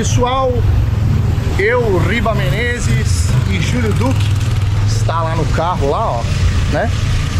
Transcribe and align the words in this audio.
pessoal, 0.00 0.50
eu, 1.58 1.98
Riba 1.98 2.34
Menezes 2.34 3.26
e 3.50 3.60
Júlio 3.60 3.92
Duque 3.92 4.26
está 4.86 5.20
lá 5.20 5.36
no 5.36 5.44
carro 5.44 5.90
lá, 5.90 6.06
ó, 6.12 6.22
né? 6.72 6.90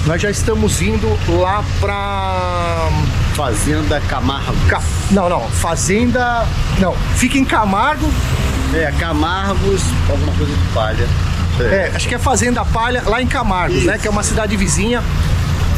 Nós 0.05 0.20
já 0.20 0.30
estamos 0.30 0.83
indo 0.83 1.08
lá 1.41 1.64
pra 1.80 2.91
Fazenda 3.34 3.98
Camargo. 4.02 4.55
Ca- 4.69 4.83
Não, 5.11 5.27
não, 5.30 5.40
Fazenda. 5.48 6.46
Não, 6.79 6.95
fica 7.17 7.39
em 7.39 7.46
Camargo. 7.46 8.07
É, 8.74 8.92
Camargos, 8.98 9.80
alguma 10.11 10.33
coisa 10.34 10.52
de 10.55 10.63
palha. 10.74 11.08
É, 11.61 11.92
acho 11.95 12.07
que 12.07 12.14
é 12.14 12.18
Fazenda 12.18 12.63
Palha, 12.63 13.02
lá 13.07 13.23
em 13.23 13.27
Camargos, 13.27 13.84
né? 13.84 13.96
Que 13.96 14.07
é 14.07 14.11
uma 14.11 14.23
cidade 14.23 14.55
vizinha 14.55 15.02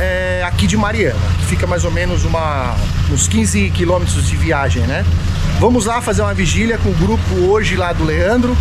é, 0.01 0.43
aqui 0.45 0.67
de 0.67 0.77
Mariana. 0.77 1.15
Fica 1.53 1.67
mais 1.67 1.85
ou 1.85 1.91
menos 1.91 2.25
uma, 2.25 2.75
uns 3.11 3.29
15 3.29 3.69
quilômetros 3.75 4.27
de 4.27 4.37
viagem, 4.37 4.85
né? 4.87 5.05
Vamos 5.61 5.85
lá 5.85 6.01
fazer 6.01 6.23
uma 6.23 6.33
vigília 6.33 6.79
com 6.79 6.89
o 6.89 6.95
grupo 6.95 7.35
hoje 7.51 7.77
lá 7.77 7.93
do 7.93 8.05
Leandro, 8.05 8.57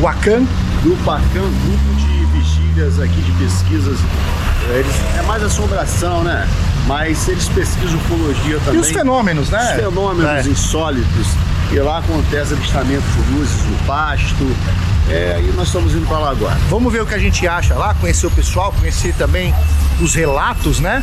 o 0.00 0.08
Acan. 0.08 0.44
Grupo 0.82 1.08
Arcan, 1.08 1.38
grupo 1.40 1.94
de 1.94 2.24
vigílias 2.36 2.98
aqui 2.98 3.20
de 3.20 3.30
pesquisas. 3.44 3.96
É, 4.72 4.78
Eles, 4.80 4.92
é 5.20 5.22
mais 5.22 5.40
assombração, 5.44 6.24
né? 6.24 6.48
Mas 6.88 7.28
eles 7.28 7.48
pesquisam 7.48 7.96
ufologia 7.98 8.56
E 8.56 8.60
também. 8.64 8.80
os 8.80 8.90
fenômenos, 8.90 9.48
né? 9.48 9.62
Os 9.76 9.80
fenômenos 9.84 10.44
É. 10.44 10.50
insólitos. 10.50 11.28
E 11.70 11.76
lá 11.78 11.98
acontece 11.98 12.54
avistamento 12.54 13.04
de 13.04 13.32
luzes 13.34 13.64
no 13.70 13.76
pasto. 13.86 14.44
É, 15.08 15.42
e 15.42 15.52
nós 15.56 15.66
estamos 15.66 15.94
indo 15.94 16.06
para 16.06 16.18
lá 16.18 16.30
agora. 16.30 16.58
Vamos 16.70 16.92
ver 16.92 17.02
o 17.02 17.06
que 17.06 17.14
a 17.14 17.18
gente 17.18 17.46
acha 17.46 17.74
lá, 17.74 17.94
conhecer 17.94 18.26
o 18.26 18.30
pessoal, 18.30 18.72
conhecer 18.78 19.14
também 19.14 19.54
os 20.00 20.14
relatos, 20.14 20.80
né? 20.80 21.02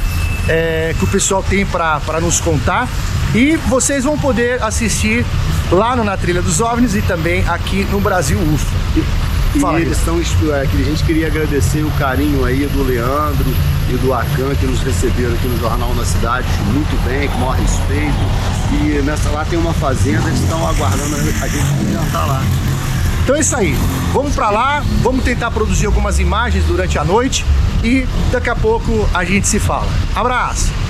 é, 0.50 0.96
que 0.98 1.04
o 1.04 1.08
pessoal 1.08 1.44
tem 1.44 1.66
para 1.66 2.20
nos 2.20 2.42
contar. 2.42 2.90
E 3.34 3.56
vocês 3.68 4.04
vão 4.04 4.18
poder 4.18 4.62
assistir 4.64 5.24
lá 5.72 5.96
no 5.96 6.04
Na 6.04 6.18
Trilha 6.18 6.42
dos 6.42 6.60
OVNIs 6.60 6.96
e 6.96 7.02
também 7.04 7.48
aqui 7.48 7.88
no 7.92 8.02
Brasil 8.02 8.40
UFO. 8.40 8.66
E 9.56 9.60
Fala 9.60 9.80
eles 9.80 9.98
estão. 9.98 10.20
é, 10.20 10.62
A 10.62 10.66
gente 10.66 11.04
queria 11.04 11.28
agradecer 11.28 11.84
o 11.84 11.92
carinho 11.92 12.44
aí 12.46 12.66
do 12.68 12.84
Leandro 12.84 13.46
e 13.90 13.94
do 13.98 14.14
Acan 14.14 14.54
que 14.60 14.66
nos 14.66 14.82
receberam 14.82 15.34
aqui 15.34 15.48
no 15.48 15.60
Jornal 15.60 15.94
na 15.96 16.06
Cidade 16.06 16.48
muito 16.66 17.04
bem, 17.04 17.28
com 17.30 17.38
o 17.38 17.40
maior 17.42 17.56
respeito. 17.56 18.14
E 18.72 19.02
nessa 19.04 19.30
lá 19.30 19.46
tem 19.46 19.58
uma 19.58 19.74
fazenda, 19.74 20.28
eles 20.28 20.42
estão 20.42 20.68
aguardando 20.68 21.16
a 21.16 21.20
gente 21.20 21.92
jantar 21.92 22.28
lá. 22.28 22.44
Então 23.30 23.38
é 23.38 23.42
isso 23.42 23.56
aí. 23.56 23.76
Vamos 24.12 24.34
para 24.34 24.50
lá, 24.50 24.84
vamos 25.04 25.24
tentar 25.24 25.52
produzir 25.52 25.86
algumas 25.86 26.18
imagens 26.18 26.66
durante 26.66 26.98
a 26.98 27.04
noite 27.04 27.46
e 27.84 28.08
daqui 28.32 28.50
a 28.50 28.56
pouco 28.56 29.08
a 29.14 29.24
gente 29.24 29.48
se 29.48 29.60
fala. 29.60 29.88
Abraço! 30.16 30.89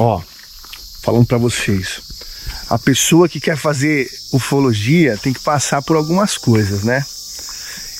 Ó, 0.00 0.18
falando 1.02 1.26
pra 1.26 1.36
vocês. 1.36 2.00
A 2.70 2.78
pessoa 2.78 3.28
que 3.28 3.38
quer 3.38 3.56
fazer 3.56 4.10
ufologia 4.32 5.18
tem 5.18 5.30
que 5.30 5.40
passar 5.40 5.82
por 5.82 5.94
algumas 5.94 6.38
coisas, 6.38 6.84
né? 6.84 7.04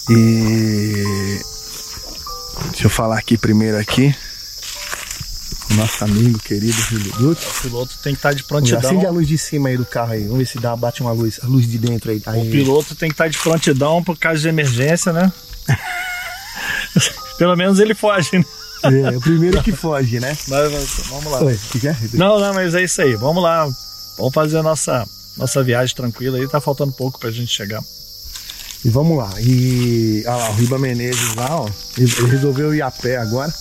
E 0.09 1.05
deixa 2.71 2.87
eu 2.87 2.91
falar 2.91 3.19
aqui 3.19 3.37
primeiro 3.37 3.79
aqui. 3.79 4.15
O 5.71 5.75
nosso 5.75 6.03
amigo 6.03 6.39
querido 6.39 6.73
Júlio. 6.73 7.13
O 7.33 7.37
piloto 7.61 7.99
tem 7.99 8.15
que 8.15 8.19
estar 8.19 8.33
de 8.33 8.43
Acende 8.43 8.75
a 8.75 8.81
prontidão. 8.81 9.13
luz 9.13 9.29
de 9.29 9.37
cima 9.37 9.69
aí 9.69 9.77
do 9.77 9.85
carro 9.85 10.13
aí. 10.13 10.23
Vamos 10.23 10.39
ver 10.39 10.47
se 10.47 10.59
dá, 10.59 10.75
bate 10.75 11.03
uma 11.03 11.13
luz, 11.13 11.39
a 11.43 11.47
luz 11.47 11.69
de 11.69 11.77
dentro 11.77 12.11
aí. 12.11 12.23
aí. 12.25 12.49
O 12.49 12.51
piloto 12.51 12.95
tem 12.95 13.11
que 13.11 13.15
estar 13.15 13.29
de 13.29 13.37
prontidão 13.37 14.03
por 14.03 14.17
caso 14.17 14.41
de 14.41 14.49
emergência, 14.49 15.13
né? 15.13 15.31
Pelo 17.37 17.55
menos 17.57 17.79
ele 17.79 17.95
foge, 17.95 18.39
né? 18.39 18.45
É, 18.83 19.17
o 19.17 19.21
primeiro 19.21 19.63
que 19.63 19.73
foge, 19.73 20.21
né? 20.21 20.37
Mas, 20.49 20.73
mas, 20.73 20.91
vamos 21.09 21.33
lá. 21.33 21.43
Oi, 21.43 21.59
é? 21.85 21.97
Não, 22.15 22.39
não, 22.39 22.55
mas 22.55 22.75
é 22.75 22.83
isso 22.83 23.03
aí. 23.03 23.15
Vamos 23.15 23.43
lá. 23.43 23.69
Vamos 24.17 24.35
fazer 24.35 24.59
a 24.59 24.63
nossa, 24.63 25.07
nossa 25.37 25.63
viagem 25.63 25.95
tranquila 25.95 26.39
aí. 26.39 26.49
Tá 26.49 26.61
faltando 26.61 26.93
pouco 26.93 27.19
pra 27.19 27.31
gente 27.31 27.53
chegar. 27.53 27.83
E 28.85 28.89
vamos 28.89 29.19
lá. 29.19 29.31
E 29.39 30.23
olha 30.27 30.37
lá, 30.37 30.51
o 30.51 30.55
Riba 30.55 30.79
Menezes 30.79 31.35
lá, 31.35 31.61
ó. 31.61 31.69
Ele 31.99 32.11
ele 32.11 32.27
resolveu 32.31 32.75
ir 32.75 32.83
a 32.83 32.91
pé 32.91 33.19
agora. 33.19 33.53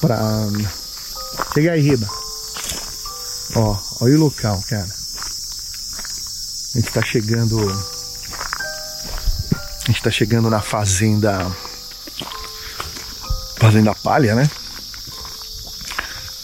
Pra. 0.00 0.18
Chega 1.52 1.72
aí, 1.72 1.80
Riba. 1.80 2.08
Ó, 3.56 3.76
olha 4.00 4.16
o 4.16 4.20
local, 4.20 4.62
cara. 4.68 4.88
A 6.74 6.78
gente 6.78 6.92
tá 6.92 7.02
chegando. 7.02 7.58
A 9.82 9.86
gente 9.86 10.02
tá 10.02 10.10
chegando 10.10 10.48
na 10.50 10.60
fazenda. 10.60 11.50
Fazenda 13.66 13.92
Palha, 13.96 14.34
né? 14.36 14.48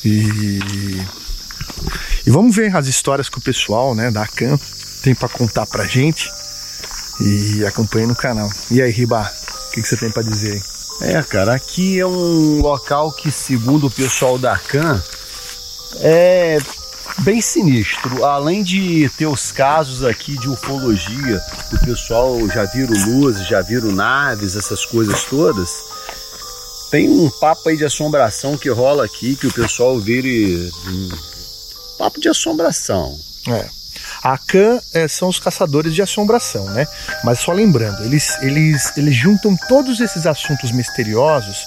E. 0.05 0.59
E 2.27 2.31
vamos 2.31 2.55
ver 2.55 2.75
as 2.77 2.89
histórias 2.89 3.29
que 3.29 3.39
o 3.39 3.41
pessoal, 3.41 3.95
né, 3.95 4.11
da 4.11 4.27
CAM 4.27 4.59
tem 5.05 5.15
pra 5.15 5.29
contar 5.29 5.65
pra 5.67 5.87
gente. 5.87 6.29
E 7.21 7.65
acompanhe 7.65 8.07
no 8.07 8.17
canal. 8.17 8.51
E 8.73 8.83
aí, 8.83 8.91
Riba, 8.91 9.21
o 9.23 9.71
que, 9.71 9.83
que 9.83 9.89
você 9.89 9.97
tem 9.97 10.11
pra 10.11 10.23
dizer 10.25 10.65
aí? 11.01 11.15
É, 11.15 11.23
cara, 11.23 11.55
aqui 11.55 12.01
é 12.01 12.07
um 12.07 12.61
local 12.61 13.13
que, 13.13 13.31
segundo 13.31 13.87
o 13.87 13.91
pessoal 13.91 14.37
da 14.37 14.59
CAN, 14.59 15.01
é 16.01 16.59
bem 17.19 17.41
sinistro. 17.41 18.25
Além 18.25 18.65
de 18.65 19.09
ter 19.17 19.27
os 19.27 19.53
casos 19.53 20.03
aqui 20.03 20.37
de 20.37 20.49
ufologia, 20.49 21.41
o 21.73 21.79
pessoal 21.85 22.49
já 22.49 22.65
viram 22.65 22.95
luzes, 23.07 23.47
já 23.47 23.61
viram 23.63 23.93
naves, 23.93 24.57
essas 24.57 24.85
coisas 24.85 25.23
todas. 25.23 25.92
Tem 26.93 27.09
um 27.09 27.31
papo 27.31 27.71
aí 27.71 27.77
de 27.79 27.87
assombração 27.87 28.59
que 28.59 28.69
rola 28.69 29.07
aqui, 29.07 29.35
que 29.35 29.47
o 29.47 29.53
pessoal 29.53 29.99
vire. 29.99 30.71
hum, 30.87 31.09
Papo 31.97 32.21
de 32.21 32.29
assombração. 32.29 33.19
É. 33.49 33.67
A 34.23 34.37
Khan 34.37 34.79
é, 34.93 35.09
são 35.09 35.29
os 35.29 35.39
caçadores 35.39 35.95
de 35.95 36.03
assombração, 36.03 36.67
né? 36.67 36.87
Mas 37.25 37.39
só 37.39 37.51
lembrando, 37.53 38.05
eles, 38.05 38.37
eles, 38.43 38.93
eles 38.95 39.15
juntam 39.17 39.57
todos 39.69 40.01
esses 40.01 40.27
assuntos 40.27 40.71
misteriosos 40.71 41.65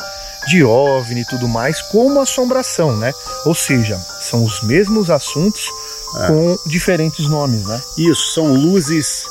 de 0.47 0.63
OVNI 0.63 1.21
e 1.21 1.25
tudo 1.25 1.47
mais 1.47 1.81
como 1.81 2.21
assombração, 2.21 2.95
né? 2.95 3.11
Ou 3.45 3.55
seja, 3.55 3.97
são 4.21 4.43
os 4.43 4.61
mesmos 4.61 5.09
assuntos 5.09 5.67
com 6.27 6.57
diferentes 6.67 7.27
nomes, 7.27 7.63
né? 7.65 7.81
Isso, 7.97 8.31
são 8.31 8.53
luzes 8.53 9.25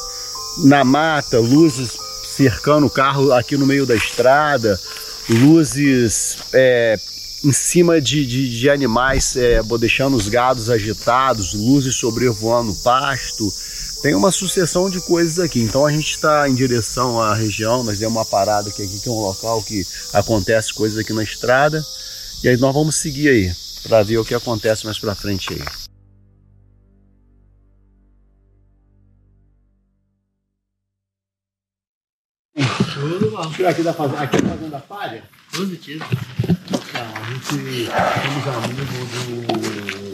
na 0.58 0.82
mata, 0.82 1.38
luzes 1.38 1.93
cercando 2.37 2.87
o 2.87 2.91
carro 2.91 3.32
aqui 3.32 3.56
no 3.56 3.64
meio 3.64 3.87
da 3.87 3.94
estrada, 3.94 4.81
luzes 5.29 6.37
é, 6.53 6.99
em 7.44 7.53
cima 7.53 8.00
de, 8.00 8.25
de, 8.25 8.59
de 8.59 8.71
animais, 8.71 9.37
é, 9.37 9.61
deixando 9.79 10.17
os 10.17 10.29
gados 10.29 10.71
agitados, 10.71 11.53
luzes 11.53 11.97
sobrevoando 11.97 12.73
o 12.73 12.76
pasto. 12.76 13.53
Tem 14.03 14.15
uma 14.15 14.31
sucessão 14.31 14.91
de 14.91 15.00
coisas 15.00 15.38
aqui. 15.38 15.61
Então 15.61 15.87
a 15.87 15.93
gente 15.93 16.11
está 16.11 16.49
em 16.49 16.55
direção 16.55 17.21
à 17.21 17.35
região, 17.35 17.82
nós 17.82 17.99
demos 17.99 18.17
uma 18.17 18.25
parada 18.25 18.69
aqui, 18.69 18.82
aqui 18.82 19.00
que 19.00 19.09
é 19.09 19.12
um 19.12 19.21
local 19.21 19.62
que 19.62 19.87
acontece 20.12 20.73
coisas 20.73 20.99
aqui 20.99 21.12
na 21.12 21.23
estrada. 21.23 21.85
E 22.43 22.49
aí 22.49 22.56
nós 22.56 22.75
vamos 22.75 22.97
seguir 22.97 23.29
aí 23.29 23.55
para 23.82 24.03
ver 24.03 24.19
o 24.19 24.25
que 24.25 24.35
acontece 24.35 24.85
mais 24.85 24.99
para 24.99 25.15
frente 25.15 25.53
aí. 25.53 25.84
Tudo 33.09 33.31
bom. 33.31 33.69
Aqui 33.69 33.83
da 33.83 33.93
fazenda, 33.93 34.23
aqui 34.23 34.41
da 34.41 34.49
fazenda 34.49 34.79
Palha? 34.79 35.23
Positivo. 35.55 36.05
Então, 36.43 37.06
a 37.15 37.31
gente 37.31 37.91
somos 38.25 38.65
amigos 38.65 38.87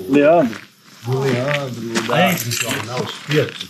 do, 0.09 0.13
Leandro, 0.13 0.61
do 1.05 1.21
Leandro, 1.21 2.03
da, 2.09 2.33
do 2.33 2.51
jornal 2.51 3.05
Espeto. 3.05 3.69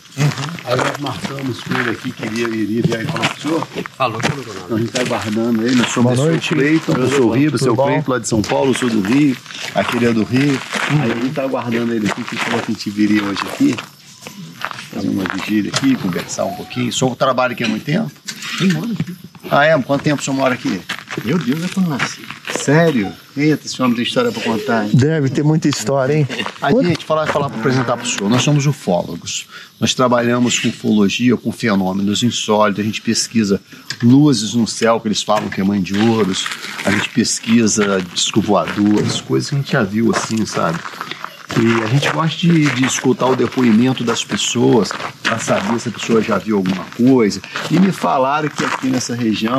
Aí 0.64 0.76
nós 0.76 0.98
marcamos 1.00 1.60
com 1.60 1.80
ele 1.80 1.90
aqui, 1.90 2.12
que 2.12 2.24
iria, 2.24 2.48
iria 2.48 2.82
vir 2.82 2.96
aí 2.96 3.06
falar 3.06 3.28
com 3.28 3.36
o 3.36 3.40
senhor. 3.42 3.68
Falou 3.90 4.20
pelo 4.20 4.42
Ronaldo. 4.42 4.60
Então 4.64 4.76
a 4.76 4.80
gente 4.80 4.88
está 4.88 5.02
aguardando 5.02 5.66
ele. 5.66 5.76
Nós 5.76 5.92
somos 5.92 6.18
o 6.18 6.24
seu 6.24 6.40
Cleiton, 6.40 6.92
eu 6.92 7.10
sou 7.10 7.26
o 7.26 7.32
Riba, 7.32 7.58
Tudo 7.58 7.64
seu? 7.64 7.76
Cleiton 7.76 8.10
lá 8.12 8.18
de 8.18 8.28
São 8.28 8.40
Paulo, 8.40 8.74
sou 8.74 8.88
do 8.88 9.02
Rio, 9.02 9.36
aquele 9.74 10.06
é 10.06 10.12
do 10.14 10.24
Rio. 10.24 10.58
Aí 11.02 11.12
a 11.12 11.14
gente 11.14 11.26
está 11.26 11.42
aguardando 11.42 11.92
ele 11.92 12.10
aqui, 12.10 12.24
que 12.24 12.36
falou 12.36 12.60
que 12.62 12.72
a 12.72 12.74
gente 12.74 12.88
viria 12.88 13.22
hoje 13.22 13.42
aqui. 13.52 13.76
Fazer 14.92 15.08
uma 15.08 15.24
vigília 15.34 15.70
aqui, 15.74 15.94
conversar 15.96 16.44
um 16.44 16.54
pouquinho. 16.54 16.88
O 16.88 16.92
senhor 16.92 17.16
trabalha 17.16 17.52
aqui 17.52 17.64
há 17.64 17.68
muito 17.68 17.84
tempo? 17.84 18.10
Tem 18.58 18.72
mano 18.72 18.96
aqui. 18.98 19.16
Ah, 19.50 19.64
é? 19.64 19.78
Quanto 19.82 20.02
tempo 20.02 20.20
o 20.20 20.24
senhor 20.24 20.36
mora 20.36 20.54
aqui? 20.54 20.80
Meu 21.24 21.38
Deus, 21.38 21.64
é 21.64 21.68
quando 21.68 21.88
nasci. 21.88 22.22
Sério? 22.56 23.12
Eita, 23.36 23.66
esse 23.66 23.80
homem 23.80 23.94
tem 23.94 24.04
história 24.04 24.30
para 24.30 24.42
contar, 24.42 24.84
hein? 24.84 24.90
Deve 24.92 25.28
ter 25.28 25.42
muita 25.42 25.68
história, 25.68 26.14
hein? 26.14 26.28
A 26.60 26.70
gente, 26.72 27.04
falar, 27.04 27.26
falar 27.26 27.48
para 27.48 27.58
apresentar 27.58 27.96
para 27.96 28.04
o 28.04 28.08
senhor, 28.08 28.28
nós 28.28 28.42
somos 28.42 28.66
ufólogos. 28.66 29.46
Nós 29.78 29.94
trabalhamos 29.94 30.58
com 30.58 30.68
ufologia, 30.68 31.36
com 31.36 31.50
fenômenos 31.50 32.22
insólitos, 32.22 32.80
a 32.80 32.86
gente 32.86 33.00
pesquisa 33.00 33.60
luzes 34.02 34.54
no 34.54 34.66
céu, 34.66 35.00
que 35.00 35.08
eles 35.08 35.22
falam 35.22 35.48
que 35.48 35.60
é 35.60 35.64
mãe 35.64 35.80
de 35.80 35.96
ouros, 35.98 36.46
a 36.84 36.90
gente 36.90 37.08
pesquisa 37.10 38.00
disco 38.12 38.40
voadores, 38.40 39.20
coisas 39.20 39.48
que 39.48 39.54
a 39.54 39.58
gente 39.58 39.72
já 39.72 39.82
viu 39.82 40.12
assim, 40.14 40.44
sabe? 40.44 40.78
E 41.58 41.82
a 41.82 41.86
gente 41.86 42.08
gosta 42.10 42.36
de, 42.38 42.66
de 42.74 42.84
escutar 42.86 43.26
o 43.26 43.36
depoimento 43.36 44.04
das 44.04 44.24
pessoas 44.24 44.90
para 45.22 45.38
saber 45.38 45.78
se 45.80 45.88
a 45.88 45.92
pessoa 45.92 46.22
já 46.22 46.38
viu 46.38 46.56
alguma 46.58 46.84
coisa. 46.96 47.40
E 47.70 47.78
me 47.78 47.92
falaram 47.92 48.48
que 48.48 48.64
aqui 48.64 48.88
nessa 48.88 49.14
região, 49.14 49.58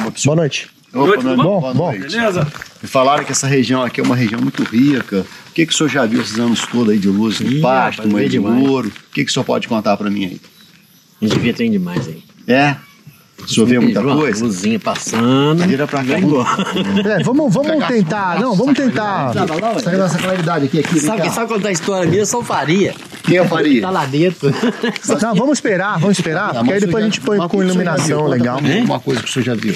uma 0.00 0.10
pessoa. 0.10 0.34
Boa 0.34 0.42
noite. 0.44 0.68
Opa, 0.92 1.16
boa 1.22 1.36
bom? 1.36 1.60
boa 1.60 1.74
Bom. 1.74 1.90
noite. 1.92 2.00
beleza? 2.14 2.46
Me 2.82 2.88
falaram 2.88 3.24
que 3.24 3.32
essa 3.32 3.46
região 3.46 3.82
aqui 3.82 4.00
é 4.00 4.04
uma 4.04 4.16
região 4.16 4.40
muito 4.40 4.62
rica. 4.64 5.24
O 5.48 5.52
que, 5.52 5.66
que 5.66 5.72
o 5.72 5.76
senhor 5.76 5.88
já 5.88 6.06
viu 6.06 6.20
esses 6.20 6.38
anos 6.38 6.62
todos 6.66 6.90
aí 6.90 6.98
de 6.98 7.08
luz 7.08 7.40
no 7.40 7.50
Ih, 7.50 7.60
pasto, 7.60 8.02
vi 8.08 8.22
de 8.24 8.28
demais. 8.30 8.66
ouro? 8.68 8.88
O 8.88 9.12
que, 9.12 9.24
que 9.24 9.30
o 9.30 9.32
senhor 9.32 9.44
pode 9.44 9.68
contar 9.68 9.96
para 9.96 10.08
mim 10.10 10.24
aí? 10.24 10.40
A 11.20 11.24
gente 11.24 11.34
devia 11.34 11.52
ter 11.54 11.68
demais 11.68 12.06
aí. 12.08 12.22
É? 12.46 12.76
O 13.42 13.48
senhor 13.48 13.66
vê 13.66 13.78
muita 13.78 14.00
Viu 14.00 14.10
uma 14.10 14.16
coisa? 14.18 14.44
Luzinha 14.44 14.78
passando. 14.78 15.66
Vira 15.66 15.86
pra 15.86 16.04
cá. 16.04 16.14
É, 16.18 17.22
vamos, 17.22 17.52
vamos 17.54 17.86
tentar. 17.86 18.38
Não, 18.40 18.54
vamos 18.54 18.74
tentar. 18.76 19.32
Sai 19.82 19.96
nossa 19.96 20.18
claridade 20.18 20.66
aqui, 20.66 20.80
aqui. 20.80 21.00
Sabe 21.00 21.30
sabe 21.30 21.48
contar 21.52 21.68
a 21.68 21.72
história 21.72 22.10
minha? 22.10 22.26
Só 22.26 22.42
faria. 22.42 22.94
Quem 23.22 23.36
eu 23.36 23.46
faria? 23.46 23.82
Tá 23.82 23.90
lá 23.90 24.04
dentro. 24.06 24.52
Não, 25.22 25.34
vamos 25.34 25.58
esperar, 25.58 25.98
vamos 25.98 26.18
esperar, 26.18 26.54
porque 26.54 26.72
aí 26.72 26.80
depois 26.80 27.02
a 27.02 27.06
gente 27.06 27.20
põe 27.20 27.38
com 27.48 27.62
iluminação 27.62 28.26
legal. 28.26 28.58
Uma 28.84 29.00
coisa 29.00 29.22
que 29.22 29.28
o 29.28 29.32
senhor 29.32 29.44
já 29.44 29.54
viu. 29.54 29.74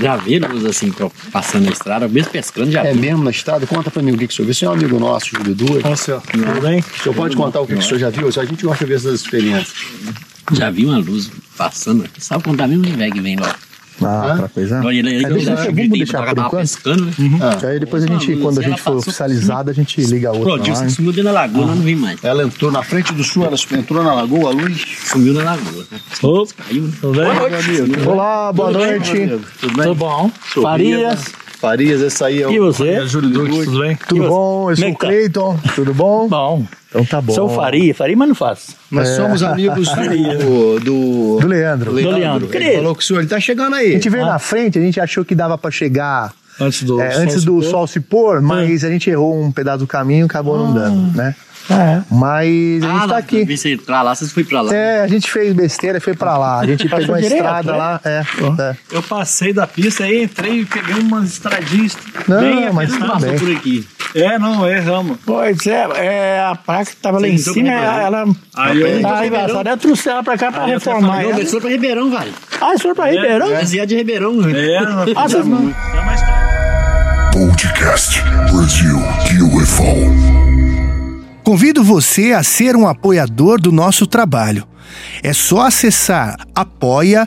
Já 0.00 0.16
vi 0.16 0.38
luz 0.38 0.64
assim, 0.64 0.92
passando 1.30 1.66
na 1.66 1.70
estrada, 1.70 2.08
mesmo 2.08 2.30
pescando, 2.30 2.70
já 2.70 2.82
É 2.84 2.92
vi. 2.92 2.98
mesmo 2.98 3.22
na 3.22 3.30
estrada? 3.30 3.66
Conta 3.66 3.90
pra 3.90 4.02
mim 4.02 4.12
o 4.12 4.18
que, 4.18 4.26
que 4.26 4.32
o 4.32 4.36
senhor 4.36 4.46
viu. 4.46 4.52
O 4.52 4.54
senhor 4.54 4.72
é 4.72 4.74
um 4.74 4.78
amigo 4.78 4.98
nosso, 4.98 5.26
Júlio 5.36 5.54
Duas. 5.54 5.84
Ó, 5.84 5.94
senhor, 5.96 6.22
tudo 6.22 6.60
bem? 6.60 6.80
O 6.80 7.02
senhor 7.02 7.14
pode 7.14 7.36
contar 7.36 7.60
o 7.60 7.66
que, 7.66 7.74
que 7.74 7.78
o 7.78 7.82
senhor 7.82 7.98
já 7.98 8.10
viu? 8.10 8.26
A 8.26 8.44
gente 8.44 8.64
gosta 8.64 8.84
de 8.84 8.88
ver 8.90 8.96
essas 8.96 9.20
experiências. 9.20 9.72
Já 10.52 10.70
vi 10.70 10.86
uma 10.86 10.98
luz 10.98 11.30
passando 11.56 12.04
aqui. 12.04 12.22
Sabe 12.22 12.44
contar 12.44 12.66
mesmo 12.68 12.84
de 12.84 12.92
velho 12.92 13.12
que 13.12 13.20
vem 13.20 13.36
lá? 13.36 13.54
Ah, 14.02 14.34
pra 14.36 14.48
coisa. 14.50 14.82
Olha 14.84 14.98
ele 14.98 15.08
aí, 15.08 15.24
É, 15.24 15.28
deixa- 15.30 15.50
eu 15.52 15.56
vamos 15.56 15.74
gritei, 15.74 15.88
deixar 16.00 16.18
tava 16.18 16.26
por 16.28 16.34
tava 16.34 16.48
enquanto? 16.48 16.60
pescando, 16.60 17.04
né? 17.06 17.12
Que 17.58 17.66
aí 17.66 17.80
depois 17.80 18.04
a 18.04 18.06
gente, 18.06 18.36
quando 18.36 18.58
a 18.58 18.62
gente 18.62 18.82
for 18.82 18.96
oficializada, 18.96 19.70
a 19.70 19.74
gente 19.74 19.98
liga 20.02 20.28
a 20.28 20.32
outra 20.32 20.44
Pronto, 20.48 20.58
lá. 20.60 20.64
disse 20.68 20.82
que 20.82 20.88
hein? 20.90 20.94
sumiu 20.94 21.12
dentro 21.12 21.24
da 21.24 21.32
lagoa, 21.32 21.64
Ah. 21.64 21.66
não 21.74 21.76
vi 21.76 21.96
mais. 21.96 22.22
Ela 22.22 22.44
entrou 22.44 22.70
na 22.70 22.82
frente 22.82 23.14
do 23.14 23.24
sul, 23.24 23.46
ela 23.46 23.56
entrou 23.72 24.04
na 24.04 24.12
lagoa, 24.12 24.50
a 24.50 24.52
luz. 24.52 24.84
Sumiu 25.06 25.32
na 25.32 25.44
lagoa. 25.44 25.86
Opa, 26.22 26.52
Caiu, 26.68 26.82
né? 26.82 26.92
tudo 27.00 27.12
bem? 27.18 28.06
Olá, 28.06 28.52
boa 28.52 28.70
noite. 28.70 29.12
Tudo 29.60 29.74
bem? 29.76 29.86
Tudo 29.86 29.94
bom? 29.94 30.30
Sou 30.52 30.62
Farias. 30.62 31.24
Farias, 31.58 32.02
esse 32.02 32.22
aí 32.22 32.42
é 32.42 32.48
o. 32.48 32.52
E 32.52 32.58
você? 32.60 32.88
É, 32.88 33.06
Júlio 33.06 33.30
tudo 33.32 33.80
bem? 33.80 33.96
Tudo 34.06 34.28
bom? 34.28 34.70
Eu 34.70 34.76
sou 34.76 34.84
é 34.84 34.90
o 34.90 34.92
tá? 34.92 34.98
Cleiton. 35.06 35.58
Tudo 35.74 35.94
bom? 35.94 36.28
Bom. 36.28 36.66
Então 36.96 37.04
tá 37.04 37.20
bom. 37.20 37.32
Sou 37.34 37.48
Faria, 37.48 37.94
Faria, 37.94 38.16
mas 38.16 38.28
não 38.28 38.34
faço. 38.34 38.74
Nós 38.90 39.08
somos 39.10 39.42
amigos 39.42 39.88
do. 40.40 40.80
do... 40.80 41.38
Do 41.40 41.46
Leandro. 41.46 41.92
Leandro. 41.92 42.18
Leandro. 42.18 42.56
Ele 42.56 42.76
falou 42.76 42.94
que 42.94 43.02
o 43.02 43.06
senhor 43.06 43.20
ele 43.20 43.28
tá 43.28 43.38
chegando 43.38 43.74
A 43.74 43.78
aí. 43.78 43.92
gente 43.92 44.08
veio 44.08 44.24
na 44.24 44.38
frente, 44.38 44.78
a 44.78 44.82
gente 44.82 44.98
achou 45.00 45.24
que 45.24 45.34
dava 45.34 45.58
pra 45.58 45.70
chegar 45.70 46.32
Antes 46.58 46.84
do 46.84 47.00
é, 47.00 47.10
sol 47.10 47.22
antes 47.22 47.40
se 47.40 47.46
do 47.46 47.52
pôr. 47.52 47.64
sol 47.64 47.86
se 47.86 48.00
pôr, 48.00 48.40
mas 48.40 48.82
a 48.82 48.88
gente 48.88 49.10
errou 49.10 49.38
um 49.38 49.52
pedaço 49.52 49.78
do 49.80 49.86
caminho 49.86 50.24
e 50.24 50.26
acabou 50.26 50.56
não 50.58 50.72
dando, 50.72 51.14
né? 51.14 51.34
É. 51.68 52.00
Mas 52.10 52.82
a 52.82 52.86
gente 52.86 53.00
tá 53.00 53.06
lá, 53.06 53.18
aqui. 53.18 53.44
Vi 53.44 53.58
você 53.58 53.76
pra 53.76 54.00
lá, 54.00 54.14
vocês 54.14 54.32
foram 54.32 54.46
pra 54.46 54.60
lá. 54.62 54.74
É, 54.74 55.02
a 55.02 55.08
gente 55.08 55.30
fez 55.30 55.52
besteira 55.52 55.98
e 55.98 56.00
foi 56.00 56.14
pra 56.14 56.38
lá. 56.38 56.60
A 56.60 56.66
gente 56.66 56.88
pegou 56.88 57.06
uma 57.08 57.20
direto, 57.20 57.34
estrada 57.36 57.72
né? 57.72 57.78
lá. 57.78 58.00
É, 58.04 58.22
é. 58.60 58.76
Eu 58.92 59.02
passei 59.02 59.52
da 59.52 59.66
pista 59.66 60.04
aí, 60.04 60.22
entrei 60.22 60.60
e 60.60 60.64
peguei 60.64 60.94
umas 61.02 61.28
estradinhas. 61.28 61.96
Não, 62.28 62.40
bem 62.40 62.72
mas 62.72 62.96
Passou 62.96 63.18
bem. 63.30 63.38
por 63.38 63.50
aqui. 63.50 63.86
É, 64.16 64.38
não, 64.38 64.66
erramos. 64.66 65.18
Pois 65.26 65.66
é, 65.66 65.86
é, 65.94 66.40
a 66.40 66.54
placa 66.54 66.90
que 66.90 66.96
tava 66.96 67.20
lá 67.20 67.28
em 67.28 67.36
cima, 67.36 67.68
ela 67.70 68.24
Aí 68.56 68.80
eu 68.80 69.02
tá 69.02 69.26
embaçada. 69.26 69.70
Eu 69.70 69.76
trouxe 69.76 70.08
ela 70.08 70.22
pra 70.22 70.38
cá 70.38 70.50
pra 70.50 70.64
reformar 70.64 71.22
Não, 71.22 71.32
mas 71.32 71.50
foi 71.50 71.60
pra 71.60 71.70
Ribeirão, 71.70 72.10
vai. 72.10 72.32
Ah, 72.60 72.72
isso 72.74 72.82
foi 72.84 72.94
pra 72.94 73.10
Ribeirão? 73.10 73.48
Desviar 73.48 73.86
de 73.86 73.94
Ribeirão, 73.96 74.32
né? 74.32 74.58
É, 74.58 74.80
não 74.80 75.02
Ah, 75.14 75.28
vocês 75.28 75.46
não... 75.46 75.68
é. 75.68 77.30
Podcast 77.30 78.22
Brasil 78.50 78.96
UFO. 79.54 80.36
Convido 81.44 81.84
você 81.84 82.32
a 82.32 82.42
ser 82.42 82.74
um 82.74 82.88
apoiador 82.88 83.60
do 83.60 83.70
nosso 83.70 84.06
trabalho. 84.06 84.66
É 85.22 85.32
só 85.32 85.62
acessar 85.62 86.36
apoia.se 86.54 87.26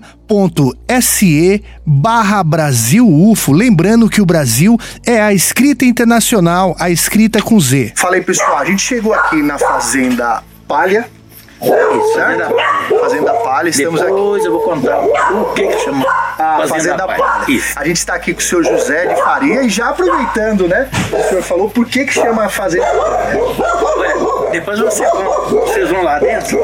barra 1.85 2.43
Brasil 2.43 3.07
UFO, 3.07 3.51
lembrando 3.51 4.09
que 4.09 4.21
o 4.21 4.25
Brasil 4.25 4.77
é 5.05 5.21
a 5.21 5.33
escrita 5.33 5.85
internacional, 5.85 6.75
a 6.79 6.89
escrita 6.89 7.41
com 7.41 7.59
Z. 7.59 7.93
Falei, 7.95 8.21
pessoal, 8.21 8.57
a 8.57 8.65
gente 8.65 8.81
chegou 8.81 9.13
aqui 9.13 9.41
na 9.41 9.57
Fazenda 9.57 10.43
Palha. 10.67 11.07
Certo? 12.13 12.55
Fazenda 13.01 13.33
Palha, 13.33 13.67
estamos 13.69 13.99
aqui. 13.99 14.09
Depois 14.09 14.45
eu 14.45 14.51
vou 14.53 14.61
contar 14.61 14.97
o 14.99 15.53
que 15.53 15.67
que 15.67 15.79
chama 15.79 16.05
A 16.37 16.65
Fazenda 16.67 17.05
Palha. 17.05 17.45
A 17.75 17.85
gente 17.85 17.97
está 17.97 18.13
aqui 18.13 18.33
com 18.33 18.39
o 18.39 18.43
seu 18.43 18.63
José 18.63 19.07
de 19.07 19.21
Faria 19.21 19.63
e 19.63 19.69
já 19.69 19.89
aproveitando, 19.89 20.69
né? 20.69 20.87
O 21.11 21.21
senhor 21.27 21.43
falou 21.43 21.69
por 21.69 21.85
que 21.85 22.05
que 22.05 22.13
chama 22.13 22.45
a 22.45 22.49
Fazenda 22.49 22.85
Palha. 22.85 24.28
Depois 24.51 24.79
você 24.79 25.03
vão- 25.05 25.49
vocês 25.49 25.89
vão 25.89 26.03
lá 26.03 26.19
dentro, 26.19 26.59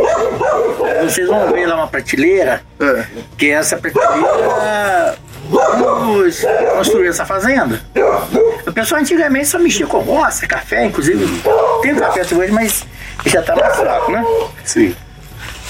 vocês 1.04 1.28
vão 1.28 1.52
ver 1.52 1.66
lá 1.68 1.76
uma 1.76 1.88
prateleira, 1.88 2.62
É. 2.80 3.06
que 3.38 3.50
essa 3.52 3.78
prateleira 3.78 5.16
vamos 5.50 6.42
construir 6.78 7.08
essa 7.10 7.26
fazenda. 7.26 7.82
O 8.68 8.74
pessoal 8.74 9.02
antigamente 9.02 9.48
só 9.48 9.60
mexia 9.60 9.86
com 9.88 10.00
roça, 10.00 10.48
café, 10.48 10.86
inclusive 10.86 11.26
tem 11.82 11.96
café 11.96 12.22
até 12.22 12.36
hoje, 12.36 12.52
mas 12.52 12.86
já 13.26 13.42
tá 13.42 13.56
mais 13.56 13.76
fraco, 13.76 14.12
né? 14.12 14.26
Sim. 14.64 14.96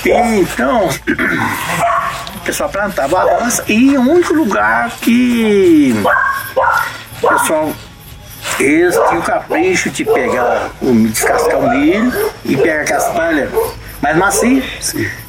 Então, 0.06 0.88
pessoal 2.46 2.70
plantava 2.70 3.20
a 3.20 3.24
roça 3.40 3.64
e 3.68 3.98
o 3.98 4.02
único 4.02 4.34
lugar 4.36 4.92
que 5.02 5.96
o 7.24 7.28
pessoal 7.28 7.72
eles 8.60 8.96
tinham 8.96 9.20
o 9.20 9.24
capricho 9.24 9.90
de 9.90 10.06
pegar, 10.06 10.70
o, 10.82 10.94
descascar 11.08 11.60
o 11.60 11.70
milho 11.70 12.32
e 12.44 12.56
pegar 12.58 12.82
a 12.82 12.86
castanha 12.86 13.50
mais 14.02 14.18
macia, 14.18 14.64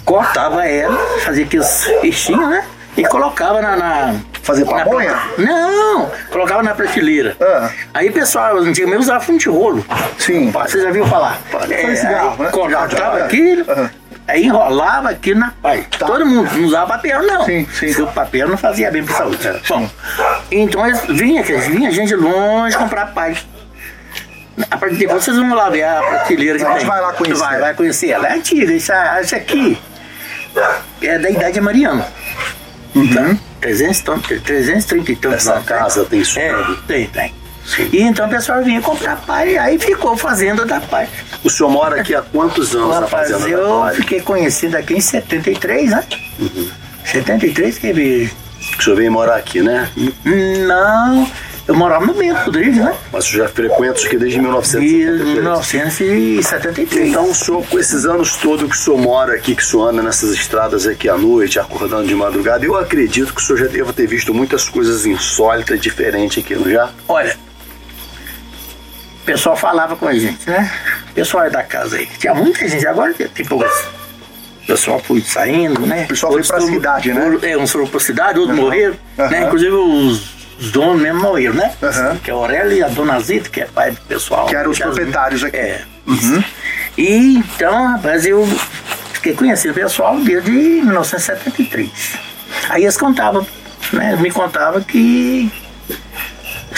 cortava 0.05 0.67
ela, 0.67 0.97
fazia 1.25 1.45
aqueles 1.45 1.85
feixinhos, 2.01 2.49
né? 2.49 2.65
E 2.97 3.05
colocava 3.05 3.61
na. 3.61 3.77
na 3.77 4.15
Fazer 4.43 4.65
na 4.65 4.85
pamonha? 4.85 5.11
planta- 5.35 5.53
Não, 5.53 6.11
colocava 6.31 6.63
na 6.63 6.75
prateleira. 6.75 7.37
Ah. 7.41 7.69
Aí 7.93 8.09
o 8.09 8.13
pessoal 8.13 8.57
antigamente 8.59 9.03
usava 9.03 9.21
fundo 9.21 9.39
de 9.39 9.49
rolo. 9.51 9.85
Sim. 10.19 10.51
Você 10.51 10.81
já 10.81 10.91
viu 10.91 11.05
falar? 11.07 11.39
fazer 11.51 11.97
cigarro, 11.97 12.43
né? 12.43 12.49
cortava 12.51 13.19
é. 13.19 13.23
aquilo, 13.25 13.71
Aham. 13.71 13.91
Aí 14.27 14.45
enrolava 14.45 15.11
aquilo 15.11 15.41
na 15.41 15.51
pai. 15.63 15.87
Todo 15.99 16.25
mundo 16.27 16.51
não 16.55 16.65
usava 16.67 16.87
papel, 16.95 17.23
não. 17.23 17.45
Sim, 17.45 17.67
sim. 17.73 17.87
Porque 17.87 18.03
o 18.03 18.07
papel 18.09 18.49
não 18.49 18.57
fazia 18.57 18.91
bem 18.91 19.05
pra 19.05 19.15
saúde. 19.17 19.39
Bom, 19.69 19.89
então 20.51 20.87
eles 20.87 21.01
vinha, 21.09 21.43
vinha 21.43 21.91
gente 21.91 22.15
longe 22.15 22.77
comprar 22.77 23.07
pai. 23.07 23.37
A 24.71 24.77
partir 24.79 24.95
de 24.95 25.01
depois 25.01 25.23
vocês 25.23 25.37
vão 25.37 25.55
lá 25.55 25.69
ver 25.69 25.83
a 25.85 26.01
prateleira 26.03 26.59
que 26.59 26.65
A 26.65 26.69
gente 26.71 26.79
tem. 26.79 26.87
vai 26.87 27.01
lá 27.01 27.13
conhecer. 27.13 27.39
Vai, 27.41 27.61
vai 27.61 27.75
conhecer 27.75 28.11
ela. 28.11 28.27
É 28.29 28.33
antiga, 28.35 28.73
isso, 28.73 28.93
isso 29.23 29.37
aqui 29.37 29.79
é 31.03 31.19
da 31.19 31.29
idade 31.29 31.61
mariana. 31.61 32.07
Então, 32.95 33.39
300, 33.61 34.01
ton- 34.01 34.19
330 34.19 35.13
e 35.13 35.17
tantos 35.17 35.47
Essa 35.47 35.61
casa 35.61 36.05
tem 36.07 36.21
isso 36.21 36.39
É, 36.39 36.55
tem, 36.87 37.07
tem. 37.09 37.35
E 37.93 38.03
então 38.03 38.27
o 38.27 38.31
pessoal 38.31 38.63
vinha 38.63 38.81
comprar 38.81 39.17
pai, 39.17 39.59
aí 39.59 39.79
ficou 39.79 40.17
fazenda 40.17 40.65
da 40.65 40.81
pai. 40.81 41.09
O 41.43 41.51
senhor 41.51 41.71
mora 41.71 42.01
aqui 42.01 42.15
há 42.15 42.23
quantos 42.23 42.75
anos 42.75 43.01
na 43.01 43.07
fazenda 43.07 43.41
da 43.41 43.49
eu 43.49 43.87
fiquei 43.95 44.21
conhecido 44.21 44.77
aqui 44.77 44.95
em 44.95 45.01
73, 45.01 45.91
né? 45.91 46.05
73 47.05 47.79
que 47.79 47.93
veio. 47.93 48.31
O 48.79 48.83
senhor 48.83 48.97
veio 48.97 49.13
morar 49.13 49.37
aqui, 49.37 49.61
né? 49.63 49.89
Não, 50.67 51.31
eu 51.69 51.75
morava 51.75 52.07
no 52.07 52.15
Bento 52.15 52.45
Rodrigues, 52.45 52.77
né? 52.77 52.95
Mas 53.13 53.27
o 53.27 53.29
senhor 53.29 53.47
já 53.47 53.53
frequenta 53.53 53.99
isso 53.99 54.07
aqui 54.07 54.17
desde 54.17 54.39
E 54.39 54.43
1973. 54.43 55.35
1973. 55.35 57.09
Então, 57.09 57.31
o 57.31 57.35
senhor, 57.35 57.67
com 57.67 57.79
esses 57.79 58.05
anos 58.05 58.37
todos 58.37 58.71
que 58.71 58.77
o 58.77 58.79
senhor 58.79 58.99
mora 58.99 59.35
aqui, 59.35 59.55
que 59.55 59.63
o 59.63 59.67
senhor 59.67 59.89
anda 59.89 60.03
nessas 60.03 60.31
estradas 60.31 60.87
aqui 60.87 61.09
à 61.09 61.17
noite, 61.17 61.59
acordando 61.59 62.07
de 62.07 62.15
madrugada, 62.15 62.65
eu 62.65 62.77
acredito 62.77 63.35
que 63.35 63.41
o 63.41 63.45
senhor 63.45 63.59
já 63.59 63.67
deva 63.67 63.93
ter 63.93 64.07
visto 64.07 64.33
muitas 64.33 64.69
coisas 64.69 65.07
insólitas, 65.07 65.81
diferentes 65.81 66.43
aqui, 66.43 66.55
não 66.55 66.71
já? 66.71 66.91
Olha, 67.09 67.37
pessoal 69.27 69.57
falava 69.57 69.97
com 69.97 70.07
a 70.07 70.15
gente, 70.15 70.49
né? 70.49 70.71
O 71.11 71.13
pessoal 71.15 71.51
da 71.51 71.63
casa 71.63 71.97
aí. 71.97 72.07
Tinha 72.19 72.33
muita 72.35 72.67
gente, 72.67 72.87
agora 72.87 73.13
tem 73.13 73.45
poucas. 73.45 73.73
O 74.63 74.67
pessoal 74.67 74.99
foi 75.01 75.21
saindo, 75.21 75.81
né? 75.87 76.05
O 76.05 76.09
pessoal 76.09 76.33
foi 76.33 76.43
pra 76.43 76.61
cidade, 76.61 77.13
né? 77.13 77.39
É, 77.43 77.57
uns 77.57 77.71
foram 77.71 77.87
pra 77.87 78.01
cidade, 78.01 78.39
outros 78.39 78.57
morreram, 78.59 78.97
Aham. 79.19 79.29
né? 79.31 79.43
Inclusive 79.43 79.73
os, 79.73 80.35
os 80.59 80.71
donos 80.73 81.01
mesmo 81.01 81.21
morreram, 81.21 81.55
né? 81.55 81.73
Aham. 81.83 82.17
Que 82.23 82.31
é 82.31 82.35
o 82.35 82.39
Aurélio 82.39 82.73
e 82.79 82.83
a 82.83 82.89
Dona 82.89 83.21
Zita, 83.21 83.49
que 83.49 83.61
é 83.61 83.67
pai 83.67 83.91
do 83.91 84.01
pessoal. 84.03 84.47
Que 84.47 84.57
eram 84.57 84.71
os 84.71 84.79
proprietários 84.79 85.45
aqui. 85.45 85.57
É. 85.57 85.83
E 86.97 87.37
então, 87.39 87.93
rapaz, 87.93 88.25
eu 88.25 88.47
fiquei 89.13 89.35
conhecendo 89.35 89.73
o 89.73 89.75
pessoal 89.75 90.19
desde 90.21 90.51
1973. 90.51 91.91
Aí 92.69 92.83
eles 92.83 92.97
contavam, 92.97 93.47
né? 93.93 94.17
Me 94.17 94.31
contavam 94.31 94.83
que 94.83 95.51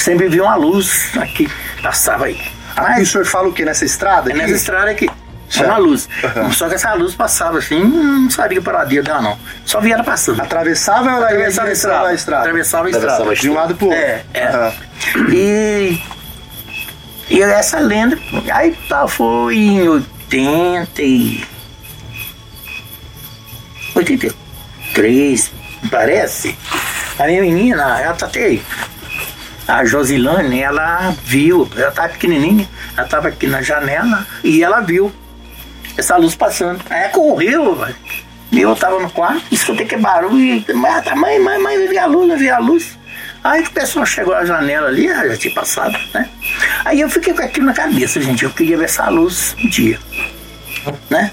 sempre 0.03 0.29
via 0.29 0.43
uma 0.45 0.57
luz 0.57 1.11
aqui, 1.17 1.49
passava 1.83 2.27
aí. 2.27 2.41
Aqui 2.77 2.81
o 2.81 2.99
Mas 2.99 3.09
senhor 3.11 3.25
fala 3.27 3.49
o 3.49 3.53
quê? 3.53 3.65
Nessa 3.65 3.85
estrada 3.85 4.31
é 4.31 4.33
aqui? 4.33 4.43
nessa 4.43 4.55
estrada 4.55 4.91
aqui. 4.91 5.07
Tinha 5.49 5.65
Certo. 5.65 5.71
uma 5.71 5.79
luz. 5.79 6.09
Aham. 6.23 6.53
Só 6.53 6.69
que 6.69 6.75
essa 6.75 6.93
luz 6.93 7.15
passava 7.15 7.57
assim, 7.59 7.83
não 7.83 8.29
sabia 8.31 8.61
para 8.61 8.79
lá 8.79 8.85
dela 8.85 9.23
não. 9.23 9.39
Só 9.65 9.81
via 9.81 9.95
ela 9.95 10.05
passando. 10.05 10.43
Atravessava 10.43 11.11
ela 11.11 11.25
Atravessava 11.25 11.69
a 11.69 11.73
estrada. 11.73 12.05
da 12.05 12.15
estrada? 12.15 12.43
Atravessava 12.43 12.85
a 12.85 12.89
Atravessava 12.91 13.33
estrada. 13.33 13.41
De 13.41 13.51
um 13.51 13.55
lado 13.55 13.75
pro 13.75 13.87
outro? 13.87 13.99
É, 14.01 14.23
é. 14.35 14.47
Aham. 14.49 14.73
E, 15.33 16.03
e 17.31 17.41
essa 17.43 17.79
lenda, 17.81 18.19
aí 18.53 18.77
tá, 18.89 19.09
foi 19.09 19.57
em 19.57 19.89
80 19.89 21.03
e... 21.03 21.45
83, 23.95 25.53
me 25.83 25.89
parece. 25.91 26.57
A 27.19 27.25
minha 27.27 27.41
menina, 27.41 28.01
ela 28.01 28.15
tá 28.15 28.27
até... 28.27 28.59
A 29.69 29.85
Josilane, 29.85 30.61
ela 30.61 31.15
viu, 31.23 31.69
ela 31.77 31.91
tava 31.91 32.09
pequenininha, 32.09 32.67
ela 32.97 33.07
tava 33.07 33.29
aqui 33.29 33.47
na 33.47 33.61
janela 33.61 34.27
e 34.43 34.65
ela 34.65 34.81
viu 34.81 35.13
essa 35.95 36.17
luz 36.17 36.35
passando. 36.35 36.81
Aí 36.89 37.03
ela 37.03 37.11
correu, 37.11 37.75
velho. 37.77 37.95
E 38.51 38.61
eu 38.63 38.75
tava 38.75 38.99
no 38.99 39.11
quarto, 39.11 39.45
escutei 39.53 39.85
que 39.85 39.97
barulho, 39.99 40.65
e 40.67 40.73
mãe, 40.73 41.03
mãe, 41.15 41.39
mãe, 41.39 41.59
mãe, 41.59 41.87
vi 41.87 41.99
a 41.99 42.07
luz, 42.07 42.39
vi 42.39 42.49
a 42.49 42.59
luz. 42.59 42.97
Aí 43.45 43.63
o 43.63 43.71
pessoal 43.71 44.07
chegou 44.07 44.35
à 44.35 44.45
janela 44.45 44.89
ali, 44.89 45.07
já 45.07 45.37
tinha 45.37 45.55
passado, 45.55 45.99
né? 46.15 46.29
Aí 46.85 47.01
eu 47.01 47.11
fiquei 47.11 47.35
com 47.35 47.43
aquilo 47.43 47.67
na 47.67 47.75
cabeça, 47.75 48.21
gente, 48.23 48.45
eu 48.45 48.51
queria 48.51 48.79
ver 48.79 48.87
essa 48.87 49.09
luz 49.11 49.55
um 49.63 49.69
dia, 49.69 49.99
né? 51.11 51.31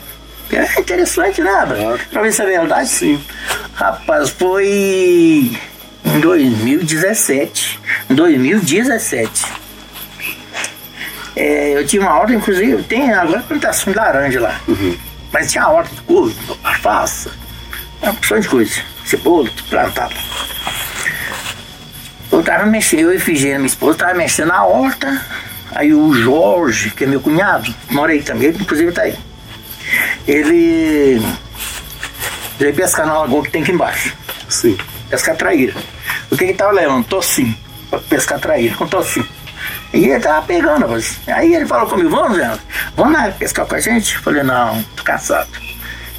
É 0.51 0.80
interessante, 0.80 1.42
né, 1.42 1.50
Abra? 1.51 1.98
Pra 2.12 2.22
ver 2.22 2.34
se 2.34 2.42
é 2.42 2.46
verdade, 2.46 2.89
sim. 2.89 3.20
Rapaz, 3.74 4.30
foi 4.30 5.51
em 6.04 6.20
2017. 6.20 7.80
Em 8.15 8.17
2017. 8.17 9.45
É, 11.36 11.77
eu 11.77 11.86
tinha 11.86 12.01
uma 12.01 12.17
horta, 12.17 12.34
inclusive, 12.34 12.81
tem 12.84 13.12
agora 13.12 13.41
plantação 13.41 13.91
de 13.91 14.00
laranja 14.00 14.39
lá. 14.39 14.62
Mas 15.34 15.51
tinha 15.51 15.67
horta 15.67 15.93
de 15.93 16.01
couve, 16.03 16.34
alface, 16.63 17.29
uma 18.01 18.13
opção 18.13 18.39
de 18.39 18.48
coisa. 18.48 18.81
Cebola, 19.03 19.50
tudo 19.50 19.69
plantado. 19.69 20.15
Eu 22.31 22.41
tava 22.41 22.65
mexendo, 22.65 23.01
eu 23.01 23.12
e 23.12 23.17
Efigênia, 23.17 23.57
minha 23.57 23.67
esposa, 23.67 23.98
tava 23.98 24.13
mexendo 24.13 24.48
na 24.48 24.63
horta. 24.63 25.22
Aí 25.72 25.93
o 25.93 26.13
Jorge, 26.13 26.91
que 26.91 27.03
é 27.03 27.07
meu 27.07 27.19
cunhado, 27.19 27.75
mora 27.89 28.13
aí 28.13 28.24
também, 28.24 28.48
ele 28.48 28.60
inclusive 28.62 28.93
tá 28.93 29.01
aí. 29.01 29.15
Ele 30.25 31.22
veio 32.57 32.74
pescar 32.74 33.05
na 33.05 33.19
lagoa 33.19 33.43
que 33.43 33.51
tem 33.51 33.62
aqui 33.62 33.74
embaixo. 33.74 34.15
Sim. 34.48 34.77
Pescar 35.10 35.36
traíra. 35.36 35.74
O 36.31 36.38
que 36.38 36.48
que 36.48 36.53
tava 36.53 36.72
levando? 36.72 37.05
Tocinho. 37.05 37.64
Pra 37.89 38.00
pescar 38.00 38.39
traíra 38.39 38.75
com 38.77 38.88
tocinho. 38.88 39.27
E 39.94 40.06
ele 40.06 40.20
tava 40.20 40.46
pegando, 40.46 40.82
rapaz. 40.82 41.18
Aí 41.27 41.54
ele 41.56 41.65
falou 41.65 41.88
comigo, 41.88 42.10
vamos, 42.10 42.38
Zé, 42.38 42.51
vamos 42.96 43.13
lá 43.13 43.32
pescar 43.32 43.65
com 43.65 43.75
a 43.75 43.80
gente? 43.80 44.15
Eu 44.15 44.22
falei, 44.22 44.44
não, 44.44 44.84
tô 44.96 45.04
cansado. 45.04 45.48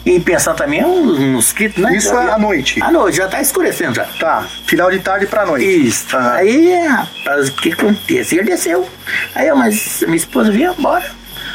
E 0.05 0.21
pensando 0.21 0.57
também 0.57 0.85
uns 0.85 1.19
mosquitos, 1.19 1.83
né? 1.83 1.97
Isso 1.97 2.09
Já- 2.11 2.35
à 2.35 2.39
noite? 2.39 2.81
À 2.83 2.91
noite, 2.93 3.17
já 3.17 3.27
tá 3.29 3.41
escurecendo 3.43 3.95
já. 3.95 4.05
Tá, 4.21 4.45
final 4.67 4.89
de 4.91 5.01
tarde 5.01 5.27
pra 5.27 5.45
noite. 5.45 5.65
Isso. 5.67 6.17
Aham. 6.17 6.33
Aí, 6.33 6.87
rapaz, 6.87 7.49
o 7.49 7.53
que 7.53 7.73
acontece? 7.73 8.37
Ele 8.37 8.45
desceu. 8.45 8.89
Aí 9.35 9.49
eu, 9.49 9.57
mas 9.57 10.03
minha 10.07 10.17
esposa 10.17 10.51
vinha 10.51 10.73
embora. 10.79 11.05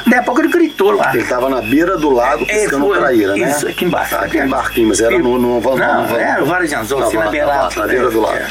Daí 0.06 0.20
a 0.20 0.24
pouco 0.24 0.42
ele 0.42 0.50
gritou 0.50 0.92
lá. 0.92 1.14
Ele 1.16 1.24
tava 1.24 1.50
na 1.50 1.62
beira 1.62 1.98
do 1.98 2.10
lago 2.10 2.44
É, 2.44 2.46
pescando 2.48 2.88
foi- 2.88 3.00
traíra, 3.00 3.36
né? 3.38 3.52
Isso, 3.52 3.68
aqui 3.68 3.86
embaixo. 3.86 4.16
Aqui 4.16 4.38
em 4.38 4.48
Barquinho, 4.48 4.88
mas 4.90 5.00
era 5.00 5.18
no... 5.18 5.38
no, 5.40 5.60
no, 5.62 5.76
Não, 5.78 6.08
no- 6.08 6.18
era 6.18 6.44
o 6.44 6.46
Vale 6.46 6.68
de 6.68 6.76
Anzol, 6.76 7.04
assim, 7.04 7.18
na 7.18 7.28
beirada. 7.30 7.74
na 7.80 7.88
beira 7.88 8.10
do 8.12 8.20
lago. 8.22 8.46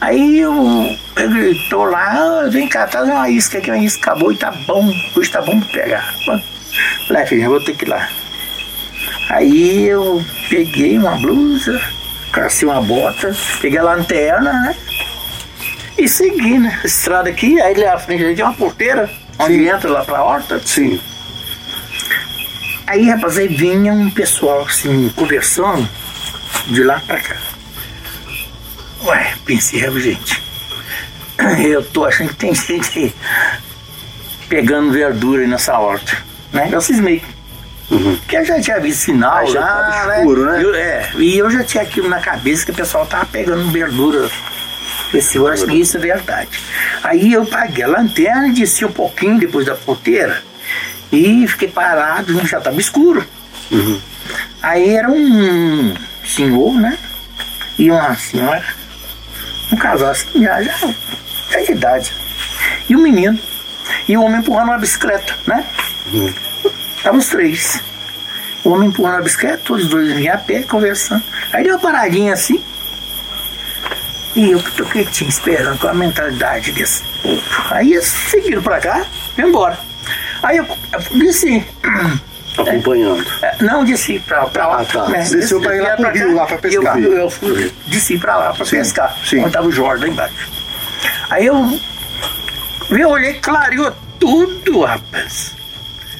Aí 0.00 0.40
eu, 0.40 0.96
ele 1.16 1.34
gritou 1.52 1.84
lá, 1.84 2.44
"Ah, 2.44 2.48
vem 2.48 2.66
cá, 2.68 2.86
tá 2.86 3.02
uma 3.02 3.28
isca 3.28 3.58
aqui, 3.58 3.70
uma 3.70 3.78
isca 3.78 4.10
acabou 4.10 4.32
e 4.32 4.36
tá 4.36 4.50
bom, 4.66 4.90
hoje 5.14 5.30
tá 5.30 5.42
bom 5.42 5.60
pra 5.60 5.82
pegar. 5.82 6.14
Falei, 7.06 7.26
filho, 7.26 7.44
eu 7.44 7.50
vou 7.50 7.64
ter 7.64 7.76
que 7.76 7.84
ir 7.84 7.88
lá. 7.88 8.08
Aí 9.30 9.86
eu 9.86 10.24
peguei 10.48 10.98
uma 10.98 11.16
blusa, 11.16 11.80
cacei 12.32 12.66
uma 12.66 12.80
bota, 12.80 13.34
peguei 13.60 13.78
a 13.78 13.82
lanterna, 13.82 14.52
né? 14.52 14.76
E 15.98 16.08
segui, 16.08 16.58
né? 16.58 16.80
Estrada 16.82 17.28
aqui, 17.28 17.60
aí 17.60 17.74
lá 17.74 17.94
à 17.94 17.98
frente 17.98 18.24
ali 18.24 18.34
tem 18.34 18.44
uma 18.44 18.54
porteira, 18.54 19.10
onde 19.38 19.66
entra 19.68 19.90
lá 19.90 20.04
pra 20.04 20.22
horta. 20.24 20.58
Sim. 20.64 20.98
Aí, 22.86 23.08
rapaz, 23.08 23.38
aí 23.38 23.48
vinha 23.48 23.92
um 23.92 24.10
pessoal 24.10 24.62
assim, 24.62 25.10
conversando 25.14 25.88
de 26.68 26.82
lá 26.82 27.00
pra 27.06 27.20
cá. 27.20 27.36
Ué, 29.04 29.34
pensei, 29.44 29.84
"É, 29.84 29.90
gente, 29.92 30.42
eu 31.64 31.82
tô 31.82 32.04
achando 32.04 32.28
que 32.28 32.36
tem 32.36 32.52
gente 32.54 33.14
pegando 34.48 34.90
verdura 34.92 35.42
aí 35.42 35.48
nessa 35.48 35.78
horta, 35.78 36.16
né? 36.52 36.68
Eu 36.70 36.80
cismei. 36.80 37.22
Que 38.28 38.36
eu 38.36 38.44
já 38.44 38.60
tinha 38.60 38.78
visto 38.78 39.00
sinal 39.00 39.38
Ah, 39.38 39.44
já 39.46 39.60
lá, 39.60 39.66
tava 39.66 40.16
escuro, 40.18 40.44
né? 40.46 40.62
Eu- 40.62 40.74
é, 40.74 41.10
e 41.16 41.36
eu 41.38 41.50
já 41.50 41.64
tinha 41.64 41.82
aquilo 41.82 42.08
na 42.08 42.20
cabeça 42.20 42.64
que 42.64 42.70
o 42.70 42.74
pessoal 42.74 43.04
tava 43.06 43.26
pegando 43.26 43.68
verdura. 43.70 44.30
Esse 45.12 45.38
eu 45.38 45.48
acho 45.48 45.66
que 45.66 45.74
isso 45.74 45.96
é 45.96 46.00
verdade. 46.00 46.48
Aí 47.02 47.32
eu 47.32 47.44
paguei 47.44 47.82
a 47.82 47.88
lanterna 47.88 48.46
e 48.46 48.52
desci 48.52 48.84
um 48.84 48.92
pouquinho 48.92 49.40
depois 49.40 49.66
da 49.66 49.74
porteira 49.74 50.40
e 51.10 51.48
fiquei 51.48 51.66
parado, 51.66 52.46
já 52.46 52.58
estava 52.58 52.78
escuro. 52.80 53.26
Aí 54.62 54.90
era 54.94 55.10
um 55.10 55.92
senhor, 56.24 56.74
né? 56.74 56.96
E 57.76 57.90
uma 57.90 58.14
senhora, 58.14 58.62
um 59.72 59.76
casal 59.76 60.10
assim, 60.10 60.42
já, 60.42 60.62
já, 60.62 60.94
já 61.50 61.60
de 61.60 61.72
idade. 61.72 62.14
E 62.88 62.96
um 62.96 63.02
menino. 63.02 63.38
E 64.08 64.16
o 64.16 64.22
homem 64.22 64.40
empurrando 64.40 64.68
uma 64.68 64.78
bicicleta, 64.78 65.34
né? 65.46 65.64
Estavam 66.96 67.18
os 67.18 67.28
três. 67.28 67.82
O 68.64 68.70
homem 68.70 68.88
empurrando 68.88 69.18
a 69.18 69.22
bicicleta, 69.22 69.62
todos 69.64 69.84
os 69.84 69.90
dois 69.90 70.12
vinham 70.12 70.34
a 70.34 70.38
pé 70.38 70.62
conversando. 70.62 71.22
Aí 71.52 71.62
deu 71.62 71.74
uma 71.74 71.80
paradinha 71.80 72.34
assim. 72.34 72.62
E 74.36 74.52
eu 74.52 74.58
que 74.60 74.70
tô 74.72 74.84
quietinho, 74.84 75.28
esperando 75.28 75.78
com 75.78 75.88
a 75.88 75.94
mentalidade 75.94 76.72
desse 76.72 77.02
povo. 77.22 77.42
Aí 77.70 77.92
eles 77.92 78.06
seguiram 78.06 78.62
pra 78.62 78.78
cá, 78.78 79.04
e 79.36 79.42
embora. 79.42 79.78
Aí 80.42 80.56
eu, 80.56 80.66
eu 80.92 81.18
disse. 81.18 81.64
Acompanhando. 82.60 83.26
É, 83.42 83.54
Não, 83.60 83.84
desci 83.84 84.18
pra, 84.20 84.46
pra 84.46 84.66
lá. 84.66 84.80
Ah, 84.80 84.84
tá. 84.84 85.08
né? 85.08 85.18
Desceu 85.30 85.60
pra 85.60 85.76
ir 85.76 85.80
lá 85.80 85.96
pro 85.96 86.10
rio, 86.12 86.34
lá 86.34 86.46
pra 86.46 86.58
pescar. 86.58 86.98
Eu, 86.98 87.12
eu 87.12 87.30
fui, 87.30 87.72
desci 87.86 88.18
pra 88.18 88.36
lá 88.36 88.52
pra 88.52 88.64
pescar. 88.64 89.16
sim. 89.24 89.40
Onde 89.40 89.52
tava 89.52 89.66
o 89.66 89.72
Jorge 89.72 90.04
lá 90.04 90.08
embaixo. 90.10 90.48
Aí 91.30 91.46
eu, 91.46 91.78
eu 92.90 93.08
olhei, 93.08 93.34
clareou 93.34 93.92
tudo, 94.18 94.82
rapaz. 94.82 95.54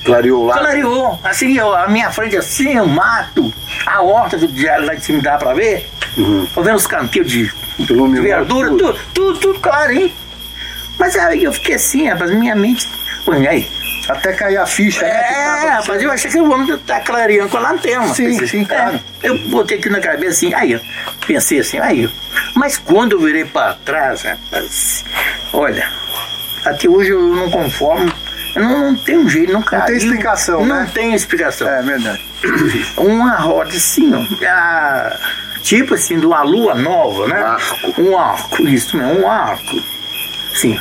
Clareou 0.04 0.46
lá. 0.46 0.58
Clareou. 0.58 1.20
Assim, 1.22 1.56
eu, 1.58 1.74
a 1.74 1.86
minha 1.88 2.10
frente 2.10 2.36
assim, 2.36 2.78
o 2.80 2.86
mato, 2.86 3.52
a 3.86 4.00
horta 4.02 4.38
do 4.38 4.48
diário 4.48 4.86
lá 4.86 4.94
de 4.94 5.04
cima 5.04 5.20
dá 5.20 5.36
pra 5.36 5.52
ver. 5.52 5.88
Tô 6.54 6.62
vendo 6.62 6.76
os 6.76 6.86
canteiros 6.86 7.30
de, 7.30 7.52
de 7.78 8.20
verdura, 8.20 8.70
tudo. 8.70 8.78
tudo, 8.78 8.98
tudo, 9.14 9.38
tudo 9.38 9.60
claro, 9.60 9.92
hein? 9.92 10.12
Mas 10.98 11.16
aí 11.16 11.44
eu 11.44 11.52
fiquei 11.52 11.74
assim, 11.74 12.08
rapaz, 12.08 12.30
minha 12.30 12.54
mente. 12.54 12.88
Pô, 13.24 13.32
aí? 13.32 13.68
Até 14.10 14.32
cair 14.32 14.56
a 14.56 14.66
ficha, 14.66 15.02
né? 15.02 15.10
É, 15.10 15.44
tava- 15.44 15.70
rapaz, 15.70 16.02
eu 16.02 16.10
achei 16.10 16.30
que 16.30 16.38
o 16.38 16.50
homem 16.50 16.76
tá 16.78 17.00
clareando 17.00 17.48
com 17.50 17.56
a 17.58 17.60
lanterna. 17.60 18.12
Sim, 18.14 18.24
Pensei, 18.30 18.46
sim, 18.48 18.64
claro. 18.64 19.00
é, 19.22 19.28
eu 19.28 19.38
botei 19.48 19.78
aqui 19.78 19.88
na 19.88 20.00
cabeça 20.00 20.30
assim, 20.32 20.54
aí, 20.54 20.80
pensei 21.26 21.60
assim, 21.60 21.78
aí. 21.78 22.08
Mas 22.54 22.76
quando 22.78 23.12
eu 23.12 23.20
virei 23.20 23.44
pra 23.44 23.74
trás, 23.84 24.22
rapaz, 24.22 25.04
olha, 25.52 25.86
até 26.64 26.88
hoje 26.88 27.10
eu 27.10 27.20
não 27.22 27.50
conformo. 27.50 28.12
Não, 28.56 28.90
não 28.90 28.96
tem 28.96 29.16
um 29.16 29.28
jeito, 29.28 29.52
não 29.52 29.62
caiu. 29.62 29.86
tem 29.86 29.96
explicação, 29.96 30.66
Não 30.66 30.80
né? 30.80 30.90
tem 30.92 31.14
explicação. 31.14 31.68
É 31.68 31.82
verdade. 31.82 32.20
Uma 32.98 33.36
roda 33.36 33.70
assim, 33.70 34.10
ó. 34.12 34.44
a- 34.48 35.16
tipo 35.62 35.94
assim, 35.94 36.18
de 36.18 36.26
uma 36.26 36.42
lua 36.42 36.74
nova, 36.74 37.28
né? 37.28 37.38
Um 37.40 37.46
arco. 37.46 38.02
Um 38.02 38.18
arco, 38.18 38.62
isso 38.66 38.96
mesmo, 38.96 39.20
um 39.20 39.30
arco. 39.30 39.80
Sim. 40.54 40.80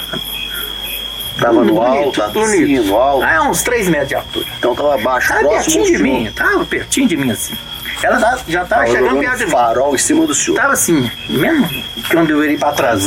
Tava 1.40 1.64
no 1.64 1.82
alto, 1.82 2.22
assim, 2.22 2.34
bonito. 2.34 2.84
no 2.86 2.96
alto. 2.98 3.24
Ah, 3.26 3.44
uns 3.50 3.64
3 3.64 3.88
metros 3.90 4.10
de 4.10 4.16
altura. 4.16 4.46
Então 4.58 4.76
tava 4.76 4.96
abaixo, 4.96 5.28
Tava 5.30 5.40
próximo 5.42 5.62
pertinho 5.64 5.84
de 5.86 6.04
senhor. 6.04 6.04
mim, 6.04 6.32
tava 6.36 6.66
pertinho 6.66 7.08
de 7.08 7.18
mim 7.18 7.32
assim. 7.32 7.54
Ela 8.02 8.18
tá- 8.20 8.40
já 8.48 8.66
tava 8.66 8.84
Tava 8.86 8.96
chegando 8.96 9.20
perto 9.20 9.38
de 9.38 9.46
mim. 9.46 9.52
farol 9.52 9.96
em 9.96 9.98
cima 9.98 10.26
do 10.26 10.34
senhor. 10.36 10.56
Tava 10.58 10.74
assim, 10.74 11.12
mesmo 11.30 11.70
quando 12.12 12.30
eu 12.32 12.40
virei 12.40 12.58
pra 12.58 12.72
trás. 12.72 13.04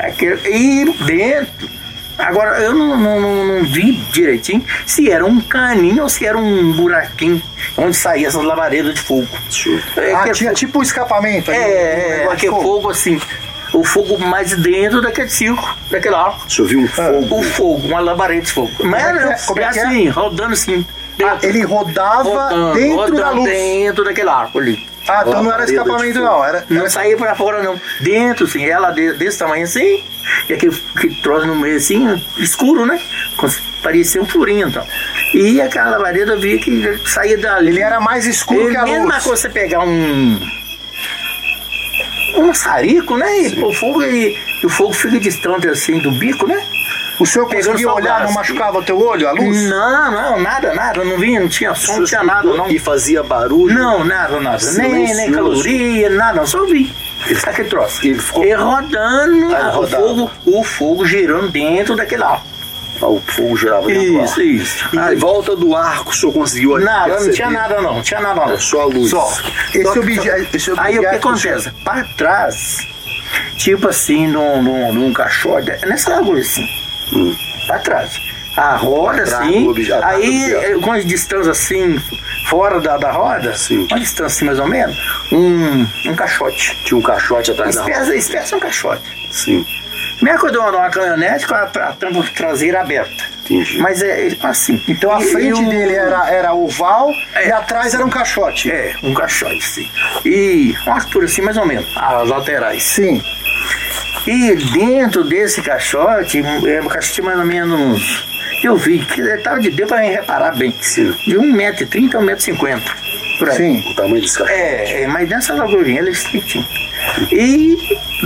Aquele- 0.00 0.40
E 0.48 0.84
dentro. 1.04 1.70
Agora, 2.18 2.60
eu 2.60 2.74
não, 2.74 2.96
não, 2.96 3.20
não, 3.20 3.44
não 3.46 3.64
vi 3.64 3.92
direitinho 4.12 4.64
se 4.86 5.10
era 5.10 5.24
um 5.24 5.40
caninho 5.40 6.02
ou 6.02 6.08
se 6.08 6.24
era 6.26 6.36
um 6.36 6.70
buraquinho 6.72 7.42
onde 7.76 7.96
saía 7.96 8.28
essas 8.28 8.44
labaredas 8.44 8.94
de 8.94 9.00
fogo. 9.00 9.26
É, 9.96 10.12
Ah, 10.12 10.30
tinha 10.30 10.52
tipo 10.52 10.78
um 10.78 10.82
escapamento 10.82 11.50
ali. 11.50 11.58
um 11.58 11.62
é, 11.62 11.72
é, 11.72 12.18
negócio 12.18 12.38
de 12.38 12.46
aquele 12.46 12.62
fogo 12.62 12.90
assim. 12.90 13.20
O 13.72 13.82
fogo 13.84 14.18
mais 14.18 14.54
dentro 14.56 15.00
daquele 15.00 15.28
circo, 15.28 15.76
daquele 15.90 16.14
arco. 16.14 16.46
O 16.46 16.50
senhor 16.50 16.68
viu 16.68 16.80
um 16.80 16.88
fogo. 16.88 17.38
O 17.38 17.42
fogo, 17.42 17.88
uma 17.88 18.00
labareda 18.00 18.42
de 18.42 18.52
fogo. 18.52 18.70
Mas 18.84 19.02
é 19.02 19.12
que 19.12 19.18
não, 19.24 19.32
é? 19.32 19.36
Como 19.46 19.60
é 19.60 19.64
é 19.64 19.70
que 19.72 19.78
é? 19.78 19.82
assim, 19.86 20.08
rodando 20.08 20.52
assim. 20.52 20.86
Ah, 21.24 21.38
ele 21.42 21.62
rodava 21.62 22.22
Rodando, 22.22 22.74
dentro 22.74 22.96
rodando 22.96 23.16
da 23.20 23.30
luz. 23.30 23.50
dentro 23.50 24.04
daquele 24.04 24.28
arco 24.28 24.58
ali. 24.58 24.88
Ah, 25.08 25.24
então 25.26 25.42
não 25.42 25.52
era 25.52 25.64
escapamento, 25.64 26.20
não. 26.20 26.44
Era, 26.44 26.64
Não 26.70 26.88
saía 26.88 27.16
pra 27.16 27.34
fora, 27.34 27.62
não. 27.62 27.78
Dentro, 28.00 28.44
assim, 28.46 28.64
ela 28.64 28.90
de- 28.92 29.12
desse 29.14 29.38
tamanho 29.38 29.64
assim, 29.64 30.02
e 30.48 30.52
aquele, 30.52 30.76
aquele 30.94 31.14
troço 31.16 31.46
no 31.46 31.54
meio 31.56 31.76
assim, 31.76 32.22
escuro, 32.38 32.86
né? 32.86 33.00
Parecia 33.82 34.22
um 34.22 34.26
furinho, 34.26 34.68
então. 34.68 34.84
E 35.34 35.60
aquela 35.60 35.90
labareda 35.90 36.32
eu 36.32 36.40
via 36.40 36.58
que 36.58 37.00
saía 37.06 37.36
dali. 37.38 37.68
Ele 37.70 37.80
era 37.80 38.00
mais 38.00 38.26
escuro 38.26 38.70
que 38.70 38.76
a 38.76 38.84
luz. 38.84 39.22
quando 39.24 39.36
você 39.36 39.48
pegar 39.48 39.80
um. 39.80 40.40
Um 42.36 42.46
maçarico, 42.48 43.16
né? 43.16 43.40
E 43.42 43.56
pôr 43.60 43.72
fogo 43.74 44.02
e, 44.02 44.36
e 44.62 44.66
o 44.66 44.68
fogo 44.68 44.92
fica 44.92 45.18
distante 45.20 45.68
assim 45.68 45.98
do 45.98 46.10
bico, 46.12 46.46
né? 46.46 46.62
O 47.20 47.26
senhor 47.26 47.46
conseguia 47.48 47.88
o 47.88 47.94
olhar, 47.94 48.18
gás. 48.20 48.24
não 48.26 48.32
machucava 48.32 48.78
o 48.78 48.82
teu 48.82 48.98
olho, 48.98 49.28
a 49.28 49.32
luz? 49.32 49.68
Não, 49.68 50.10
não, 50.10 50.40
nada, 50.40 50.74
nada. 50.74 51.04
Não 51.04 51.18
vinha, 51.18 51.40
não 51.40 51.48
tinha 51.48 51.74
som, 51.74 51.98
não 51.98 52.04
tinha 52.04 52.22
nada, 52.22 52.48
não. 52.54 52.68
E 52.68 52.78
fazia 52.78 53.22
barulho. 53.22 53.72
Não, 53.74 54.02
nada, 54.02 54.40
nada. 54.40 54.72
Nem, 54.72 55.14
nem 55.14 55.30
caloria, 55.30 56.08
nada, 56.10 56.38
não, 56.38 56.46
só 56.46 56.64
vi. 56.64 56.92
Aquele 57.46 57.68
troço. 57.68 58.04
Ele 58.04 58.18
ficou- 58.18 58.44
E 58.44 58.52
rodando, 58.54 59.54
Ah, 59.54 59.78
o, 59.78 59.86
fogo, 59.86 60.30
o 60.46 60.64
fogo 60.64 61.06
girando 61.06 61.48
dentro 61.50 61.94
daquele 61.94 62.22
arco. 62.24 62.51
O 63.06 63.20
fogo 63.20 63.56
girava 63.56 63.86
dentro 63.86 64.24
Isso, 64.24 64.40
isso. 64.42 64.88
E 64.92 65.12
em 65.14 65.16
volta 65.16 65.56
do 65.56 65.74
arco 65.74 66.10
o 66.10 66.14
senhor 66.14 66.32
conseguiu 66.32 66.78
nada, 66.78 67.18
não 67.20 67.30
tinha 67.32 67.50
nada 67.50 67.80
não, 67.80 67.94
não 67.94 68.02
tinha 68.02 68.20
nada 68.20 68.46
não. 68.46 68.52
É 68.54 68.58
só 68.58 68.82
a 68.82 68.84
luz. 68.86 69.10
Só. 69.10 69.32
Esse 69.74 69.82
Só- 69.82 69.98
obje- 69.98 70.48
esse 70.54 70.70
Aí 70.78 70.98
o 70.98 71.00
que 71.00 71.06
objeto, 71.08 71.28
acontece? 71.28 71.70
Para 71.84 72.04
trás, 72.16 72.78
tipo 73.56 73.88
assim, 73.88 74.26
num, 74.28 74.62
num, 74.62 74.92
num 74.92 75.12
caixote, 75.12 75.70
nessa 75.86 76.10
largura 76.10 76.40
assim, 76.40 76.64
Hum. 77.12 77.34
para 77.66 77.78
trás. 77.80 78.20
A 78.56 78.76
roda 78.76 79.22
assim, 79.22 79.32
do 79.32 79.44
aí 79.44 79.66
objeto. 79.68 80.04
eh, 80.04 80.78
com 80.82 80.92
as 80.92 81.06
distâncias 81.06 81.48
assim, 81.48 81.98
fora 82.48 82.78
da, 82.80 82.98
da 82.98 83.10
roda, 83.10 83.54
Sim. 83.56 83.86
uma 83.90 83.98
distância 83.98 84.26
assim 84.26 84.44
mais 84.44 84.58
ou 84.58 84.66
menos, 84.68 84.94
um, 85.32 85.86
um 86.06 86.14
caixote. 86.14 86.76
Tinha 86.84 86.98
um 86.98 87.02
caixote 87.02 87.50
atrás 87.50 87.74
da 87.74 87.80
roda. 87.82 87.92
Espécie, 87.94 88.18
espécie 88.18 88.52
é 88.52 88.56
um 88.58 88.60
caixote. 88.60 89.02
Sim, 89.30 89.64
Mesmo 90.22 90.38
que 90.40 90.46
eu 90.46 90.52
dou 90.52 90.68
uma, 90.70 90.88
caminhonete 90.88 91.46
com 91.46 91.54
a, 91.54 91.62
a 91.64 91.92
tampa 91.92 92.24
traseira 92.34 92.80
aberta. 92.80 93.24
entendi. 93.44 93.78
Mas 93.78 94.02
é 94.02 94.26
ele 94.26 94.38
assim. 94.42 94.80
Então 94.88 95.10
a 95.14 95.20
E- 95.20 95.24
frente 95.26 95.60
e 95.60 95.64
o- 95.64 95.68
dele 95.68 95.94
era, 95.94 96.30
era 96.30 96.54
oval 96.54 97.10
É. 97.34 97.48
e 97.48 97.52
atrás 97.52 97.92
era 97.92 98.04
um 98.04 98.10
caixote. 98.10 98.70
É, 98.70 98.94
um 99.02 99.12
caixote, 99.14 99.62
sim. 99.62 99.88
E 100.24 100.74
uma 100.86 100.94
altura 101.00 101.26
assim, 101.26 101.42
mais 101.42 101.56
ou 101.56 101.66
menos, 101.66 101.86
as 101.96 102.28
laterais. 102.28 102.82
Sim. 102.82 103.20
E 104.26 104.54
dentro 104.72 105.24
desse 105.24 105.60
caixote, 105.62 106.38
é 106.66 106.80
um 106.80 106.86
caixote 106.88 107.22
mais 107.22 107.38
ou 107.38 107.44
menos. 107.44 108.28
Eu 108.62 108.76
vi 108.76 109.00
que 109.00 109.20
ele 109.20 109.38
tava 109.38 109.58
de 109.58 109.70
deu 109.70 109.88
pra 109.88 109.98
reparar 110.00 110.54
bem. 110.56 110.72
Sim. 110.80 111.10
De 111.26 111.36
1,30m 111.36 112.14
a 112.14 112.20
1,50m. 112.20 112.80
Por 113.40 113.50
aí. 113.50 113.56
Sim. 113.56 113.90
O 113.90 113.94
tamanho 113.96 114.20
desse 114.20 114.38
caixote. 114.38 114.60
É, 114.60 115.02
é, 115.02 115.06
mas 115.08 115.28
nessa 115.28 115.54
largurinha 115.54 115.98
ele 115.98 116.10
é 116.10 116.12
estreitinho. 116.12 116.64
E 117.32 117.76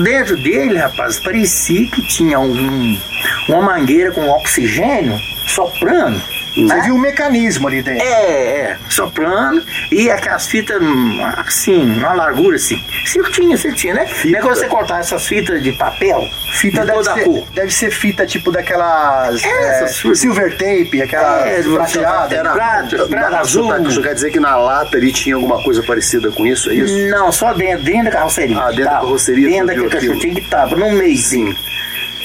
dentro 0.03 0.37
dele, 0.37 0.79
rapaz, 0.79 1.19
parecia 1.19 1.87
que 1.89 2.03
tinha 2.03 2.39
um, 2.39 2.99
uma 3.49 3.63
mangueira 3.63 4.13
com 4.13 4.29
oxigênio 4.29 5.19
soprando. 5.47 6.23
Você 6.57 6.63
né? 6.75 6.81
viu 6.85 6.95
o 6.95 6.99
mecanismo 6.99 7.69
ali 7.69 7.83
dentro. 7.83 8.03
É, 8.03 8.23
é, 8.73 8.79
soprando 8.89 9.63
e 9.93 10.11
aquelas 10.11 10.47
fitas 10.47 10.81
assim, 11.37 11.99
uma 11.99 12.15
largura 12.15 12.57
assim. 12.57 12.83
Certinha, 13.05 13.57
certinha, 13.57 13.95
né? 13.95 14.07
Não 14.25 14.39
é 14.39 14.43
quando 14.43 14.55
você 14.57 14.67
cortar 14.67 15.01
essas 15.01 15.27
fitas 15.27 15.63
de 15.63 15.73
papel, 15.73 16.23
Fita 16.53 16.81
de 16.81 16.87
deve 16.87 17.05
ser, 17.05 17.25
cor. 17.25 17.47
deve 17.55 17.71
ser 17.75 17.91
fita 17.91 18.27
tipo 18.27 18.51
daquelas 18.51 19.45
É, 19.45 19.85
é, 19.85 19.87
silver 19.89 20.53
tape, 20.57 21.03
aquela 21.03 21.47
É, 21.47 21.63
prateada. 21.63 22.35
era- 22.35 22.53
Prata, 22.53 23.07
prata 23.07 23.31
Na- 23.31 23.41
azul. 23.41 23.71
O 23.71 23.91
senhor 23.91 24.03
quer 24.03 24.15
dizer 24.15 24.31
que 24.31 24.41
na 24.41 24.57
lata 24.57 24.97
ali 24.97 25.13
tinha 25.13 25.35
alguma 25.37 25.63
coisa 25.63 25.83
parecida 25.83 26.31
com 26.31 26.47
isso, 26.47 26.71
é 26.71 26.75
isso? 26.75 26.97
Não, 27.11 27.31
só 27.31 27.53
dentro, 27.53 27.85
dentro 27.85 28.05
da 28.05 28.11
carroceria. 28.13 28.59
Ah, 28.59 28.69
dentro 28.71 28.85
da 28.85 28.91
Tava. 28.93 29.05
carroceria 29.05 29.49
Dentro 29.49 29.67
você 29.67 29.73
aquilo. 29.73 29.91
caixotinho 29.91 30.35
que 30.35 30.41
tava, 30.43 30.77
no 30.77 30.91
meio. 30.93 31.19
Sim. 31.19 31.55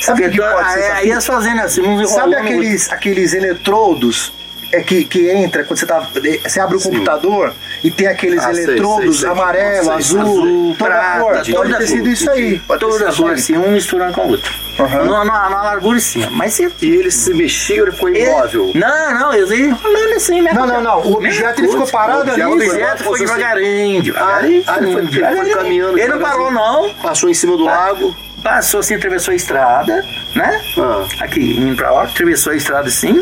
Sabe 0.01 0.29
que 0.29 0.37
pode 0.41 0.73
ser 0.73 0.79
essa 0.79 0.93
aí 0.95 1.11
elas 1.11 1.25
fazendo 1.25 1.61
assim, 1.61 1.81
uns 1.81 2.09
Sabe 2.09 2.35
aqueles, 2.35 2.91
aqueles 2.91 3.33
eletrodos 3.33 4.33
é 4.73 4.79
que, 4.81 5.03
que 5.03 5.29
entra 5.29 5.65
quando 5.65 5.77
você 5.79 5.85
tá. 5.85 6.07
Você 6.43 6.59
abre 6.61 6.77
o 6.77 6.81
computador 6.81 7.53
e 7.83 7.91
tem 7.91 8.07
aqueles 8.07 8.41
Ah, 8.41 8.51
eletrodos 8.51 9.19
sei, 9.19 9.19
sei. 9.19 9.29
amarelo, 9.29 9.83
Sei, 9.83 9.93
azul, 9.93 10.21
azul, 10.21 10.75
prata, 10.77 11.19
cor. 11.19 11.33
Pode 11.33 11.53
toda 11.53 11.77
ter 11.77 11.87
sido 11.87 12.07
isso 12.09 12.31
aí. 12.31 12.59
Pode 12.59 12.79
ter 12.79 12.85
Toda 12.89 13.11
cor 13.13 13.31
assim, 13.33 13.57
um 13.57 13.71
misturando 13.71 14.13
com 14.13 14.21
o 14.21 14.29
outro. 14.29 14.49
Aham. 14.79 15.03
Numa, 15.03 15.25
numa, 15.25 15.49
numa 15.49 15.61
largura 15.63 15.97
assim, 15.97 16.25
mas 16.31 16.53
você 16.53 16.71
E 16.81 16.85
ele 16.89 17.11
se 17.11 17.33
mexia, 17.33 17.81
ele 17.81 17.91
ficou 17.91 18.07
imóvel. 18.15 18.71
Não, 18.73 19.13
não, 19.19 19.33
eles 19.33 19.51
iam 19.51 19.75
rolando 19.75 20.13
assim 20.15 20.41
mesmo. 20.41 20.59
Não, 20.61 20.67
não, 20.67 20.81
não. 20.81 20.99
O 21.01 21.13
objeto 21.17 21.59
ele 21.59 21.67
ficou 21.67 21.87
parado 21.87 22.31
ali. 22.31 22.41
O 22.41 22.53
objeto 22.53 23.03
foi 23.03 23.19
devagarinho, 23.19 24.01
devagarinho. 24.01 24.63
Ah, 24.65 24.77
ele 24.81 24.93
foi- 24.93 25.01
ele 25.01 25.35
foi 25.35 25.49
caminhando 25.49 25.99
Ele 25.99 26.07
não 26.07 26.19
parou, 26.19 26.49
não. 26.49 26.93
Passou 26.93 27.29
em 27.29 27.33
cima 27.33 27.57
do 27.57 27.65
lago. 27.65 28.15
Passou 28.43 28.79
assim, 28.79 28.95
atravessou 28.95 29.31
a 29.33 29.35
estrada, 29.35 30.03
né? 30.35 30.61
Ah. 30.77 31.05
Aqui, 31.21 31.57
indo 31.59 31.75
pra 31.75 31.91
lá, 31.91 32.03
atravessou 32.03 32.53
a 32.53 32.55
estrada 32.55 32.87
assim. 32.87 33.21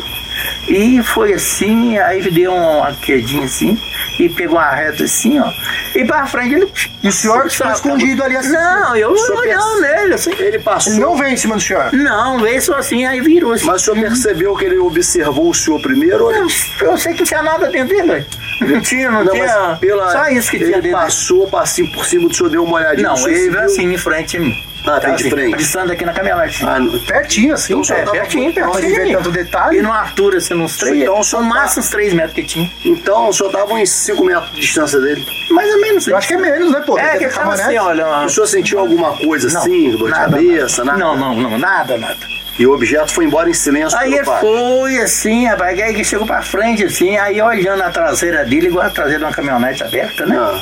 E 0.68 1.02
foi 1.04 1.34
assim, 1.34 1.98
aí 1.98 2.22
deu 2.32 2.54
uma 2.54 2.94
quedinha 2.94 3.44
assim. 3.46 3.78
E 4.18 4.30
pegou 4.30 4.58
uma 4.58 4.70
reta 4.70 5.04
assim, 5.04 5.40
ó. 5.40 5.50
E 5.96 6.06
pra 6.06 6.26
frente 6.26 6.56
ele. 6.56 6.72
E 7.04 7.08
o 7.08 7.12
senhor 7.12 7.50
ficou 7.50 7.72
escondido 7.72 8.24
ali 8.24 8.38
assim. 8.38 8.52
Não, 8.52 8.96
eu 8.96 9.18
senhor 9.18 9.40
olhando 9.40 9.82
nele 9.82 10.14
assim. 10.14 10.32
Ele 10.40 10.60
passou. 10.60 10.94
Ele 10.94 11.02
não 11.02 11.18
vem 11.18 11.34
em 11.34 11.38
cima 11.38 11.56
do 11.56 11.62
senhor. 11.62 11.92
Não, 11.94 12.40
veio 12.40 12.62
só 12.62 12.76
assim, 12.76 13.06
aí 13.06 13.20
virou 13.20 13.52
assim. 13.54 13.66
Mas 13.66 13.82
o 13.82 13.86
senhor 13.86 14.00
percebeu 14.08 14.56
que 14.56 14.66
ele 14.66 14.78
observou 14.78 15.50
o 15.50 15.54
senhor 15.54 15.82
primeiro? 15.82 16.24
ou 16.26 16.32
ele- 16.32 16.40
Não, 16.42 16.88
eu 16.92 16.98
sei 16.98 17.14
que 17.14 17.20
não 17.20 17.26
tinha 17.28 17.44
nada 17.44 17.68
dentro 17.70 17.96
dele, 17.96 18.08
velho. 18.08 18.26
Não 18.62 18.82
tinha, 18.82 19.12
não, 19.12 19.24
Não, 19.24 19.32
tinha. 19.34 19.46
mas 19.46 19.80
pela, 19.80 20.12
Só 20.12 20.28
isso 20.30 20.52
que 20.52 20.58
ele 20.58 20.66
tinha 20.66 20.82
dentro. 20.82 20.98
passou, 20.98 21.48
passou 21.48 21.88
por 21.90 22.06
cima 22.06 22.28
do 22.30 22.36
senhor, 22.36 22.50
deu 22.50 22.64
uma 22.64 22.78
olhadinha. 22.78 23.08
Não, 23.10 23.28
ele 23.28 23.50
veio 23.50 23.64
assim 23.66 23.94
em 23.94 23.98
frente 23.98 24.38
a 24.38 24.40
mim. 24.40 24.64
Ah, 24.86 25.00
tem 25.00 25.16
de 25.16 25.30
frente. 25.30 25.58
Distante 25.58 25.92
aqui 25.92 26.06
na 26.06 26.14
caminhonete. 26.14 26.66
Ah, 26.66 26.80
não- 26.80 26.98
Pertinho, 27.00 27.54
assim. 27.54 27.74
Então, 27.74 27.84
só 27.84 27.94
é, 27.96 28.06
pertinho, 28.06 28.54
pertinho. 28.54 28.96
Vê 28.96 29.14
tanto 29.14 29.32
detalhe. 29.32 29.78
E 29.78 29.82
numa 29.82 30.02
altura, 30.02 30.38
assim, 30.38 30.54
uns 30.56 30.78
três, 30.78 30.98
Então, 31.02 31.24
só 31.24 31.42
no 31.42 31.50
máximo 31.50 31.84
uns 31.84 31.90
3 31.90 32.14
metros 32.14 32.34
que 32.34 32.44
tinha. 32.44 32.72
Então 32.86 33.30
o 33.30 33.34
senhor 33.34 33.52
tava 33.52 33.74
uns 33.74 33.90
5 33.90 34.24
metros 34.24 34.52
de 34.52 34.62
distância 34.62 35.00
dele. 35.00 35.26
Mais 35.52 35.70
ou 35.74 35.82
menos. 35.82 36.08
Eu 36.08 36.18
acho 36.18 36.28
que 36.28 36.34
é 36.34 36.38
menos, 36.38 36.72
né, 36.72 36.82
pô? 36.86 36.98
É, 36.98 37.18
que 37.18 37.28
tava 37.28 37.54
assim, 37.54 37.78
olha. 37.78 38.06
O 38.26 38.30
senhor 38.30 38.48
sentiu 38.48 38.80
alguma 38.80 39.16
coisa 39.18 39.50
Não, 39.52 39.62
assim, 39.62 39.92
dor 39.92 40.08
de 40.08 40.14
cabeça, 40.14 40.84
nada. 40.84 40.98
nada? 41.00 41.16
Não, 41.16 41.36
não, 41.36 41.50
não, 41.50 41.58
nada, 41.58 41.98
nada. 41.98 42.18
E 42.58 42.68
o 42.68 42.74
objeto 42.74 43.14
foi 43.14 43.24
embora 43.24 43.50
em 43.50 43.54
silêncio 43.54 43.98
Aí 43.98 44.12
pelo 44.12 44.32
ele 44.32 44.40
foi 44.42 44.98
assim, 45.02 45.48
rapaz, 45.48 45.80
aí 45.80 46.04
chegou 46.04 46.28
pra 46.28 46.42
frente, 46.42 46.84
assim, 46.84 47.16
aí 47.18 47.42
olhando 47.42 47.82
a 47.84 47.90
traseira 47.90 48.44
dele, 48.44 48.68
igual 48.68 48.86
a 48.86 48.90
traseira 48.90 49.20
de 49.20 49.26
uma 49.26 49.32
caminhonete 49.32 49.82
aberta, 49.84 50.26
né? 50.26 50.36
Ah, 50.38 50.62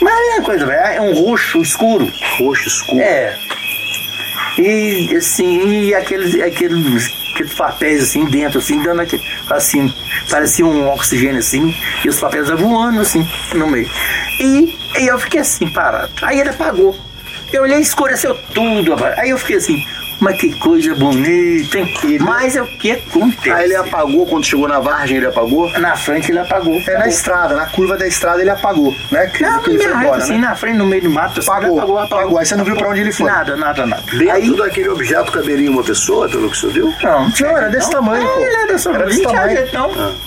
Mas 0.00 0.38
é 0.38 0.40
coisa, 0.42 0.66
velho, 0.66 0.80
é 0.80 1.00
um 1.00 1.14
roxo 1.14 1.60
escuro. 1.62 2.10
roxo 2.38 2.68
escuro. 2.68 3.00
É. 3.00 3.38
E 4.58 5.14
assim, 5.14 5.84
e 5.84 5.94
aqueles, 5.94 6.34
aqueles, 6.40 7.12
aqueles 7.32 7.54
papéis 7.54 8.02
assim 8.02 8.24
dentro, 8.24 8.58
assim, 8.58 8.82
dando 8.82 9.02
aquele, 9.02 9.22
assim, 9.50 9.92
parecia 10.30 10.64
um 10.64 10.88
oxigênio 10.88 11.38
assim, 11.38 11.74
e 12.04 12.08
os 12.08 12.18
papéis 12.18 12.48
voando 12.48 13.00
assim 13.00 13.26
no 13.54 13.66
meio. 13.66 13.88
E, 14.40 14.74
e 14.98 15.06
eu 15.06 15.18
fiquei 15.18 15.40
assim, 15.40 15.68
parado. 15.68 16.10
Aí 16.22 16.40
ele 16.40 16.50
apagou. 16.50 16.96
Eu 17.52 17.62
olhei, 17.62 17.78
escureceu 17.78 18.34
tudo, 18.54 18.94
rapaz. 18.94 19.18
Aí 19.18 19.30
eu 19.30 19.38
fiquei 19.38 19.56
assim, 19.56 19.84
mas 20.20 20.36
que 20.38 20.58
coisa 20.58 20.94
bonita, 20.94 21.78
hein? 21.78 21.94
Mas 22.20 22.56
é 22.56 22.62
o 22.62 22.66
que 22.66 22.92
acontece? 22.92 23.50
Aí 23.50 23.64
ele 23.64 23.76
apagou 23.76 24.26
quando 24.26 24.44
chegou 24.44 24.66
na 24.68 24.80
vargem, 24.80 25.18
ele 25.18 25.26
apagou? 25.26 25.70
Na 25.78 25.96
frente 25.96 26.30
ele 26.32 26.38
apagou. 26.38 26.80
É 26.86 26.98
na 26.98 27.06
estrada, 27.08 27.54
na 27.54 27.66
curva 27.66 27.96
da 27.96 28.06
estrada 28.06 28.40
ele 28.40 28.50
apagou, 28.50 28.94
né? 29.10 29.26
Que, 29.28 29.42
Não, 29.42 29.62
que 29.62 29.70
ele 29.70 29.78
foi 29.82 29.92
embora, 29.94 30.16
assim, 30.22 30.32
né? 30.38 30.38
na 30.48 30.54
frente, 30.54 30.76
no 30.78 30.86
meio 30.86 31.02
do 31.02 31.10
mato. 31.10 31.40
assim, 31.40 31.50
Apagou, 31.50 31.78
apagou, 31.78 31.98
apagou. 31.98 32.38
Aí 32.38 32.46
você 32.46 32.56
não 32.56 32.64
viu 32.64 32.76
pra 32.76 32.88
onde 32.88 33.00
ele 33.00 33.12
foi? 33.12 33.26
Nada, 33.30 33.56
nada, 33.56 33.86
nada. 33.86 34.02
Dentro 34.10 34.30
Aí, 34.32 34.56
daquele 34.56 34.88
objeto 34.88 35.32
caberia 35.32 35.70
uma 35.70 35.82
pessoa, 35.84 36.28
pelo 36.28 36.50
que 36.50 36.56
senhor 36.56 36.72
viu? 36.72 36.94
Não, 37.02 37.28
não 37.28 37.56
era 37.56 37.68
desse 37.68 37.92
não. 37.92 38.00
tamanho, 38.02 38.22
É, 38.26 38.32
pô. 38.34 38.40
Ele 38.40 38.54
era 38.56 38.66
desse 38.72 38.88
Era 38.88 38.98
tamanho. 38.98 39.08
desse 39.08 39.22
Não 39.22 39.30
tinha 39.30 39.66
tamanho. 39.66 39.96
não. 39.96 40.26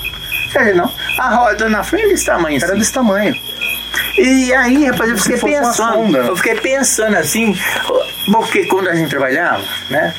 Jeito, 0.64 0.78
não. 0.78 0.92
A 1.20 1.30
roda 1.36 1.70
na 1.70 1.84
frente 1.84 2.08
desse 2.10 2.26
tamanho, 2.26 2.58
assim. 2.58 2.66
Era 2.66 2.76
desse 2.76 2.92
tamanho. 2.94 3.36
E 4.18 4.54
aí, 4.54 4.86
rapaz, 4.86 5.10
eu 5.12 5.18
fiquei 5.18 5.36
uma 5.60 5.70
pensando. 5.70 6.18
Eu 6.18 6.36
fiquei 6.36 6.56
pensando 6.56 7.16
assim, 7.18 7.58
porque 8.32 8.66
quando 8.66 8.88
a 8.90 8.96
gente 8.96 9.10
trabalhava, 9.10 9.64
né? 9.90 10.14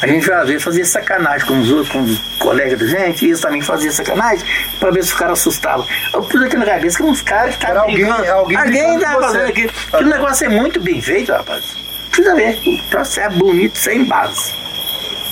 A 0.00 0.06
gente 0.08 0.32
às 0.32 0.48
vezes 0.48 0.64
fazia 0.64 0.84
sacanagem 0.84 1.46
com 1.46 1.60
os 1.60 1.70
outros, 1.70 1.88
com 1.90 2.00
os 2.02 2.18
colegas 2.40 2.76
da 2.80 2.86
gente, 2.86 3.24
e 3.24 3.28
eles 3.28 3.40
também 3.40 3.62
faziam 3.62 3.92
sacanagem 3.92 4.44
pra 4.80 4.90
ver 4.90 5.04
se 5.04 5.12
os 5.12 5.14
caras 5.18 5.38
assustavam. 5.38 5.86
Eu 6.12 6.22
pus 6.24 6.42
aqui 6.42 6.56
na 6.56 6.64
cabeça 6.66 6.96
que 6.96 7.02
uns 7.04 7.22
caras 7.22 7.54
que 7.54 7.62
estavam 7.62 7.82
alguém- 7.82 8.10
alguém 8.28 8.58
brincando 8.58 9.00
tava 9.00 9.20
fazendo 9.20 9.46
aquilo. 9.48 9.72
Que 9.72 9.96
o 9.96 10.06
negócio 10.08 10.46
é 10.46 10.48
muito 10.48 10.80
bem 10.80 11.00
feito, 11.00 11.30
rapaz. 11.30 11.62
Precisa 12.10 12.34
ver, 12.34 12.60
o 12.66 12.82
troço 12.90 13.20
é 13.20 13.28
bonito, 13.30 13.78
sem 13.78 14.04
base. 14.04 14.52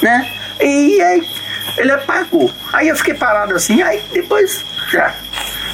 Né? 0.03 0.31
E 0.61 1.03
aí 1.03 1.29
ele 1.77 1.91
apagou. 1.91 2.49
Aí 2.73 2.89
eu 2.89 2.97
fiquei 2.97 3.15
parado 3.15 3.57
assim, 3.57 3.83
aí 3.83 4.01
depois 4.13 4.65
já 4.93 5.13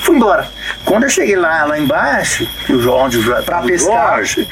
fui 0.07 0.17
embora. 0.17 0.49
Quando 0.85 1.03
eu 1.03 1.11
cheguei 1.11 1.37
lá, 1.37 1.65
lá 1.65 1.79
embaixo, 1.79 2.49
o 2.71 2.81
Jorge, 2.81 3.19
Pra 3.45 3.61
o 3.61 3.67
pescar. 3.67 4.17
Jorge, 4.17 4.49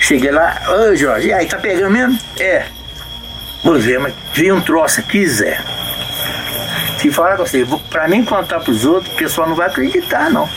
cheguei 0.00 0.30
lá, 0.30 0.60
ô 0.68 0.96
Jorge, 0.96 1.28
e 1.28 1.32
aí, 1.32 1.46
tá 1.46 1.58
pegando 1.58 1.90
mesmo? 1.92 2.18
É. 2.40 2.64
Pois 3.62 3.86
é, 3.88 3.98
mas 3.98 4.12
vi 4.32 4.50
um 4.50 4.60
troço 4.60 5.00
aqui, 5.00 5.26
Zé. 5.26 5.58
Se 6.98 7.10
falar 7.10 7.36
com 7.36 7.44
você, 7.46 7.64
vou- 7.64 7.78
pra 7.90 8.08
mim 8.08 8.24
contar 8.24 8.60
pros 8.60 8.84
outros, 8.84 9.12
o 9.12 9.16
pessoal 9.16 9.46
não 9.48 9.54
vai 9.54 9.66
acreditar, 9.68 10.30
não. 10.30 10.48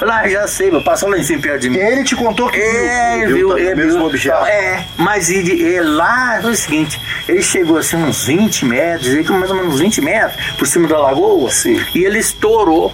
Lá, 0.00 0.26
já 0.28 0.46
sei, 0.48 0.70
vou 0.70 0.82
passar 0.82 1.08
lá 1.08 1.18
em 1.18 1.22
cima 1.22 1.42
perto 1.42 1.60
de 1.62 1.68
mim. 1.70 1.76
Ele 1.78 2.04
te 2.04 2.16
contou 2.16 2.48
que 2.48 2.58
É, 2.58 3.16
viu. 3.18 3.22
ele 3.24 3.26
viu 3.34 3.48
viu, 3.48 3.58
ele 3.58 3.74
mesmo 3.74 3.98
viu. 3.98 4.06
objeto. 4.06 4.46
É, 4.46 4.84
mas 4.96 5.28
ele, 5.30 5.52
ele 5.62 5.80
lá 5.80 6.38
foi 6.40 6.52
o 6.52 6.56
seguinte, 6.56 6.98
ele 7.28 7.42
chegou 7.42 7.76
assim 7.76 7.96
uns 7.96 8.24
20 8.24 8.64
metros, 8.64 9.08
ele 9.08 9.28
mais 9.30 9.50
ou 9.50 9.56
menos 9.56 9.74
uns 9.74 9.80
20 9.80 10.00
metros 10.00 10.54
por 10.56 10.66
cima 10.66 10.88
da 10.88 10.96
lagoa, 10.98 11.50
Sim. 11.50 11.84
e 11.94 12.04
ele 12.04 12.18
estourou. 12.18 12.92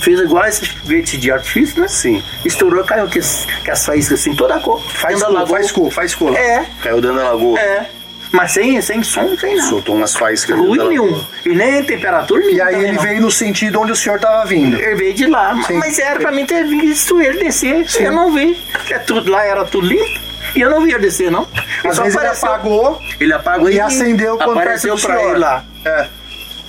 Fez 0.00 0.20
igual 0.20 0.44
esse 0.46 0.64
verde 0.84 1.16
de 1.16 1.30
artifício, 1.30 1.80
né? 1.80 1.88
Sim. 1.88 2.22
Estourou, 2.44 2.84
caiu 2.84 3.06
que, 3.08 3.20
que 3.64 3.70
as 3.70 3.84
faíscas 3.84 4.20
assim, 4.20 4.34
toda 4.34 4.54
a 4.54 4.60
cor. 4.60 4.80
Faz 4.80 5.18
dentro 5.18 5.32
da 5.34 5.40
cor, 5.40 5.48
faz 5.48 5.72
cor, 5.72 5.90
faz 5.90 6.14
cor. 6.14 6.36
É, 6.36 6.64
Caiu 6.82 7.00
dentro 7.00 7.16
da 7.16 7.24
lagoa. 7.30 7.58
é. 7.58 7.86
Mas 8.34 8.52
sem, 8.52 8.80
sem 8.80 9.02
som, 9.02 9.36
sem 9.36 9.56
nada. 9.56 9.68
Soltou 9.68 9.94
umas 9.94 10.14
faíscas 10.16 10.56
Ruim 10.56 10.78
nenhum. 10.88 11.22
E 11.44 11.50
nem 11.50 11.84
temperatura 11.84 12.40
nenhuma. 12.40 12.56
E 12.56 12.60
aí 12.62 12.82
ele 12.84 12.92
não. 12.92 13.02
veio 13.02 13.20
no 13.20 13.30
sentido 13.30 13.78
onde 13.78 13.92
o 13.92 13.96
senhor 13.96 14.18
tava 14.18 14.46
vindo. 14.46 14.80
Ele 14.80 14.94
veio 14.94 15.12
de 15.12 15.26
lá, 15.26 15.54
Sim. 15.66 15.74
mas 15.74 15.98
era 15.98 16.18
pra 16.18 16.32
mim 16.32 16.46
ter 16.46 16.64
visto 16.64 17.20
ele 17.20 17.44
descer. 17.44 17.84
Eu 18.00 18.10
não 18.12 18.32
vi. 18.32 18.58
É 18.88 18.98
tudo 19.00 19.30
lá 19.30 19.44
era 19.44 19.66
tudo 19.66 19.86
limpo. 19.86 20.18
E 20.56 20.62
eu 20.62 20.70
não 20.70 20.80
vi 20.80 20.92
ele 20.92 21.00
descer, 21.00 21.30
não. 21.30 21.46
Ele 21.84 21.88
Às 21.90 21.96
só 21.96 22.04
vezes 22.04 22.18
ele 22.18 22.26
apagou 22.28 23.02
Ele 23.20 23.32
apagou 23.34 23.68
e 23.70 23.78
acendeu 23.78 24.38
quando 24.38 24.52
apareceu 24.60 24.96
pra 24.96 25.14
senhor. 25.18 25.30
ele 25.32 25.38
lá. 25.38 25.64
É. 25.84 26.06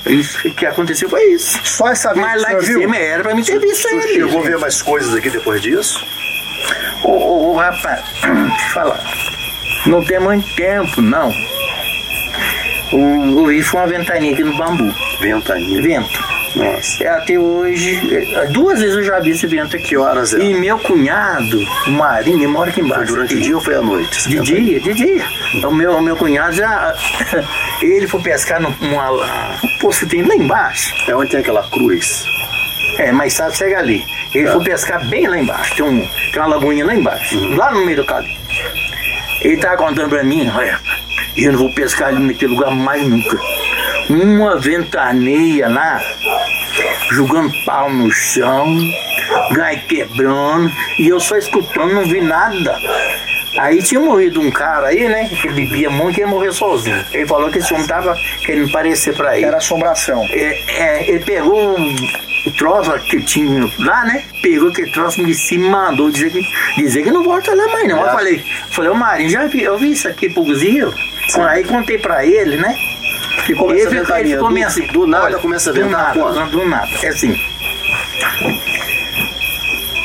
Isso 0.05 0.37
que 0.51 0.65
aconteceu 0.65 1.09
foi 1.09 1.23
isso. 1.31 1.59
Só 1.65 1.89
essa 1.89 2.13
vez 2.13 2.25
Mas 2.25 2.41
lá 2.41 2.53
de 2.55 2.65
viu? 2.65 2.79
cima 2.81 2.97
era 2.97 3.23
pra 3.23 3.33
mim 3.33 3.43
ter 3.43 3.57
visto 3.59 3.87
ele. 3.87 4.01
chegou 4.01 4.39
a 4.39 4.43
ver 4.43 4.57
mais 4.57 4.81
coisas 4.81 5.13
aqui 5.15 5.29
depois 5.29 5.61
disso? 5.61 6.05
Ô, 7.03 7.11
ô, 7.11 7.51
ô, 7.51 7.57
rapaz, 7.57 8.01
deixa 8.21 8.27
eu 8.65 8.73
falar. 8.73 8.99
Não 9.85 10.03
tem 10.03 10.19
muito 10.19 10.53
tempo, 10.55 11.01
não. 11.01 11.31
O, 12.91 13.43
o 13.47 13.63
foi 13.63 13.79
uma 13.79 13.87
ventania 13.87 14.33
aqui 14.33 14.43
no 14.43 14.55
bambu. 14.57 14.93
Ventania. 15.19 15.81
Vento. 15.81 16.32
Nossa. 16.55 17.03
É, 17.03 17.07
Até 17.09 17.37
hoje, 17.39 17.99
é, 18.35 18.45
duas 18.47 18.79
vezes 18.79 18.95
eu 18.95 19.03
já 19.03 19.19
vi 19.19 19.31
esse 19.31 19.47
vento 19.47 19.75
aqui. 19.75 19.97
Horas 19.97 20.33
é? 20.33 20.39
E 20.43 20.53
meu 20.53 20.77
cunhado, 20.79 21.59
o 21.87 21.91
Marinho, 21.91 22.37
ele 22.39 22.47
mora 22.47 22.69
aqui 22.69 22.79
Foi 22.81 22.89
embaixo. 22.89 23.13
durante 23.13 23.35
o 23.35 23.41
dia 23.41 23.55
ou 23.55 23.61
foi 23.61 23.75
à 23.75 23.81
noite? 23.81 24.29
De 24.29 24.39
dia, 24.41 24.79
de 24.79 24.93
dia. 24.93 25.25
O 25.67 25.71
meu, 25.73 26.01
meu 26.01 26.15
cunhado 26.15 26.53
já. 26.55 26.93
Ele 27.81 28.07
foi 28.07 28.21
pescar 28.21 28.61
num- 28.61 28.73
numa. 28.81 29.11
Um 29.11 29.77
poço 29.79 30.01
que 30.01 30.05
tem 30.17 30.23
lá 30.23 30.35
embaixo. 30.35 30.93
É 31.07 31.15
onde 31.15 31.31
tem 31.31 31.39
aquela 31.39 31.63
cruz. 31.69 32.23
É, 32.97 33.11
mas 33.11 33.33
sabe, 33.33 33.55
chega 33.55 33.79
ali. 33.79 34.05
Ele 34.33 34.47
foi 34.51 34.63
pescar 34.63 35.03
bem 35.07 35.27
lá 35.27 35.37
embaixo. 35.37 35.75
Tem, 35.75 35.85
um, 35.85 36.07
tem 36.31 36.41
uma 36.41 36.47
lagoinha 36.47 36.85
lá 36.85 36.95
embaixo. 36.95 37.55
Lá 37.55 37.71
no 37.71 37.85
meio 37.85 37.97
do 37.97 38.05
caminho. 38.05 38.39
Ele 39.41 39.57
tava 39.57 39.77
contando 39.77 40.09
pra 40.09 40.23
mim, 40.23 40.49
olha, 40.55 40.79
eu 41.35 41.51
não 41.51 41.59
vou 41.59 41.73
pescar 41.73 42.09
ali 42.09 42.19
naquele 42.19 42.53
lugar 42.53 42.71
mais 42.71 43.05
nunca. 43.07 43.37
Uma 44.09 44.57
ventania 44.57 45.67
lá, 45.69 45.99
jogando 47.11 47.51
pau 47.65 47.89
no 47.91 48.11
chão, 48.11 48.65
gai 49.53 49.81
quebrando, 49.87 50.71
e 50.99 51.07
eu 51.07 51.19
só 51.19 51.37
escutando, 51.37 51.93
não 51.93 52.03
vi 52.03 52.21
nada. 52.21 52.75
Aí 53.59 53.81
tinha 53.83 54.01
morrido 54.01 54.41
um 54.41 54.49
cara 54.49 54.87
aí, 54.87 55.07
né? 55.07 55.29
Que 55.29 55.47
bebia 55.47 55.89
muito 55.89 56.17
e 56.17 56.21
ia 56.21 56.27
morrer 56.27 56.51
sozinho. 56.51 57.05
Ele 57.11 57.25
falou 57.27 57.51
que 57.51 57.59
esse 57.59 57.71
homem 57.73 57.85
tava 57.85 58.15
querendo 58.43 58.71
parecer 58.71 59.15
pra 59.15 59.37
ele. 59.37 59.45
Era 59.45 59.57
assombração. 59.57 60.25
É, 60.31 60.59
é, 60.75 61.09
ele 61.09 61.19
pegou 61.23 61.77
um- 61.77 61.95
o 62.47 62.51
troço 62.51 62.91
que 63.05 63.21
tinha 63.21 63.69
lá, 63.79 64.05
né? 64.05 64.23
Pegou 64.41 64.69
aquele 64.69 64.89
troço 64.91 65.21
e 65.21 65.33
se 65.35 65.57
mandou 65.59 66.09
dizer 66.09 66.31
que, 66.31 66.41
dizer 66.77 67.03
que 67.03 67.11
não 67.11 67.23
volta 67.23 67.53
lá 67.53 67.67
mais 67.67 67.87
não. 67.87 67.99
Eu 68.01 68.07
É. 68.09 68.11
falei, 68.11 68.43
falei, 68.71 68.89
ô 68.91 68.95
Marinho, 68.95 69.29
já 69.29 69.45
vi, 69.45 69.61
eu 69.61 69.77
vi 69.77 69.91
isso 69.91 70.07
aqui 70.07 70.29
pro 70.29 70.43
Guzio. 70.43 70.91
Aí 71.47 71.63
contei 71.63 71.99
pra 71.99 72.25
ele, 72.25 72.57
né? 72.57 72.75
Que 73.45 73.53
começa 73.55 73.79
ele, 73.81 73.87
a 73.87 73.89
ficou- 73.89 74.17
ventania. 74.17 74.37
Do- 74.37 74.49
meio 74.51 74.67
assim. 74.67 74.87
do 74.87 75.07
nada 75.07 75.25
olha, 75.25 75.37
começa 75.39 75.69
a 75.69 75.73
do 75.73 75.79
ventar 75.83 76.01
nada, 76.01 76.19
quando? 76.19 76.35
não, 76.35 76.49
Do 76.49 76.65
nada, 76.67 76.87
é 77.01 77.07
assim. 77.07 77.35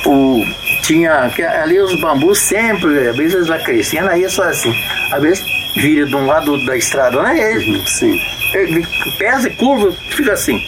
O, 0.06 0.42
tinha, 0.82 1.30
que 1.34 1.42
ali 1.42 1.78
os 1.80 2.00
bambus 2.00 2.38
sempre, 2.38 3.08
às 3.08 3.16
vezes 3.16 3.34
eles 3.34 3.46
vai 3.48 3.62
crescendo, 3.62 4.08
aí 4.08 4.24
é 4.24 4.28
só 4.28 4.42
assim. 4.44 4.74
Às 5.12 5.20
vezes 5.22 5.44
vira 5.76 6.06
de 6.06 6.16
um 6.16 6.26
lado 6.26 6.64
da 6.64 6.76
estrada, 6.76 7.22
né? 7.22 7.38
Ele, 7.54 7.82
Sim. 7.86 8.18
ele 8.54 8.86
pesa 9.18 9.48
e 9.48 9.54
curva, 9.54 9.92
fica 10.10 10.32
assim. 10.32 10.58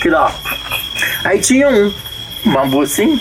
Que 0.00 0.08
dá. 0.08 0.32
Aí 1.24 1.40
tinha 1.40 1.68
um, 1.68 1.92
um 2.46 2.52
bambu 2.52 2.80
assim. 2.82 3.20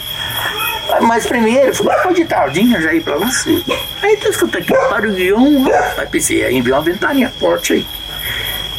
Mas 1.01 1.25
primeiro, 1.25 1.73
foi 1.75 2.13
de 2.13 2.23
tardinha 2.25 2.79
já 2.79 2.93
ir 2.93 3.01
pra 3.03 3.15
lá. 3.15 3.27
Sim. 3.29 3.61
Aí 4.01 4.15
tu 4.17 4.29
escuta 4.29 4.59
aqui, 4.59 4.71
barulhão, 4.71 5.63
vai 5.97 6.05
pensei, 6.05 6.43
aí 6.45 6.61
veio 6.61 6.75
uma 6.75 6.81
ventania 6.81 7.29
forte 7.37 7.73
aí. 7.73 7.85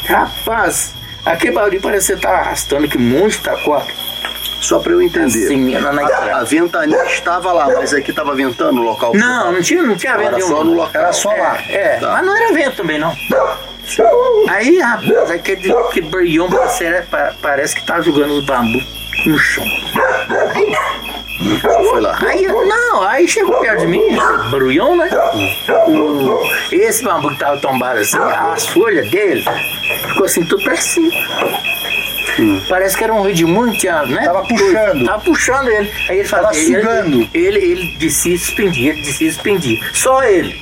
Rapaz, 0.09 0.95
aquele 1.25 1.53
barulho 1.53 1.81
parece 1.81 2.13
que 2.15 2.21
você 2.21 2.27
tá 2.27 2.31
arrastando 2.39 2.89
que 2.89 2.97
um 2.99 3.01
monte 3.01 3.33
de 3.39 3.45
taquara. 3.45 3.87
Só 4.61 4.79
pra 4.81 4.93
eu 4.93 5.03
entender. 5.03 5.45
Assim, 5.45 5.79
na, 5.79 5.93
na 5.93 6.03
A, 6.03 6.41
a 6.41 6.45
ventania 6.45 7.05
estava 7.05 7.53
lá, 7.53 7.67
mas 7.77 7.93
aqui 7.93 8.11
estava 8.11 8.35
ventando 8.35 8.73
no 8.73 8.83
local. 8.83 9.13
que 9.13 9.19
Não, 9.19 9.53
não 9.53 9.61
tinha, 9.63 9.83
não 9.83 9.97
tinha 9.97 10.13
Era 10.15 10.31
vento 10.31 10.41
só 10.41 10.49
nenhum. 10.49 10.65
no 10.65 10.75
local. 10.75 11.03
Era 11.03 11.13
só 11.13 11.29
lá. 11.31 11.59
É, 11.69 11.99
Tá. 11.99 12.13
mas 12.13 12.27
não 12.27 12.37
era 12.37 12.53
vento 12.55 12.77
também, 12.77 12.99
não. 12.99 13.15
Aí, 14.49 14.79
rapaz, 14.81 15.31
aquele, 15.31 15.71
aquele 15.73 16.09
brilhão 16.09 16.49
parece, 16.51 17.07
pa- 17.09 17.35
parece 17.41 17.75
que 17.77 17.87
tá 17.87 18.01
jogando 18.01 18.33
os 18.39 18.47
bambus 18.47 18.83
no 19.27 19.39
chão. 19.39 19.65
Foi 21.61 22.01
lá. 22.01 22.17
Aí, 22.27 22.43
não, 22.47 23.03
aí 23.03 23.29
chegou 23.29 23.59
perto 23.61 23.81
de 23.81 23.87
mim, 23.87 24.03
barulhão, 24.51 24.97
né? 24.97 25.09
O, 25.87 26.41
esse 26.73 27.05
bambu 27.05 27.29
que 27.31 27.39
tava 27.39 27.57
tombado 27.59 28.01
assim, 28.01 28.17
as 28.19 28.67
folhas 28.69 29.09
dele 29.11 29.45
ficou 30.09 30.25
assim, 30.25 30.45
tudo 30.45 30.63
pra 30.65 30.77
cima. 30.77 31.11
Parece 32.69 32.97
que 32.97 33.05
era 33.05 33.15
um 33.15 33.23
redemoinho, 33.23 33.77
tinha, 33.79 34.03
né? 34.05 34.23
Tava 34.25 34.43
puxando. 34.43 35.05
Tava 35.07 35.21
puxando 35.23 35.69
ele. 35.69 35.91
Aí 36.09 36.19
ele 36.19 36.29
Tava 36.29 36.43
fazia. 36.49 36.63
ele- 36.79 36.81
sugando. 36.83 37.29
Ele, 37.33 37.59
ele, 37.59 37.97
descia 37.99 38.35
e 38.35 38.39
suspendia, 38.39 38.93
ele 38.93 39.03
descia 39.03 39.29
e 39.29 39.33
suspendia. 39.33 39.79
Só 39.95 40.23
ele. 40.23 40.61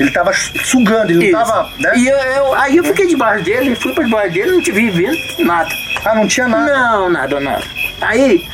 Ele 0.00 0.10
tava 0.12 0.32
sugando, 0.32 1.10
ele 1.12 1.30
não 1.30 1.40
Isso. 1.42 1.52
tava. 1.52 1.70
Né? 1.78 1.92
E 1.96 2.08
eu, 2.08 2.16
eu- 2.16 2.54
aí 2.54 2.76
eu 2.76 2.84
fiquei 2.84 3.06
debaixo 3.06 3.44
dele, 3.44 3.76
fui 3.76 3.92
pra 3.92 4.02
debaixo 4.04 4.32
dele, 4.32 4.50
não 4.52 4.62
te 4.62 4.72
vi 4.72 4.88
vendo 4.90 5.18
nada. 5.40 5.68
Ah, 6.04 6.14
não 6.14 6.26
tinha 6.26 6.48
nada. 6.48 6.72
Não, 6.72 7.10
nada, 7.10 7.38
nada. 7.38 7.62
Aí, 8.00 8.44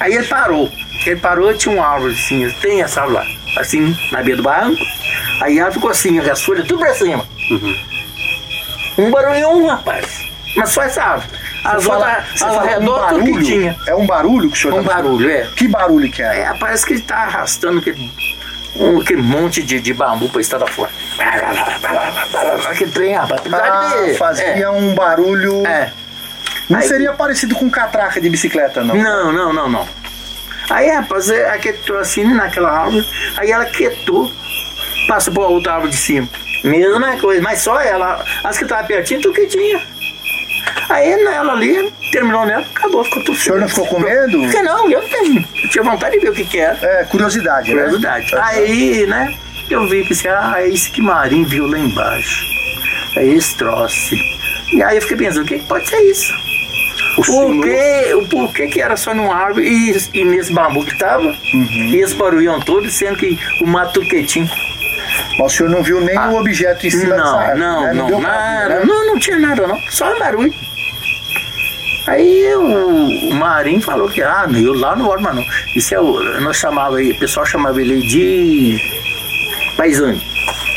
aí 0.00 0.14
ele 0.14 0.26
parou. 0.26 0.70
Ele 1.06 1.16
parou 1.20 1.52
e 1.52 1.56
tinha 1.56 1.74
uma 1.74 1.86
árvore 1.86 2.14
assim, 2.14 2.50
tem 2.60 2.82
essa 2.82 3.02
árvore 3.02 3.18
lá, 3.54 3.60
assim, 3.60 3.96
na 4.10 4.22
beira 4.22 4.36
do 4.38 4.42
barranco. 4.42 4.82
Aí 5.42 5.58
ela 5.58 5.70
ficou 5.70 5.90
assim, 5.90 6.18
as 6.18 6.42
folhas 6.42 6.66
tudo 6.66 6.80
pra 6.80 6.94
cima. 6.94 7.24
Um 8.98 9.10
barulhão, 9.10 9.66
rapaz. 9.66 10.24
Mas 10.56 10.70
só 10.70 10.82
essa 10.82 11.02
árvore. 11.02 11.30
As 11.64 11.82
Você 11.82 11.88
fala- 11.88 12.06
outras, 12.08 12.38
você 12.38 12.44
ao 12.44 12.54
fala 12.54 12.62
um 12.64 12.68
redor, 12.68 13.08
tudo 13.08 13.24
que 13.38 13.44
tinha. 13.44 13.76
É 13.86 13.94
um 13.94 14.06
barulho 14.06 14.50
que 14.50 14.56
o 14.56 14.60
senhor 14.60 14.80
Um 14.80 14.84
tá 14.84 14.94
barulho, 14.94 15.30
é. 15.30 15.46
Que 15.54 15.68
barulho 15.68 16.10
que 16.10 16.22
é? 16.22 16.40
É, 16.42 16.54
parece 16.58 16.86
que 16.86 16.92
ele 16.94 17.02
tá 17.02 17.16
arrastando 17.18 17.78
aquele, 17.80 18.10
um, 18.76 19.00
aquele 19.00 19.20
monte 19.22 19.62
de, 19.62 19.80
de 19.80 19.92
bambu 19.92 20.28
pra 20.28 20.40
estrada 20.40 20.66
fora. 20.66 20.90
Aquele 22.70 22.90
trem, 22.90 23.14
rapaz. 23.14 23.40
Ah, 23.52 23.92
fazia 24.18 24.70
um 24.70 24.94
barulho. 24.94 25.66
É. 25.66 25.92
Não 26.68 26.78
Aí- 26.78 26.88
seria 26.88 27.12
parecido 27.12 27.54
com 27.54 27.70
catraca 27.70 28.20
de 28.20 28.28
bicicleta, 28.28 28.82
não. 28.82 28.94
Não, 28.96 29.32
não, 29.32 29.52
não, 29.52 29.68
não. 29.70 29.88
Aí, 30.68 30.90
rapaz, 30.90 31.30
é, 31.30 31.48
aquietou 31.50 31.98
assim 31.98 32.24
naquela 32.24 32.70
árvore, 32.70 33.06
aí 33.36 33.50
ela 33.52 33.64
quietou, 33.66 34.30
passa 35.06 35.30
pra 35.30 35.44
outra 35.44 35.74
árvore 35.74 35.92
de 35.92 35.96
cima. 35.96 36.28
Mesma 36.64 37.16
coisa, 37.18 37.40
mas 37.40 37.60
só 37.60 37.80
ela. 37.80 38.24
As 38.42 38.58
que 38.58 38.64
estavam 38.64 38.84
pertinho, 38.86 39.20
tudo 39.20 39.34
que 39.34 39.46
tinha. 39.46 39.80
Aí 40.88 41.16
nela 41.24 41.52
ali, 41.52 41.92
terminou 42.10 42.44
nela, 42.44 42.64
acabou, 42.74 43.04
ficou 43.04 43.22
tudo 43.24 43.36
O 43.36 43.40
senhor 43.40 43.60
não 43.60 43.68
ficou 43.68 43.86
com 43.86 44.00
medo? 44.00 44.38
Porque 44.40 44.62
não, 44.62 44.90
eu, 44.90 45.00
tenho, 45.08 45.46
eu 45.62 45.68
tinha 45.70 45.84
vontade 45.84 46.16
de 46.18 46.24
ver 46.24 46.30
o 46.30 46.34
que 46.34 46.44
que 46.44 46.58
era. 46.58 46.76
É, 46.82 47.04
curiosidade, 47.04 47.72
né? 47.72 47.82
Curiosidade. 47.82 48.34
Aí, 48.36 49.06
né, 49.06 49.36
eu 49.70 49.88
vi 49.88 50.04
que 50.04 50.12
assim, 50.12 50.28
ah, 50.28 50.54
é 50.58 50.68
isso 50.68 50.90
que 50.90 51.00
Marinho 51.00 51.46
viu 51.46 51.66
lá 51.68 51.78
embaixo. 51.78 52.44
É 53.16 53.24
esse 53.24 53.56
troço. 53.56 54.14
E 54.72 54.82
aí 54.82 54.96
eu 54.96 55.02
fiquei 55.02 55.16
pensando, 55.16 55.44
o 55.44 55.46
que 55.46 55.58
que 55.58 55.66
pode 55.66 55.88
ser 55.88 56.00
isso? 56.02 56.32
O 57.18 57.22
Por 57.24 57.62
que, 57.62 58.14
o 58.14 58.26
porquê 58.28 58.66
que 58.68 58.80
era 58.80 58.96
só 58.96 59.14
numa 59.14 59.34
árvore 59.34 59.66
e, 59.66 59.96
e 60.20 60.24
nesse 60.24 60.52
bambu 60.52 60.84
que 60.84 60.98
tava? 60.98 61.24
Uhum. 61.24 61.64
E 61.90 61.96
esse 61.96 62.14
barulhão 62.14 62.60
todo, 62.60 62.90
sendo 62.90 63.16
que 63.16 63.38
o 63.62 63.66
mato 63.66 64.00
quietinho. 64.02 64.48
Mas 65.38 65.52
o 65.52 65.56
senhor 65.56 65.70
não 65.70 65.82
viu 65.82 66.00
nem 66.00 66.16
Ah. 66.16 66.30
objeto 66.30 66.86
em 66.86 66.90
cima 66.90 67.14
dessa 67.14 67.24
Não, 67.24 67.38
árvore, 67.38 67.58
não, 67.60 67.82
né? 67.84 67.92
não, 67.94 68.06
pra 68.08 68.18
nada. 68.18 68.68
né? 68.68 68.84
Não, 68.84 69.06
não 69.06 69.18
tinha 69.18 69.38
nada 69.38 69.66
não, 69.66 69.78
só 69.90 70.12
um 70.14 70.18
barulho. 70.18 70.52
Aí 72.06 72.54
o, 72.54 73.30
o 73.30 73.34
Marinho 73.34 73.80
falou 73.80 74.08
que, 74.08 74.22
ah, 74.22 74.46
eu 74.54 74.74
lá 74.74 74.94
não 74.94 75.08
olho 75.08 75.22
mais 75.22 75.34
não. 75.36 75.44
Isso 75.74 75.94
é 75.94 76.00
o, 76.00 76.22
nós 76.40 76.56
chamava, 76.56 76.98
aí, 76.98 77.10
o 77.12 77.18
pessoal 77.18 77.44
chamava 77.46 77.80
ele 77.80 78.00
de 78.06 78.78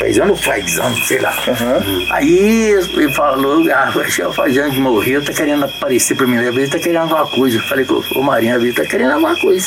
Paisano 0.00 0.32
ou 0.32 0.38
paisano, 0.38 0.96
sei 1.04 1.20
lá. 1.20 1.30
Aham. 1.48 1.80
Aí 2.12 2.70
ele 2.70 3.12
falou, 3.12 3.62
ah, 3.72 3.92
o 4.28 4.34
paisano 4.34 4.72
que 4.72 4.80
morreu, 4.80 5.24
tá 5.24 5.32
querendo 5.32 5.64
aparecer 5.64 6.16
pra 6.16 6.26
mim, 6.26 6.36
vezes 6.50 6.70
tá 6.70 6.78
querendo 6.78 7.02
alguma 7.02 7.26
coisa. 7.26 7.56
Eu 7.58 7.62
falei, 7.62 7.86
o 8.16 8.22
Marinho, 8.22 8.58
vezes 8.60 8.74
tá 8.74 8.84
querendo 8.84 9.12
alguma 9.12 9.36
coisa. 9.40 9.66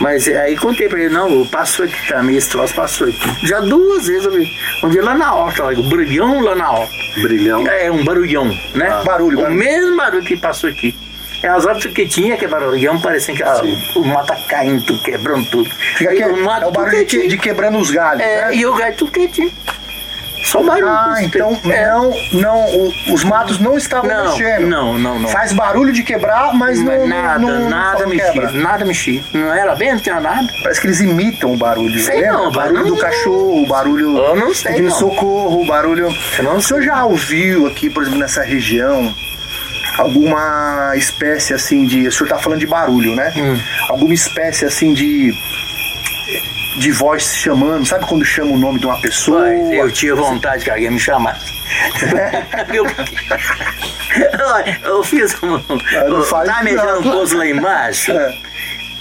Mas 0.00 0.26
é, 0.26 0.42
aí 0.42 0.56
contei 0.56 0.88
pra 0.88 1.00
ele, 1.00 1.14
não, 1.14 1.46
passou 1.46 1.84
aqui 1.84 2.08
também, 2.08 2.36
esse 2.36 2.50
troço 2.50 2.74
passou 2.74 3.06
aqui. 3.06 3.46
Já 3.46 3.60
duas 3.60 4.06
vezes 4.08 4.24
eu 4.24 4.32
vi. 4.32 4.50
Um 4.82 4.88
dia 4.88 5.02
lá 5.04 5.14
na 5.14 5.32
horta, 5.34 5.66
o 5.66 5.82
brilhão 5.84 6.40
lá 6.40 6.54
na 6.54 6.70
horta. 6.70 6.92
Brilhão. 7.22 7.66
É 7.68 7.90
um 7.92 8.04
barulhão, 8.04 8.44
né? 8.74 9.02
Barulho, 9.04 9.38
O 9.38 9.42
barulho. 9.42 9.56
mesmo 9.58 9.96
barulho 9.96 10.24
que 10.24 10.36
passou 10.36 10.68
aqui. 10.68 10.94
É 11.44 11.48
as 11.48 11.66
árvores 11.66 11.92
que 11.92 12.06
tinha, 12.08 12.36
que 12.38 12.46
barulhão, 12.46 12.98
parecia 13.00 13.34
que 13.34 13.42
ah, 13.42 13.60
o 13.96 14.04
mato 14.06 14.28
tá 14.28 14.36
caindo, 14.48 14.98
quebrando 15.02 15.44
tudo. 15.50 15.68
Fica 15.96 16.14
que, 16.14 16.24
o 16.24 16.42
mato 16.44 16.64
é 16.64 16.66
o 16.68 16.70
barulho 16.70 17.04
de, 17.04 17.28
de 17.28 17.36
quebrando 17.36 17.76
os 17.78 17.90
galhos, 17.90 18.22
É, 18.22 18.46
né? 18.46 18.56
e 18.56 18.64
o 18.64 18.72
gato 18.74 18.96
tudo 18.96 19.12
quietinho. 19.12 19.52
Só 20.44 20.62
barulho. 20.62 20.88
Ah, 20.88 21.16
então 21.22 21.58
É. 21.70 21.86
não, 21.86 22.12
não, 22.34 22.64
o- 22.76 22.92
os 23.14 23.24
matos 23.24 23.58
não 23.58 23.76
estavam 23.78 24.08
Não, 24.10 24.36
mexendo. 24.36 24.66
não, 24.68 24.98
não, 24.98 25.18
não. 25.18 25.28
Faz 25.30 25.52
barulho 25.54 25.90
de 25.92 26.02
quebrar, 26.02 26.52
mas 26.54 26.78
não, 26.82 26.98
não- 26.98 27.06
nada, 27.08 27.38
não, 27.38 27.68
nada 27.70 28.06
mexia, 28.06 28.32
quebra. 28.32 28.52
nada 28.52 28.84
mexia. 28.84 29.22
Não 29.32 29.54
era 29.54 29.74
vento, 29.74 29.94
não 29.96 30.00
tinha 30.00 30.20
nada. 30.20 30.46
Parece 30.62 30.80
que 30.80 30.86
eles 30.86 31.00
imitam 31.00 31.52
o 31.52 31.56
barulho. 31.56 31.98
Sei 32.00 32.20
lembra? 32.22 32.32
não, 32.32 32.48
o 32.48 32.52
barulho 32.52 32.84
do 32.86 32.96
cachorro, 32.96 33.62
o 33.62 33.66
barulho 33.66 34.16
Eu 34.18 34.36
não 34.36 34.54
sei, 34.54 34.80
não. 34.82 34.90
socorro, 34.90 35.62
o 35.62 35.66
barulho. 35.66 36.08
Eu 36.38 36.44
não 36.44 36.56
o 36.56 36.62
senhor 36.62 36.82
já 36.82 37.04
ouviu 37.04 37.66
aqui, 37.66 37.88
por 37.90 38.02
exemplo, 38.02 38.20
nessa 38.20 38.42
região, 38.42 39.14
alguma 39.98 40.92
espécie 40.96 41.54
assim 41.54 41.86
de. 41.86 42.08
O 42.08 42.12
senhor 42.12 42.28
tá 42.28 42.38
falando 42.38 42.60
de 42.60 42.66
barulho, 42.66 43.14
né? 43.14 43.32
Hum. 43.36 43.58
Alguma 43.90 44.14
espécie 44.14 44.64
assim 44.64 44.92
de. 44.92 45.32
De 46.78 46.90
voz 46.90 47.36
chamando, 47.36 47.86
sabe 47.86 48.04
quando 48.04 48.24
chama 48.24 48.50
o 48.50 48.58
nome 48.58 48.80
de 48.80 48.86
uma 48.86 49.00
pessoa? 49.00 49.42
Mas 49.42 49.72
eu 49.72 49.92
tinha 49.92 50.12
vontade 50.16 50.64
que 50.64 50.70
alguém 50.70 50.90
me 50.90 50.98
chamasse. 50.98 51.54
Olha, 54.54 54.80
eu 54.84 55.04
fiz 55.04 55.40
um. 55.42 55.60
não 56.08 56.22
faz 56.24 56.48
Tá 56.48 56.62
mexendo 56.64 56.98
um 56.98 57.02
poço 57.02 57.36
lá 57.36 57.46
embaixo. 57.46 58.10
É. 58.10 58.34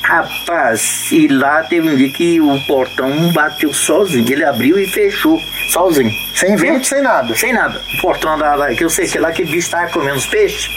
Rapaz, 0.04 1.08
e 1.12 1.28
lá 1.30 1.63
teve 1.63 1.89
um 1.89 1.96
dia 1.96 2.10
que 2.12 2.39
o 2.42 2.60
portão 2.68 3.32
bateu 3.32 3.74
sozinho. 3.74 4.30
Ele 4.30 4.44
abriu 4.44 4.78
e 4.78 4.86
fechou 4.88 5.39
sozinho. 5.70 6.12
Sem 6.36 6.56
vento, 6.58 6.86
sem 6.86 7.02
nada. 7.02 7.34
Sem 7.36 7.54
nada. 7.54 7.82
O 7.98 8.02
portão 8.02 8.38
da, 8.38 8.56
da- 8.58 8.74
que 8.76 8.84
eu 8.84 8.89
sei 8.89 9.08
que 9.08 9.18
lá 9.18 9.32
que 9.32 9.46
bicho 9.46 9.70
tava 9.72 9.89
comendo 9.92 10.18
os 10.18 10.26
peixes. 10.28 10.70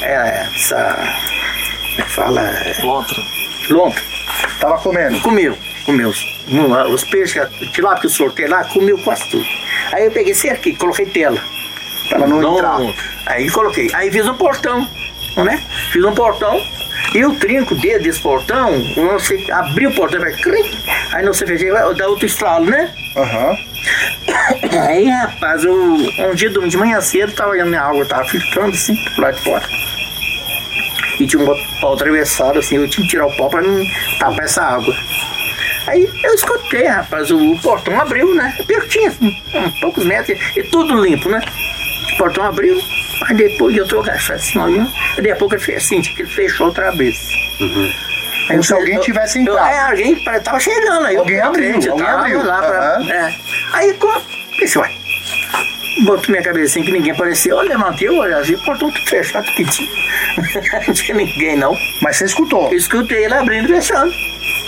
É, 0.00 0.46
essa. 0.56 0.94
como 0.96 2.00
é 2.00 2.02
que 2.02 2.10
Fala. 2.10 2.52
Lontra. 2.82 3.22
Lontra. 3.68 4.02
Tava 4.58 4.78
comendo. 4.78 5.20
Comeu, 5.20 5.58
comeu. 5.84 6.08
os- 6.08 6.26
Os 6.92 7.04
peixes, 7.04 7.42
tilápia 7.72 8.00
que 8.00 8.06
eu 8.06 8.10
soltei 8.10 8.46
lá, 8.48 8.64
comeu 8.64 8.96
quase 8.98 9.28
tudo. 9.30 9.44
Aí 9.92 10.06
eu 10.06 10.10
peguei 10.10 10.34
cerquei, 10.34 10.74
coloquei 10.74 11.04
tela. 11.06 11.38
Pra 12.08 12.26
não 12.26 12.56
entrar. 12.56 12.78
Aí 13.26 13.50
coloquei. 13.50 13.90
Aí 13.94 14.10
fiz 14.10 14.26
um 14.26 14.34
portão, 14.34 14.88
né? 15.36 15.62
Fiz 15.92 16.04
um 16.04 16.14
portão. 16.14 16.60
E 17.14 17.24
o 17.24 17.34
trinco 17.36 17.74
dele 17.74 18.04
desse 18.04 18.20
portão, 18.20 18.70
você 19.12 19.44
abriu 19.50 19.90
o 19.90 19.94
portão, 19.94 20.20
vai 20.20 20.32
aí 21.12 21.24
não 21.24 21.32
você 21.32 21.44
vai 21.44 21.94
dar 21.94 22.08
outro 22.08 22.26
estralo, 22.26 22.64
né? 22.66 22.90
Aham. 23.16 23.56
Aí, 24.86 25.08
rapaz, 25.08 25.64
eu, 25.64 25.74
um 25.74 26.34
dia 26.34 26.48
de 26.48 26.76
manhã 26.76 27.00
cedo, 27.00 27.32
tava 27.32 27.50
olhando 27.50 27.68
minha 27.68 27.82
água, 27.82 28.06
tava 28.06 28.24
filtrando 28.24 28.70
assim, 28.70 28.96
lado 29.18 29.36
de 29.36 29.42
fora. 29.42 29.68
E 31.20 31.26
tinha 31.26 31.42
um 31.42 31.80
pau 31.80 31.94
atravessado, 31.94 32.58
assim, 32.58 32.76
eu 32.76 32.88
tinha 32.88 33.04
que 33.04 33.10
tirar 33.10 33.26
o 33.26 33.36
pau 33.36 33.50
pra 33.50 33.62
não 33.62 33.84
tapar 34.18 34.44
essa 34.44 34.62
água. 34.62 34.94
Aí 35.86 36.08
eu 36.24 36.34
escutei, 36.34 36.86
rapaz, 36.86 37.30
o, 37.30 37.58
portão 37.60 38.00
abriu, 38.00 38.34
né? 38.34 38.56
Pertinho, 38.66 39.08
assim, 39.08 39.36
poucos 39.80 40.04
metros, 40.04 40.38
e 40.56 40.62
tudo 40.64 41.02
limpo, 41.02 41.28
né? 41.28 41.40
O 42.14 42.16
portão 42.18 42.44
abriu, 42.44 42.80
aí 43.28 43.34
depois 43.36 43.76
eu 43.76 43.86
tô 43.86 44.00
agachado 44.00 44.38
assim, 44.38 44.58
olhando, 44.58 44.90
e 45.12 45.16
daqui 45.16 45.30
a 45.30 45.36
pouco 45.36 45.54
ele 45.54 45.62
fez 45.62 45.84
assim, 45.84 46.00
que 46.02 46.22
ele 46.22 46.30
fechou 46.30 46.66
outra 46.68 46.90
vez. 46.92 47.16
Aí 47.60 48.48
Como 48.48 48.62
se 48.64 48.72
eu- 48.72 48.78
alguém 48.78 48.94
eu- 48.96 49.00
tivesse 49.00 49.38
eu- 49.38 49.42
entrado. 49.42 49.68
É, 49.68 49.80
alguém 49.80 50.24
pare- 50.24 50.40
tava 50.40 50.58
chegando 50.60 51.06
aí. 51.06 51.16
Alguém 51.16 51.36
eu 51.36 51.44
abriu, 51.46 51.70
crente, 51.70 51.86
eu 51.86 51.92
alguém 51.92 52.06
tava 52.06 52.20
abriu. 52.20 52.42
Lá 52.44 52.58
pra, 52.62 52.96
Aham. 52.96 53.10
é. 53.12 53.34
Aí, 53.72 53.94
como, 53.94 54.20
pensei, 54.58 54.82
uai, 54.82 54.90
botou 56.04 56.30
minha 56.30 56.42
cabecinha 56.42 56.84
que 56.84 56.90
ninguém 56.90 57.12
apareceu, 57.12 57.56
eu 57.58 57.68
levantei, 57.68 58.08
eu 58.08 58.16
olhei 58.16 58.34
assim, 58.34 58.56
portão 58.58 58.90
tudo 58.90 59.06
fechado, 59.08 59.44
que 59.52 59.64
tinha. 59.64 59.88
não 60.88 60.94
tinha 60.94 61.16
ninguém 61.16 61.56
não. 61.56 61.76
Mas 62.02 62.16
você 62.16 62.24
escutou. 62.24 62.68
Eu 62.70 62.76
escutei 62.78 63.24
ele 63.24 63.34
abrindo 63.34 63.70
e 63.70 63.74
fechando. 63.76 64.12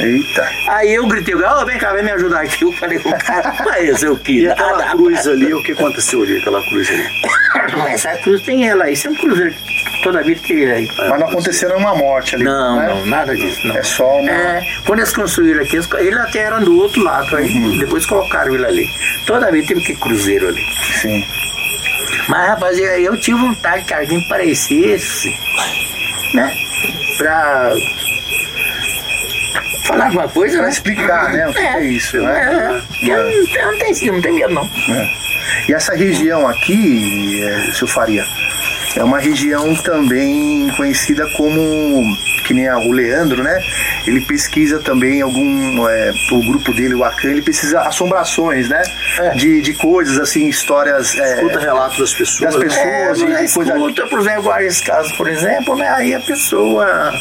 Eita. 0.01 0.49
Aí 0.69 0.95
eu 0.95 1.07
gritei, 1.07 1.35
ó, 1.37 1.65
vem 1.65 1.79
cá, 1.79 1.93
vem 1.93 2.03
me 2.05 2.11
ajudar 2.13 2.41
aqui. 2.43 2.63
Eu 2.65 2.73
falei 2.73 2.99
com 2.99 3.11
o 3.11 3.19
cara, 3.19 3.55
mas 3.65 4.03
eu 4.03 4.17
que 4.17 4.41
E 4.41 4.49
aquela 4.51 4.91
cruz 4.91 5.27
ali, 5.27 5.55
o 5.55 5.63
que 5.63 5.73
aconteceu 5.73 6.23
ali, 6.23 6.39
aquela 6.39 6.63
cruz 6.63 6.89
ali? 6.91 7.05
Essa 7.93 8.17
cruz 8.19 8.43
tem 8.43 8.69
ela 8.69 8.85
aí, 8.85 8.93
isso 8.95 9.07
é 9.07 9.11
um 9.11 9.15
cruzeiro 9.15 9.55
que 9.55 10.03
toda 10.03 10.23
vida 10.23 10.41
tem 10.47 10.59
ele 10.59 10.73
aí. 10.73 10.89
Mas 11.09 11.21
não 11.21 11.29
aconteceu 11.29 11.69
nenhuma 11.69 11.95
morte 11.95 12.35
ali. 12.35 12.45
Não, 12.45 12.77
né? 12.79 12.89
não, 12.89 13.07
nada 13.07 13.35
disso. 13.35 13.67
Não. 13.69 13.77
É 13.77 13.83
só 13.83 14.19
uma- 14.19 14.31
É, 14.31 14.63
quando 14.85 14.99
eles 14.99 15.13
construíram 15.13 15.63
aqui, 15.63 15.77
eles- 15.77 15.89
ele 15.99 16.19
até 16.19 16.39
era 16.41 16.59
do 16.61 16.77
outro 16.77 17.03
lado, 17.03 17.37
aí 17.37 17.49
Uhum. 17.49 17.79
depois 17.79 18.05
colocaram 18.07 18.55
ele 18.55 18.67
ali. 18.67 18.87
Toda 19.27 19.51
vez 19.51 19.67
teve 19.67 19.81
que 19.81 19.95
cruzeiro 19.97 20.49
ali. 20.49 20.63
Sim. 21.01 21.25
Mas, 22.29 22.49
rapaz, 22.49 22.79
eu, 22.79 22.87
eu 23.01 23.17
tive 23.21 23.39
vontade 23.39 23.85
que 23.85 23.95
alguém 23.95 24.21
parecesse, 24.29 25.29
né? 26.35 26.53
Pra 27.19 27.73
falar 29.85 30.07
alguma 30.07 30.29
coisa, 30.29 30.57
Pra 30.57 30.67
né? 30.67 30.71
explicar, 30.73 31.33
né? 31.33 31.49
O 31.49 31.53
que 31.53 31.59
é, 31.59 31.85
isso, 31.85 32.17
É, 32.17 32.21
né? 32.21 32.83
é. 33.03 33.11
Eu, 33.11 33.25
não- 33.25 33.73
não 33.73 33.79
tenho, 33.79 34.13
não 34.15 34.21
tenho 34.23 34.35
medo, 34.35 34.55
não. 34.55 34.65
É. 34.95 35.11
E 35.69 35.75
essa 35.75 35.95
região 35.95 36.47
aqui, 36.49 37.41
é, 37.43 37.73
seu 37.73 37.87
Faria, 37.87 38.25
é 38.97 39.05
uma 39.05 39.19
região 39.19 39.75
também 39.77 40.69
conhecida 40.77 41.27
como, 41.37 42.17
que 42.47 42.55
nem 42.55 42.69
a- 42.69 42.79
o 42.79 42.91
Leandro, 42.93 43.43
né? 43.43 43.61
Ele 44.07 44.21
pesquisa 44.23 44.79
também 44.81 45.23
algum, 45.23 45.89
é, 45.89 46.13
o 46.33 46.41
grupo 46.47 46.73
dele, 46.75 46.95
o 46.95 47.05
Acan, 47.05 47.31
ele 47.31 47.43
pesquisa 47.43 47.81
assombrações, 47.81 48.69
né? 48.69 48.83
De, 49.37 49.61
de 49.63 49.73
coisas 49.75 50.19
assim, 50.19 50.49
histórias. 50.49 51.15
é, 51.19 51.35
Escuta 51.37 51.59
relato 51.61 51.99
das 51.99 52.13
pessoas. 52.13 52.55
Das 52.55 52.63
pessoas. 52.63 53.23
É, 53.23 53.45
e 53.45 53.49
coisa- 53.53 53.73
escuta, 53.75 54.07
por 54.07 54.21
exemplo, 54.21 54.59
esse 54.61 54.83
caso, 54.85 55.15
por 55.17 55.29
exemplo, 55.29 55.77
né? 55.77 55.89
Aí 55.91 56.15
a 56.15 56.21
pessoa. 56.21 57.13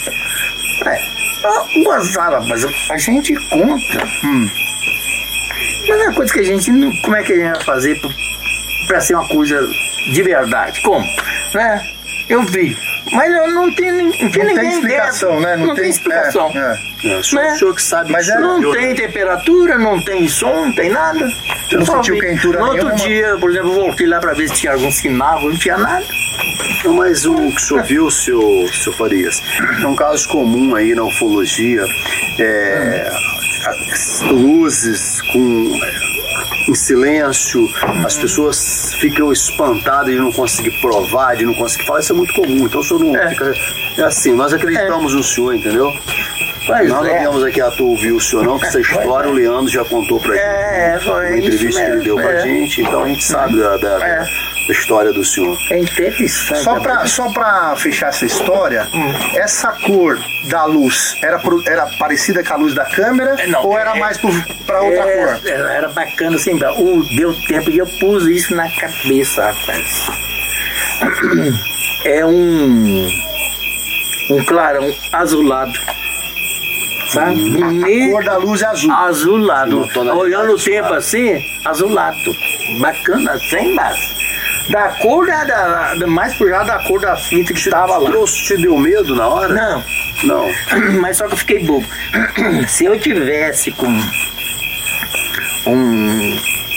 É, 0.86 1.13
gozada, 1.84 2.40
mas 2.42 2.66
a 2.92 2.98
gente 2.98 3.34
conta. 3.50 4.06
Hum. 4.24 4.50
Mas 5.88 6.00
é 6.00 6.04
uma 6.04 6.14
coisa 6.14 6.34
que 6.34 6.40
a 6.40 6.44
gente. 6.44 6.72
Como 7.02 7.16
é 7.16 7.24
que 7.24 7.34
a 7.34 7.36
gente 7.36 7.54
vai 7.54 7.64
fazer 7.64 8.00
pra, 8.00 8.10
pra 8.88 9.02
ser 9.02 9.16
uma 9.16 9.28
coisa 9.28 9.68
de 10.12 10.24
verdade? 10.24 10.82
Como? 10.82 11.06
Né? 11.54 11.93
Eu 12.30 12.42
vi. 12.44 12.76
Mas 13.12 13.32
eu 13.34 13.52
não 13.52 13.72
tenho, 13.76 14.04
não 14.04 14.12
tinha 14.12 14.24
Não 14.26 14.32
tem 14.32 14.46
ninguém 14.46 14.70
explicação, 14.74 15.30
dentro. 15.32 15.44
né? 15.46 15.56
Não, 15.58 15.76
tem, 15.76 15.90
explicação. 15.90 16.52
É, 16.56 16.80
é. 17.04 17.14
É, 17.14 17.18
o 17.18 17.24
senhor, 17.24 17.44
Né? 17.44 17.54
o 17.54 17.58
senhor 17.60 17.76
que 17.76 17.82
sabe 17.84 18.12
Mas 18.12 18.26
que 18.26 18.32
é- 18.32 18.40
Não 18.40 18.60
né? 18.62 18.78
tem 18.80 18.96
temperatura, 18.96 19.78
não 19.78 20.02
tem 20.02 20.28
som, 20.28 20.66
não 20.68 20.72
tem 20.74 20.90
nada. 20.90 21.30
Você 21.70 21.76
não 21.78 21.86
sentiu 21.86 22.16
vi. 22.16 22.22
quentura 22.22 22.60
No 22.60 22.66
outro 22.68 22.88
nenhuma? 22.88 23.04
dia, 23.06 23.38
por 23.40 23.50
exemplo, 23.52 23.70
eu 23.72 23.76
voltei 23.76 24.08
lá 24.08 24.20
pra 24.20 24.34
ver 24.34 24.48
se 24.48 24.56
tinha 24.56 24.72
algum 24.74 24.92
sinal, 24.92 25.42
não 25.42 25.58
tinha 25.58 25.78
nada. 25.78 26.06
Não, 26.86 26.94
mas 26.94 27.26
o 27.26 27.36
que 27.36 27.58
o 27.58 27.60
senhor 27.60 27.84
viu, 27.84 28.10
seu, 28.12 28.68
seu 28.74 28.94
Farias, 28.94 29.42
é 29.82 29.86
um 29.88 29.96
caso 29.96 30.28
comum 30.30 30.76
aí 30.76 30.96
na 30.96 31.04
ufologia. 31.04 31.84
É, 32.40 33.12
as 33.68 34.22
luzes 34.22 35.22
com, 35.32 35.80
é, 35.84 36.13
em 36.68 36.74
silêncio, 36.76 37.70
as 38.06 38.16
pessoas 38.18 38.94
ficam 38.96 39.32
espantadas 39.32 40.08
de 40.14 40.20
não 40.20 40.32
conseguir 40.32 40.72
provar, 40.82 41.36
de 41.36 41.46
não 41.46 41.54
conseguir 41.54 41.86
falar. 41.86 42.00
Isso 42.00 42.14
é 42.14 42.16
muito 42.16 42.34
comum. 42.34 42.66
Então 42.66 42.80
o 42.80 42.84
senhor 42.84 43.00
não 43.04 43.16
É. 43.18 43.30
fica. 43.30 43.54
É 43.98 44.02
assim, 44.04 44.34
nós 44.34 44.54
acreditamos 44.54 45.14
no 45.14 45.24
senhor, 45.24 45.54
entendeu? 45.56 45.92
Pois 46.66 46.88
nós 46.90 47.06
não 47.06 47.14
é. 47.14 47.20
viemos 47.20 47.44
aqui 47.44 47.60
à 47.60 47.70
toa 47.72 47.90
ouvir 47.90 48.14
o 48.14 48.22
senhor, 48.22 48.46
não, 48.46 48.58
que 48.58 48.66
essa 48.66 48.80
história 48.80 49.30
o 49.30 49.34
Leandro 49.34 49.68
já 49.68 49.84
contou 49.84 50.18
pra 50.22 50.34
gente. 50.34 50.44
É, 50.46 51.00
foi 51.04 51.14
Uma 51.28 51.38
entrevista 51.38 51.82
que 51.84 51.92
ele 51.92 52.04
deu 52.04 52.16
pra 52.16 52.32
é. 52.32 52.40
gente, 52.42 52.82
então 52.82 53.04
a 53.04 53.08
gente 53.10 53.24
sabe 53.26 53.58
da, 53.60 53.76
da- 53.78 54.26
É. 54.64 54.68
da 54.68 54.74
história 54.74 55.14
do 55.14 55.24
senhor. 55.24 55.58
É 55.72 55.80
interessante. 55.80 56.64
Só 56.64 56.80
pra, 56.80 57.06
só 57.06 57.30
pra 57.32 57.76
fechar 57.76 58.08
essa 58.10 58.26
história, 58.26 58.88
Hum. 58.94 59.14
essa 59.36 59.72
cor 59.86 60.18
da 60.46 60.66
luz 60.66 61.16
era, 61.22 61.40
pro- 61.40 61.64
era 61.68 61.86
parecida 62.00 62.44
com 62.44 62.54
a 62.54 62.58
luz 62.58 62.74
da 62.74 62.86
câmera 62.86 63.36
É, 63.40 63.48
não, 63.48 63.64
ou 63.66 63.78
era 63.78 63.96
é- 63.96 64.00
mais 64.00 64.18
pro, 64.18 64.32
pra 64.66 64.82
outra 64.82 65.00
É, 65.10 65.26
cor? 65.26 65.48
Era, 65.50 65.74
era 65.74 65.90
bacana, 65.90 66.36
assim, 66.36 66.54
o, 66.56 67.04
deu 67.16 67.34
tempo 67.48 67.70
e 67.70 67.78
eu 67.78 67.88
pus 68.00 68.26
isso 68.28 68.56
na 68.56 68.70
cabeça, 68.70 69.42
rapaz. 69.52 70.08
É 72.06 72.26
um. 72.26 73.10
Um 74.30 74.44
clarão 74.46 74.94
azulado. 75.14 75.72
Sabe? 77.10 77.62
A 77.64 77.68
Me- 77.68 78.10
cor 78.12 78.24
da 78.26 78.38
luz 78.38 78.62
é 78.62 78.66
azul. 78.66 78.92
azulado. 78.92 79.88
Tonalidade 79.94 80.20
Olhando 80.20 80.54
o 80.54 80.58
tempo 80.60 80.94
azulada. 80.94 80.98
assim, 80.98 81.46
azulado. 81.64 82.36
Bacana, 82.82 83.40
sem 83.50 83.74
base. 83.76 84.23
Da 84.70 84.90
cor 85.02 85.26
da, 85.28 85.44
da, 85.44 85.96
da- 85.96 86.08
mais 86.08 86.34
por 86.36 86.50
lá 86.50 86.64
da 86.64 86.80
cor 86.88 87.00
da 87.02 87.16
fita 87.18 87.54
que 87.54 87.60
estava 87.60 87.98
lá. 87.98 88.10
Trouxe, 88.10 88.46
te 88.46 88.58
deu 88.62 88.78
medo 88.78 89.16
na 89.16 89.28
hora? 89.28 89.54
Não, 89.54 89.84
Não. 90.24 90.52
mas 91.02 91.18
só 91.18 91.28
que 91.28 91.34
eu 91.34 91.38
fiquei 91.38 91.64
bobo. 91.66 91.86
Se 92.68 92.86
eu 92.86 92.98
tivesse 93.00 93.72
com 93.72 93.88
um, 93.88 94.02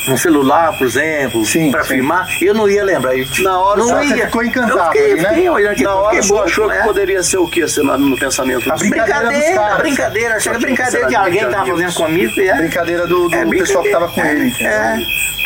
um 0.09 0.17
celular, 0.17 0.77
por 0.79 0.87
exemplo, 0.87 1.43
para 1.71 1.85
filmar, 1.85 2.29
eu 2.41 2.55
não 2.55 2.69
ia 2.69 2.85
lembrar. 2.85 3.13
Na 3.43 3.59
hora 3.59 3.81
não 3.81 4.03
ia. 4.05 4.27
ficou 4.27 4.45
encantado 4.45 4.79
Eu 4.79 4.85
fiquei, 4.87 5.15
né? 5.17 5.29
fiquei 5.31 5.49
olhando 5.49 5.73
aqui, 5.73 5.83
Na 5.83 5.95
hora 5.95 6.23
você 6.23 6.39
achou 6.39 6.69
né? 6.69 6.79
que 6.79 6.85
poderia 6.85 7.23
ser 7.23 7.39
o 7.39 7.47
que 7.49 7.63
assim, 7.63 7.83
no 7.83 7.99
no 7.99 8.17
pensamento 8.17 8.71
A 8.73 8.77
brincadeira 8.77 9.31
dos 9.31 9.77
Brincadeira, 9.79 10.37
achei 10.37 10.53
que 10.53 10.59
brincadeira 10.59 11.07
de 11.09 11.17
alguém 11.17 11.39
que 11.41 11.51
tava 11.51 11.63
amigos. 11.63 11.81
fazendo 11.81 11.95
comigo. 12.07 12.41
É. 12.41 12.55
Brincadeira 12.57 13.07
do, 13.07 13.29
do 13.29 13.35
É, 13.35 13.47
pessoal 13.47 13.83
que 13.85 13.91
tava 13.91 14.09
com 14.09 14.21
é, 14.21 14.33
ele. 14.33 14.53
É. 14.65 14.97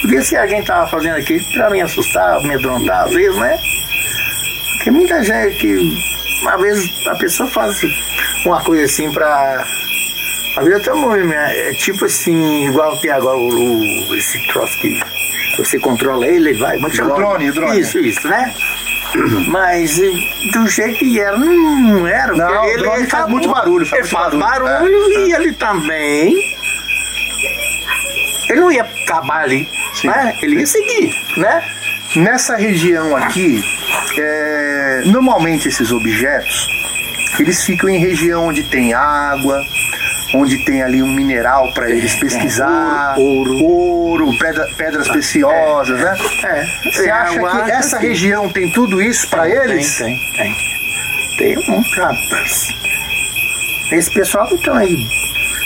Podia 0.03 0.23
ser 0.23 0.37
alguém 0.39 0.61
que 0.61 0.67
tava 0.67 0.87
fazendo 0.89 1.17
aqui 1.17 1.39
pra 1.55 1.71
me 1.71 1.81
assustar, 1.83 2.37
amedrontar, 2.37 3.05
às 3.05 3.13
vezes, 3.15 3.37
né? 3.37 3.59
Porque 4.77 4.91
muita 4.91 5.23
gente 5.23 5.57
que. 5.57 6.11
Uma 6.43 6.57
vez 6.57 7.07
a 7.07 7.15
pessoa 7.17 7.49
faz 7.51 7.77
uma 8.47 8.63
coisa 8.63 8.85
assim 8.85 9.11
pra. 9.13 9.65
Vezes 10.57 10.81
até 10.81 10.93
morrer, 10.93 11.25
né? 11.25 11.69
É 11.71 11.73
tipo 11.75 12.05
assim, 12.05 12.67
igual 12.67 12.97
tem 13.01 13.11
agora 13.11 13.37
o, 13.37 13.49
o- 13.81 14.15
esse 14.17 14.39
troço 14.49 14.79
que 14.81 15.01
você 15.57 15.79
controla 15.79 16.27
ele, 16.27 16.51
ele 16.51 16.59
vai. 16.59 16.77
É 16.77 16.81
que 16.81 16.97
chama? 16.97 17.15
drone, 17.15 17.51
o 17.51 17.55
drone. 17.55 17.81
Isso, 17.81 17.99
isso, 17.99 18.27
né? 18.29 18.53
Mas 19.49 19.99
eh, 19.99 20.11
do 20.53 20.69
jeito 20.69 20.99
que 20.99 21.21
era, 21.21 21.37
não 21.39 22.07
era. 22.07 22.33
Não, 22.35 22.65
o 22.75 22.79
drone 22.79 23.07
faz 23.07 23.27
muito 23.29 23.49
barulho, 23.49 23.87
faz 23.87 24.01
Ele 24.03 24.09
faz 24.11 24.35
barulho, 24.35 24.65
barulho, 24.73 25.13
é, 25.15 25.27
e 25.29 25.33
ele 25.33 25.53
também. 25.55 26.35
Ele 28.49 28.61
não 28.61 28.73
ia 28.73 28.83
acabar 28.83 29.45
ali, 29.45 29.69
né? 30.05 30.35
Ele 30.43 30.57
ia 30.61 30.67
seguir, 30.67 31.15
né? 31.37 31.63
Nessa 32.17 32.57
região 32.57 33.17
aqui, 33.17 33.63
é, 34.19 35.03
normalmente 35.07 35.69
esses 35.69 35.93
objetos, 35.93 36.69
eles 37.39 37.63
ficam 37.63 37.89
em 37.89 37.99
região 38.01 38.47
onde 38.49 38.65
tem 38.65 38.93
água, 38.93 39.63
onde 40.35 40.65
tem 40.65 40.83
ali 40.83 41.03
um 41.03 41.09
mineral 41.13 41.73
para 41.73 41.91
eles 41.91 42.15
pesquisar, 42.17 43.15
ouro. 43.19 43.65
ouro, 43.65 44.39
pedra- 44.39 44.69
pedras 44.77 45.09
preciosas, 45.09 45.99
né? 45.99 46.17
É. 46.45 46.91
Você 46.91 47.11
acha 47.11 47.35
Eu 47.39 47.47
acho 47.47 47.65
que 47.65 47.71
essa 47.71 47.99
que- 47.99 48.07
região 48.07 48.49
tem 48.49 48.71
tudo 48.71 49.01
isso 49.03 49.29
para 49.29 49.49
eles? 49.49 49.97
Tem, 49.99 50.17
tem, 50.37 50.55
tem. 51.37 51.57
Tem 51.57 51.75
um 51.75 51.81
rapaz. 51.81 52.69
Esse 53.93 54.11
pessoal 54.13 54.47
que 54.47 54.55
estão 54.55 54.75
aí 54.77 54.97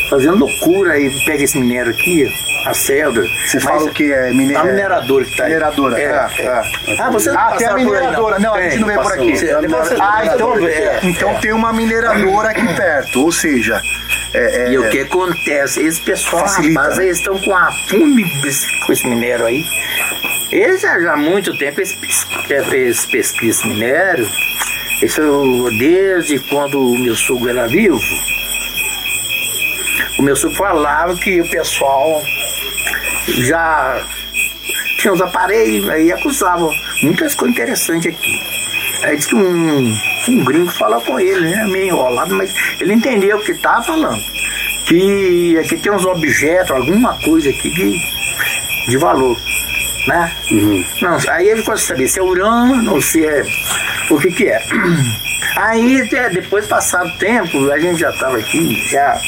fazendo 0.08 0.36
loucura 0.38 0.92
aí, 0.94 1.10
pega 1.26 1.42
esse 1.44 1.58
minério 1.58 1.90
aqui, 1.90 2.26
a 2.66 2.72
Celda. 2.72 3.22
Você 3.46 3.58
fala 3.60 3.84
o 3.84 3.90
que 3.90 4.12
é 4.12 4.30
mine- 4.32 4.54
A 4.54 4.64
mineradora 4.64 5.24
que 5.24 5.36
tá 5.36 5.44
aí. 5.44 5.50
Mineradora, 5.50 5.98
é. 6.00 6.04
é, 6.04 6.06
é. 6.06 6.92
é. 6.94 7.00
Ah, 7.00 7.10
você 7.10 7.30
não 7.30 7.38
Ah, 7.38 7.54
tem 7.58 7.66
a 7.66 7.74
mineradora. 7.74 8.38
Não, 8.38 8.54
a 8.54 8.58
Tem, 8.58 8.70
gente 8.70 8.80
não 8.80 8.86
veio 8.88 9.00
por 9.02 9.12
aqui. 9.12 9.36
Você- 9.36 9.54
você- 9.66 9.96
Ah, 10.00 10.22
então, 10.32 10.66
É, 10.68 11.00
então 11.02 11.30
é. 11.30 11.34
tem 11.40 11.52
uma 11.52 11.72
mineradora 11.72 12.50
aqui 12.50 12.74
perto, 12.74 13.20
ou 13.24 13.32
seja, 13.32 13.82
é, 14.34 14.68
é, 14.68 14.72
E 14.72 14.78
o 14.78 14.90
que 14.90 15.00
acontece? 15.00 15.80
Esse 15.80 16.00
pessoal, 16.00 16.46
Facilita, 16.46 16.80
rapaz, 16.80 16.98
né? 16.98 17.04
eles 17.04 17.18
estão 17.18 17.38
com 17.38 17.56
a 17.56 17.70
fome 17.88 18.24
com 18.84 18.92
esse 18.92 19.06
minério 19.06 19.46
aí. 19.46 19.64
Eles 20.50 20.80
já, 20.80 21.00
já 21.00 21.14
há 21.14 21.16
muito 21.16 21.56
tempo 21.56 21.80
eles, 21.80 21.96
eles 22.50 23.06
pesquisam 23.06 23.50
esse 23.50 23.68
minério. 23.68 24.28
Isso 25.02 25.20
desde 25.78 26.38
quando 26.40 26.80
o 26.80 26.98
meu 26.98 27.14
sogro 27.14 27.50
era 27.50 27.66
vivo. 27.66 28.00
O 30.18 30.22
meu 30.22 30.36
sogro 30.36 30.56
falava 30.56 31.14
que 31.16 31.40
o 31.40 31.48
pessoal 31.48 32.22
já 33.28 34.04
tinha 34.98 35.12
uns 35.12 35.20
aparelhos 35.20 35.88
aí 35.90 36.12
acusavam 36.12 36.70
muitas 37.02 37.34
coisas 37.34 37.54
interessantes 37.54 38.14
aqui. 38.14 38.54
Aí 39.04 39.16
disse 39.16 39.28
que 39.28 39.36
um, 39.36 39.94
um 40.28 40.44
gringo 40.44 40.70
falou 40.72 41.00
com 41.02 41.20
ele, 41.20 41.50
né? 41.50 41.64
Meio 41.66 41.88
enrolado, 41.88 42.34
mas 42.34 42.54
ele 42.80 42.94
entendeu 42.94 43.36
o 43.36 43.44
que 43.44 43.52
estava 43.52 43.82
falando. 43.82 44.22
Que 44.86 45.58
aqui 45.58 45.76
tem 45.76 45.92
uns 45.92 46.06
objetos, 46.06 46.70
alguma 46.70 47.14
coisa 47.20 47.50
aqui 47.50 47.70
de, 47.70 48.00
de 48.88 48.96
valor. 48.96 49.38
Né? 50.08 50.32
Não, 51.02 51.18
aí 51.28 51.48
ele 51.48 51.60
ficou 51.60 51.76
saber 51.76 52.08
se 52.08 52.18
é 52.18 52.22
urânio 52.22 52.92
ou 52.92 53.00
se 53.00 53.26
é. 53.26 53.44
O 54.10 54.18
que 54.18 54.30
que 54.30 54.48
é. 54.48 54.62
Aí 55.56 56.08
depois 56.32 56.66
passado 56.66 57.08
o 57.08 57.18
tempo, 57.18 57.70
a 57.70 57.78
gente 57.78 58.00
já 58.00 58.10
estava 58.10 58.36
aqui, 58.36 58.74
já, 58.90 59.20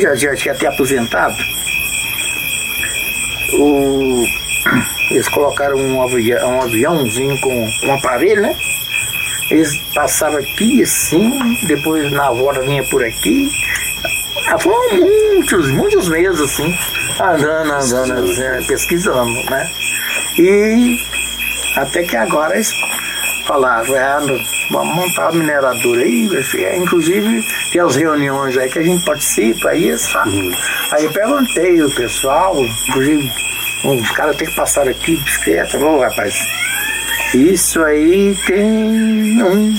já, 0.00 0.14
já 0.14 0.34
tinha 0.34 0.54
até 0.54 0.66
aposentado. 0.66 1.34
O, 3.52 4.24
eles 5.10 5.28
colocaram 5.28 5.76
um, 5.76 6.02
avião, 6.02 6.56
um 6.56 6.62
aviãozinho 6.62 7.38
com 7.40 7.68
um 7.84 7.94
aparelho, 7.94 8.42
né? 8.42 8.56
Eles 9.50 9.76
passavam 9.94 10.38
aqui 10.38 10.82
assim, 10.82 11.56
depois 11.66 12.10
na 12.12 12.30
volta 12.30 12.60
vinha 12.60 12.82
por 12.84 13.02
aqui. 13.04 13.50
Ah, 14.48 14.58
foram 14.58 14.96
muitos, 14.96 15.70
muitos 15.72 16.08
meses 16.08 16.40
assim, 16.40 16.74
andando, 17.20 17.72
andando, 17.72 18.30
assim, 18.30 18.66
pesquisando, 18.66 19.50
né? 19.50 19.70
E 20.38 20.98
até 21.76 22.02
que 22.02 22.16
agora 22.16 22.54
eles 22.54 22.70
falaram, 23.46 23.96
é, 23.96 24.18
vamos 24.70 24.94
montar 24.94 25.28
a 25.28 25.32
mineradora 25.32 26.02
aí, 26.02 26.28
é, 26.56 26.76
inclusive 26.76 27.42
tem 27.72 27.80
as 27.80 27.96
reuniões 27.96 28.56
aí 28.58 28.68
que 28.68 28.78
a 28.78 28.82
gente 28.82 29.04
participa 29.04 29.70
aí, 29.70 29.98
sabe? 29.98 30.54
Aí 30.92 31.04
eu 31.04 31.12
perguntei 31.12 31.82
o 31.82 31.90
pessoal, 31.94 32.54
inclusive 32.88 33.30
os 33.84 34.10
caras 34.10 34.36
têm 34.36 34.48
que 34.48 34.54
passar 34.54 34.86
aqui, 34.86 35.16
bicicleta, 35.16 35.78
ô 35.78 36.00
rapaz, 36.00 36.34
isso 37.34 37.82
aí 37.82 38.36
tem 38.46 39.42
um, 39.42 39.74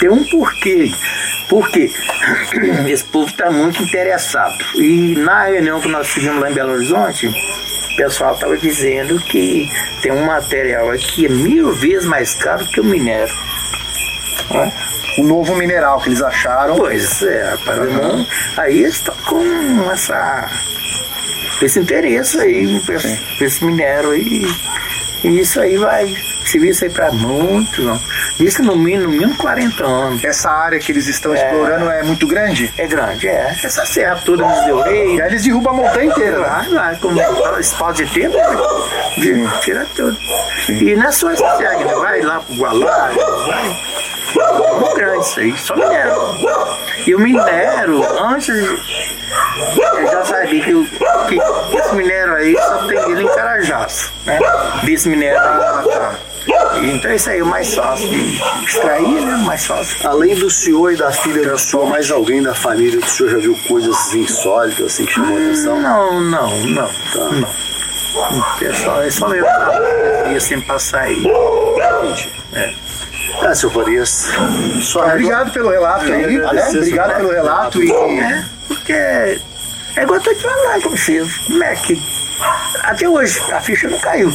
tem 0.00 0.10
um 0.10 0.24
porquê. 0.24 0.90
Por 1.48 1.68
quê? 1.70 1.90
Esse 2.88 3.04
povo 3.04 3.28
está 3.28 3.50
muito 3.50 3.82
interessado. 3.82 4.56
E 4.76 5.14
na 5.16 5.44
reunião 5.44 5.80
que 5.80 5.88
nós 5.88 6.08
tivemos 6.08 6.40
lá 6.40 6.50
em 6.50 6.54
Belo 6.54 6.72
Horizonte, 6.72 7.28
o 7.28 7.96
pessoal 7.96 8.34
estava 8.34 8.56
dizendo 8.58 9.18
que 9.20 9.68
tem 10.02 10.12
um 10.12 10.24
material 10.26 10.90
aqui 10.90 11.28
mil 11.28 11.72
vezes 11.74 12.04
mais 12.06 12.34
caro 12.34 12.64
que 12.66 12.80
o 12.80 12.84
minério. 12.84 13.32
Né? 14.50 14.72
o 15.18 15.22
novo 15.22 15.56
mineral 15.56 15.98
que 16.00 16.10
eles 16.10 16.20
acharam. 16.22 16.76
Pois 16.76 17.22
é, 17.22 17.50
rapaz. 17.50 17.92
não- 17.92 18.26
Aí 18.58 18.80
eles 18.80 18.96
estão 18.96 19.14
com 19.24 19.90
essa, 19.90 20.50
esse 21.62 21.78
interesse 21.80 22.38
aí 22.38 22.76
esse, 22.88 23.44
esse 23.44 23.64
minério 23.64 24.10
aí. 24.10 24.46
E 25.26 25.40
isso 25.40 25.60
aí 25.60 25.76
vai 25.76 26.06
servir 26.46 26.68
isso 26.68 26.84
aí 26.84 26.90
para 26.90 27.10
muito. 27.10 27.82
Não. 27.82 28.00
Isso 28.38 28.62
no 28.62 28.76
mínimo, 28.76 29.04
no 29.04 29.08
mínimo 29.08 29.36
40 29.36 29.84
anos. 29.84 30.24
Essa 30.24 30.48
área 30.48 30.78
que 30.78 30.92
eles 30.92 31.08
estão 31.08 31.34
explorando 31.34 31.90
é 31.90 32.04
muito 32.04 32.28
grande? 32.28 32.72
É 32.78 32.86
grande, 32.86 33.26
é. 33.26 33.56
Essa 33.62 33.84
serra 33.84 34.20
toda 34.24 34.46
nos 34.46 34.64
deu 34.64 34.80
rei. 34.82 35.20
aí 35.20 35.28
eles 35.28 35.42
derrubam 35.42 35.74
a 35.74 35.76
montanha 35.76 36.04
inteira, 36.06 36.38
né? 36.38 36.46
Vai, 36.46 36.68
vai, 36.68 36.96
como 36.96 37.20
espaço 37.58 38.04
de 38.04 38.14
tempo, 38.14 38.36
viu? 39.18 39.50
tira 39.62 39.84
tudo. 39.96 40.16
E 40.68 40.94
não 40.94 41.06
é 41.08 41.12
só 41.12 41.28
essa 41.30 41.56
serra, 41.56 41.76
né? 41.76 41.94
vai 41.96 42.22
lá 42.22 42.40
pro 42.40 42.54
Gualá, 42.54 43.10
vai. 43.46 43.76
Muito 44.78 44.94
grande 44.94 45.26
isso 45.26 45.40
aí, 45.40 45.58
só 45.58 45.74
minério. 45.74 46.14
E 47.04 47.14
o 47.14 47.18
minério, 47.18 48.04
antes 48.20 48.54
eu 49.96 50.06
já 50.10 50.24
sabia 50.24 50.64
que, 50.64 50.74
o- 50.74 50.86
que 51.28 51.76
esse 51.78 51.94
minério 51.94 52.34
aí 52.34 52.56
só 52.56 52.86
tem 52.86 52.98
ele 53.10 53.22
em 53.22 53.28
Carajás, 53.28 54.10
né? 54.24 54.38
Desse 54.84 55.08
minério 55.08 55.40
aí. 55.40 56.16
Então 56.94 57.12
isso 57.12 57.28
aí 57.30 57.40
é 57.40 57.42
o 57.42 57.46
mais 57.46 57.74
fácil 57.74 58.08
de 58.08 58.40
extrair, 58.64 59.20
né? 59.26 59.36
Mais 59.44 59.66
fácil. 59.66 60.08
Além 60.08 60.34
do 60.36 60.48
senhor 60.50 60.92
e 60.92 60.96
da 60.96 61.10
filha 61.10 61.48
do 61.50 61.58
senhor, 61.58 61.86
mais 61.88 62.10
alguém 62.10 62.42
da 62.42 62.54
família 62.54 63.00
que 63.00 63.06
o 63.06 63.10
senhor 63.10 63.30
já 63.32 63.38
viu 63.38 63.58
coisas 63.66 64.14
insólitas 64.14 64.86
assim 64.86 65.06
que 65.06 65.12
chamou 65.14 65.36
a 65.36 65.40
atenção? 65.40 65.80
Não, 65.80 66.20
não, 66.20 66.48
não, 66.58 66.88
não. 67.32 67.48
É 68.62 68.72
só, 68.72 69.02
é 69.02 69.10
só 69.10 69.34
eu 69.34 69.44
que 70.24 70.32
ia 70.32 70.40
sempre 70.40 70.66
passar 70.66 71.00
aí. 71.02 71.22
É. 72.54 72.72
Ah, 73.42 73.54
seu 73.54 73.68
Farias, 73.70 74.28
Obrigado 74.94 75.52
pelo 75.52 75.68
relato 75.70 76.04
aí, 76.10 76.38
né? 76.38 76.68
Obrigado 76.70 77.16
pelo 77.16 77.30
relato 77.32 77.82
e... 77.82 77.90
É, 77.92 78.44
porque 78.68 78.92
é 78.92 80.02
igual 80.02 80.20
eu 80.24 80.34
te 80.34 80.42
com 80.82 80.90
vocês. 80.90 81.36
Como 81.38 81.64
é. 81.64 82.25
Até 82.82 83.08
hoje 83.08 83.40
a 83.52 83.60
ficha 83.60 83.88
não 83.88 83.98
caiu. 83.98 84.32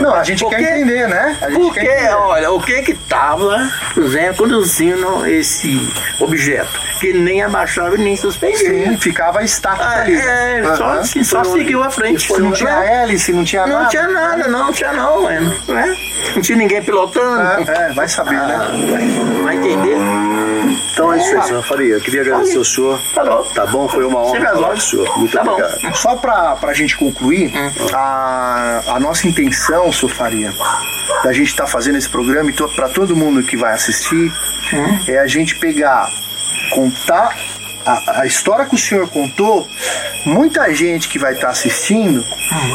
Não, 0.00 0.14
a 0.14 0.22
gente 0.24 0.40
Porque- 0.42 0.56
quer 0.56 0.78
entender, 0.78 1.08
né? 1.08 1.36
A 1.40 1.48
gente 1.50 1.60
Porque, 1.60 1.80
quer 1.80 1.94
entender. 2.02 2.14
olha, 2.14 2.50
o 2.52 2.60
que 2.60 2.82
que 2.82 2.94
tava, 2.94 3.56
exemplo, 3.96 4.36
conduzindo 4.44 5.26
esse 5.26 5.88
objeto? 6.20 6.68
Que 7.00 7.12
nem 7.12 7.42
abaixava 7.42 7.94
e 7.94 7.98
nem 7.98 8.16
suspendia. 8.16 8.58
Sim, 8.90 8.96
ficava 8.98 9.42
estático 9.42 9.82
Ah, 9.84 10.00
ali. 10.02 10.16
né? 10.16 10.60
é, 10.60 10.76
só, 10.76 10.84
Aham. 10.84 10.98
assim, 11.00 11.24
só 11.24 11.44
seguiu 11.44 11.82
a 11.82 11.90
frente. 11.90 12.30
Não 12.38 12.52
tinha 12.52 12.78
né? 12.78 13.02
hélice, 13.04 13.32
não 13.32 13.44
tinha 13.44 13.66
Não 13.66 13.78
nada. 13.78 13.88
tinha 13.88 14.08
nada, 14.08 14.48
não 14.48 14.72
tinha 14.72 14.92
não, 14.92 15.22
mano. 15.22 15.54
Né? 15.68 15.96
Não 16.34 16.42
tinha 16.42 16.58
ninguém 16.58 16.82
pilotando. 16.82 17.40
É, 17.70 17.88
é, 17.90 17.92
vai 17.94 18.08
saber, 18.08 18.34
Ah, 18.36 18.46
né? 18.46 18.86
vai, 18.90 19.42
vai 19.44 19.56
entender? 19.56 19.96
Então 20.92 21.12
é 21.12 21.16
isso 21.18 21.34
aí, 21.36 21.42
senhor 21.44 21.62
Faria. 21.64 21.94
Eu 21.94 22.00
queria 22.00 22.20
agradecer 22.20 22.58
ao 22.58 22.64
senhor. 22.64 23.00
Tá 23.14 23.24
bom. 23.24 23.42
Tá 23.54 23.66
bom? 23.66 23.88
Foi 23.88 24.04
uma 24.04 24.20
honra 24.20 24.46
falar 24.52 24.68
com 24.68 24.74
o 24.74 24.80
senhor. 24.80 25.18
Muito 25.18 25.32
Tá 25.36 25.42
bom. 25.44 25.52
obrigado. 25.52 25.96
Só 25.96 26.16
pra, 26.16 26.56
pra 26.56 26.72
gente 26.74 26.96
concluir, 26.96 27.19
a, 27.92 28.82
a 28.88 29.00
nossa 29.00 29.26
intenção, 29.26 29.92
senhor 29.92 30.12
Faria, 30.14 30.52
da 31.22 31.32
gente 31.32 31.48
estar 31.48 31.66
fazendo 31.66 31.98
esse 31.98 32.08
programa 32.08 32.50
e 32.50 32.52
to, 32.52 32.68
para 32.74 32.88
todo 32.88 33.14
mundo 33.16 33.42
que 33.42 33.56
vai 33.56 33.72
assistir, 33.74 34.32
é 35.08 35.18
a 35.18 35.26
gente 35.26 35.56
pegar, 35.56 36.08
contar 36.70 37.36
a, 37.84 38.20
a 38.20 38.26
história 38.26 38.64
que 38.66 38.74
o 38.74 38.78
senhor 38.78 39.08
contou. 39.08 39.68
Muita 40.26 40.72
gente 40.74 41.08
que 41.08 41.18
vai 41.18 41.32
estar 41.32 41.48
assistindo 41.48 42.24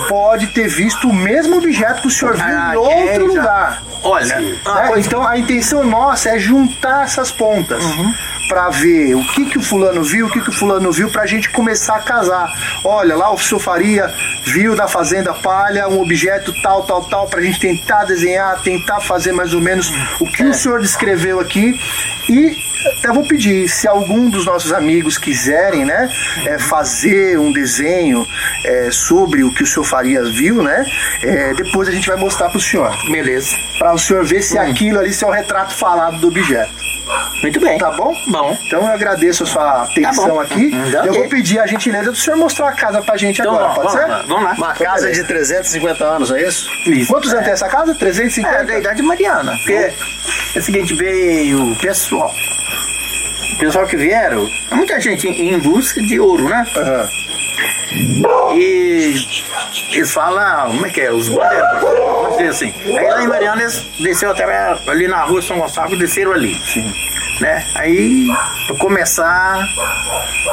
pode 0.09 0.47
ter 0.47 0.67
visto 0.67 1.07
o 1.07 1.13
mesmo 1.13 1.57
objeto 1.57 2.01
que 2.01 2.07
o 2.07 2.11
senhor 2.11 2.35
viu 2.35 2.43
Ah, 2.45 2.71
em 2.73 2.77
outro 2.77 2.97
é, 3.09 3.17
lugar. 3.19 3.83
Olha, 4.03 4.39
Né? 4.39 4.57
ah, 4.65 4.89
Então 4.97 5.25
a 5.27 5.37
intenção 5.37 5.83
nossa 5.83 6.29
é 6.29 6.39
juntar 6.39 7.03
essas 7.05 7.31
pontas 7.31 7.83
pra 8.47 8.69
ver 8.69 9.15
o 9.15 9.23
que 9.33 9.45
que 9.45 9.57
o 9.57 9.61
fulano 9.61 10.03
viu, 10.03 10.27
o 10.27 10.29
que 10.29 10.41
que 10.41 10.49
o 10.49 10.53
fulano 10.53 10.91
viu, 10.91 11.09
pra 11.09 11.25
gente 11.25 11.49
começar 11.49 11.95
a 11.95 12.01
casar. 12.01 12.51
Olha, 12.83 13.15
lá 13.15 13.33
o 13.33 13.37
senhor 13.37 13.59
Faria 13.59 14.13
viu 14.45 14.75
na 14.75 14.87
fazenda 14.87 15.33
palha 15.33 15.87
um 15.87 16.01
objeto 16.01 16.53
tal, 16.61 16.83
tal, 16.83 17.03
tal, 17.03 17.27
pra 17.27 17.41
gente 17.41 17.59
tentar 17.59 18.05
desenhar, 18.05 18.61
tentar 18.61 18.99
fazer 19.01 19.31
mais 19.31 19.53
ou 19.53 19.61
menos 19.61 19.91
o 20.19 20.25
que 20.25 20.43
o 20.43 20.53
senhor 20.53 20.81
descreveu 20.81 21.39
aqui 21.39 21.79
e 22.29 22.55
até 22.99 23.11
vou 23.11 23.23
pedir, 23.23 23.67
se 23.67 23.87
algum 23.87 24.29
dos 24.29 24.45
nossos 24.45 24.71
amigos 24.71 25.17
quiserem, 25.17 25.85
né, 25.85 26.09
é, 26.45 26.59
fazer 26.59 27.39
um 27.39 27.51
desenho 27.51 28.27
é, 28.63 28.91
sobre 28.91 29.43
o 29.43 29.51
que 29.51 29.63
o 29.63 29.65
senhor 29.65 29.85
Farias 29.85 30.29
viu, 30.29 30.61
né, 30.61 30.85
é, 31.23 31.53
depois 31.55 31.87
a 31.87 31.91
gente 31.91 32.07
vai 32.07 32.17
mostrar 32.17 32.49
pro 32.49 32.59
senhor 32.59 32.95
beleza. 33.09 33.55
para 33.79 33.93
o 33.93 33.97
senhor 33.97 34.23
ver 34.23 34.41
se 34.41 34.57
aquilo 34.57 34.99
ali 34.99 35.13
se 35.13 35.23
é 35.23 35.27
o 35.27 35.31
retrato 35.31 35.73
falado 35.73 36.19
do 36.19 36.27
objeto. 36.27 36.84
Muito 37.41 37.59
bem. 37.59 37.77
Tá 37.77 37.91
bom? 37.91 38.13
Bom. 38.27 38.57
Então 38.65 38.81
eu 38.81 38.87
agradeço 38.87 39.43
a 39.43 39.45
sua 39.45 39.83
atenção 39.83 40.27
bom. 40.29 40.39
aqui. 40.39 40.71
Hum, 40.73 40.91
tá 40.91 40.97
eu 41.05 41.11
ok. 41.11 41.19
vou 41.21 41.29
pedir 41.29 41.59
a 41.59 41.67
gentileza 41.67 42.11
do 42.11 42.17
senhor 42.17 42.37
mostrar 42.37 42.69
a 42.69 42.71
casa 42.73 43.01
pra 43.01 43.15
gente 43.17 43.39
Então, 43.41 43.53
agora, 43.55 43.71
ó, 43.71 43.73
pode 43.75 43.87
vamos 43.87 44.01
ser? 44.01 44.07
lá, 44.07 44.23
vamos 44.27 44.43
lá. 44.43 44.53
Uma 44.53 44.73
casa 44.73 45.11
de 45.11 45.23
350 45.23 46.03
anos, 46.03 46.31
é 46.31 46.41
isso? 46.47 46.67
Quantos 47.07 47.31
anos 47.31 47.43
tem 47.45 47.53
essa 47.53 47.67
casa? 47.67 47.93
350? 47.93 48.57
É, 48.57 48.63
da 48.63 48.77
idade 48.79 49.01
mariana. 49.03 49.51
Porque 49.57 49.73
é 49.73 49.93
o 50.55 50.61
seguinte, 50.61 50.93
veio 50.95 51.71
o 51.71 51.75
pessoal. 51.77 52.33
O 53.55 53.59
pessoal 53.59 53.85
que 53.85 53.95
vieram, 53.95 54.45
muita 54.71 54.99
gente 54.99 55.27
em 55.27 55.57
busca 55.59 56.01
de 56.01 56.19
ouro, 56.19 56.49
né? 56.49 56.65
Aham. 56.75 57.09
E 58.57 59.15
eles 59.93 60.11
falam, 60.11 60.67
como 60.71 60.85
é 60.85 60.89
que 60.89 61.01
é? 61.01 61.11
Os 61.11 61.29
bandeiros, 61.29 61.79
vamos 61.81 62.04
dizer 62.38 62.49
assim. 62.49 62.73
Aí 62.97 63.07
lá 63.07 63.23
em 63.23 63.27
Mariana 63.27 63.61
eles 63.61 63.86
desceram 63.99 64.33
até 64.33 64.43
ali 64.88 65.07
na 65.07 65.23
rua 65.23 65.41
São 65.41 65.57
Gonçalo, 65.57 65.97
desceram 65.97 66.31
ali. 66.31 66.55
Né? 67.41 67.65
Aí, 67.75 68.27
pra 68.67 68.77
começar, 68.77 69.59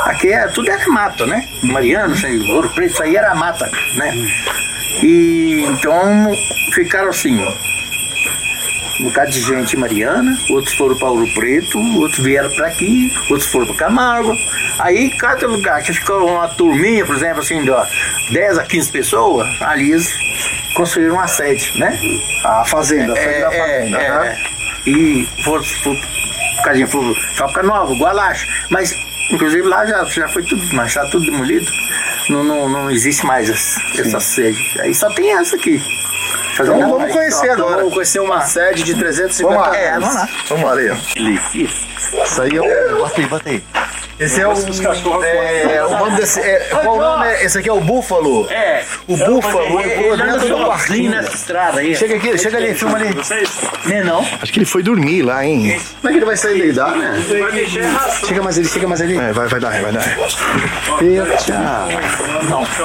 aqui 0.07 0.33
é, 0.33 0.49
tudo 0.49 0.68
era 0.68 0.89
mata, 0.89 1.26
né? 1.26 1.49
Mariana, 1.62 2.12
assim, 2.12 2.51
ouro 2.51 2.68
preto, 2.70 2.95
isso 2.95 3.03
aí 3.03 3.16
era 3.16 3.35
mata, 3.35 3.70
né? 3.97 4.12
E 5.03 5.64
então 5.68 6.33
ficaram 6.72 7.09
assim, 7.09 7.41
um 9.01 9.05
bocado 9.05 9.30
de 9.30 9.40
gente 9.40 9.76
em 9.76 9.78
Mariana, 9.80 10.30
outros 10.51 10.74
foram 10.76 10.97
para 10.97 11.09
Ouro 11.11 11.26
Preto, 11.34 11.78
outros 12.01 12.22
vieram 12.24 12.51
para 12.55 12.66
aqui, 12.66 13.12
outros 13.30 13.51
foram 13.51 13.66
para 13.66 13.76
Camargo. 13.76 14.36
Aí, 14.78 15.11
cada 15.18 15.47
lugar 15.47 15.82
que 15.82 15.93
ficou 15.93 16.28
uma 16.28 16.49
turminha, 16.49 17.05
por 17.05 17.16
exemplo, 17.16 17.40
assim, 17.40 17.62
de 17.62 17.70
ó, 17.70 17.84
10 18.30 18.59
a 18.59 18.62
15 18.64 18.90
pessoas, 18.93 19.47
ali 19.62 19.93
eles 19.93 20.12
construíram 20.74 21.14
uma 21.14 21.26
sede, 21.26 21.78
né? 21.78 21.99
A 22.45 22.64
fazenda, 22.64 23.12
a 23.12 23.16
sede 23.16 23.40
da 23.40 23.53
É, 23.55 23.59
fazenda. 23.59 23.99
é, 23.99 24.07
é. 24.07 24.90
E 24.90 25.28
foram, 25.45 25.62
foram, 25.64 25.97
casinha, 26.64 26.86
foram 26.86 27.14
Fábrica 27.36 27.62
Nova, 27.62 27.95
Gualache. 27.95 28.47
Mas, 28.70 28.95
inclusive, 29.30 29.62
lá 29.68 29.86
já, 29.86 30.05
já 30.05 30.28
foi 30.28 30.43
tudo, 30.45 30.62
mas 30.74 30.93
já 30.93 31.05
tudo 31.07 31.24
demolido. 31.24 31.66
Não, 32.28 32.43
não, 32.45 32.68
não 32.68 32.90
existe 32.90 33.24
mais 33.26 33.49
essa, 33.51 33.80
essa 34.01 34.20
sede. 34.20 34.80
Aí 34.80 34.95
só 34.95 35.09
tem 35.11 35.32
essa 35.36 35.57
aqui. 35.57 35.80
Fazer 36.57 36.70
Então 36.74 36.88
um- 36.88 36.90
vamos 36.98 37.12
conhecer 37.12 37.44
Então 37.53 37.66
agora. 37.66 37.76
vamos 37.78 37.94
conhecer 37.94 38.20
uma 38.20 38.40
sede 38.42 38.82
de 38.82 38.94
350 38.94 39.55
Vamos 39.59 39.72
lá. 39.72 39.76
É, 39.76 39.92
vamos 39.98 40.14
lá. 40.14 40.28
Vamos 40.48 40.64
lá, 40.64 40.72
Leão. 40.74 40.96
Isso 41.55 42.42
aí 42.42 42.57
é 42.57 42.61
o. 42.92 42.98
Bota 42.98 43.20
aí, 43.20 43.26
bota 43.26 43.48
aí. 43.48 43.62
Esse 44.25 44.41
é 44.41 44.49
o. 44.49 44.53
É, 45.25 45.85
o 45.85 45.91
nome 45.91 46.16
desse. 46.16 46.41
É, 46.41 46.59
qual 46.70 46.97
o 46.97 47.01
nome? 47.01 47.27
é- 47.27 47.45
Esse 47.45 47.59
aqui 47.59 47.68
é 47.68 47.73
o 47.73 47.81
Búfalo. 47.81 48.47
É. 48.51 48.85
O 49.09 49.16
Búfalo. 49.16 49.81
Ele 49.81 50.16
dentro 50.16 50.33
do 50.33 50.49
sozinho 50.49 50.66
barquinho. 50.66 51.11
nessa 51.11 51.35
estrada 51.35 51.81
aí. 51.81 51.95
Chega 51.97 52.16
aqui, 52.16 52.39
chega 52.39 52.57
ali, 52.59 52.75
filma 52.75 52.97
ali. 52.99 53.14
Não 53.87 53.97
é 53.97 54.03
não? 54.05 54.20
Acho 54.41 54.53
que 54.53 54.59
ele 54.59 54.66
foi 54.66 54.83
dormir 54.83 55.23
lá, 55.23 55.45
hein? 55.45 55.81
Como 56.01 56.09
é 56.09 56.12
que 56.12 56.18
ele 56.18 56.27
vai 56.27 56.37
sair 56.37 56.59
daí? 56.59 56.73
Dá, 56.73 56.89
né? 56.89 57.23
Chega 58.27 58.43
mais 58.43 58.59
ali, 58.59 58.68
chega 58.68 58.89
mais 58.89 59.01
ali. 59.01 59.18
É, 59.18 59.33
vai, 59.33 59.47
vai 59.49 59.61
dar, 59.61 59.83
vai 59.83 59.93
dar. 59.93 60.05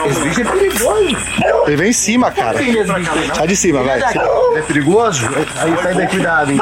Esse 0.10 0.20
bicho 0.22 0.42
é 0.42 0.44
perigoso. 0.46 1.18
Ele 1.68 1.76
vem 1.76 1.90
em 1.90 1.94
cima, 1.94 2.32
cara. 2.32 2.58
Sai 3.36 3.48
de 3.48 3.56
cima, 3.56 3.84
vai. 3.84 4.00
É 4.56 4.62
perigoso? 4.62 5.28
Aí 5.60 5.76
sai 5.84 5.94
daí, 5.94 6.08
cuidado, 6.08 6.52
hein? 6.52 6.60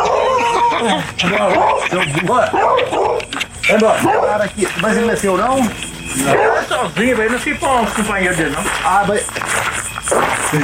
Cara 3.67 4.43
aqui. 4.43 4.67
Mas 4.81 4.97
ele 4.97 5.05
não 5.07 5.13
é 5.13 5.15
seu, 5.15 5.37
não? 5.37 5.59
É 5.59 6.61
sozinho, 6.67 7.15
velho. 7.17 7.31
Não 7.31 7.39
se 7.39 7.53
põe 7.55 7.81
um 7.81 7.85
companheiro 7.85 8.35
dele, 8.35 8.55
não. 8.55 8.63
Ah, 8.83 9.03
mas. 9.07 9.25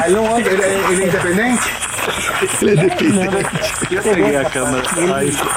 Aí 0.04 0.12
não 0.12 0.36
anda, 0.36 0.50
ele, 0.50 0.62
é- 0.62 0.86
ele 0.92 1.04
é 1.04 1.08
independente? 1.08 1.74
Eu 3.92 4.02
peguei 4.02 4.36
a 4.38 4.46
câmera 4.46 4.84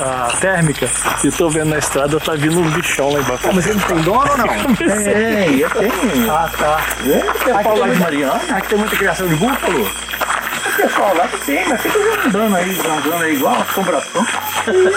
a, 0.00 0.26
a 0.26 0.36
térmica 0.38 0.88
e 1.22 1.30
tô 1.30 1.48
vendo 1.48 1.70
na 1.70 1.78
estrada, 1.78 2.18
tá 2.20 2.32
vindo 2.34 2.60
um 2.60 2.70
bichão 2.70 3.10
lá 3.12 3.20
embaixo. 3.20 3.48
Mas 3.52 3.66
ele 3.66 3.80
tem 3.80 3.96
dono 4.02 4.30
ou 4.30 4.36
não? 4.38 4.46
Tem, 4.74 5.58
eu 5.58 5.70
tenho. 5.70 6.30
Ah, 6.30 6.50
tá. 6.58 6.80
O 7.00 7.44
pessoal 7.44 7.78
lá 7.78 7.88
de 7.88 7.98
Mariana, 7.98 8.40
aqui 8.56 8.68
tem 8.68 8.78
muita 8.78 8.96
criação 8.96 9.26
de 9.28 9.34
búfalo. 9.36 9.82
O 9.86 10.76
pessoal 10.76 11.14
lá 11.16 11.28
que 11.28 11.38
tem, 11.46 11.68
mas 11.68 11.80
fica 11.80 11.98
andando 12.26 12.56
aí, 12.56 12.78
andando 12.80 13.22
aí 13.22 13.34
igual 13.34 13.54
assombração. 13.62 14.26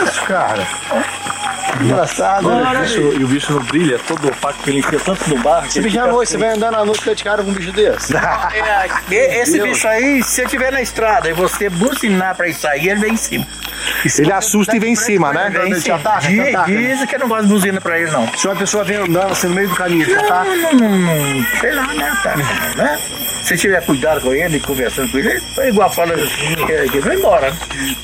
Isso, 0.05 0.21
cara. 0.23 0.67
Engraçado. 1.81 2.47
E 2.49 2.51
o 2.75 2.79
bicho- 2.81 2.99
e 3.19 3.23
o 3.23 3.27
bicho 3.27 3.53
não 3.53 3.61
brilha, 3.63 3.99
todo 4.07 4.27
opaco, 4.27 4.61
que 4.63 4.69
ele 4.69 4.79
enfia 4.79 4.99
tanto 4.99 5.29
no 5.29 5.37
barro. 5.41 5.69
Você 5.69 5.79
ele 5.79 5.89
fica 5.89 6.05
noite, 6.07 6.31
você 6.31 6.37
vai 6.37 6.49
andar 6.49 6.71
na 6.71 6.83
noite 6.85 7.15
de 7.15 7.23
cara 7.23 7.43
com 7.43 7.49
um 7.51 7.53
bicho 7.53 7.71
desse. 7.71 8.13
É, 8.17 9.13
e- 9.13 9.41
esse 9.41 9.59
bicho 9.61 9.87
aí, 9.87 10.23
se 10.23 10.41
eu 10.41 10.45
estiver 10.45 10.71
na 10.71 10.81
estrada 10.81 11.29
e 11.29 11.33
você 11.33 11.69
buzinar 11.69 12.35
pra 12.35 12.45
ele 12.47 12.55
sair, 12.55 12.89
ele 12.89 12.99
vem 12.99 13.13
em 13.13 13.17
cima. 13.17 13.45
Ele 14.17 14.31
assusta 14.31 14.75
e 14.75 14.79
vem 14.79 14.93
em 14.93 14.95
cima, 14.95 15.31
né? 15.31 15.51
Ele 15.53 15.79
te 15.81 15.91
ataca, 15.91 16.21
te 16.27 16.39
ataca. 16.39 16.65
diz 16.71 17.05
que 17.05 17.15
eu 17.15 17.19
não 17.19 17.27
gosto 17.27 17.43
de 17.43 17.49
buzina 17.49 17.79
pra 17.81 17.99
ele, 17.99 18.11
não. 18.11 18.27
Se 18.35 18.47
uma 18.47 18.55
pessoa 18.55 18.83
vem 18.83 18.97
andando 18.97 19.31
assim 19.31 19.47
no 19.47 19.55
meio 19.55 19.69
do 19.69 19.75
caminho, 19.75 20.01
ele 20.03 20.11
te 20.13 20.17
ataca. 20.25 20.45
Não, 20.55 20.73
não, 20.73 20.89
não, 20.89 21.45
sei 21.59 21.71
lá, 21.73 21.93
né, 21.93 22.17
cara, 22.23 22.37
né? 22.75 22.99
Se 23.43 23.55
tiver 23.57 23.81
cuidado 23.85 24.21
com 24.21 24.33
ele, 24.33 24.59
conversando 24.59 25.09
com 25.11 25.17
ele, 25.19 25.29
ele 25.29 25.41
é 25.59 25.69
igual 25.69 25.89
fala 25.91 26.13
assim, 26.15 26.55
que 26.65 26.89
que 26.89 26.99
vai 26.99 27.15
embora. 27.15 27.49
né? 27.51 27.57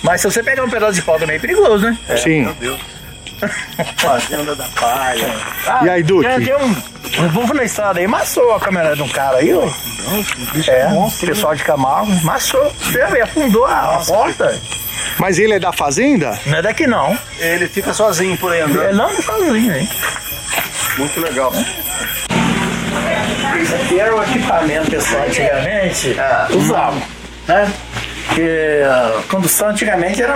Mas 0.04 0.22
se 0.22 0.32
você 0.32 0.42
pegar 0.44 0.64
um 0.64 0.70
pedaço 0.70 0.94
de 0.94 1.02
pau 1.02 1.20
também 1.20 1.36
é 1.36 1.40
perigoso, 1.40 1.86
né? 1.86 1.98
Sim. 2.18 2.48
Fazenda 3.98 4.56
da 4.56 4.66
palha. 4.80 5.36
E 5.84 5.90
aí, 5.90 6.04
Duque? 6.04 6.28
Tem, 6.28 6.56
um, 6.56 7.40
um 7.40 7.54
na 7.54 7.64
estrada 7.64 8.00
aí, 8.00 8.08
massou 8.08 8.54
a 8.56 8.60
caminhonete 8.60 8.98
de 8.98 9.02
um 9.04 9.10
cara 9.10 9.38
aí, 9.38 9.54
ó. 9.54 9.64
É, 10.68 11.26
pessoal 11.26 11.56
de 11.56 11.64
Camargo, 11.64 12.12
massou. 12.24 12.72
Você 12.80 13.06
vê, 13.08 13.22
afundou 13.22 13.66
a, 13.66 13.96
a 13.96 14.00
porta. 14.00 14.60
Mas 15.20 15.38
ele 15.38 15.54
é 15.54 15.60
da 15.60 15.72
fazenda? 15.72 16.38
Não 16.46 16.58
é 16.58 16.62
daqui 16.62 16.88
não. 16.88 17.18
Ele 17.40 17.68
fica 17.68 17.94
sozinho 17.94 18.38
por 18.38 18.52
aí 18.52 18.62
andando. 18.62 18.84
É 18.84 18.94
não, 18.94 19.10
sozinho 19.22 19.74
aí. 19.74 19.88
Muito 20.98 21.20
legal. 21.22 21.52
Isso 23.62 23.76
aqui 23.76 24.00
era 24.00 24.16
o 24.16 24.24
equipamento 24.24 24.90
pessoal 24.92 25.24
antigamente 25.24 26.20
Ah. 26.20 26.48
usava, 26.52 27.02
né? 27.48 27.72
Porque 28.28 28.82
a 28.86 29.22
condução 29.30 29.70
antigamente 29.70 30.22
era 30.22 30.36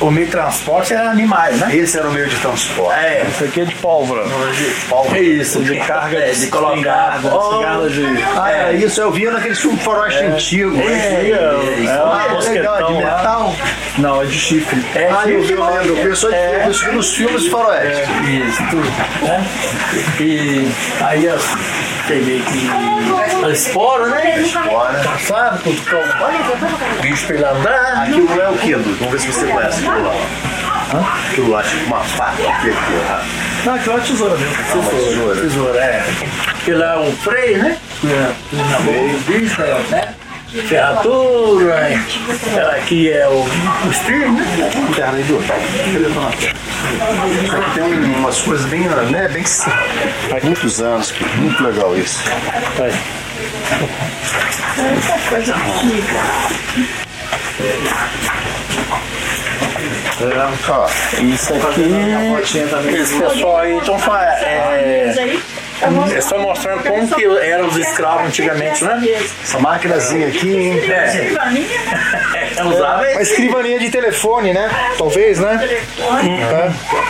o 0.00 0.10
meio 0.10 0.26
de 0.26 0.32
transporte 0.32 0.92
era 0.92 1.10
animais, 1.10 1.58
né? 1.58 1.74
Esse 1.74 1.98
era 1.98 2.08
o 2.08 2.12
meio 2.12 2.28
de 2.28 2.36
transporte. 2.36 2.98
É, 3.00 3.26
Isso 3.30 3.44
aqui 3.44 3.60
é 3.62 3.64
de 3.64 3.74
pólvora. 3.76 4.22
é 5.14 5.20
isso, 5.20 5.60
De 5.60 5.76
carga 5.80 6.18
é, 6.18 6.30
de, 6.32 6.40
de 6.40 6.46
colocar. 6.48 6.76
cigarro, 6.76 7.30
Oh, 7.32 7.56
cigarro 7.58 7.90
de. 7.90 8.04
Ah, 8.36 8.52
é 8.52 8.72
isso, 8.74 9.00
eu 9.00 9.10
via 9.10 9.30
naquele 9.30 9.54
filme 9.54 9.78
faroeste 9.78 10.22
antigo. 10.24 10.78
Esse 10.78 10.90
aí 10.90 11.32
é, 11.32 11.36
é 11.36 11.88
Ah, 11.88 12.26
é 12.44 12.48
legal, 12.50 12.76
de 12.76 12.92
lá. 12.92 12.98
metal. 13.16 13.54
Não, 13.98 14.22
é 14.22 14.26
de 14.26 14.38
chifre. 14.38 14.84
É, 14.94 15.08
Ah, 15.10 15.28
eu 15.28 15.42
vi, 15.42 15.52
eu 15.54 15.64
lembro. 15.64 15.96
Eu 15.96 16.04
penso 16.08 16.28
É. 16.32 16.66
nos 16.92 17.14
filmes 17.14 17.42
de 17.42 17.50
faroeste. 17.50 18.02
Isso, 18.46 18.62
tudo. 18.70 18.88
Né? 19.22 19.46
E 20.20 20.68
aí 21.02 21.24
eu 21.24 21.38
peguei 22.06 22.40
que 22.42 23.44
a 23.44 23.50
espora, 23.50 24.06
né? 24.08 24.44
Bora. 24.68 24.98
Passado, 25.02 25.60
tudo 25.62 25.80
com 25.90 27.02
bicho 27.02 27.26
pra 27.28 27.36
ele 27.36 27.44
andar. 27.44 28.02
Aquilo 28.02 28.40
é 28.40 28.48
o 28.48 28.54
que, 28.58 28.70
Edu? 28.72 28.96
Vamos 28.98 29.12
ver 29.12 29.20
se 29.20 29.26
você 29.32 29.46
conhece 29.46 29.86
aquilo 29.86 30.02
lá. 30.04 31.18
Aquilo 31.30 31.50
lá, 31.50 31.62
tipo 31.62 31.84
uma 31.86 32.00
faca. 32.00 32.42
É 32.42 32.48
aquilo? 32.50 32.76
Não, 33.64 33.74
aquilo 33.74 33.96
é 33.96 34.00
tesoura 34.00 34.36
mesmo. 34.36 34.56
Tesoura. 35.04 35.40
Tesoura, 35.40 35.78
é. 35.80 36.04
Aquilo 36.48 36.82
é 36.82 36.98
um 36.98 37.12
freio, 37.16 37.58
né? 37.58 37.76
É. 38.04 38.32
Na 38.70 38.78
boca 38.80 39.18
bicho, 39.26 39.60
né? 39.90 40.14
Ferradura, 40.66 41.74
é. 41.74 42.00
aqui 42.78 43.12
é 43.12 43.28
o, 43.28 43.32
o 43.86 43.90
stream, 43.90 44.32
né? 44.32 44.70
Interna 44.88 45.20
Edu. 45.20 45.44
Tem 47.74 47.82
um- 47.82 48.18
umas 48.20 48.40
coisas 48.40 48.64
bem, 48.70 48.80
né, 48.80 49.28
bem... 49.28 49.44
Faz 49.44 50.42
muitos 50.44 50.80
anos, 50.80 51.12
muito 51.36 51.62
legal 51.62 51.94
isso. 51.98 52.18
Aí. 52.82 52.94
Ó, 60.68 60.88
Isso 61.22 61.54
aqui, 61.54 62.94
esse 62.94 63.18
pessoal 63.18 63.58
aí 63.58 63.78
estão 63.78 63.96
é, 64.16 65.14
eles 65.80 66.24
estão 66.24 66.40
mostrando 66.40 66.82
como 66.82 67.06
que 67.08 67.24
eram 67.24 67.68
os 67.68 67.76
escravos 67.76 68.26
antigamente, 68.26 68.84
né? 68.84 69.00
essa 69.42 69.58
maquinazinha 69.60 70.26
aqui, 70.26 70.56
hein? 70.56 70.80
É, 70.90 72.64
usava 72.64 73.02
Uma 73.02 73.22
escrivaninha 73.22 73.78
de 73.78 73.90
telefone, 73.90 74.52
né? 74.52 74.68
Talvez, 74.98 75.38
né? 75.38 75.78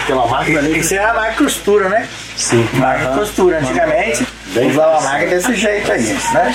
Aquela 0.02 0.26
máquina 0.26 0.58
ali. 0.58 0.78
Isso 0.78 0.94
é 0.94 0.98
a 0.98 1.14
máquina 1.14 1.36
costura, 1.36 1.88
né? 1.88 2.06
Sim. 2.36 2.68
Máquina 2.74 3.16
costura. 3.16 3.58
Antigamente, 3.58 4.26
usava 4.66 4.98
a 4.98 5.00
máquina 5.00 5.30
desse 5.30 5.54
jeito 5.54 5.92
aí, 5.92 6.02
né? 6.32 6.54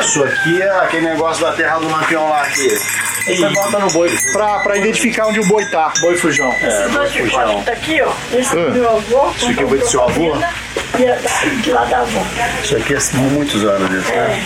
Isso 0.00 0.22
aqui 0.24 0.62
é 0.62 0.70
aquele 0.80 1.08
negócio 1.08 1.44
da 1.44 1.52
terra 1.52 1.78
do 1.78 1.88
lampião 1.88 2.28
lá 2.28 2.42
aqui. 2.42 2.68
Você 3.26 3.48
bota 3.50 3.78
no 3.80 3.88
boi, 3.90 4.10
Pra, 4.32 4.58
pra 4.60 4.76
identificar 4.78 5.26
onde 5.26 5.40
o 5.40 5.44
boi 5.46 5.64
tá. 5.66 5.92
boi 6.00 6.16
fujão. 6.16 6.50
Dois 6.92 7.12
chicotes 7.12 7.64
tá 7.64 7.72
aqui, 7.72 8.00
ó. 8.00 8.10
Esse 8.32 8.56
Ah. 8.56 8.60
é 8.60 8.64
do 8.66 8.72
meu 8.72 8.90
avô. 8.96 9.30
Isso 9.36 9.50
aqui 9.50 9.66
foi 9.66 9.78
do 9.78 9.86
seu 9.88 10.02
avô? 10.04 10.36
E 10.98 11.06
a 11.08 11.14
da- 11.14 11.20
de 11.62 11.70
lá 11.70 11.84
da 11.84 11.98
avó. 11.98 12.22
Isso 12.64 12.76
aqui 12.76 12.94
é 12.94 12.98
muitos 13.18 13.64
anos 13.64 13.90
né? 13.90 14.42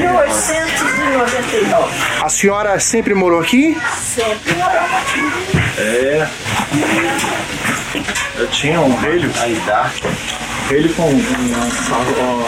1899. 0.00 1.92
A 2.22 2.28
senhora 2.28 2.78
sempre 2.80 3.12
morou 3.14 3.40
aqui? 3.40 3.76
Sempre 4.00 4.54
morava 4.54 4.96
aqui. 4.96 5.32
É. 5.78 6.26
Eu 8.38 8.46
tinha 8.48 8.80
um 8.80 8.96
relho, 8.96 9.30
Aí 9.40 9.60
dá. 9.66 9.90
Relho 10.70 10.94
com. 10.94 11.02
um, 11.04 12.46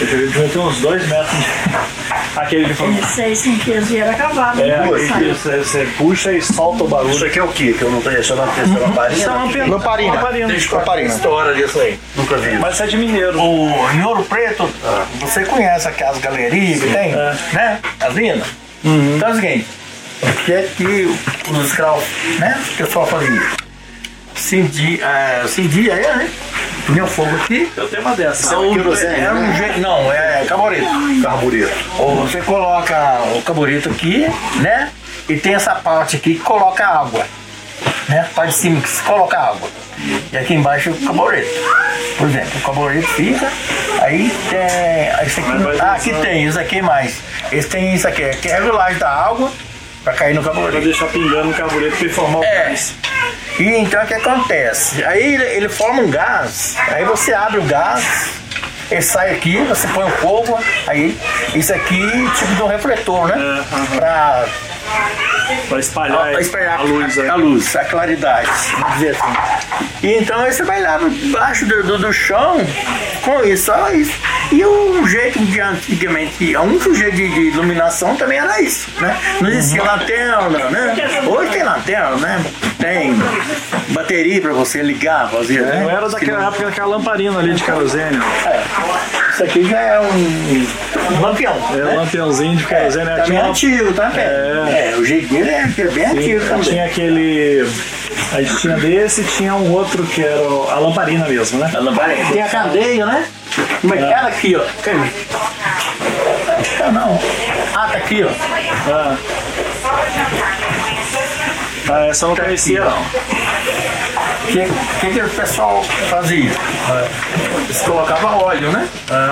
eu 0.00 0.06
devia 0.06 0.48
ter 0.48 0.58
uns 0.58 0.80
dois 0.80 1.06
metros. 1.08 1.30
de- 1.36 1.98
Aquele 2.38 2.66
que 2.66 2.74
foi. 2.74 3.34
Sem 3.34 3.58
peso 3.58 3.92
e 3.92 3.98
era. 3.98 4.12
É, 4.12 4.16
né? 4.16 4.74
aquele 4.76 5.34
que 5.34 5.40
você, 5.40 5.56
você 5.58 5.88
puxa 5.98 6.30
e 6.32 6.40
solta 6.40 6.84
o 6.84 6.86
Isso 6.86 6.94
barulho. 6.94 7.26
aqui 7.26 7.38
é 7.38 7.42
o 7.42 7.48
que? 7.48 7.72
Que 7.72 7.82
eu 7.82 7.90
não 7.90 8.00
tô 8.00 8.10
deixando 8.10 8.42
a 8.42 8.46
terceira 8.46 8.80
lamparina? 8.86 9.26
Lamparina. 9.32 9.66
Lamparina. 9.66 10.14
Lamparina. 10.14 10.54
História 10.54 11.54
disso 11.54 11.80
aí. 11.80 11.98
Nunca 12.14 12.36
vi. 12.36 12.56
Mas 12.58 12.74
isso 12.74 12.82
é 12.84 12.86
de 12.86 12.96
mineiro. 12.96 13.40
O, 13.42 13.90
em 13.92 14.04
Ouro 14.04 14.22
Preto, 14.22 14.70
você 15.20 15.44
conhece 15.46 15.88
aquelas 15.88 16.18
galerias 16.18 16.80
que 16.80 16.86
tem, 16.92 17.12
É. 17.12 17.34
né? 17.52 17.80
As 17.98 18.14
lindas? 18.14 18.46
Então 18.84 19.28
é 19.28 19.32
o 19.32 19.34
seguinte, 19.34 19.66
o 20.22 20.32
que 20.44 20.52
é 20.52 20.68
que 20.76 21.16
os 21.50 21.66
escravos, 21.66 22.04
né? 22.38 22.56
O 22.74 22.76
pessoal 22.76 23.06
fazia? 23.06 23.42
Cindia, 24.38 25.04
é, 25.04 25.44
cindia 25.48 25.94
aí, 25.94 26.02
né? 26.16 26.30
Punha 26.86 27.06
fogo 27.06 27.34
aqui. 27.36 27.70
Eu 27.76 27.88
tenho 27.88 28.02
uma 28.02 28.14
dessa. 28.14 28.54
Isso 28.54 28.64
é 28.64 28.68
querosene, 28.76 29.20
é 29.20 29.32
um 29.32 29.34
né? 29.48 29.56
jeito, 29.56 29.80
não, 29.80 30.12
é 30.12 30.44
carbureto. 30.46 30.86
Carbureto. 31.22 31.72
Ou 31.98 32.16
você 32.26 32.40
coloca 32.40 33.20
o 33.36 33.42
carbureto 33.42 33.90
aqui, 33.90 34.26
né? 34.60 34.90
E 35.28 35.36
tem 35.36 35.54
essa 35.54 35.74
parte 35.74 36.16
aqui 36.16 36.34
que 36.34 36.40
coloca 36.40 36.86
água. 36.86 37.26
Né? 38.08 38.20
A 38.20 38.34
parte 38.34 38.52
de 38.52 38.56
cima 38.58 38.80
que 38.80 38.88
se 38.88 39.02
coloca 39.02 39.36
água. 39.36 39.68
E 40.32 40.38
aqui 40.38 40.54
embaixo 40.54 40.90
o 40.90 40.94
carbureto. 41.04 41.50
Por 42.16 42.28
exemplo, 42.28 42.50
o 42.58 42.60
carbureto 42.62 43.08
fica, 43.08 43.48
aí 44.00 44.32
tem. 44.48 45.26
Esse 45.26 45.40
aqui, 45.40 45.80
ah, 45.80 45.92
aqui 45.92 46.14
tem, 46.14 46.46
isso 46.46 46.58
aqui 46.58 46.80
mais. 46.80 47.16
Esse 47.52 47.68
tem 47.68 47.94
isso 47.94 48.06
aqui, 48.08 48.22
que 48.40 48.48
é 48.48 48.54
a 48.56 48.60
regulagem 48.60 48.98
da 48.98 49.10
água 49.10 49.50
para 50.04 50.12
cair 50.14 50.34
no 50.34 50.42
Pra 50.42 50.52
carbureto. 50.52 50.84
deixar 50.84 51.06
pingando 51.08 51.44
no 51.48 51.54
carbureto 51.54 51.96
pra 51.96 52.08
formar 52.08 52.38
o 52.38 52.44
É. 52.44 52.64
gás. 52.68 52.94
E 53.58 53.64
então 53.76 54.02
o 54.02 54.06
que 54.06 54.14
acontece? 54.14 55.02
Aí 55.04 55.34
ele, 55.34 55.44
ele 55.44 55.68
forma 55.68 56.02
um 56.02 56.10
gás, 56.10 56.76
aí 56.92 57.04
você 57.04 57.32
abre 57.34 57.58
o 57.58 57.62
gás, 57.64 58.30
ele 58.90 59.02
sai 59.02 59.32
aqui, 59.34 59.58
você 59.64 59.86
põe 59.88 60.04
o 60.06 60.10
fogo, 60.10 60.58
aí 60.86 61.18
isso 61.54 61.74
aqui 61.74 62.00
tipo 62.38 62.54
de 62.54 62.62
um 62.62 62.66
refletor, 62.68 63.26
né? 63.28 63.34
É, 63.36 63.74
aham. 63.74 63.86
Pra 63.96 64.46
Pra 65.68 65.78
espalhar, 65.80 66.30
Pra 66.30 66.40
espalhar 66.40 66.78
a 66.78 66.82
luz. 66.82 67.18
a, 67.18 67.22
aí. 67.22 67.28
a 67.28 67.34
luz, 67.34 67.76
a 67.76 67.84
claridade, 67.84 68.48
vamos 68.78 68.94
dizer 68.94 69.16
assim. 69.16 69.36
E 70.02 70.14
então 70.14 70.40
aí 70.40 70.52
você 70.52 70.62
vai 70.62 70.80
lá 70.80 70.98
embaixo 71.02 71.66
do, 71.66 71.82
do, 71.82 71.98
do 71.98 72.12
chão 72.12 72.58
com 73.22 73.42
isso, 73.44 73.64
só 73.66 73.90
isso. 73.90 74.12
E 74.50 74.64
o 74.64 75.06
jeito 75.06 75.38
de 75.40 75.60
antigamente, 75.60 76.56
o 76.56 76.62
único 76.62 76.94
jeito 76.94 77.16
de, 77.16 77.28
de 77.28 77.40
iluminação 77.48 78.16
também 78.16 78.38
era 78.38 78.60
isso, 78.60 78.90
né? 79.00 79.16
Não 79.40 79.48
existia 79.50 79.82
lanterna, 79.82 80.48
né? 80.70 80.96
Hoje 81.26 81.50
tem 81.52 81.62
lanterna, 81.62 82.16
né? 82.16 82.44
Tem 82.78 83.14
bateria 83.88 84.40
pra 84.40 84.52
você 84.52 84.82
ligar, 84.82 85.30
fazer, 85.30 85.62
né? 85.62 85.80
Não 85.82 85.90
era 85.90 86.08
daquela 86.08 86.46
época 86.46 86.64
daquela 86.66 86.86
lamparina 86.88 87.38
ali 87.38 87.54
de 87.54 87.62
querosene. 87.62 88.18
É. 88.46 88.64
Isso 89.32 89.44
aqui 89.44 89.64
já 89.68 89.78
é 89.78 90.00
um, 90.00 91.14
um 91.16 91.20
lampião. 91.20 91.56
É 91.72 91.76
né? 91.76 91.92
um 91.92 91.96
lampiãozinho 91.96 92.56
de 92.56 92.64
querosene. 92.64 93.04
né? 93.04 93.16
Também 93.16 93.38
é 93.38 93.42
antigo, 93.42 93.92
tá? 93.92 94.12
É. 94.16 94.92
É, 94.92 94.96
o 94.96 95.04
jeito 95.04 95.28
dele 95.32 95.50
é, 95.50 95.62
é 95.62 95.84
bem 95.84 96.06
antigo 96.06 96.40
Sim, 96.40 96.48
também. 96.48 96.62
tinha 96.62 96.84
aquele. 96.86 97.70
A 98.32 98.42
gente 98.42 98.56
tinha 98.58 98.76
desse 98.76 99.20
e 99.22 99.24
tinha 99.24 99.54
um 99.54 99.72
outro 99.72 100.02
que 100.04 100.22
era 100.22 100.38
a 100.38 100.78
lamparina 100.78 101.26
mesmo, 101.28 101.58
né? 101.58 101.70
A 101.74 101.78
lamparina. 101.78 102.30
Tem 102.30 102.42
a 102.42 102.48
cadeia, 102.48 103.06
né? 103.06 103.26
Como 103.80 103.94
é 103.94 103.96
que 103.98 104.04
ela 104.04 104.28
aqui, 104.28 104.56
ó? 104.56 104.64
Cadê? 104.82 105.10
Ah, 106.82 106.90
não. 106.92 107.20
Ah, 107.74 107.88
tá 107.88 107.98
aqui, 107.98 108.24
ó. 108.24 108.28
Ah, 108.90 109.16
ah 111.90 112.06
essa 112.06 112.26
não 112.26 112.34
Tá 112.34 112.44
conhecia, 112.44 112.84
não. 112.84 113.57
O 114.48 114.50
que, 114.50 114.66
que, 115.00 115.12
que 115.12 115.20
o 115.20 115.28
pessoal 115.28 115.84
fazia? 116.08 116.50
Eles 117.64 117.82
colocavam 117.82 118.38
óleo, 118.38 118.72
né? 118.72 118.88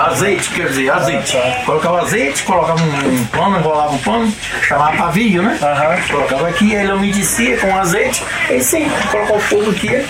Azeite, 0.07 0.51
quer 0.51 0.69
dizer, 0.69 0.91
azeite. 0.91 1.39
Colocava 1.65 2.03
azeite, 2.03 2.43
colocava 2.43 2.79
um, 2.83 3.15
um 3.15 3.25
pano, 3.29 3.59
enrolava 3.59 3.93
um 3.93 3.99
pano, 3.99 4.35
chamava 4.69 4.95
pavio, 4.95 5.43
né? 5.43 5.59
Colocava 6.11 6.49
aqui, 6.49 6.75
ele 6.75 6.93
umedecia 6.93 7.57
com 7.57 7.75
azeite, 7.79 8.23
e 8.51 8.61
sim, 8.61 8.91
colocava 9.11 9.39
o 9.39 9.41
fogo 9.41 9.71
aqui, 9.71 9.89
né? 9.89 10.07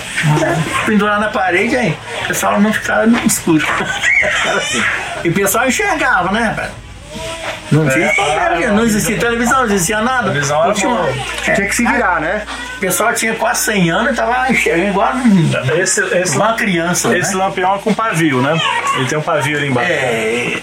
na 1.19 1.29
parede, 1.29 1.77
aí 1.77 1.97
o 2.23 2.27
pessoal 2.27 2.59
não 2.59 2.73
ficava 2.73 3.07
no 3.07 3.17
escuro. 3.25 3.65
Era 4.45 4.57
assim. 4.57 4.83
E 5.23 5.29
o 5.29 5.33
pessoal 5.33 5.67
enxergava, 5.67 6.31
né, 6.33 6.41
rapaz? 6.49 6.86
Não 7.71 7.87
tinha, 7.89 8.05
É, 8.05 8.71
não 8.71 8.83
existia 8.83 9.17
televisão, 9.19 9.59
não 9.59 9.65
existia 9.65 10.01
nada. 10.01 10.29
Televisão 10.29 10.63
era 10.63 10.73
tinha, 10.73 10.95
é, 11.47 11.53
Tinha 11.53 11.67
que 11.67 11.75
se 11.75 11.85
virar, 11.85 12.21
né? 12.21 12.43
O 12.77 12.79
pessoal 12.79 13.13
tinha 13.13 13.33
quase 13.35 13.65
100 13.65 13.89
anos 13.91 14.11
e 14.13 14.15
tava 14.15 14.51
enxergando 14.51 14.89
igual 14.89 15.13
Esse, 15.77 16.01
esse, 16.15 16.37
uma 16.37 16.53
criança. 16.53 17.17
esse 17.17 17.35
né? 17.35 17.43
lampião 17.43 17.75
é 17.75 17.79
com 17.79 17.93
pavio, 17.93 18.41
né? 18.41 18.59
Ele 18.95 19.05
tem 19.07 19.17
um 19.17 19.21
pavio 19.21 19.57
ali 19.57 19.67
embaixo. 19.67 19.91
É, 19.91 20.57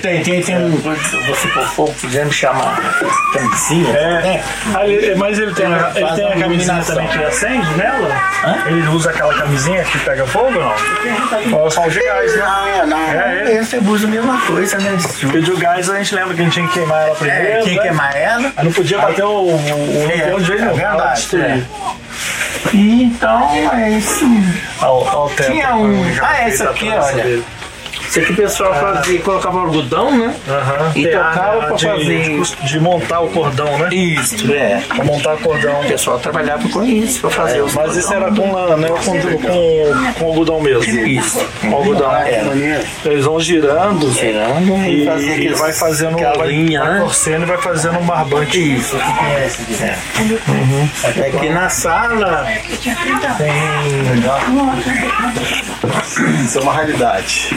tem, 0.00 0.22
tem, 0.22 0.42
tem 0.42 0.56
um. 0.56 0.70
Você 0.76 1.48
por 1.48 1.66
fogo, 1.68 1.92
fizendo 1.94 2.32
chamar 2.32 2.80
camisinha. 3.32 3.96
É, 3.96 4.22
né? 4.22 4.44
ali- 4.74 5.14
mas 5.16 5.38
ele 5.38 5.54
tem, 5.54 5.66
ele 5.66 6.12
tem 6.16 6.32
a 6.32 6.36
camisinha 6.38 6.82
também 6.84 7.06
que 7.08 7.24
acende 7.24 7.66
nela? 7.76 8.08
Hã? 8.44 8.56
Ele 8.66 8.86
usa 8.88 9.10
aquela 9.10 9.34
camisinha 9.34 9.82
que 9.84 9.98
pega 10.00 10.26
fogo 10.26 10.46
ou 10.58 10.64
não? 11.52 11.58
Ou 11.60 11.70
só 11.70 11.86
o 11.86 11.90
de 11.90 12.00
gás, 12.00 12.36
né? 12.36 12.42
Não, 12.44 12.66
é, 12.68 12.86
não, 12.86 12.98
É, 12.98 13.42
é, 13.46 13.56
esse 13.60 13.76
usa 13.78 14.06
a 14.06 14.10
mesma 14.10 14.40
coisa, 14.42 14.78
né? 14.78 14.96
E 15.34 15.40
de 15.40 15.56
gás 15.56 15.90
a 15.90 15.98
gente 15.98 16.14
lembra 16.14 16.34
que 16.34 16.40
a 16.40 16.44
gente 16.44 16.52
tinha 16.54 16.66
que 16.68 16.74
queimar 16.74 17.02
ela 17.06 17.14
primeiro. 17.14 17.46
É, 17.46 17.60
quem 17.62 17.76
né? 17.76 17.82
queimar 17.82 18.16
ela. 18.16 18.52
Aí 18.56 18.64
não 18.64 18.72
podia 18.72 18.98
bater 18.98 19.24
o, 19.24 19.28
o, 19.28 20.06
o 20.06 20.10
É, 20.10 20.30
de 20.38 20.44
jeito 20.44 20.62
é 20.62 20.64
nenhum. 20.66 20.76
verdade, 20.76 21.36
é. 21.36 21.62
Então, 22.72 23.50
é 23.72 23.90
isso. 23.90 24.24
Ao, 24.80 25.06
ao 25.08 25.28
teto, 25.30 25.52
Tinha 25.52 25.74
um- 25.76 26.02
ah, 26.22 26.34
feita 26.34 26.48
esse 26.48 26.62
a 26.62 26.70
aqui, 26.70 26.88
olha. 26.90 27.40
Isso 28.08 28.20
aqui 28.20 28.32
o 28.32 28.36
pessoal 28.36 28.74
fazia, 28.74 29.20
colocava 29.20 29.60
algodão, 29.60 30.16
né? 30.16 30.34
E 30.94 31.02
Tem 31.02 31.12
tocava 31.12 31.58
a- 31.58 31.66
pra 31.66 31.76
de, 31.76 31.86
fazer- 31.86 32.42
De, 32.44 32.66
de 32.66 32.80
montar 32.80 33.20
o 33.20 33.28
cordão, 33.28 33.78
né? 33.78 33.88
Isso, 33.92 34.52
é. 34.52 34.82
Pra 34.88 35.04
montar 35.04 35.34
o 35.34 35.38
cordão. 35.38 35.80
O 35.80 35.84
pessoal 35.86 36.18
trabalhava 36.18 36.68
com 36.68 36.84
isso, 36.84 37.20
pra 37.20 37.30
fazer 37.30 37.60
os 37.62 37.74
Mas 37.74 37.96
isso 37.96 38.12
era 38.12 38.30
com 38.30 38.52
lã, 38.52 38.76
né? 38.76 38.88
Ou 38.90 38.96
com, 38.98 39.20
com, 39.20 40.12
com 40.18 40.24
algodão 40.26 40.60
mesmo. 40.60 40.84
Isso. 41.06 41.44
Com 41.60 41.74
algodão. 41.74 42.14
É. 42.16 42.44
Eles 43.04 43.24
vão 43.24 43.40
girando 43.40 44.10
Tirando 44.14 44.76
e, 44.86 45.04
e 45.08 45.44
e 45.46 45.54
vai 45.54 45.72
fazendo 45.72 46.16
vai, 46.18 46.48
linha, 46.48 46.82
né? 46.84 47.00
torcendo 47.00 47.42
e 47.42 47.46
vai 47.46 47.58
fazendo 47.58 47.98
um 47.98 48.04
barbante. 48.06 48.58
Isso, 48.76 48.96
é 48.96 49.46
esse 49.46 49.62
aqui? 49.62 49.76
É. 49.82 51.48
Na 51.50 51.68
sala 51.68 52.46
Isso 56.44 56.58
é 56.58 56.62
uma 56.62 56.74
realidade. 56.74 57.50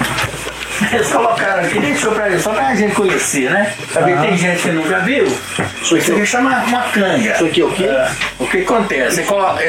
Eles 0.92 1.08
colocaram 1.08 1.64
aqui, 1.64 1.80
deixou 1.80 2.12
pra 2.12 2.38
só 2.40 2.54
pra 2.54 2.76
gente 2.76 2.96
conhecer, 2.96 3.50
né? 3.50 3.74
Pra 3.92 4.02
ver, 4.04 4.20
tem 4.20 4.38
gente 4.38 4.62
que 4.62 4.72
nunca 4.72 5.00
viu. 5.00 5.26
Isso 5.82 5.96
aqui 5.96 6.26
chama 6.26 6.64
uma 6.66 6.84
canga. 6.84 7.34
Isso 7.34 7.46
aqui 7.46 7.62
é 7.62 7.66
o 7.66 7.72
quê? 7.72 7.90
O 8.40 8.48
que 8.48 8.58
acontece? 8.60 9.16
Você 9.18 9.24
coloca, 9.24 9.64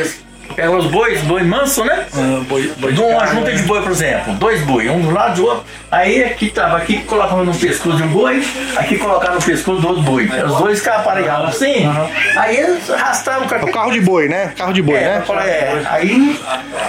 pegam 0.54 0.76
os 0.78 0.86
bois, 0.86 1.20
boi 1.22 1.42
manso, 1.42 1.84
né? 1.84 2.06
Ah, 2.14 2.40
boi, 2.48 2.72
boi 2.78 2.92
De 2.92 3.00
uma 3.00 3.26
junta 3.26 3.50
né? 3.50 3.56
de 3.56 3.62
boi, 3.62 3.82
por 3.82 3.92
exemplo, 3.92 4.34
dois 4.34 4.60
boi, 4.62 4.88
um 4.88 5.00
do 5.00 5.10
lado 5.10 5.36
do 5.36 5.46
outro. 5.46 5.64
Aí 5.90 6.22
aqui 6.24 6.50
tava 6.50 6.76
aqui, 6.76 6.98
colocava 7.04 7.44
no 7.44 7.54
pescoço 7.54 7.96
de 7.96 8.02
um 8.02 8.08
boi, 8.08 8.42
aqui 8.76 8.98
colocava 8.98 9.34
no 9.36 9.42
pescoço 9.42 9.80
do 9.80 9.88
outro 9.88 10.02
boi. 10.02 10.24
Os 10.26 10.56
dois 10.58 10.78
ficavam 10.80 11.00
aparelhados 11.00 11.48
assim, 11.50 11.88
aí 12.36 12.56
eles 12.56 12.90
arrastavam 12.90 13.42
o 13.46 13.68
O 13.68 13.72
carro 13.72 13.90
de 13.92 14.00
boi, 14.00 14.28
né? 14.28 14.52
Carro 14.56 14.72
de 14.72 14.82
boi, 14.82 14.96
é, 14.96 15.00
né? 15.00 15.22
falar, 15.26 15.46
é. 15.46 15.82
Aí 15.88 16.38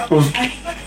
os- 0.09 0.31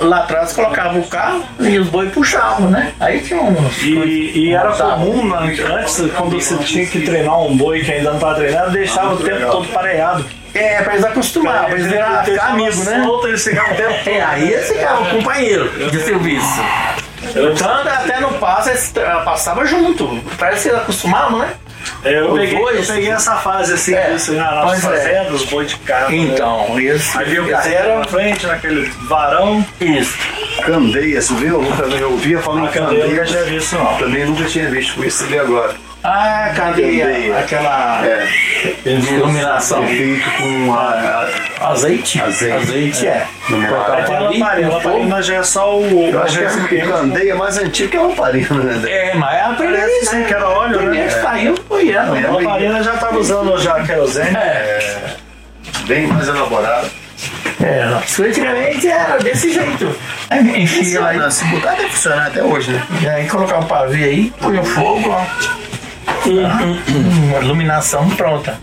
lá 0.01 0.19
atrás 0.19 0.53
colocavam 0.53 1.01
o 1.01 1.07
carro 1.07 1.45
e 1.61 1.79
os 1.79 1.89
boi 1.89 2.09
puxavam, 2.11 2.69
né? 2.71 2.93
Aí 3.01 3.21
tinha 3.21 3.41
uns. 3.41 3.83
E, 3.83 4.33
e 4.35 4.53
era 4.55 4.73
comum 4.73 5.25
na- 5.27 5.43
antes, 5.43 6.03
quando 6.17 6.41
você 6.41 6.57
tinha 6.59 6.87
que 6.87 7.01
treinar 7.03 7.41
um 7.41 7.57
boi 7.57 7.81
que 7.81 7.93
ainda 7.93 8.11
não 8.11 8.17
estava 8.17 8.35
treinando, 8.35 8.71
deixava 8.73 9.15
o 9.15 9.19
tempo 9.19 9.51
todo 9.51 9.69
pareado. 9.69 10.25
É, 10.55 10.83
pra 10.83 10.95
eles 10.95 11.05
acostumarem, 11.05 11.65
pra 11.71 11.75
eles 11.79 11.87
virar, 11.87 12.25
ficar 12.25 12.47
amigos, 12.49 12.85
né? 12.85 13.03
Solto, 13.05 13.29
eles 13.29 13.43
ficavam 13.45 13.73
o 13.73 13.77
tempo 13.77 13.95
todo. 14.05 14.09
É, 14.15 14.23
aí 14.23 14.53
eles 14.53 14.69
ficavam 14.69 15.05
companheiro 15.07 15.69
de 15.91 16.01
serviço. 16.03 16.61
Tanto 17.57 17.89
até 17.89 18.21
no 18.21 18.33
passo, 18.35 18.69
eles 18.71 18.93
eh, 18.97 19.23
passava 19.25 19.65
junto. 19.65 20.21
Parece 20.39 20.63
que 20.65 20.69
eles 20.69 20.81
acostumavam, 20.83 21.39
né? 21.39 21.55
Eu 22.05 22.35
peguei, 22.35 22.59
eu 22.61 22.83
peguei 22.85 23.11
essa 23.11 23.37
fase 23.37 23.73
assim, 23.75 23.95
É, 23.95 24.11
disso, 24.11 24.33
na- 24.33 24.51
nas 24.57 24.65
pois 24.65 24.85
é. 24.85 24.89
fazendas, 24.89 25.33
os 25.41 25.45
boi 25.47 25.65
de 25.65 25.77
carro. 25.77 26.13
Então, 26.13 26.79
eles, 26.79 27.15
Aí 27.17 27.25
vinha 27.27 27.43
o 27.43 27.45
eles 27.47 27.57
carreiro 27.57 27.85
eram 27.85 27.99
na 28.01 28.05
frente, 28.05 28.47
naquele 28.47 28.91
varão. 29.05 29.65
isso. 29.81 30.19
Candeia, 30.65 31.23
você 31.23 31.35
viu? 31.35 31.55
Eu 31.55 31.63
nunca 31.63 31.83
eu 31.85 32.11
ouvia 32.11 32.39
falando 32.41 32.67
A 32.67 32.69
candeia 32.69 33.03
eu 33.05 33.09
nunca 33.11 33.25
tinha 33.25 33.45
visto, 33.45 33.77
não. 33.77 33.97
Também 33.99 34.25
nunca 34.27 34.45
tinha 34.45 34.69
visto, 34.69 34.95
conheci 34.97 35.25
ele 35.25 35.39
agora. 35.39 35.75
Ah, 36.05 36.53
cadeia, 36.57 37.07
Candeia. 37.07 37.39
aquela 37.39 38.05
É, 38.05 38.29
iluminação. 38.85 39.87
feito 39.87 40.31
com 40.37 40.75
a, 40.75 41.29
Azeite? 41.61 42.21
Azeite. 42.21 42.53
Azeite 42.57 43.07
é. 43.07 43.25
Aí 43.49 44.03
tem 44.05 44.17
a 44.17 44.19
ali, 44.19 44.39
lamparina, 44.41 44.69
a 44.69 44.71
lamparina 44.79 45.23
já 45.23 45.35
é 45.37 45.43
só 45.45 45.79
o. 45.79 46.09
Eu 46.13 46.23
acho 46.23 46.39
que 46.39 46.45
essa 46.45 46.69
candeia 46.69 47.31
é 47.33 47.35
mais 47.35 47.57
antiga 47.57 47.89
que 47.89 47.97
a 47.97 48.03
lamparina, 48.03 48.49
né? 48.65 48.91
É, 48.91 49.15
mas 49.15 49.35
é 49.35 49.41
a 49.43 49.49
primeira 49.51 49.79
Parece 49.83 50.07
sim, 50.07 50.25
que 50.25 50.35
era 50.35 50.49
óleo, 50.49 50.73
né? 50.73 50.79
primeira 50.79 51.07
que 51.07 51.21
saiu 51.23 51.55
foi 51.69 51.91
ela. 51.93 52.19
A 52.19 52.31
lamparina 52.33 52.83
já 52.83 52.95
estava 52.95 53.19
usando 53.19 53.59
já 53.59 53.81
querosene. 53.85 54.37
É, 54.37 55.15
Bem 55.87 56.07
mais 56.09 56.27
elaborado. 56.27 56.91
é. 57.63 58.01
Isso 58.05 58.25
antigamente 58.25 58.89
era 58.89 59.19
desse 59.19 59.53
jeito. 59.53 59.97
Aí 60.31 60.63
enchia 60.63 61.01
lá 61.01 61.09
Funciona, 61.13 61.31
se 61.31 61.45
botar 61.45 61.75
deve 61.75 61.89
funcionar 61.91 62.27
até 62.27 62.43
hoje, 62.43 62.73
né? 62.73 62.83
e 63.03 63.09
aí 63.09 63.29
colocava 63.29 63.63
o 63.63 63.67
pavê 63.69 64.03
aí, 64.05 64.33
põe 64.41 64.59
o 64.59 64.65
fogo, 64.65 65.11
ó. 65.11 65.72
Uma 66.27 67.39
iluminação 67.43 68.09
pronta. 68.11 68.59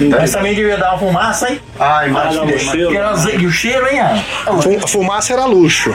Mas 0.00 0.32
também 0.32 0.54
devia 0.54 0.76
dar 0.78 0.90
uma 0.92 0.98
fumaça 0.98 1.46
aí. 1.48 1.60
Ah, 1.78 1.98
Ah, 1.98 2.06
imagina. 2.08 2.44
não, 2.46 2.54
o 2.54 2.58
cheiro. 2.58 2.90
Que 2.90 2.96
era 2.96 3.10
azeite, 3.10 3.42
e 3.42 3.46
o 3.46 3.50
cheiro, 3.52 3.86
hein? 3.88 4.00
ó. 4.46 4.60
Fu- 4.60 4.78
A 4.82 4.88
fumaça 4.88 5.32
era 5.34 5.44
luxo. 5.44 5.94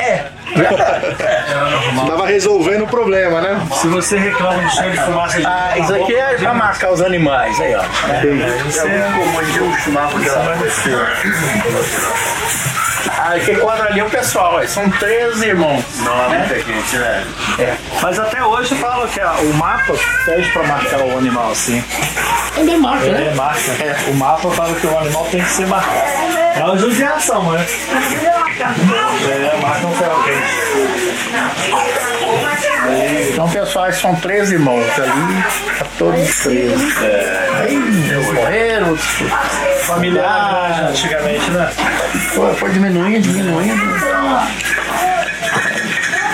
É. 0.00 0.24
Tava 2.06 2.26
resolvendo 2.26 2.82
o 2.84 2.86
problema, 2.86 3.40
né? 3.40 3.58
Se 3.80 3.86
você 3.88 4.18
reclama 4.18 4.62
de 4.62 4.74
cheiro 4.74 4.90
de 4.92 5.00
fumaça 5.00 5.38
de 5.40 5.46
Ah, 5.46 5.74
isso 5.78 5.94
aqui 5.94 6.14
é 6.14 6.34
pra 6.34 6.52
marcar 6.52 6.92
os 6.92 7.00
animais 7.00 7.58
aí, 7.60 7.74
ó. 7.74 7.82
É 8.10 8.20
como 9.14 9.38
a 9.40 9.44
gente 9.44 9.58
costumava 9.60 10.12
Ah, 10.18 10.52
que 13.44 13.56
quadra 13.56 13.86
ali 13.86 14.00
é 14.00 14.04
o 14.04 14.10
pessoal. 14.10 14.66
São 14.66 14.88
três 14.90 15.42
irmãos. 15.42 15.84
Não, 15.98 16.24
é 16.24 16.38
muita 16.38 16.60
gente, 16.60 16.96
né? 16.96 17.26
Mas 18.00 18.18
até 18.18 18.44
hoje 18.44 18.74
fala 18.76 19.06
que 19.08 19.20
ah, 19.20 19.34
o 19.40 19.54
mapa 19.54 19.94
pede 20.24 20.50
pra 20.50 20.62
marcar 20.64 21.00
o 21.00 21.18
animal 21.18 21.52
assim. 21.52 21.82
Ainda 22.56 22.76
marca, 22.78 23.06
né? 23.06 23.28
É, 23.28 23.34
marca. 23.34 23.60
O 24.08 24.14
mapa 24.14 24.50
fala 24.50 24.74
que 24.74 24.86
o 24.86 24.98
animal 24.98 25.26
tem 25.30 25.42
que 25.42 25.50
ser 25.50 25.66
marcado. 25.66 25.96
É 26.54 26.64
uma 26.64 26.78
judiação, 26.78 27.52
né? 27.52 27.66
É, 29.30 29.58
marca 29.60 29.86
um 29.86 29.94
ferro 29.94 30.22
quente. 30.24 30.62
Então, 33.32 33.48
pessoal, 33.48 33.92
são 33.92 34.14
três 34.16 34.50
irmãos 34.52 34.84
ali, 34.98 35.42
tá 35.78 35.86
todos 35.98 36.42
três. 36.42 36.72
Aí 37.60 37.78
uns 37.78 38.32
morreram, 38.32 38.90
outros 38.90 39.06
Família 39.82 40.20
era 40.20 40.68
grande 40.68 40.90
antigamente, 40.90 41.50
né? 41.50 41.70
foi, 42.34 42.54
foi 42.54 42.70
diminuindo, 42.70 43.20
diminuindo. 43.20 43.82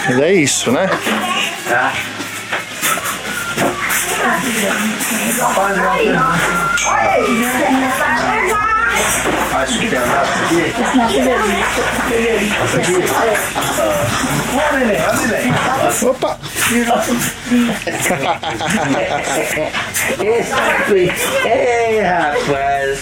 Mas 0.07 0.21
é 0.21 0.33
isso, 0.33 0.71
né? 0.71 0.89
Acho 9.55 9.79
que 9.79 9.89
tem 9.89 9.99
andado 9.99 10.29
aqui. 10.29 10.73
Opa! 16.07 16.39
Esse 20.21 21.49
É, 21.49 22.03
rapaz. 22.03 22.99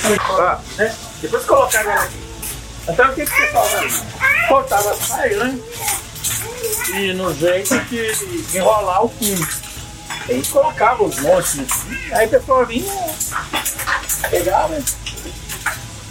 Depois 1.21 1.45
colocaram 1.45 1.91
ela 1.91 2.03
aqui. 2.05 2.17
Então 2.89 3.11
o 3.11 3.15
que, 3.15 3.25
que 3.27 3.31
você 3.33 3.47
fazia? 3.49 3.89
Cortava 4.49 4.91
as 4.93 4.99
saias, 4.99 5.39
né? 5.39 5.59
E 6.95 7.13
no 7.15 7.35
jeito 7.35 7.79
de 7.87 8.57
enrolar 8.57 9.05
o 9.05 9.09
fundo. 9.09 9.49
Aí 10.29 10.43
colocava 10.47 11.03
os 11.05 11.19
montes 11.21 11.59
assim. 11.61 12.13
Aí 12.13 12.25
a 12.27 12.29
pessoa 12.29 12.65
vinha, 12.65 12.93
pegava 14.31 14.79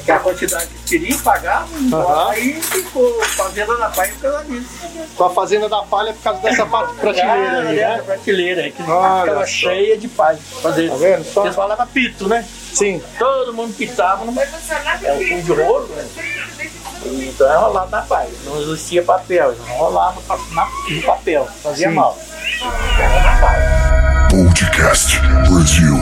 aquela 0.05 0.19
quantidade 0.19 0.67
que 0.67 0.83
queria, 0.99 1.17
pagava, 1.17 1.67
Aham. 1.93 2.29
aí 2.31 2.53
ficou 2.61 3.23
fazenda 3.25 3.75
da 3.75 3.89
palha 3.89 4.13
por 4.13 4.21
causa 4.21 4.43
disso. 4.45 4.69
Com 5.15 5.23
a 5.23 5.29
fazenda 5.31 5.67
da 5.69 5.81
palha 5.83 6.13
por 6.13 6.21
causa 6.23 6.41
dessa 6.41 6.65
pa- 6.65 6.83
prateleira 6.99 7.69
aí, 7.69 7.83
Ah, 7.83 7.97
né? 7.97 8.03
prateleira 8.05 8.61
aí, 8.61 8.71
que 8.71 8.83
Olha 8.83 9.21
ficava 9.21 9.39
só. 9.41 9.45
cheia 9.47 9.97
de 9.97 10.07
palha. 10.07 10.39
Fazer. 10.61 10.89
Tá 10.89 10.95
vendo 10.95 11.23
só? 11.25 11.43
Eles 11.43 11.55
falavam 11.55 11.87
pito, 11.87 12.27
né? 12.27 12.45
Sim. 12.73 13.01
Todo 13.17 13.53
mundo 13.53 13.73
pitava 13.75 14.23
numa. 14.25 14.41
É 14.43 15.13
um 15.13 15.27
fundo 15.27 15.43
de 15.43 15.61
rolo, 15.63 15.87
né? 15.87 16.05
Então 17.05 17.51
é 17.51 17.55
rolado 17.57 17.89
na 17.91 18.01
palha. 18.03 18.29
Não 18.45 18.61
existia 18.61 19.01
papel, 19.03 19.55
na- 19.91 20.13
no 20.89 21.01
papel, 21.03 21.47
fazia 21.63 21.89
mal. 21.91 22.17
Podcast 24.29 25.19
Brasil 25.49 25.95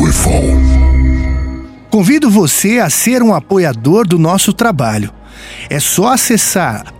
UFO. 0.00 0.93
Convido 1.94 2.28
você 2.28 2.80
a 2.80 2.90
ser 2.90 3.22
um 3.22 3.32
apoiador 3.32 4.04
do 4.04 4.18
nosso 4.18 4.52
trabalho. 4.52 5.12
É 5.70 5.78
só 5.78 6.08
acessar 6.08 6.92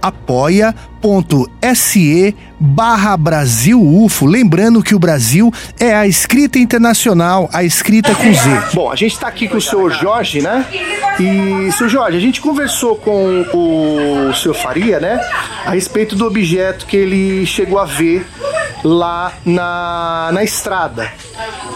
apoia.se 1.05 2.35
barra 2.59 3.17
Brasil 3.17 3.81
UFO. 3.81 4.25
Lembrando 4.25 4.83
que 4.83 4.95
o 4.95 4.99
Brasil 4.99 5.53
é 5.79 5.95
a 5.95 6.07
escrita 6.07 6.59
internacional, 6.59 7.49
a 7.53 7.63
escrita 7.63 8.15
com 8.15 8.33
Z. 8.33 8.71
Bom, 8.73 8.91
a 8.91 8.97
gente 8.97 9.13
está 9.13 9.29
aqui 9.29 9.47
com 9.47 9.59
o 9.59 9.61
senhor 9.61 9.93
Jorge, 9.93 10.41
né? 10.41 10.65
E, 11.21 11.71
senhor 11.73 11.91
Jorge, 11.91 12.17
a 12.17 12.21
gente 12.21 12.41
conversou 12.41 12.97
com 12.97 13.45
o 13.53 14.33
senhor 14.35 14.55
Faria, 14.55 14.99
né? 14.99 15.21
A 15.67 15.73
respeito 15.73 16.17
do 16.17 16.27
objeto 16.27 16.87
que 16.87 16.97
ele 16.97 17.45
chegou 17.45 17.79
a 17.79 17.85
ver 17.85 18.27
lá 18.83 19.33
na, 19.45 20.31
na 20.33 20.43
estrada. 20.43 21.13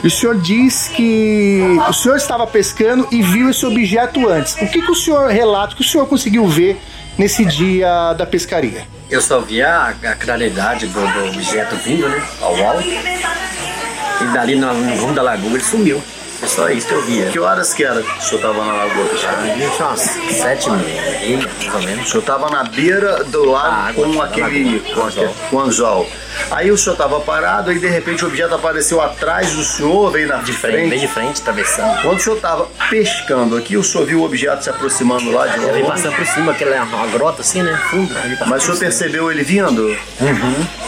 E 0.02 0.06
o 0.06 0.10
senhor 0.10 0.40
diz 0.40 0.88
que 0.88 1.60
o 1.88 1.92
senhor 1.92 2.16
estava 2.16 2.46
pescando 2.46 3.06
e 3.10 3.20
viu 3.20 3.50
esse 3.50 3.66
objeto 3.66 4.26
antes. 4.26 4.54
O 4.54 4.66
que, 4.68 4.80
que 4.80 4.90
o 4.90 4.94
senhor 4.94 5.28
relata, 5.28 5.74
o 5.74 5.76
que 5.76 5.82
o 5.82 5.86
senhor 5.86 6.06
conseguiu 6.06 6.46
ver 6.46 6.80
nesse 7.18 7.44
dia 7.44 8.14
da 8.14 8.24
pescaria? 8.24 8.97
Eu 9.10 9.22
só 9.22 9.40
via 9.40 9.68
a, 9.68 9.88
a 9.88 10.14
claridade 10.14 10.86
do, 10.86 11.00
do 11.00 11.28
objeto 11.28 11.76
vindo, 11.76 12.08
né? 12.08 12.22
Ao 12.40 12.54
alto. 12.66 12.84
E 12.86 14.24
dali 14.34 14.54
no, 14.54 14.72
rumo 15.00 15.14
da 15.14 15.22
lagoa 15.22 15.52
ele 15.52 15.64
sumiu. 15.64 16.02
É 16.40 16.46
só 16.46 16.68
isso 16.70 16.86
que 16.86 16.94
eu 16.94 17.02
via. 17.02 17.26
Que 17.30 17.38
horas 17.38 17.74
que 17.74 17.82
era 17.84 18.00
que 18.00 18.18
o 18.18 18.22
senhor 18.22 18.40
tava 18.40 18.64
na 18.64 18.72
lagoa? 18.72 19.08
Tinha 19.08 19.86
umas 19.88 20.00
sete 20.00 20.68
e 20.68 20.72
meia, 20.72 21.38
mais 21.58 21.74
ou 21.74 21.80
O 21.80 21.84
menos. 21.84 22.10
senhor 22.10 22.22
tava 22.22 22.48
na 22.50 22.62
beira 22.64 23.24
do 23.24 23.44
lago 23.44 23.66
Ah, 23.68 23.88
água, 23.88 24.06
com 24.12 24.22
aquele 24.22 24.80
com, 24.94 25.02
anzol. 25.02 25.24
aquele- 25.24 25.34
com 25.50 25.60
anzol. 25.60 26.10
Aí 26.52 26.70
o 26.70 26.78
senhor 26.78 26.94
tava 26.94 27.18
parado, 27.20 27.70
aí 27.70 27.78
de 27.80 27.88
repente 27.88 28.24
o 28.24 28.28
objeto 28.28 28.54
apareceu 28.54 29.00
atrás 29.00 29.50
do 29.52 29.64
senhor, 29.64 30.12
veio 30.12 30.28
na 30.28 30.36
De 30.36 30.52
frente, 30.52 30.88
bem 30.90 31.00
de 31.00 31.08
frente, 31.08 31.40
atravessando. 31.40 32.00
Quando 32.02 32.18
o 32.18 32.20
senhor 32.22 32.38
tava 32.38 32.68
pescando 32.88 33.56
aqui, 33.56 33.76
o 33.76 33.82
senhor 33.82 34.06
viu 34.06 34.20
o 34.20 34.24
objeto 34.24 34.62
se 34.62 34.70
aproximando 34.70 35.32
lá 35.32 35.48
de 35.48 35.54
Ele 35.58 35.66
longe? 35.82 35.82
passando 35.90 36.14
por 36.14 36.26
cima, 36.26 36.52
aquela 36.52 36.76
é 36.76 36.80
uma 36.82 37.06
grota 37.08 37.40
assim, 37.42 37.62
né? 37.62 37.76
Fundo. 37.90 38.16
Ele 38.24 38.36
Mas 38.46 38.62
o 38.62 38.66
senhor 38.66 38.78
percebeu 38.78 39.32
ele 39.32 39.42
vindo? 39.42 39.96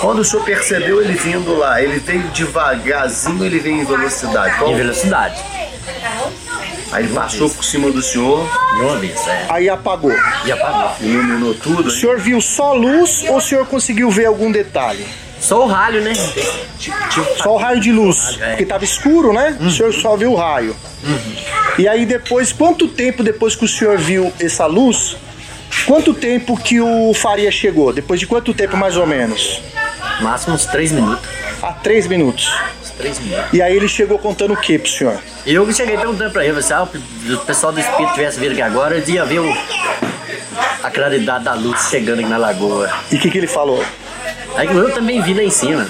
Quando 0.00 0.20
o 0.20 0.24
senhor 0.24 0.44
percebeu 0.44 1.02
ele 1.02 1.14
vindo 1.14 1.56
lá, 1.58 1.82
ele 1.82 1.98
veio 1.98 2.22
devagarzinho, 2.28 3.44
ele 3.44 3.58
veio 3.58 3.76
em 3.80 3.84
velocidade. 3.84 4.56
Qual- 4.56 4.70
Em 4.70 4.76
velocidade. 4.76 5.39
Aí 6.92 7.04
ele 7.04 7.14
passou 7.14 7.48
por 7.48 7.64
cima 7.64 7.90
do 7.90 8.02
senhor, 8.02 8.48
De 8.76 8.80
uma 8.82 8.96
vez, 8.96 9.26
é. 9.26 9.46
Aí 9.48 9.68
apagou. 9.68 10.12
E 10.44 10.50
apagou. 10.52 10.92
iluminou 11.00 11.54
tudo. 11.54 11.88
O 11.88 11.90
senhor 11.90 12.18
viu 12.18 12.40
só 12.40 12.72
luz 12.72 13.24
ou 13.28 13.36
o 13.36 13.40
senhor 13.40 13.66
conseguiu 13.66 14.10
ver 14.10 14.26
algum 14.26 14.50
detalhe? 14.50 15.06
Só 15.40 15.64
o 15.64 15.66
ralho, 15.68 16.02
né? 16.02 16.12
Tipo, 16.78 17.08
tipo, 17.08 17.42
Só 17.42 17.54
o 17.54 17.56
raio 17.56 17.80
de 17.80 17.90
luz, 17.92 18.36
É. 18.40 18.48
porque 18.48 18.64
estava 18.64 18.84
escuro, 18.84 19.32
né? 19.32 19.56
O 19.60 19.70
senhor 19.70 19.92
só 19.94 20.16
viu 20.16 20.32
o 20.32 20.36
raio. 20.36 20.76
E 21.78 21.88
aí 21.88 22.04
depois, 22.04 22.52
quanto 22.52 22.86
tempo 22.88 23.22
depois 23.22 23.54
que 23.56 23.64
o 23.64 23.68
senhor 23.68 23.96
viu 23.96 24.30
essa 24.38 24.66
luz, 24.66 25.16
quanto 25.86 26.12
tempo 26.12 26.56
que 26.60 26.78
o 26.80 27.14
Faria 27.14 27.50
chegou? 27.50 27.90
Depois 27.92 28.20
de 28.20 28.26
quanto 28.26 28.52
tempo 28.52 28.76
mais 28.76 28.96
ou 28.96 29.06
menos? 29.06 29.62
máximo 30.20 30.54
uns 30.54 30.66
três 30.66 30.92
minutos. 30.92 31.26
Há 31.62 31.72
três 31.72 32.06
minutos. 32.06 32.52
Uns 33.00 33.16
três 33.16 33.18
minutos. 33.18 33.52
E 33.52 33.62
aí 33.62 33.76
ele 33.76 33.88
chegou 33.88 34.18
contando 34.18 34.52
o 34.52 34.56
que 34.56 34.78
pro 34.78 34.90
senhor? 34.90 35.18
Eu 35.46 35.72
cheguei 35.72 35.96
perguntando 35.96 36.30
pra 36.30 36.44
ele, 36.44 36.60
se 36.62 36.72
ah, 36.72 36.82
o 36.82 37.38
pessoal 37.38 37.72
do 37.72 37.80
Espírito 37.80 38.14
tivesse 38.14 38.38
vindo 38.38 38.52
aqui 38.52 38.62
agora, 38.62 38.94
eles 38.96 39.08
iam 39.08 39.26
ver 39.26 39.40
o, 39.40 39.56
a 40.82 40.90
claridade 40.90 41.44
da 41.44 41.54
luz 41.54 41.88
chegando 41.88 42.20
aqui 42.20 42.28
na 42.28 42.36
lagoa. 42.36 42.90
E 43.10 43.16
o 43.16 43.18
que, 43.18 43.30
que 43.30 43.38
ele 43.38 43.46
falou? 43.46 43.82
Aí 44.54 44.66
eu 44.66 44.92
também 44.92 45.22
vi 45.22 45.32
lá 45.34 45.42
em 45.42 45.50
cima. 45.50 45.86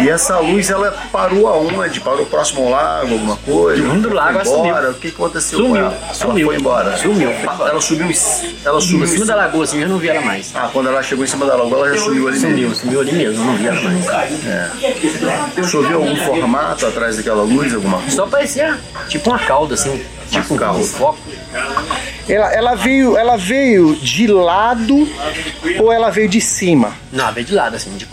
E 0.00 0.08
essa 0.08 0.38
luz, 0.38 0.70
ela 0.70 0.92
parou 1.12 1.48
aonde? 1.48 2.00
Parou 2.00 2.24
próximo 2.26 2.64
ao 2.64 2.70
lago, 2.70 3.12
alguma 3.14 3.36
coisa? 3.36 3.82
No 3.82 3.90
fundo 3.90 4.08
do 4.08 4.14
lago, 4.14 4.40
embora? 4.40 4.44
sumiu. 4.44 4.90
O 4.90 4.94
que 4.94 5.08
aconteceu 5.08 5.58
Sumiu, 5.58 5.72
com 5.74 5.76
ela? 5.78 5.98
sumiu. 6.14 6.38
Ela 6.38 6.46
foi 6.46 6.56
embora. 6.56 6.96
Sumiu. 6.98 7.30
Ela 7.30 7.80
subiu, 7.80 8.06
em- 8.10 8.54
ela 8.64 8.80
subiu 8.80 9.04
Em 9.04 9.06
cima 9.08 9.26
da 9.26 9.34
lagoa, 9.34 9.64
assim, 9.64 9.80
eu 9.82 9.88
não 9.88 9.98
vi 9.98 10.08
ela 10.08 10.20
mais. 10.20 10.50
Ah, 10.54 10.70
quando 10.72 10.88
ela 10.88 11.02
chegou 11.02 11.24
em 11.24 11.28
cima 11.28 11.46
da 11.46 11.56
lagoa, 11.56 11.78
ela 11.88 11.96
já 11.96 12.02
sumiu 12.04 12.28
ali 12.28 12.38
Sumiu, 12.38 12.56
mesmo. 12.68 12.74
sumiu 12.74 13.00
ali 13.00 13.12
mesmo, 13.12 13.42
eu 13.42 13.46
não 13.46 13.56
vi 13.56 13.66
ela 13.66 13.80
mais. 13.80 14.04
Senhor 15.68 15.86
viu 15.88 15.96
algum 16.02 16.16
formato 16.16 16.86
atrás 16.86 17.16
daquela 17.16 17.42
luz, 17.42 17.74
alguma 17.74 17.98
coisa? 17.98 18.14
Só 18.16 18.26
parecia 18.26 18.78
tipo 19.08 19.30
uma 19.30 19.38
cauda, 19.38 19.74
assim, 19.74 20.02
tipo 20.30 20.54
um 20.54 20.56
Cauda. 20.56 20.84
foco. 20.84 21.18
Ela, 22.28 22.52
ela 22.52 22.74
veio, 22.74 23.16
ela 23.16 23.36
veio 23.36 23.96
de 23.96 24.26
lado 24.26 25.08
ou 25.80 25.92
ela 25.92 26.10
veio 26.10 26.28
de 26.28 26.40
cima? 26.40 26.92
Não, 27.12 27.32
veio 27.32 27.46
de 27.46 27.54
lado, 27.54 27.76
assim, 27.76 27.90
de 27.96 28.04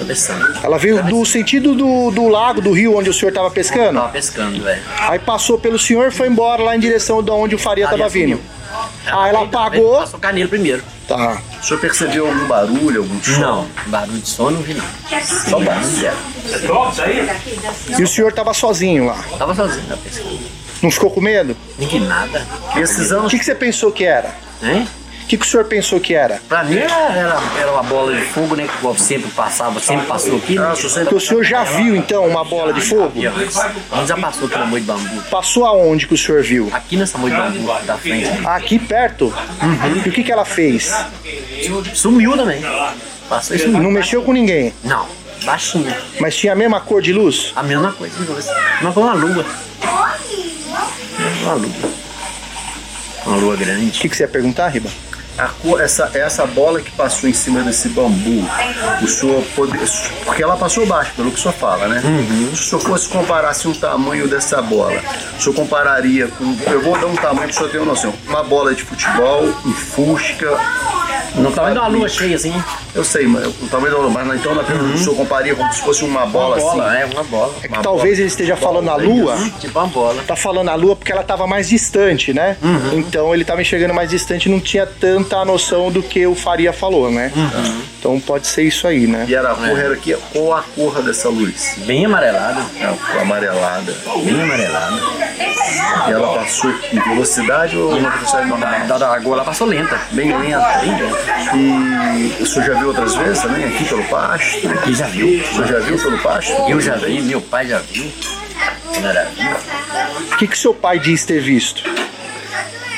atravessando. 0.00 0.58
Ela 0.62 0.78
veio 0.78 1.02
do 1.04 1.24
sentido 1.24 1.74
do, 1.74 2.10
do 2.10 2.28
lago, 2.28 2.60
do 2.60 2.72
rio 2.72 2.96
onde 2.96 3.10
o 3.10 3.14
senhor 3.14 3.28
estava 3.30 3.50
pescando? 3.50 4.00
Tava 4.00 4.12
pescando, 4.12 4.62
velho. 4.62 4.82
Aí 4.98 5.18
passou 5.18 5.58
pelo 5.58 5.78
senhor 5.78 6.08
e 6.08 6.10
foi 6.10 6.28
embora 6.28 6.62
lá 6.62 6.74
em 6.76 6.80
direção 6.80 7.22
de 7.22 7.30
onde 7.30 7.54
o 7.54 7.58
Faria 7.58 7.84
estava 7.84 8.08
vindo. 8.08 8.36
sumiu. 8.36 8.40
Ah, 9.06 9.28
ela 9.28 9.42
apagou. 9.44 9.98
Passou 9.98 10.18
o 10.18 10.22
canelo 10.22 10.48
primeiro. 10.48 10.82
Tá. 11.06 11.42
O 11.60 11.64
senhor 11.64 11.80
percebeu 11.80 12.26
algum 12.26 12.46
barulho, 12.46 13.02
algum 13.02 13.22
som? 13.22 13.40
Não, 13.40 13.66
barulho 13.86 14.20
de 14.20 14.28
som 14.28 14.50
não 14.50 14.62
vi 14.62 14.74
não. 14.74 14.84
Só 15.22 15.58
barulho. 15.58 16.12
E 17.98 18.02
o 18.02 18.06
senhor 18.06 18.28
estava 18.28 18.54
sozinho 18.54 19.06
lá. 19.06 19.22
Tava 19.36 19.54
sozinho 19.54 19.88
na 19.88 19.96
pesca. 19.96 20.22
Não 20.82 20.90
ficou 20.90 21.10
com 21.10 21.20
medo? 21.20 21.56
Vi 21.78 22.00
nada. 22.00 22.46
Esses 22.76 23.10
O 23.10 23.18
anos 23.18 23.30
que, 23.30 23.38
que 23.38 23.44
você 23.44 23.54
pensou 23.54 23.92
que 23.92 24.04
era? 24.04 24.34
Hein? 24.62 24.88
O 25.22 25.26
que, 25.30 25.36
que 25.38 25.46
o 25.46 25.48
senhor 25.48 25.64
pensou 25.66 26.00
que 26.00 26.12
era? 26.12 26.40
Pra 26.48 26.64
mim 26.64 26.76
era, 26.76 26.92
era, 26.92 27.38
era 27.60 27.70
uma 27.72 27.84
bola 27.84 28.12
de 28.16 28.22
fogo, 28.22 28.56
né? 28.56 28.66
Que 28.66 29.00
sempre 29.00 29.30
passava, 29.30 29.78
sempre 29.78 30.06
passou 30.06 30.38
aqui. 30.38 30.56
Né? 30.58 30.72
Porque 31.02 31.14
o 31.14 31.20
senhor 31.20 31.44
já 31.44 31.62
viu 31.62 31.94
então 31.94 32.26
uma 32.26 32.44
bola 32.44 32.72
de 32.72 32.80
fogo? 32.80 33.12
Onde 33.92 34.08
já 34.08 34.16
passou 34.16 34.48
pela 34.48 34.66
moita 34.66 34.92
de 34.92 34.92
bambu? 34.92 35.22
Passou 35.30 35.64
aonde 35.64 36.08
que 36.08 36.14
o 36.14 36.18
senhor 36.18 36.42
viu? 36.42 36.68
Aqui 36.72 36.96
nessa 36.96 37.16
moita 37.16 37.36
de 37.36 37.58
bambu 37.60 37.72
da 37.86 37.96
frente. 37.96 38.28
Aqui 38.44 38.78
perto? 38.80 39.32
E 40.04 40.08
o 40.08 40.12
que, 40.12 40.24
que 40.24 40.32
ela 40.32 40.44
fez? 40.44 40.92
Sumiu 41.94 42.36
também. 42.36 42.60
Passou 43.28 43.54
e 43.54 43.58
sumiu. 43.60 43.80
Não 43.80 43.90
mexeu 43.92 44.22
com 44.22 44.32
ninguém, 44.32 44.74
Não, 44.82 45.06
baixinha. 45.44 45.96
mas 46.18 46.36
tinha 46.36 46.52
a 46.54 46.56
mesma 46.56 46.80
cor 46.80 47.00
de 47.00 47.12
luz? 47.12 47.52
A 47.54 47.62
mesma 47.62 47.92
coisa. 47.92 48.14
Mas 48.82 48.92
foi 48.94 49.02
uma 49.04 49.14
lua. 49.14 49.46
Uma 51.42 51.54
lua. 51.54 51.70
Uma 53.26 53.36
lua 53.36 53.54
O 53.54 53.56
grande. 53.58 53.98
que, 53.98 54.08
que 54.08 54.16
você 54.16 54.22
ia 54.24 54.28
perguntar, 54.28 54.68
Riba? 54.68 54.88
A 55.38 55.46
cor- 55.48 55.80
essa, 55.80 56.10
essa 56.12 56.44
bola 56.46 56.80
que 56.82 56.90
passou 56.90 57.28
em 57.28 57.32
cima 57.32 57.62
desse 57.62 57.88
bambu, 57.88 58.44
o 59.00 59.06
senhor 59.08 59.42
poder, 59.56 59.80
porque 60.24 60.42
ela 60.42 60.56
passou 60.56 60.84
baixo, 60.86 61.12
pelo 61.16 61.30
que 61.30 61.38
o 61.38 61.40
senhor 61.40 61.54
fala, 61.54 61.88
né? 61.88 62.02
Uhum. 62.04 62.48
Se 62.54 62.62
o 62.62 62.66
senhor 62.68 62.80
fosse 62.82 63.08
comparar 63.08 63.48
assim, 63.48 63.70
o 63.70 63.74
tamanho 63.74 64.28
dessa 64.28 64.60
bola, 64.60 65.00
o 65.38 65.40
senhor 65.42 65.54
compararia 65.54 66.28
com. 66.28 66.56
Eu 66.66 66.82
vou 66.82 66.98
dar 66.98 67.06
um 67.06 67.14
tamanho 67.16 67.48
para 67.48 67.50
o 67.50 67.54
senhor 67.54 67.70
ter 67.70 67.78
uma 67.78 67.86
noção. 67.86 68.12
Uma 68.28 68.42
bola 68.42 68.74
de 68.74 68.82
futebol, 68.82 69.44
um 69.64 69.72
Fusca. 69.72 70.58
Não 71.36 71.52
tava 71.52 71.70
indo 71.70 71.80
uma 71.80 71.88
lua 71.88 72.08
cheia 72.08 72.36
assim. 72.36 72.52
Eu 72.94 73.04
sei, 73.04 73.26
mas 73.26 73.46
o 73.46 73.68
tamanho 73.70 73.92
da 73.92 73.98
bola, 73.98 74.10
mas 74.24 74.40
então 74.40 74.54
na 74.54 74.64
pergunta 74.64 74.94
o 74.94 74.98
senhor 74.98 75.14
comparia 75.16 75.54
como 75.54 75.72
se 75.72 75.80
fosse 75.80 76.04
uma 76.04 76.26
bola, 76.26 76.56
Uhum. 76.56 76.62
Uma 76.62 76.72
bola, 76.74 76.88
assim. 76.90 77.00
é, 77.00 77.04
uma 77.06 77.24
bola. 77.24 77.54
É 77.62 77.68
que 77.68 77.78
talvez 77.82 78.18
ele 78.18 78.28
esteja 78.28 78.56
falando 78.56 78.90
a 78.90 78.96
lua. 78.96 79.36
Tipo 79.60 79.78
uma 79.78 79.88
bola. 79.88 80.22
Tá 80.26 80.34
falando 80.36 80.68
a 80.68 80.74
lua 80.74 80.96
porque 80.96 81.12
ela 81.12 81.22
tava 81.22 81.46
mais 81.46 81.68
distante, 81.68 82.32
né? 82.32 82.56
Então 82.92 83.32
ele 83.34 83.44
tava 83.44 83.62
enxergando 83.62 83.94
mais 83.94 84.10
distante 84.10 84.46
e 84.46 84.52
não 84.52 84.60
tinha 84.60 84.86
tanta 84.86 85.44
noção 85.44 85.90
do 85.90 86.02
que 86.02 86.26
o 86.26 86.34
Faria 86.34 86.72
falou, 86.72 87.10
né? 87.10 87.32
Então 87.98 88.18
pode 88.18 88.46
ser 88.46 88.62
isso 88.62 88.86
aí, 88.86 89.06
né? 89.06 89.26
E 89.28 89.34
era 89.34 89.52
a 89.52 89.54
cor, 89.54 89.78
era 89.78 89.92
aqui, 89.94 90.16
qual 90.32 90.54
a 90.54 90.62
cor 90.74 91.02
dessa 91.02 91.28
luz? 91.28 91.74
Bem 91.86 92.06
amarelada. 92.06 92.60
É 92.80 93.20
amarelada. 93.20 93.94
Bem 94.24 94.42
amarelada. 94.42 94.96
E 96.08 96.12
ela 96.12 96.38
passou 96.38 96.70
em 96.92 96.98
velocidade 96.98 97.76
ou 97.76 97.96
uma 97.96 98.10
velocidade 98.10 98.48
normal? 98.48 98.70
Da, 98.86 98.98
da 98.98 99.08
lagoa 99.10 99.34
ela 99.36 99.44
passou 99.44 99.66
lenta. 99.66 100.00
Bem 100.12 100.36
lenta, 100.36 100.78
bem 100.80 100.90
lenta. 100.92 100.99
E 101.54 102.42
o 102.42 102.46
senhor 102.46 102.66
já 102.66 102.74
viu 102.74 102.88
outras 102.88 103.14
vezes 103.16 103.42
também 103.42 103.64
aqui 103.64 103.84
pelo 103.84 104.04
pasto? 104.04 104.68
Aqui 104.68 104.94
já 104.94 105.06
viu? 105.06 105.40
O 105.40 105.44
senhor 105.54 105.66
já 105.66 105.78
viu 105.80 105.98
pelo 105.98 106.18
pasto? 106.18 106.52
Eu 106.68 106.80
já 106.80 106.96
vi, 106.96 107.20
meu 107.22 107.40
pai 107.40 107.66
já 107.66 107.78
viu. 107.78 108.10
Vivo. 108.92 109.56
O 110.32 110.36
que, 110.36 110.46
que 110.46 110.58
seu 110.58 110.74
pai 110.74 110.98
diz 110.98 111.24
ter 111.24 111.40
visto? 111.40 111.82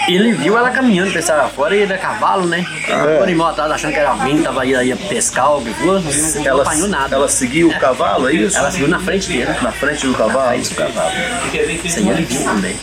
Ele 0.08 0.32
viu 0.32 0.58
ela 0.58 0.70
caminhando, 0.70 1.12
pensava 1.12 1.48
fora 1.48 1.76
e 1.76 1.82
era 1.82 1.96
cavalo, 1.96 2.46
né? 2.46 2.66
É. 2.88 3.20
O 3.20 3.22
animal 3.22 3.50
atrás 3.50 3.70
achando 3.70 3.92
que 3.92 4.00
era 4.00 4.10
alguém, 4.10 4.42
tava 4.42 4.66
ia, 4.66 4.82
ia 4.82 4.96
pescar, 4.96 5.56
o 5.56 5.62
que 5.62 5.72
for, 5.74 6.02
não, 6.02 6.44
Ela, 6.44 6.62
apanhou 6.62 6.88
nada. 6.88 7.14
ela 7.14 7.28
seguiu 7.28 7.68
o 7.68 7.78
cavalo, 7.78 8.28
é 8.28 8.34
isso? 8.34 8.58
Ela 8.58 8.70
seguiu 8.72 8.88
na 8.88 8.98
frente 8.98 9.28
dele. 9.28 9.54
Na 9.62 9.70
frente 9.70 10.04
do 10.04 10.14
cavalo? 10.14 10.56
Isso, 10.58 10.72
o 10.72 10.76
cavalo. 10.76 11.12
Isso 11.84 11.98
aí 12.00 12.08
ele 12.08 12.24
viu 12.24 12.42
também. 12.42 12.76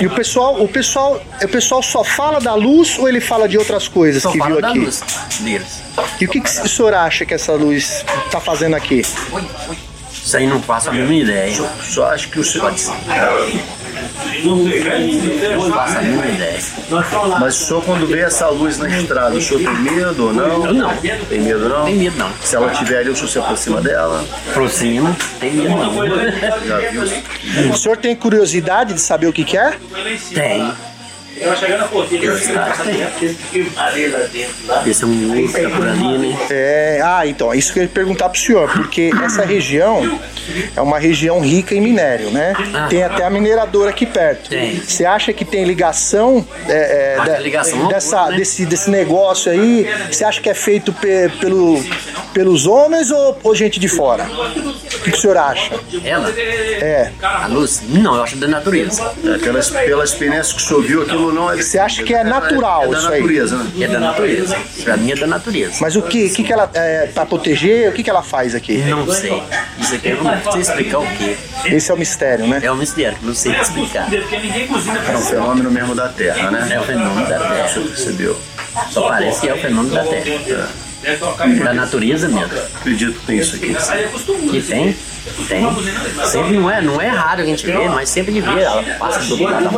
E 0.00 0.06
o 0.06 0.10
pessoal, 0.10 0.62
o 0.62 0.68
pessoal, 0.68 1.20
o 1.42 1.48
pessoal 1.48 1.82
só 1.82 2.02
fala 2.04 2.40
da 2.40 2.54
luz 2.54 2.98
ou 2.98 3.08
ele 3.08 3.20
fala 3.20 3.48
de 3.48 3.56
outras 3.58 3.88
coisas 3.88 4.22
Só 4.22 4.30
que 4.30 4.38
fala 4.38 4.52
viu 4.52 4.60
da 4.62 4.68
aqui? 4.70 4.78
luz 4.78 5.00
deles. 5.40 5.82
E 6.20 6.24
o 6.24 6.28
que, 6.28 6.40
que 6.40 6.48
o 6.48 6.68
senhor 6.68 6.94
acha 6.94 7.24
que 7.26 7.34
essa 7.34 7.52
luz 7.52 8.04
tá 8.30 8.40
fazendo 8.40 8.74
aqui? 8.76 9.04
Isso 10.12 10.36
aí 10.36 10.46
não 10.46 10.60
faço 10.62 10.90
a 10.90 10.92
mínima 10.92 11.14
ideia. 11.14 11.62
Só 11.82 12.06
acho 12.06 12.28
que 12.28 12.38
o 12.40 12.44
senhor. 12.44 12.72
Não 14.44 15.70
faço 15.70 15.98
a 15.98 16.02
mínima 16.02 16.26
ideia. 16.26 16.58
Mas 17.40 17.60
o 17.62 17.66
senhor, 17.66 17.84
quando 17.84 18.06
vê 18.06 18.20
essa 18.20 18.48
luz 18.48 18.78
na 18.78 18.88
estrada, 18.88 19.36
o 19.36 19.40
senhor 19.40 19.62
tem 19.62 19.82
medo 19.82 20.26
ou 20.26 20.32
não? 20.32 20.66
Eu 20.66 20.74
não. 20.74 20.96
Tem 20.96 21.40
medo 21.40 21.68
não? 21.68 21.78
Não 21.80 21.84
tem 21.86 21.96
medo 21.96 22.16
não. 22.18 22.30
Se 22.42 22.56
ela 22.56 22.70
tiver 22.70 22.98
ali, 22.98 23.10
o 23.10 23.16
senhor 23.16 23.28
se 23.28 23.38
aproxima 23.38 23.80
dela. 23.80 24.24
Aproxima, 24.50 25.16
tem 25.38 25.52
medo 25.52 25.76
não. 25.76 26.66
Já 26.66 26.78
viu? 26.90 27.02
O 27.72 27.76
senhor 27.76 27.96
tem 27.96 28.14
curiosidade 28.16 28.94
de 28.94 29.00
saber 29.00 29.26
o 29.26 29.32
que, 29.32 29.44
que 29.44 29.56
é? 29.56 29.74
Tem. 30.34 30.72
Ela 31.40 31.56
chegando 31.56 31.78
na 31.80 31.88
porteira, 31.88 32.34
Esse 34.86 35.04
é 35.04 35.06
um 35.06 35.40
outro 35.42 35.52
tá 35.62 35.70
por 35.70 35.88
ali, 35.88 36.18
né? 36.18 36.38
É, 36.50 37.00
ah, 37.02 37.26
então, 37.26 37.54
isso 37.54 37.72
que 37.72 37.78
eu 37.78 37.82
ia 37.84 37.88
perguntar 37.88 38.28
pro 38.28 38.38
senhor, 38.38 38.70
porque 38.70 39.10
essa 39.24 39.44
região 39.44 40.20
é 40.76 40.80
uma 40.80 40.98
região 40.98 41.40
rica 41.40 41.74
em 41.74 41.80
minério, 41.80 42.30
né? 42.30 42.54
Tem 42.88 43.02
até 43.02 43.24
a 43.24 43.30
mineradora 43.30 43.90
aqui 43.90 44.04
perto. 44.06 44.50
Tem. 44.50 44.80
Você 44.80 45.04
acha 45.04 45.32
que 45.32 45.44
tem 45.44 45.64
ligação, 45.64 46.46
é, 46.68 46.72
é, 46.72 47.16
Ah, 47.18 47.24
da- 47.24 47.38
ligação, 47.38 47.88
dessa, 47.88 48.16
loucura, 48.16 48.32
né? 48.32 48.38
desse, 48.38 48.66
desse 48.66 48.90
negócio 48.90 49.50
aí? 49.50 49.88
Você 50.10 50.24
acha 50.24 50.40
que 50.40 50.48
é 50.50 50.54
feito 50.54 50.92
pe- 50.92 51.28
pelo, 51.40 51.82
pelos 52.34 52.66
homens 52.66 53.10
ou, 53.10 53.38
ou 53.42 53.54
gente 53.54 53.78
de 53.78 53.88
fora? 53.88 54.24
O 54.24 55.02
que, 55.02 55.12
que 55.12 55.16
o 55.18 55.20
senhor 55.20 55.36
acha? 55.36 55.74
Ela, 56.04 56.28
É. 56.30 57.10
a 57.22 57.46
luz? 57.46 57.82
Não, 57.88 58.16
eu 58.16 58.22
acho 58.22 58.36
da 58.36 58.46
natureza. 58.48 59.12
É, 59.24 59.38
pela, 59.38 59.60
pela 59.62 60.04
experiência 60.04 60.54
que 60.54 60.62
o 60.62 60.64
senhor 60.66 60.82
viu, 60.82 61.02
aquilo 61.02 61.29
não 61.32 61.50
é. 61.52 61.56
Você 61.56 61.78
acha 61.78 62.02
que 62.02 62.14
é 62.14 62.22
natural 62.24 62.84
é 62.84 62.88
da 62.88 62.98
isso 62.98 63.08
aí? 63.08 63.20
natureza, 63.20 63.56
né? 63.56 63.70
É 63.80 63.88
da 63.88 64.00
natureza. 64.00 64.56
Pra 64.84 64.96
mim 64.96 65.10
é 65.12 65.16
da 65.16 65.26
natureza. 65.26 65.74
Mas 65.80 65.96
o 65.96 66.02
que, 66.02 66.28
que, 66.30 66.44
que 66.44 66.52
ela. 66.52 66.70
É, 66.74 67.06
pra 67.14 67.26
proteger, 67.26 67.88
o 67.88 67.92
que, 67.92 68.02
que 68.02 68.10
ela 68.10 68.22
faz 68.22 68.54
aqui? 68.54 68.78
Não 68.78 69.10
sei. 69.12 69.42
Isso 69.78 69.94
aqui 69.94 70.08
eu 70.10 70.22
não 70.22 70.52
sei 70.52 70.60
explicar 70.60 70.98
o 70.98 71.06
quê. 71.16 71.36
Esse 71.66 71.90
é 71.90 71.94
o 71.94 71.98
mistério, 71.98 72.46
né? 72.46 72.60
É 72.62 72.72
um 72.72 72.76
mistério 72.76 73.16
que 73.18 73.24
eu 73.24 73.28
não 73.28 73.34
sei 73.34 73.52
explicar. 73.52 74.06
porque 74.10 74.38
ninguém 74.38 74.66
cozinha 74.66 74.96
É 74.96 75.16
um 75.16 75.20
fenômeno 75.20 75.70
mesmo 75.70 75.94
da 75.94 76.08
Terra, 76.08 76.50
né? 76.50 76.68
É 76.72 76.80
o 76.80 76.82
fenômeno 76.84 77.28
da 77.28 77.36
O 77.36 77.40
Terra. 77.48 77.68
senhor 77.68 77.88
percebeu? 77.88 78.36
Só 78.90 79.08
parece 79.08 79.40
que 79.40 79.48
é 79.48 79.54
o 79.54 79.58
fenômeno 79.58 79.94
da 79.94 80.04
Terra. 80.04 80.68
Da 81.64 81.72
natureza 81.72 82.28
mesmo. 82.28 82.50
Acredito 82.76 83.18
que 83.20 83.26
tem 83.26 83.38
isso 83.38 83.56
aqui. 83.56 83.74
Que 84.50 84.62
tem? 84.62 84.96
Tem. 85.48 85.66
Sempre 86.24 86.56
não 86.56 86.70
é, 86.70 86.80
não 86.80 86.98
é 87.00 87.08
raro 87.08 87.42
a 87.42 87.44
gente 87.44 87.66
ver, 87.66 87.90
mas 87.90 88.08
sempre 88.08 88.32
de 88.32 88.40
ver. 88.40 88.62
Ela 88.62 88.82
passa 88.98 89.20
do 89.20 89.32
outro 89.32 89.44
lado 89.44 89.64
da 89.64 89.70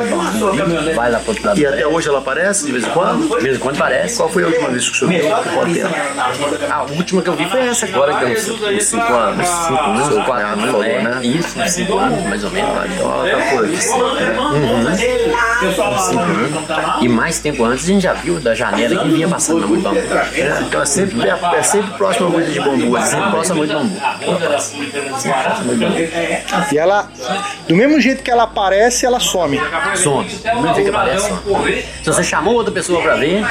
vai 0.93 1.11
lá 1.11 1.19
pro 1.19 1.31
outro 1.31 1.47
lado. 1.47 1.59
E 1.59 1.67
até 1.67 1.85
hoje 1.87 2.09
ela 2.09 2.19
aparece 2.19 2.67
de 2.67 2.73
vez 2.73 2.85
em 2.85 2.91
quando? 2.91 3.29
De 3.37 3.43
vez 3.43 3.57
em 3.57 3.59
quando 3.59 3.77
parece. 3.77 4.17
Qual 4.17 4.29
foi 4.29 4.45
a 4.45 4.47
última 4.47 4.69
vez 4.69 4.89
que 4.89 5.05
o 5.05 5.09
senhor 5.09 5.11
viu? 5.11 5.29
Qual 5.53 5.67
tempo? 5.67 5.89
A 6.71 6.83
última 6.85 7.23
que 7.23 7.29
eu 7.29 7.35
vi 7.35 7.49
foi 7.49 7.67
essa 7.67 7.87
agora, 7.87 8.15
que 8.15 8.25
é 8.25 8.29
uns 8.29 8.49
uns 8.49 8.85
cinco 8.85 9.13
anos. 9.13 9.49
Cinco 9.49 9.83
anos, 9.83 10.17
ou 10.17 10.23
quatro 10.25 10.47
anos, 10.47 10.65
falou, 10.65 10.85
é. 10.85 11.03
né? 11.03 11.21
Isso, 11.23 11.61
uns 11.61 11.71
cinco 11.73 11.99
anos, 11.99 12.25
mais 12.25 12.45
ou 12.45 12.51
menos. 12.51 12.71
Então 12.95 13.27
ela 13.27 13.41
tá 13.41 13.47
por 13.51 13.65
aqui. 13.65 13.77
né? 14.85 14.97
E 17.03 17.09
mais 17.09 17.39
tempo 17.41 17.65
antes 17.65 17.85
a 17.85 17.89
gente 17.89 18.03
já 18.03 18.13
viu 18.13 18.39
da 18.39 18.55
janela 18.55 19.03
que 19.03 19.09
vinha 19.09 19.27
passando 19.29 19.61
na 19.61 19.67
muito 19.67 19.83
bambu. 19.83 19.99
Então 20.67 20.83
é 20.83 20.87
sempre, 20.87 21.12
é, 21.21 21.59
é 21.59 21.63
sempre 21.63 21.91
próximo 21.99 22.31
muito 22.31 22.51
de 22.51 22.61
bambu. 22.61 22.97
assim. 22.97 23.11
Sempre 23.17 23.31
gosta 23.31 23.55
muito 23.55 23.69
de 23.71 23.75
bambu. 23.77 23.97
E 26.73 26.79
ela, 26.79 27.09
do 27.69 27.77
mesmo 27.77 28.01
jeito 28.01 28.23
que 28.23 28.31
ela 28.31 28.45
aparece, 28.45 29.05
ela 29.07 29.21
some. 29.21 29.61
Some. 29.97 30.31
Não 30.63 30.75
sei 30.75 30.85
que 30.85 30.93
parece, 30.93 31.29
some. 31.29 31.83
Se 32.03 32.11
você 32.11 32.23
chamou 32.25 32.55
outra 32.55 32.73
pessoa 32.73 33.03
pra 33.03 33.15
ver, 33.17 33.43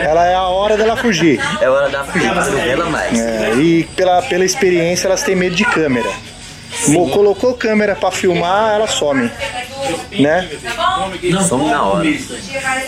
Ela 0.00 0.26
é 0.26 0.34
a 0.34 0.42
hora 0.42 0.76
dela 0.76 0.96
fugir. 0.96 1.40
é 1.60 1.68
hora 1.68 1.88
da 1.88 2.04
fugida, 2.04 2.34
você 2.34 2.50
não 2.50 2.60
vê 2.60 2.68
ela 2.70 2.86
mais. 2.90 3.18
É, 3.18 3.54
e 3.54 3.84
pela, 3.96 4.22
pela 4.22 4.44
experiência, 4.44 5.06
elas 5.08 5.22
têm 5.22 5.34
medo 5.36 5.54
de 5.54 5.64
câmera. 5.64 6.08
Mo- 6.88 7.08
Colocou 7.10 7.54
câmera 7.54 7.94
pra 7.94 8.10
filmar, 8.10 8.74
ela 8.74 8.88
some. 8.88 9.30
Né? 10.18 10.48
Some 11.48 11.70
na 11.70 11.82
hora. 11.84 12.04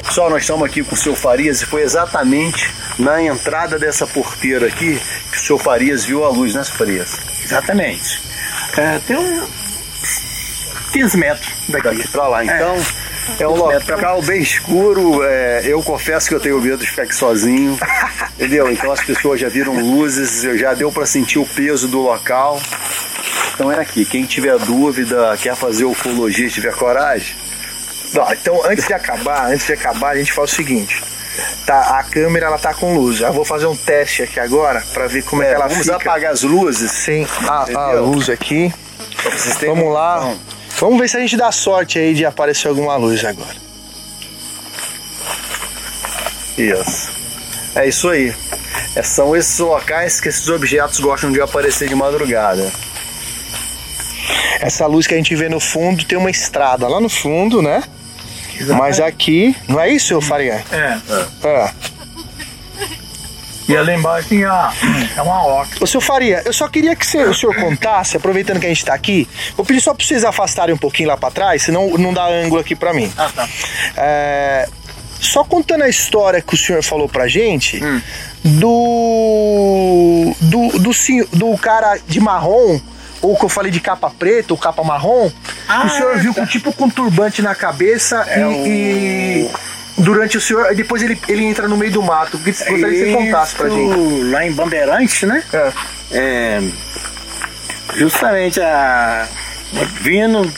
Pessoal, 0.05 0.31
nós 0.31 0.43
estamos 0.43 0.65
aqui 0.65 0.83
com 0.83 0.95
o 0.95 0.99
seu 0.99 1.15
Farias 1.15 1.63
e 1.63 1.67
foi 1.67 1.83
exatamente 1.83 2.69
na 2.99 3.23
entrada 3.23 3.79
dessa 3.79 4.07
porteira 4.07 4.67
aqui 4.67 5.01
que 5.31 5.37
o 5.37 5.41
seu 5.41 5.59
Farias 5.59 6.05
viu 6.05 6.25
a 6.25 6.29
luz, 6.29 6.55
né, 6.55 6.65
seu 6.65 6.75
Farias? 6.75 7.19
Exatamente. 7.45 8.23
É, 8.77 8.99
tem 9.07 9.17
um 9.17 9.47
15 10.93 11.17
metros 11.19 11.53
daqui. 11.69 11.89
Daqui 11.89 12.09
pra 12.09 12.29
lá. 12.29 12.45
Então, 12.45 12.77
é, 13.39 13.47
um 13.47 13.55
local 13.55 14.23
bem 14.23 14.41
escuro. 14.41 15.23
é, 15.25 15.63
eu 15.65 15.83
confesso 15.83 16.29
que 16.29 16.35
eu 16.35 16.41
tenho 16.41 16.61
medo 16.61 16.79
de 16.79 16.87
ficar 16.87 17.03
aqui 17.03 17.15
sozinho. 17.15 17.79
Entendeu? 18.37 18.71
Então 18.71 18.91
as 18.91 19.01
pessoas 19.01 19.41
já 19.41 19.49
viram 19.49 19.75
luzes, 19.79 20.43
já 20.59 20.75
deu 20.75 20.91
pra 20.91 21.05
sentir 21.05 21.39
o 21.39 21.47
peso 21.47 21.89
do 21.89 22.01
local. 22.01 22.61
Então 23.55 23.71
é 23.71 23.81
aqui. 23.81 24.05
Quem 24.05 24.25
tiver 24.25 24.59
dúvida, 24.59 25.37
quer 25.41 25.55
fazer 25.57 25.85
ufologia, 25.85 26.49
tiver 26.49 26.75
coragem, 26.75 27.35
Não, 28.13 28.33
então, 28.33 28.63
antes 28.65 28.87
de 28.87 28.95
acabar, 28.95 29.51
antes 29.51 29.67
de 29.67 29.73
acabar, 29.73 30.11
a 30.11 30.17
gente 30.17 30.33
faz 30.33 30.53
o 30.53 30.55
seguinte. 30.55 31.03
Tá, 31.67 31.99
a 31.99 32.03
câmera 32.05 32.47
ela 32.47 32.59
tá 32.59 32.73
com 32.75 32.95
luz. 32.95 33.19
Já 33.19 33.31
vou 33.31 33.45
fazer 33.45 33.67
um 33.67 33.77
teste 33.77 34.23
aqui 34.23 34.39
agora 34.41 34.83
pra 34.93 35.07
ver 35.07 35.23
como 35.25 35.43
é, 35.43 35.49
que 35.49 35.55
ela 35.55 35.67
vamos 35.67 35.85
fica. 35.85 35.97
apagar 35.97 36.33
as 36.33 36.43
luzes. 36.43 36.91
Sim, 36.91 37.27
a, 37.47 37.61
a 37.61 37.63
Entendeu? 37.65 38.05
luz 38.07 38.29
aqui. 38.31 38.73
Vamos 39.61 39.93
lá. 39.93 40.17
noção. 40.17 40.39
Vamos 40.79 40.99
ver 41.01 41.09
se 41.09 41.17
a 41.17 41.21
gente 41.21 41.37
dá 41.37 41.51
sorte 41.51 41.99
aí 41.99 42.15
de 42.15 42.25
aparecer 42.25 42.69
alguma 42.69 42.97
luz 42.97 43.25
agora. 43.25 43.57
Isso. 46.57 47.11
É 47.75 47.87
isso 47.89 48.09
aí. 48.09 48.35
É, 48.95 49.03
são 49.03 49.37
esses 49.37 49.59
locais 49.59 50.21
que 50.21 50.29
esses 50.29 50.49
objetos 50.49 51.01
gostam 51.01 51.31
de 51.31 51.41
aparecer 51.41 51.89
de 51.89 51.95
madrugada. 51.95 52.71
Essa 54.61 54.87
luz 54.87 55.07
que 55.07 55.15
a 55.15 55.17
gente 55.17 55.35
vê 55.35 55.49
no 55.49 55.61
fundo 55.61 56.05
tem 56.05 56.17
uma 56.17 56.31
estrada 56.31 56.89
lá 56.89 56.99
no 57.01 57.09
fundo, 57.09 57.61
né? 57.61 57.83
Mas 58.79 59.01
aqui, 59.01 59.55
não 59.69 59.81
é 59.81 59.89
isso, 59.91 60.21
Faria? 60.21 60.65
É. 60.73 60.99
É. 61.47 61.71
E 63.69 63.77
ali 63.77 63.95
embaixo 63.95 64.29
tinha 64.29 64.73
é 65.17 65.23
uma 65.23 65.45
oca. 65.45 65.71
Ô, 65.81 65.87
seu 65.89 66.01
Faria, 66.01 66.41
eu 66.45 66.53
só 66.53 66.69
queria 66.69 66.95
que 66.95 67.05
você- 67.05 67.25
o 67.25 67.35
senhor 67.35 67.53
contasse, 67.57 68.17
aproveitando 68.17 68.61
que 68.61 68.67
a 68.67 68.69
gente 68.69 68.85
tá 68.85 68.95
aqui, 68.95 69.27
vou 69.57 69.67
pedir 69.67 69.81
só 69.81 69.93
pra 69.93 70.07
vocês 70.07 70.25
afastarem 70.25 70.73
um 70.73 70.79
pouquinho 70.79 71.09
lá 71.09 71.17
pra 71.17 71.33
trás, 71.33 71.63
senão 71.63 71.91
não 71.99 72.13
dá 72.15 72.25
ângulo 72.27 72.61
aqui 72.61 72.77
pra 72.77 72.95
mim. 72.95 73.13
Ah, 73.19 73.29
tá. 73.35 73.49
É, 73.97 74.69
só 75.21 75.43
contando 75.43 75.83
a 75.83 75.89
história 75.89 76.41
que 76.41 76.55
o 76.55 76.57
senhor 76.57 76.81
falou 76.85 77.09
pra 77.09 77.27
gente 77.27 77.81
do, 78.45 80.33
do, 80.41 80.79
do, 80.79 80.95
senhor- 80.95 81.27
do 81.33 81.57
cara 81.59 81.99
de 82.07 82.21
marrom, 82.21 82.79
ou 83.27 83.37
que 83.37 83.45
eu 83.45 83.49
falei 83.49 83.73
de 83.73 83.81
capa 83.81 84.11
preta 84.11 84.53
ou 84.53 84.59
capa 84.59 84.83
marrom, 84.85 85.31
que 85.31 85.87
o 85.87 85.91
senhor 85.91 86.19
viu 86.19 86.35
com 86.35 86.47
tipo 86.47 86.73
com 86.73 86.89
turbante 86.89 87.43
na 87.43 87.55
cabeça 87.55 88.25
e, 88.37 89.49
e 89.49 89.51
durante 89.99 90.37
o 90.37 90.41
senhor, 90.41 90.75
depois 90.75 91.03
ele, 91.03 91.19
ele 91.29 91.45
entra 91.45 91.69
no 91.69 91.77
meio 91.77 91.93
do 91.93 92.03
mato. 92.03 92.39
Gostaria 92.39 92.77
que 92.79 93.05
você 93.05 93.13
contasse 93.13 93.55
pra 93.55 93.69
gente. 93.69 94.23
Lá 94.31 94.47
em 94.47 94.53
Bandeirantes, 94.53 95.23
né? 95.23 95.43
É. 95.53 95.73
É, 96.13 96.63
justamente 97.97 98.61
a. 98.61 99.27
Vindo. 100.01 100.51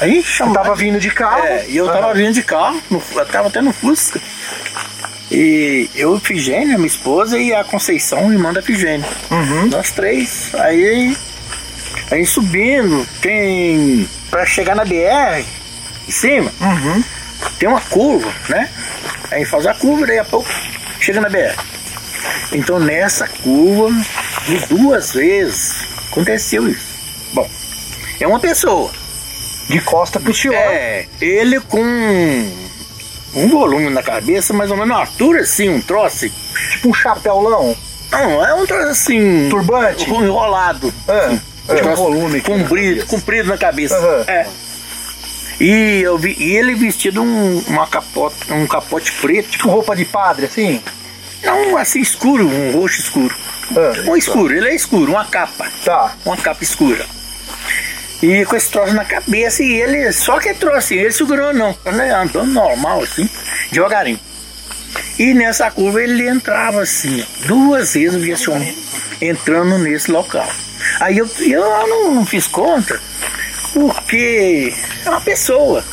Aí 0.00 0.22
chamava. 0.22 0.60
tava 0.60 0.74
vindo 0.76 0.98
de 0.98 1.10
carro. 1.10 1.44
É, 1.44 1.66
e 1.68 1.76
eu 1.76 1.86
tava 1.86 2.14
vindo 2.14 2.32
de 2.32 2.42
carro, 2.42 2.80
no, 2.90 3.02
eu 3.14 3.26
tava 3.26 3.48
até 3.48 3.60
no 3.60 3.72
Fusca. 3.72 4.20
E 5.30 5.90
eu, 5.94 6.16
Efigênia, 6.16 6.76
minha 6.76 6.86
esposa, 6.86 7.38
e 7.38 7.54
a 7.54 7.62
Conceição, 7.62 8.32
irmã 8.32 8.52
da 8.52 8.60
Efigênia. 8.60 9.06
Nós 9.70 9.90
três. 9.90 10.50
Aí 10.54 11.16
a 12.10 12.16
gente 12.16 12.30
subindo, 12.30 13.06
tem. 13.20 14.08
Pra 14.30 14.44
chegar 14.44 14.74
na 14.74 14.84
BR, 14.84 15.44
em 16.06 16.12
cima, 16.12 16.52
tem 17.58 17.68
uma 17.68 17.80
curva, 17.80 18.30
né? 18.48 18.68
Aí 19.30 19.44
faz 19.44 19.66
a 19.66 19.74
curva, 19.74 20.06
daí 20.06 20.18
a 20.18 20.24
pouco 20.24 20.48
chega 21.00 21.20
na 21.20 21.28
BR. 21.28 21.56
Então 22.52 22.78
nessa 22.78 23.26
curva, 23.26 23.90
de 24.46 24.66
duas 24.66 25.12
vezes, 25.12 25.74
aconteceu 26.10 26.68
isso. 26.68 26.86
Bom, 27.32 27.48
é 28.20 28.26
uma 28.26 28.40
pessoa. 28.40 28.90
De 29.68 29.80
costa 29.82 30.18
pro 30.18 30.34
senhor. 30.34 30.54
É, 30.54 31.06
ele 31.20 31.60
com 31.60 31.82
um 33.34 33.48
volume 33.50 33.90
na 33.90 34.02
cabeça, 34.02 34.54
mais 34.54 34.70
ou 34.70 34.76
menos 34.76 34.90
uma 34.90 35.00
altura 35.00 35.40
assim, 35.40 35.68
um 35.68 35.80
troço. 35.80 36.24
assim. 36.24 36.32
Tipo 36.72 36.88
um 36.88 36.94
chapéulão. 36.94 37.76
Não, 38.10 38.46
é 38.46 38.54
um 38.54 38.66
troço 38.66 38.88
assim. 38.88 39.48
Turbante? 39.50 40.08
Enrolado. 40.08 40.92
É. 41.06 41.28
Um 41.28 41.40
É. 41.68 41.74
troço 41.76 42.02
volume 42.02 42.38
aqui 42.38 42.50
na 42.50 42.58
comprido, 42.58 43.06
comprido 43.06 43.48
na 43.48 43.58
cabeça. 43.58 43.96
Aham. 43.96 44.24
É. 44.26 44.46
E 45.60 46.00
eu 46.02 46.16
vi 46.16 46.36
e 46.38 46.56
ele 46.56 46.74
vestido 46.74 47.20
um, 47.22 47.58
uma 47.66 47.86
capote, 47.86 48.36
um 48.52 48.66
capote 48.66 49.12
preto, 49.12 49.50
Tipo 49.50 49.68
roupa 49.70 49.96
de 49.96 50.04
padre, 50.04 50.46
assim. 50.46 50.80
não 51.42 51.76
assim 51.76 52.00
escuro, 52.00 52.46
um 52.46 52.72
roxo 52.72 53.00
escuro. 53.00 53.34
É. 53.76 54.10
Um 54.10 54.16
escuro, 54.16 54.54
ele 54.54 54.68
é 54.68 54.74
escuro, 54.74 55.12
uma 55.12 55.24
capa. 55.24 55.66
Tá. 55.84 56.14
uma 56.24 56.36
capa 56.36 56.62
escura. 56.62 57.04
E 58.22 58.44
com 58.46 58.56
esse 58.56 58.70
troço 58.70 58.94
na 58.94 59.04
cabeça, 59.04 59.62
e 59.62 59.80
ele, 59.80 60.10
só 60.12 60.40
que 60.40 60.52
trouxe, 60.54 60.96
ele 60.96 61.12
segurou 61.12 61.52
não, 61.52 61.76
andando 61.86 62.46
normal 62.46 63.02
assim, 63.02 63.28
devagarinho. 63.70 64.18
E 65.18 65.34
nessa 65.34 65.70
curva 65.70 66.02
ele 66.02 66.28
entrava 66.28 66.82
assim, 66.82 67.24
duas 67.46 67.94
vezes 67.94 68.14
eu 68.14 68.20
vi 68.20 68.30
esse 68.30 68.50
homem 68.50 68.76
entrando 69.20 69.78
nesse 69.78 70.10
local. 70.10 70.48
Aí 71.00 71.18
eu, 71.18 71.28
eu 71.40 71.60
não, 71.88 72.14
não 72.14 72.26
fiz 72.26 72.46
conta, 72.46 73.00
porque 73.72 74.72
é 75.04 75.08
uma 75.10 75.20
pessoa. 75.20 75.84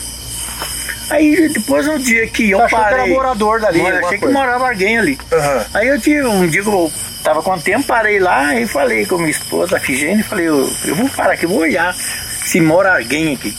Aí 1.09 1.49
depois 1.49 1.87
um 1.87 1.97
dia 1.99 2.27
que 2.27 2.49
eu 2.51 2.61
achou 2.61 2.79
que 2.79 2.83
parei. 2.85 2.99
era 3.01 3.07
morador 3.13 3.59
dali, 3.61 3.79
Eu 3.79 3.87
achei 3.87 4.17
que 4.17 4.17
coisa? 4.17 4.33
morava 4.33 4.69
alguém 4.69 4.97
ali. 4.97 5.19
Aham. 5.31 5.65
Aí 5.73 5.87
eu 5.87 5.99
tive 6.01 6.23
um 6.25 6.47
dia 6.47 6.63
que 6.63 6.67
eu 6.67 6.91
tava 7.23 7.43
com 7.43 7.57
tempo, 7.59 7.85
parei 7.85 8.19
lá 8.19 8.55
e 8.59 8.67
falei 8.67 9.05
com 9.05 9.17
minha 9.17 9.29
esposa, 9.29 9.77
a 9.77 9.79
Figênia, 9.79 10.23
falei, 10.23 10.47
eu, 10.47 10.69
eu 10.85 10.95
vou 10.95 11.09
parar 11.09 11.33
aqui, 11.33 11.45
vou 11.45 11.59
olhar 11.59 11.93
se 11.93 12.59
mora 12.59 12.97
alguém 12.97 13.33
aqui. 13.35 13.55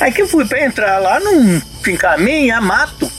Aí 0.00 0.12
que 0.12 0.22
eu 0.22 0.28
fui 0.28 0.44
pra 0.46 0.64
entrar 0.64 0.98
lá, 0.98 1.18
não 1.20 1.60
encaminha, 1.86 2.60
mato. 2.60 3.10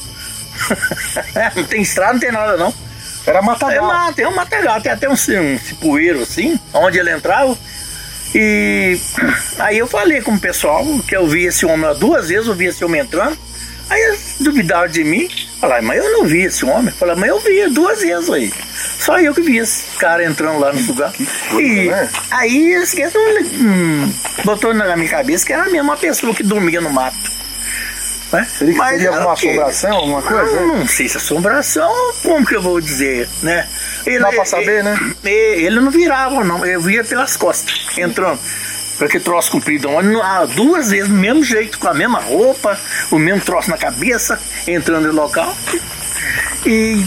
não 1.56 1.64
tem 1.64 1.82
estrada, 1.82 2.14
não 2.14 2.20
tem 2.20 2.32
nada 2.32 2.58
não. 2.58 2.74
Era 3.26 3.40
É 3.40 3.42
matagal. 3.42 3.86
mata, 3.86 4.14
tem 4.14 4.28
um 4.28 4.36
matagal, 4.36 4.82
tem 4.82 4.92
até 4.92 5.08
um, 5.10 5.14
um 5.14 5.60
cipoeiro 5.60 6.22
assim, 6.22 6.60
onde 6.74 6.98
ele 6.98 7.12
entrava. 7.12 7.58
E 8.34 9.00
aí 9.58 9.78
eu 9.78 9.88
falei 9.88 10.22
com 10.22 10.34
o 10.34 10.40
pessoal 10.40 10.86
que 11.08 11.16
eu 11.16 11.28
vi 11.28 11.46
esse 11.46 11.66
homem 11.66 11.94
duas 11.98 12.30
vezes, 12.30 12.48
eu 12.48 12.54
vi 12.56 12.66
esse 12.66 12.84
homem 12.84 13.02
entrando. 13.02 13.38
Aí 13.90 14.00
eles 14.04 14.36
duvidaram 14.40 14.88
de 14.88 15.04
mim. 15.04 15.28
Falaram, 15.60 15.84
mas 15.88 16.04
eu 16.04 16.14
não 16.14 16.26
vi 16.26 16.44
esse 16.44 16.64
homem. 16.64 16.94
Falaram, 16.94 17.20
mas 17.20 17.30
eu 17.30 17.40
vi 17.40 17.68
duas 17.74 18.02
vezes 18.02 18.30
aí. 18.30 18.54
Só 19.00 19.20
eu 19.20 19.34
que 19.34 19.42
vi 19.42 19.58
esse 19.58 19.98
cara 19.98 20.24
entrando 20.24 20.60
lá 20.60 20.72
no 20.72 20.80
lugar. 20.82 21.12
e 21.60 21.90
né? 21.90 22.10
aí 22.32 22.74
eles 22.74 22.96
hum, 23.60 24.14
botou 24.46 24.74
na 24.74 24.96
minha 24.96 25.10
cabeça 25.10 25.46
que 25.46 25.52
era 25.52 25.64
a 25.64 25.70
mesma 25.70 25.98
pessoa 25.98 26.34
que 26.34 26.44
dormia 26.44 26.80
no 26.80 26.92
mato. 26.92 27.39
Né? 28.32 28.48
Seria, 28.58 28.76
Mas 28.76 28.90
seria 28.92 29.10
alguma 29.10 29.34
o 29.34 29.36
quê? 29.36 29.48
assombração, 29.48 29.96
alguma 29.96 30.22
coisa? 30.22 30.52
Eu 30.52 30.68
não 30.68 30.88
sei 30.88 31.10
se 31.10 31.18
é 31.18 31.20
assombração, 31.20 31.92
como 32.22 32.46
que 32.46 32.56
eu 32.56 32.62
vou 32.62 32.80
dizer, 32.80 33.28
né? 33.42 33.68
Ele, 34.06 34.20
Dá 34.20 34.30
pra 34.30 34.46
saber, 34.46 34.84
né? 34.84 34.98
Ele, 35.24 35.66
ele 35.66 35.80
não 35.80 35.90
virava, 35.90 36.44
não. 36.44 36.64
Eu 36.66 36.80
via 36.82 37.04
pelas 37.04 37.36
costas, 37.36 37.74
entrando. 37.98 38.40
Porque 39.00 39.20
troço 39.20 39.52
comprido, 39.52 39.90
ah, 40.22 40.46
duas 40.46 40.92
vezes, 40.92 41.08
do 41.08 41.16
mesmo 41.16 41.42
jeito, 41.44 41.80
com 41.80 41.88
a 41.88 41.94
mesma 41.94 42.20
roupa, 42.20 42.78
o 43.10 43.18
mesmo 43.18 43.42
troço 43.42 43.70
na 43.70 43.78
cabeça, 43.78 44.38
entrando 44.68 45.08
no 45.08 45.14
local. 45.22 45.56
E, 46.66 47.06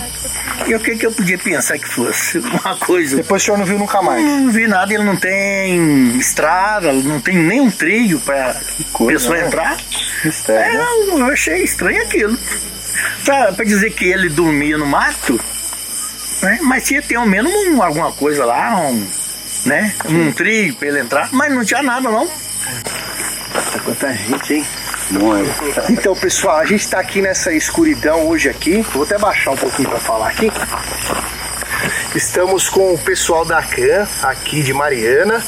e 0.67 0.75
o 0.75 0.81
que, 0.81 0.97
que 0.97 1.07
eu 1.07 1.13
podia 1.13 1.37
pensar 1.39 1.79
que 1.79 1.87
fosse? 1.89 2.39
Uma 2.65 2.77
coisa. 2.77 3.17
Depois 3.17 3.43
o 3.43 3.45
senhor 3.45 3.59
não 3.59 3.67
viu 3.67 3.79
nunca 3.79 4.01
mais. 4.03 4.23
Não 4.25 4.51
vi 4.51 4.67
nada, 4.67 4.93
ele 4.95 5.05
não 5.05 5.17
tem 5.17 6.17
estrada, 6.19 6.93
não 6.93 7.21
tem 7.21 7.37
nem 7.37 7.61
um 7.61 7.71
trilho 7.71 8.19
pra 8.21 8.57
coisa, 8.93 9.19
pessoa 9.21 9.39
né? 9.39 9.47
entrar. 9.47 9.77
Mistério, 10.25 10.63
É, 10.63 10.79
né? 10.79 10.87
eu 11.21 11.27
achei 11.27 11.63
estranho 11.63 12.03
aquilo. 12.03 12.39
Pra, 13.25 13.53
pra 13.53 13.65
dizer 13.65 13.91
que 13.93 14.05
ele 14.05 14.29
dormia 14.29 14.77
no 14.79 14.87
mato, 14.87 15.39
né? 16.43 16.59
Mas 16.63 16.85
tinha 16.85 17.03
ter 17.03 17.17
ao 17.17 17.27
menos 17.27 17.53
um- 17.53 17.83
alguma 17.83 18.13
coisa 18.13 18.45
lá, 18.45 18.77
um, 18.77 19.07
né? 19.67 19.95
Um 20.09 20.33
trilho 20.33 20.75
pra 20.77 20.89
ele 20.89 21.01
entrar, 21.01 21.29
mas 21.33 21.53
não 21.53 21.65
tinha 21.65 21.83
nada 21.83 22.11
não. 22.11 22.29
Quanta 23.85 24.13
gente, 24.13 24.55
hein? 24.55 24.67
Então, 25.91 26.15
pessoal, 26.15 26.59
a 26.59 26.65
gente 26.65 26.89
tá 26.89 27.01
aqui 27.01 27.21
nessa 27.21 27.53
escuridão 27.53 28.27
hoje 28.27 28.49
aqui. 28.49 28.83
Vou 28.93 29.05
até 29.05 29.19
baixar 29.19 29.53
um 29.53 29.57
pouquinho 29.57 29.89
pra 29.89 29.99
falar 29.99 30.29
aqui. 30.29 30.51
Estamos 32.15 32.69
com 32.69 32.95
o 32.95 32.99
pessoal 32.99 33.45
da 33.45 33.63
CAN 33.63 34.07
aqui 34.23 34.63
de 34.63 34.73
Mariana. 34.73 35.43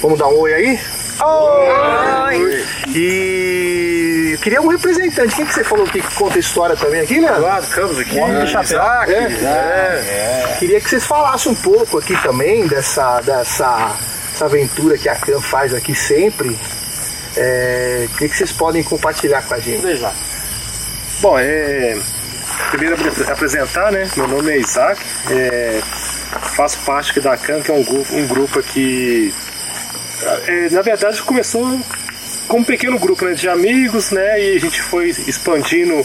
Vamos 0.00 0.18
dar 0.18 0.28
um 0.28 0.38
oi 0.38 0.54
aí? 0.54 0.80
Oi! 1.22 2.64
E 2.94 4.30
eu 4.32 4.38
queria 4.38 4.60
um 4.60 4.68
representante. 4.68 5.34
Quem 5.34 5.46
que 5.46 5.54
você 5.54 5.64
falou 5.64 5.86
que 5.86 6.02
conta 6.14 6.36
a 6.36 6.40
história 6.40 6.76
também 6.76 7.00
aqui, 7.00 7.20
né? 7.20 7.28
Claro, 7.28 7.66
Campos 7.66 7.98
aqui. 7.98 8.18
Homem 8.18 8.40
do 8.40 8.46
chapéu. 8.46 8.82
É, 8.82 9.14
é. 9.14 10.56
Queria 10.58 10.80
que 10.80 10.88
vocês 10.88 11.04
falassem 11.04 11.52
um 11.52 11.54
pouco 11.54 11.98
aqui 11.98 12.16
também 12.22 12.66
dessa, 12.66 13.20
dessa 13.20 13.96
essa 14.34 14.44
aventura 14.44 14.98
que 14.98 15.08
a 15.08 15.16
CAN 15.16 15.40
faz 15.40 15.72
aqui 15.72 15.94
sempre. 15.94 16.58
É, 17.36 18.08
o 18.10 18.16
que, 18.16 18.28
que 18.28 18.36
vocês 18.36 18.52
podem 18.52 18.82
compartilhar 18.82 19.42
com 19.42 19.54
a 19.54 19.58
gente? 19.60 19.82
Bom, 21.20 21.38
é, 21.38 21.98
primeiro 22.70 22.94
apre- 22.94 23.30
apresentar, 23.30 23.92
né? 23.92 24.08
Meu 24.16 24.26
nome 24.28 24.52
é 24.52 24.58
Isaac, 24.58 25.00
é, 25.30 25.80
faço 26.56 26.78
parte 26.80 27.10
aqui 27.10 27.20
da 27.20 27.36
CAN, 27.36 27.60
que 27.60 27.70
é 27.70 27.74
um 27.74 27.82
grupo, 27.84 28.14
um 28.14 28.26
grupo 28.26 28.58
aqui. 28.58 29.34
é, 30.46 30.68
na 30.70 30.82
verdade 30.82 31.22
começou 31.22 31.80
com 32.48 32.58
um 32.58 32.64
pequeno 32.64 32.98
grupo 32.98 33.24
né, 33.24 33.34
de 33.34 33.48
amigos, 33.48 34.10
né? 34.10 34.40
E 34.42 34.56
a 34.56 34.60
gente 34.60 34.80
foi 34.82 35.08
expandindo 35.10 36.04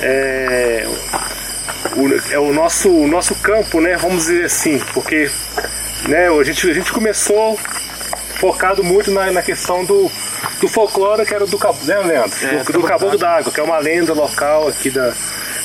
é, 0.00 0.86
o, 1.96 2.32
é 2.32 2.38
o 2.38 2.52
nosso, 2.52 2.90
o 2.90 3.06
nosso 3.06 3.34
campo, 3.36 3.80
né? 3.80 3.96
Vamos 3.96 4.26
dizer 4.26 4.44
assim, 4.46 4.78
porque 4.92 5.30
né, 6.08 6.28
a, 6.28 6.44
gente, 6.44 6.68
a 6.70 6.74
gente 6.74 6.92
começou 6.92 7.58
focado 8.38 8.84
muito 8.84 9.10
na, 9.10 9.30
na 9.32 9.42
questão 9.42 9.84
do, 9.84 10.10
do 10.60 10.68
folclore 10.68 11.24
que 11.24 11.34
era 11.34 11.46
do 11.46 11.58
cabo, 11.58 11.78
né, 11.84 11.98
Leandro? 11.98 12.64
do, 12.64 12.72
do 12.72 12.82
Caboclo 12.82 13.18
d'Água, 13.18 13.52
que 13.52 13.60
é 13.60 13.62
uma 13.62 13.78
lenda 13.78 14.12
local 14.12 14.68
aqui 14.68 14.90
da, 14.90 15.12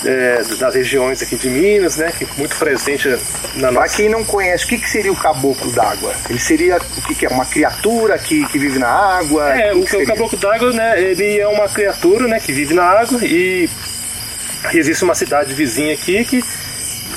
é, 0.05 0.41
das 0.57 0.75
regiões 0.75 1.21
aqui 1.21 1.35
de 1.35 1.49
Minas, 1.49 1.97
né? 1.97 2.11
Que 2.17 2.23
é 2.23 2.27
muito 2.37 2.55
presente 2.55 3.07
na 3.55 3.71
Pra 3.71 3.81
nossa. 3.81 3.95
quem 3.95 4.09
não 4.09 4.23
conhece, 4.23 4.65
o 4.65 4.67
que, 4.67 4.77
que 4.77 4.89
seria 4.89 5.11
o 5.11 5.15
caboclo 5.15 5.71
d'água? 5.71 6.13
Ele 6.29 6.39
seria 6.39 6.77
o 6.77 7.01
que, 7.01 7.15
que 7.15 7.25
é? 7.25 7.29
Uma 7.29 7.45
criatura 7.45 8.17
que, 8.17 8.45
que 8.47 8.57
vive 8.57 8.79
na 8.79 8.89
água? 8.89 9.49
É, 9.49 9.73
o, 9.73 9.83
que 9.83 9.97
o 9.97 10.05
caboclo 10.05 10.37
d'água, 10.37 10.71
né? 10.73 11.01
Ele 11.01 11.39
é 11.39 11.47
uma 11.47 11.67
criatura, 11.67 12.27
né? 12.27 12.39
Que 12.39 12.51
vive 12.51 12.73
na 12.73 12.83
água 12.83 13.19
e 13.23 13.69
existe 14.73 15.03
uma 15.03 15.15
cidade 15.15 15.53
vizinha 15.53 15.93
aqui 15.93 16.23
que 16.23 16.43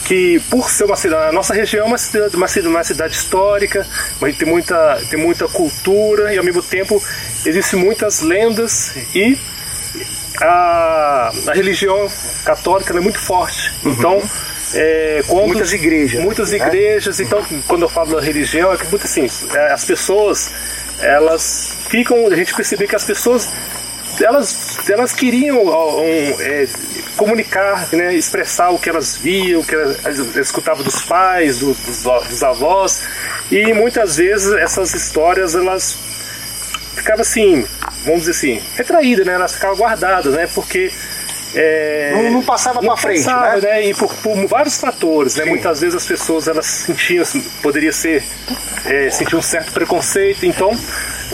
que 0.05 0.39
por 0.51 0.71
ser 0.71 0.85
uma 0.85 0.97
cidade, 0.97 1.29
a 1.29 1.33
nossa 1.33 1.55
região 1.55 1.85
é 1.85 1.89
uma 1.89 1.99
cidade, 1.99 2.37
uma 2.37 2.49
cidade, 2.49 2.69
uma 2.69 2.85
cidade 2.85 3.15
histórica, 3.15 3.87
mas 4.21 4.37
tem 4.37 4.47
muita, 4.47 5.01
tem 5.09 5.19
muita 5.19 5.49
cultura 5.49 6.35
e 6.35 6.39
ao 6.39 6.45
mesmo 6.45 6.63
tempo 6.63 7.03
existem 7.45 7.79
muitas 7.79 8.21
lendas 8.21 8.95
e 9.15 9.39
a, 10.41 11.33
a 11.49 11.53
religião 11.53 12.09
católica 12.45 12.97
é 12.97 13.01
muito 13.01 13.19
forte. 13.19 13.73
Então, 13.85 14.23
é, 14.75 15.23
quando, 15.27 15.49
Muitas 15.49 15.73
igrejas, 15.73 16.23
Muitas 16.23 16.51
né? 16.51 16.57
igrejas. 16.57 17.21
Então, 17.21 17.45
quando 17.67 17.83
eu 17.83 17.89
falo 17.89 18.17
da 18.17 18.21
religião, 18.21 18.73
é 18.73 18.77
que 18.77 18.87
muito 18.89 19.05
assim, 19.05 19.29
é, 19.55 19.73
as 19.73 19.85
pessoas, 19.85 20.51
elas 21.01 21.77
ficam, 21.89 22.27
a 22.27 22.37
gente 22.37 22.55
percebe 22.55 22.87
que 22.87 22.97
as 22.97 23.05
pessoas 23.05 23.49
elas, 24.23 24.64
elas 24.89 25.13
queriam 25.13 25.59
um, 25.65 26.41
é, 26.41 26.67
comunicar, 27.17 27.89
né, 27.93 28.15
expressar 28.15 28.71
o 28.71 28.79
que 28.79 28.89
elas 28.89 29.17
viam, 29.17 29.61
o 29.61 29.65
que 29.65 29.75
elas, 29.75 30.05
escutavam 30.37 30.83
dos 30.85 31.03
pais, 31.03 31.59
do- 31.61 31.75
dos, 31.75 32.03
dos 32.29 32.43
avós, 32.43 33.03
e 33.51 33.73
muitas 33.73 34.17
vezes 34.17 34.53
essas 34.55 34.93
histórias 34.95 35.55
elas 35.55 35.97
ficavam 36.97 37.23
assim, 37.23 37.65
vamos 38.05 38.21
dizer 38.25 38.31
assim, 38.33 38.63
retraídas, 38.77 39.27
né, 39.27 39.35
elas 39.35 39.55
ficavam 39.55 39.77
guardadas, 39.77 40.35
né, 40.35 40.49
porque 40.55 40.91
é, 41.57 42.11
Não- 42.15 42.31
não 42.33 42.43
passava 42.43 42.81
pra 42.81 42.97
frente, 42.97 43.23
passava, 43.23 43.61
né? 43.61 43.87
E 43.87 43.95
por, 43.95 44.13
por 44.17 44.45
vários 44.49 44.77
fatores, 44.77 45.37
né, 45.37 45.45
muitas 45.45 45.81
vezes 45.83 45.95
as 45.95 46.05
pessoas 46.05 46.49
elas 46.49 46.67
sentiam, 46.67 47.25
poderia 47.63 47.93
ser, 47.93 48.25
é, 48.85 49.09
sentiam 49.09 49.39
um 49.39 49.43
certo 49.43 49.71
preconceito, 49.73 50.45
então 50.45 50.77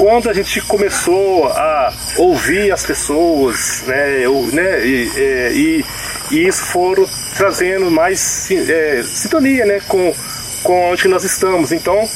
quando 0.01 0.31
a 0.31 0.33
gente 0.33 0.63
começou 0.63 1.47
a 1.49 1.93
ouvir 2.17 2.73
as 2.73 2.83
pessoas, 2.87 3.83
né, 3.87 4.25
eu, 4.25 4.49
né, 4.51 4.81
e, 4.87 5.11
é, 5.15 5.53
e, 5.53 5.85
e 6.31 6.49
isso 6.49 6.63
foram 6.65 7.07
trazendo 7.37 7.91
mais 7.91 8.51
é, 8.51 9.03
sintonia, 9.05 9.67
né, 9.67 9.79
com, 9.87 10.15
com 10.63 10.91
onde 10.91 11.07
nós 11.07 11.23
estamos. 11.23 11.71
Então, 11.71 12.09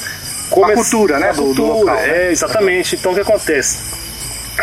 Com 0.48 0.64
a 0.64 0.72
cultura, 0.72 1.18
né, 1.18 1.28
a 1.28 1.32
do- 1.32 1.52
do 1.52 1.62
cultura, 1.62 1.74
local, 1.92 1.96
né? 1.96 2.28
é, 2.28 2.32
exatamente. 2.32 2.96
Então, 2.96 3.12
o 3.12 3.14
que 3.14 3.20
acontece? 3.20 3.76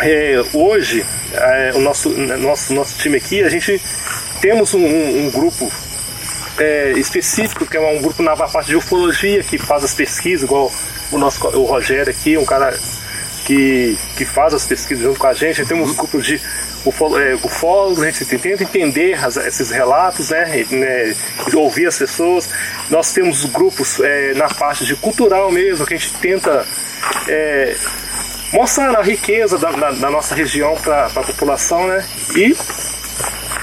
É, 0.02 0.42
hoje, 0.52 1.06
é, 1.32 1.72
o 1.76 1.80
nosso, 1.80 2.08
nosso, 2.08 2.74
nosso 2.74 2.98
time 2.98 3.18
aqui, 3.18 3.44
a 3.44 3.48
gente 3.48 3.80
temos 4.40 4.74
um, 4.74 4.84
um- 4.84 5.26
um 5.26 5.30
grupo 5.30 5.70
é, 6.58 6.92
específico, 6.96 7.64
que 7.66 7.76
é 7.76 7.80
um 7.80 8.02
grupo 8.02 8.20
na 8.20 8.36
parte 8.36 8.66
de 8.70 8.76
ufologia, 8.76 9.44
que 9.44 9.58
faz 9.58 9.84
as 9.84 9.94
pesquisas, 9.94 10.42
igual 10.42 10.72
o 11.12 11.18
nosso 11.18 11.46
o 11.56 11.64
Rogério 11.66 12.10
aqui, 12.10 12.36
um 12.36 12.44
cara 12.44 12.76
que, 13.44 13.98
que 14.16 14.24
faz 14.24 14.54
as 14.54 14.66
pesquisas 14.66 15.04
junto 15.04 15.18
com 15.18 15.26
a 15.26 15.34
gente. 15.34 15.64
Temos 15.66 15.90
um 15.90 15.94
grupo 15.94 16.20
de 16.20 16.36
é, 16.36 17.34
ufólogos, 17.44 18.02
a 18.02 18.10
gente 18.10 18.24
tenta 18.38 18.62
entender 18.64 19.14
as- 19.24 19.36
esses 19.36 19.70
relatos, 19.70 20.30
né, 20.30 20.64
né, 20.70 21.14
ouvir 21.54 21.86
as 21.86 21.96
pessoas. 21.98 22.48
Nós 22.90 23.12
temos 23.12 23.44
grupos 23.46 24.00
é, 24.00 24.34
na 24.34 24.48
parte 24.48 24.84
de 24.84 24.96
cultural 24.96 25.50
mesmo, 25.52 25.86
que 25.86 25.94
a 25.94 25.96
gente 25.96 26.12
tenta 26.14 26.66
é, 27.28 27.76
mostrar 28.52 28.96
a 28.98 29.02
riqueza 29.02 29.58
da, 29.58 29.70
da- 29.70 29.92
da 29.92 30.10
nossa 30.10 30.34
região 30.34 30.74
para 30.76 31.06
a 31.06 31.10
população, 31.10 31.86
né? 31.86 32.04
E 32.36 32.56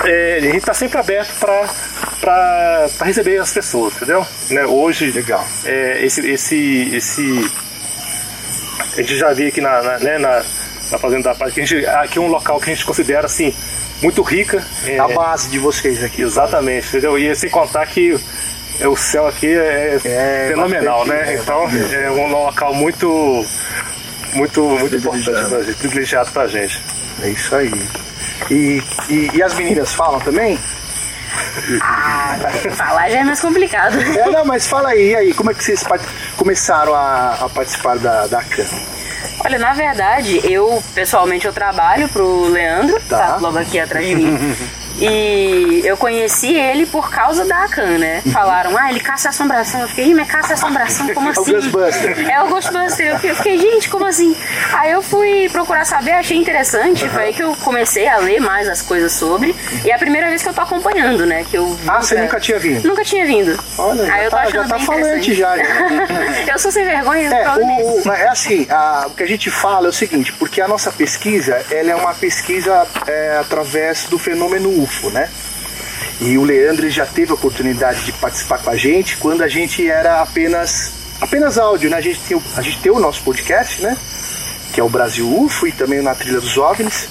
é, 0.06 0.38
a 0.38 0.42
gente 0.42 0.58
está 0.58 0.74
sempre 0.74 0.98
aberto 0.98 1.34
para 1.40 2.90
receber 3.04 3.38
as 3.40 3.52
pessoas, 3.54 3.96
entendeu? 3.96 4.26
Né, 4.50 4.66
hoje, 4.66 5.12
Legal. 5.12 5.46
é, 5.66 6.04
esse, 6.06 6.28
esse, 6.30 6.90
esse. 6.96 7.52
A 8.94 9.02
gente 9.02 9.18
já 9.18 9.32
viu 9.34 9.48
aqui 9.48 9.62
na, 9.62 9.82
na, 9.82 10.00
né, 10.00 10.18
na, 10.18 10.44
na 10.92 10.98
Fazenda 10.98 11.30
da 11.30 11.36
Paz, 11.36 11.54
que 11.54 11.62
a 11.62 11.66
gente, 11.66 11.86
aqui 11.86 12.18
é 12.18 12.22
um 12.22 12.28
local 12.28 12.60
que 12.60 12.70
a 12.72 12.74
gente 12.74 12.86
considera 12.86 13.26
assim, 13.26 13.54
muito 14.02 14.22
rica. 14.22 14.64
é, 14.86 15.00
A 15.00 15.08
base 15.08 15.50
de 15.50 15.60
vocês 15.60 16.04
aqui. 16.04 16.22
Exatamente, 16.22 16.88
entendeu? 16.88 17.18
E 17.18 17.34
sem 17.36 17.50
contar 17.50 17.86
que 17.86 18.18
é, 18.80 18.88
o 18.88 18.96
céu 18.96 19.28
aqui 19.28 19.48
é, 19.48 20.00
É, 20.04 20.48
fenomenal, 20.50 21.06
bastante, 21.06 21.26
né? 21.26 21.34
é, 21.34 21.38
Então 21.38 21.70
é 21.94 22.12
um 22.12 22.28
local 22.32 22.74
muito, 22.74 23.46
muito, 24.34 24.62
muito 24.64 24.96
importante 24.96 25.50
pra 25.50 25.62
gente, 25.64 25.76
privilegiado 25.78 26.32
pra 26.32 26.48
gente. 26.48 26.82
É 27.22 27.30
isso 27.30 27.56
aí. 27.56 27.72
E, 28.50 28.82
e, 29.10 29.30
e 29.36 29.44
as 29.44 29.54
meninas 29.56 29.94
falam 29.94 30.20
também? 30.22 30.58
Falar 32.76 33.10
já 33.10 33.20
é 33.20 33.24
mais 33.24 33.40
complicado. 33.40 34.00
É, 34.00 34.30
não, 34.30 34.46
mas 34.46 34.68
fala 34.68 34.90
aí, 34.90 35.12
e 35.12 35.16
aí, 35.16 35.34
como 35.34 35.52
é 35.52 35.54
que 35.54 35.64
vocês 35.64 35.84
começaram 36.38 36.94
a, 36.94 37.38
a 37.42 37.50
participar 37.50 37.98
da, 37.98 38.28
da 38.28 38.44
CAN? 38.44 38.66
Olha, 39.46 39.58
na 39.58 39.74
verdade, 39.74 40.42
eu 40.44 40.84
pessoalmente 40.94 41.46
eu 41.46 41.54
trabalho 41.54 42.10
pro 42.10 42.50
Leandro, 42.50 43.00
Tá. 43.08 43.18
tá, 43.18 43.36
logo 43.38 43.58
aqui 43.58 43.80
atrás 43.80 44.06
de 44.06 44.16
mim. 44.16 44.56
E 45.02 45.82
eu 45.86 45.95
conheci 45.97 46.54
ele 46.56 46.86
por 46.86 47.10
causa 47.10 47.45
da 47.45 47.64
Akan, 47.64 47.97
né? 47.97 48.22
Falaram, 48.32 48.78
ah, 48.78 48.89
ele 48.89 49.00
caça 49.00 49.30
assombração. 49.30 49.82
Eu 49.82 49.88
fiquei, 49.88 50.06
"Ih, 50.08 50.14
mas 50.14 50.28
caça 50.28 50.54
assombração, 50.54 51.08
como 51.14 51.28
É 51.30 51.34
o 51.38 51.41
assim? 51.41 51.52
Ghostbuster. 51.54 52.30
É 52.32 52.41
o 52.43 52.47
Ghostbuster. 52.47 53.08
Eu 53.08 53.16
fiquei- 53.16 53.32
eu 53.32 53.36
fiquei, 53.36 53.58
gente, 53.58 53.89
como 53.89 54.06
assim? 54.06 54.36
Aí 54.74 54.91
eu 54.91 55.02
fui 55.02 55.47
procurar 55.50 55.86
saber, 55.86 56.12
achei 56.12 56.38
interessante. 56.38 57.08
Foi 57.10 57.24
aí 57.26 57.34
que 57.34 57.43
eu 57.43 57.56
comecei 57.58 58.08
a 58.08 58.18
ler 58.18 58.39
mais 58.39 58.68
as 58.68 58.82
coisas 58.82 59.12
sobre. 59.14 59.56
E 59.86 59.89
é 59.91 59.95
a 59.95 60.00
primeira 60.00 60.28
vez 60.30 60.41
que 60.41 60.50
eu 60.50 60.54
tô 60.54 60.62
acompanhando, 60.62 61.26
né? 61.26 61.45
Que 61.50 61.58
eu 61.58 61.78
Ah, 61.88 62.02
você 62.02 62.16
nunca 62.20 62.39
tinha 62.39 62.60
vindo? 62.60 62.88
Nunca 62.88 63.04
tinha 63.04 63.26
vindo. 63.26 63.58
Olha, 63.78 64.14
aí 64.14 64.26
eu 64.26 64.30
tô 64.30 64.36
tá, 64.38 64.43
achando 64.43 64.68
já 64.68 64.78
tá 64.78 64.80
falante 64.80 65.34
já. 65.34 65.56
eu 66.52 66.60
sou 66.60 66.72
sem 66.72 66.84
vergonha, 66.86 67.30
É, 67.34 67.50
o, 67.58 67.62
o- 68.00 68.02
mas 68.06 68.20
é 68.20 68.28
assim, 68.28 68.68
a- 68.70 69.06
o 69.08 69.12
que 69.12 69.24
a 69.24 69.28
gente 69.28 69.50
fala 69.50 69.88
é 69.88 69.89
o 69.89 69.93
seguinte, 69.93 70.34
porque 70.34 70.62
a 70.62 70.68
nossa 70.68 70.91
pesquisa, 70.91 71.62
ela 71.72 71.91
é 71.91 71.95
uma 71.95 72.14
pesquisa 72.14 72.86
é, 73.08 73.38
através 73.39 74.04
do 74.06 74.18
fenômeno 74.18 74.89
Né? 75.12 75.30
E 76.22 76.38
o 76.38 76.44
Leandro 76.44 76.90
já 76.90 77.06
teve 77.06 77.32
a 77.32 77.36
oportunidade 77.36 78.04
de 78.04 78.12
participar 78.14 78.60
com 78.60 78.70
a 78.70 78.76
gente 78.76 79.18
quando 79.18 79.42
a 79.42 79.48
gente 79.48 79.88
era 79.90 80.22
apenas 80.22 80.92
apenas 81.22 81.58
áudio, 81.58 81.90
né? 81.90 81.98
A 81.98 82.02
gente 82.02 82.20
tem, 82.22 82.42
a 82.56 82.62
gente 82.62 82.80
tem 82.80 82.92
o 82.92 83.00
nosso 83.00 83.22
podcast, 83.24 83.82
né? 83.82 83.98
Que 84.74 84.80
é 84.80 84.84
o 84.84 84.90
Brasil 84.90 85.28
UFO 85.28 85.68
e 85.68 85.72
também 85.72 86.02
na 86.02 86.16
Trilha 86.16 86.40
dos 86.40 86.58
OVNIs. 86.58 87.10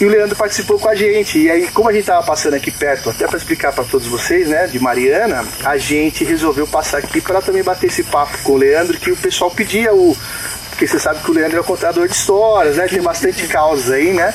E 0.00 0.04
o 0.04 0.08
Leandro 0.08 0.34
participou 0.34 0.78
com 0.78 0.88
a 0.88 0.94
gente. 0.94 1.38
E 1.38 1.50
aí, 1.50 1.68
como 1.68 1.88
a 1.88 1.92
gente 1.92 2.04
tava 2.04 2.24
passando 2.26 2.54
aqui 2.54 2.70
perto, 2.70 3.10
até 3.10 3.26
para 3.26 3.38
explicar 3.38 3.72
para 3.72 3.84
todos 3.84 4.06
vocês, 4.06 4.48
né, 4.48 4.66
de 4.66 4.78
Mariana, 4.78 5.44
a 5.64 5.76
gente 5.76 6.24
resolveu 6.24 6.66
passar 6.66 6.98
aqui 6.98 7.20
para 7.20 7.40
também 7.40 7.62
bater 7.62 7.86
esse 7.86 8.02
papo 8.02 8.36
com 8.42 8.52
o 8.52 8.56
Leandro, 8.56 8.98
que 8.98 9.10
o 9.10 9.16
pessoal 9.16 9.50
pedia 9.50 9.94
o. 9.94 10.16
Porque 10.74 10.88
você 10.88 10.98
sabe 10.98 11.20
que 11.20 11.30
o 11.30 11.34
Leandro 11.34 11.58
é 11.58 11.60
um 11.60 11.64
contador 11.64 12.08
de 12.08 12.14
histórias, 12.14 12.76
né? 12.76 12.88
Tem 12.88 13.00
bastante 13.00 13.46
causas 13.46 13.92
aí, 13.92 14.12
né? 14.12 14.34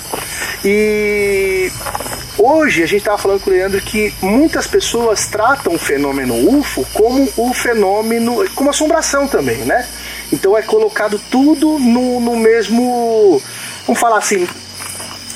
E 0.64 1.70
hoje 2.38 2.82
a 2.82 2.86
gente 2.86 3.00
estava 3.00 3.18
falando 3.18 3.42
com 3.42 3.50
o 3.50 3.54
Leandro 3.54 3.82
que 3.82 4.14
muitas 4.22 4.66
pessoas 4.66 5.28
tratam 5.28 5.76
o 5.76 5.78
fenômeno 5.78 6.34
UFO 6.58 6.86
como 6.94 7.30
o 7.36 7.54
fenômeno, 7.54 8.50
como 8.56 8.70
assombração 8.70 9.28
também, 9.28 9.58
né? 9.58 9.86
Então 10.32 10.58
é 10.58 10.62
colocado 10.62 11.20
tudo 11.30 11.78
no, 11.78 12.22
no 12.22 12.38
mesmo, 12.38 13.42
vamos 13.86 14.00
falar 14.00 14.20
assim, 14.20 14.48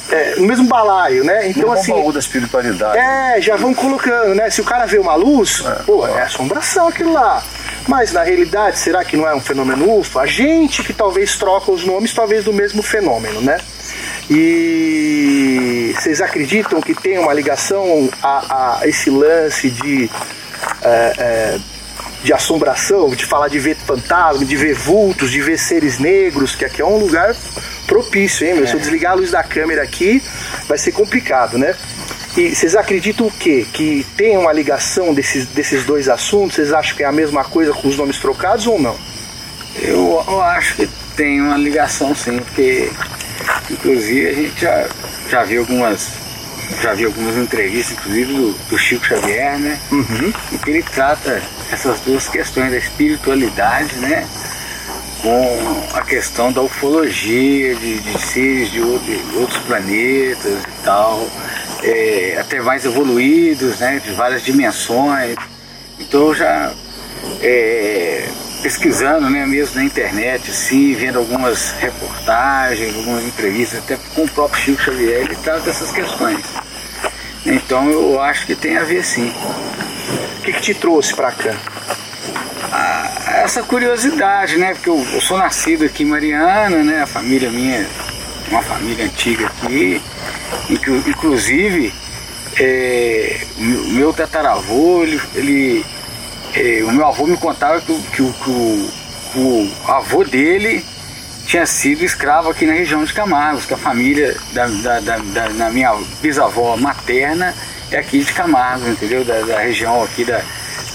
é, 0.10 0.36
no 0.38 0.48
mesmo 0.48 0.68
balaio, 0.68 1.26
né? 1.26 1.50
Então 1.50 1.68
no 1.68 1.74
assim, 1.74 1.92
baú 1.92 2.14
da 2.14 2.20
espiritualidade. 2.20 2.98
é, 2.98 3.42
já 3.42 3.58
vão 3.58 3.74
colocando, 3.74 4.36
né? 4.36 4.50
Se 4.50 4.62
o 4.62 4.64
cara 4.64 4.86
vê 4.86 5.00
uma 5.00 5.16
luz, 5.16 5.64
pô, 5.86 6.08
é 6.08 6.22
assombração 6.22 6.88
aquilo 6.88 7.12
lá. 7.12 7.44
Mas 7.88 8.12
na 8.14 8.24
realidade, 8.24 8.80
será 8.80 9.04
que 9.04 9.18
não 9.18 9.28
é 9.28 9.36
um 9.36 9.42
fenômeno 9.42 10.00
UFO? 10.00 10.20
A 10.20 10.26
gente 10.26 10.84
que 10.84 10.94
talvez 10.94 11.36
troca 11.38 11.72
os 11.72 11.86
nomes, 11.86 12.14
talvez 12.14 12.46
do 12.46 12.54
mesmo 12.54 12.82
fenômeno, 12.82 13.42
né? 13.42 13.58
E 14.30 15.94
vocês 16.00 16.22
acreditam 16.22 16.82
que 16.82 16.96
tem 16.96 17.18
uma 17.20 17.34
ligação 17.34 18.10
a, 18.22 18.80
a 18.80 18.88
esse 18.88 19.10
lance 19.10 19.70
de, 19.70 20.10
é, 20.82 21.14
é, 21.18 21.60
de 22.24 22.32
assombração, 22.32 23.10
de 23.10 23.26
falar 23.26 23.50
de 23.50 23.60
ver 23.60 23.76
fantasma, 23.76 24.46
de 24.46 24.56
ver 24.56 24.74
vultos, 24.74 25.30
de 25.30 25.42
ver 25.42 25.60
seres 25.60 26.00
negros, 26.00 26.56
que 26.56 26.64
aqui 26.64 26.82
é 26.82 26.86
um 26.86 26.98
lugar 26.98 27.36
propício, 27.86 28.48
hein, 28.48 28.56
meu? 28.56 28.66
Se 28.66 28.76
eu 28.76 28.80
desligar 28.80 29.12
a 29.12 29.16
luz 29.16 29.32
da 29.32 29.44
câmera 29.44 29.84
aqui, 29.84 30.24
vai 30.68 30.78
ser 30.78 30.94
complicado, 30.94 31.58
né? 31.58 31.76
E 32.36 32.56
vocês 32.56 32.76
acreditam 32.76 33.28
o 33.28 33.32
quê? 33.32 33.66
Que 33.72 34.06
tem 34.18 34.38
uma 34.38 34.52
ligação 34.52 35.14
desses, 35.14 35.46
desses 35.48 35.84
dois 35.86 36.10
assuntos? 36.10 36.56
Vocês 36.56 36.74
acham 36.74 36.96
que 36.98 37.04
é 37.04 37.06
a 37.06 37.12
mesma 37.12 37.44
coisa 37.44 37.72
com 37.74 37.88
os 37.88 37.96
nomes 37.96 38.18
trocados 38.18 38.66
ou 38.66 38.80
não? 38.80 38.96
Eu, 39.82 40.24
eu 40.28 40.42
acho 40.42 40.76
que 40.76 40.90
tem 41.16 41.40
uma 41.42 41.58
ligação 41.58 42.16
sim, 42.16 42.38
porque 42.40 42.90
inclusive 43.70 44.28
a 44.30 44.34
gente 44.34 44.62
já, 44.62 44.88
já 45.30 45.44
viu 45.44 45.62
algumas. 45.62 46.08
Já 46.82 46.94
vi 46.94 47.06
algumas 47.06 47.36
entrevistas, 47.38 47.92
inclusive 47.98 48.34
do, 48.34 48.52
do 48.70 48.78
Chico 48.80 49.06
Xavier, 49.06 49.60
né? 49.60 49.80
Em 50.52 50.58
que 50.58 50.70
ele 50.72 50.82
trata 50.82 51.40
essas 51.72 52.00
duas 52.00 52.28
questões 52.28 52.72
da 52.72 52.78
espiritualidade, 52.78 53.96
né? 53.98 54.28
Com 55.22 55.84
a 55.94 56.02
questão 56.02 56.52
da 56.52 56.62
ufologia, 56.62 57.76
de, 57.76 58.00
de 58.00 58.22
seres 58.22 58.72
de, 58.72 58.82
outro- 58.82 59.06
de 59.06 59.38
outros 59.38 59.62
planetas 59.64 60.46
e 60.64 60.84
tal, 60.84 61.28
é, 61.84 62.38
até 62.40 62.62
mais 62.62 62.86
evoluídos, 62.86 63.80
né? 63.80 64.02
De 64.04 64.12
várias 64.14 64.44
dimensões. 64.44 65.36
Então 66.00 66.28
eu 66.28 66.36
já 66.36 66.74
é, 67.42 68.28
pesquisando 68.62 69.30
né, 69.30 69.46
mesmo 69.46 69.76
na 69.76 69.84
internet, 69.84 70.50
assim, 70.50 70.94
vendo 70.96 71.20
algumas 71.20 71.72
reportagens, 71.72 72.96
algumas 72.96 73.24
entrevistas, 73.26 73.80
até 73.80 73.98
com 74.16 74.24
o 74.24 74.30
próprio 74.30 74.62
Chico 74.62 74.82
Xavier, 74.82 75.22
ele 75.22 75.36
trata 75.36 75.62
dessas 75.62 75.92
questões. 75.92 76.40
Então 77.46 77.90
eu 77.90 78.22
acho 78.22 78.46
que 78.46 78.56
tem 78.56 78.78
a 78.78 78.84
ver 78.84 79.04
sim. 79.04 79.34
O 80.40 80.42
que, 80.44 80.54
que 80.54 80.62
te 80.62 80.74
trouxe 80.74 81.14
pra 81.14 81.32
cá? 81.32 81.56
Ah, 82.72 83.42
essa 83.44 83.62
curiosidade, 83.64 84.58
né? 84.58 84.74
Porque 84.74 84.90
eu, 84.90 85.06
eu 85.14 85.22
sou 85.22 85.38
nascido 85.38 85.86
aqui 85.86 86.04
em 86.04 86.08
Mariana, 86.08 86.84
né? 86.84 87.02
A 87.02 87.06
família 87.06 87.50
minha 87.50 87.86
uma 88.50 88.62
família 88.62 89.06
antiga 89.06 89.48
aqui. 89.48 90.02
Inclu- 90.70 91.04
Inclusive, 91.08 91.94
é, 92.60 93.40
o 93.58 93.62
meu- 93.94 94.14
tataravô, 94.14 95.04
ele, 95.04 95.22
ele 95.36 95.86
é, 96.56 96.84
o 96.84 96.92
meu 96.92 97.06
avô 97.08 97.26
me 97.26 97.38
contava 97.38 97.82
que, 97.82 97.92
o- 97.92 98.02
que 98.14 98.22
o- 98.22 98.34
que 98.34 98.50
o, 98.50 99.40
o 99.40 99.92
avô 99.92 100.24
dele 100.24 100.86
tinha 101.48 101.66
sido 101.66 102.04
escravo 102.06 102.50
aqui 102.50 102.66
na 102.66 102.74
região 102.74 103.04
de 103.04 103.14
Camargos, 103.14 103.66
que 103.66 103.74
a 103.74 103.78
família 103.78 104.36
da, 104.54 104.68
da, 104.68 105.00
da, 105.00 105.18
da- 105.18 105.48
da 105.50 105.70
minha 105.70 105.94
bisavó 106.22 106.78
materna 106.78 107.54
é 107.92 107.98
aqui 107.98 108.20
de 108.24 108.32
Camargos, 108.34 108.88
entendeu? 108.88 109.24
Da, 109.26 109.42
da 109.42 109.60
região 109.60 110.04
aqui 110.04 110.24
da, 110.24 110.42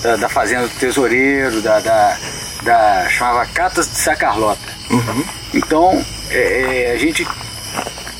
da, 0.02 0.16
da 0.16 0.28
fazenda 0.28 0.68
do 0.68 0.74
tesoureiro, 0.78 1.60
da, 1.60 1.80
da, 1.80 2.16
da- 2.62 3.06
chamava 3.10 3.44
Catas 3.46 3.90
de 3.90 3.98
Sacarlota. 3.98 4.60
Então 5.52 6.04
é, 6.30 6.86
é, 6.88 6.92
a 6.94 6.98
gente 6.98 7.26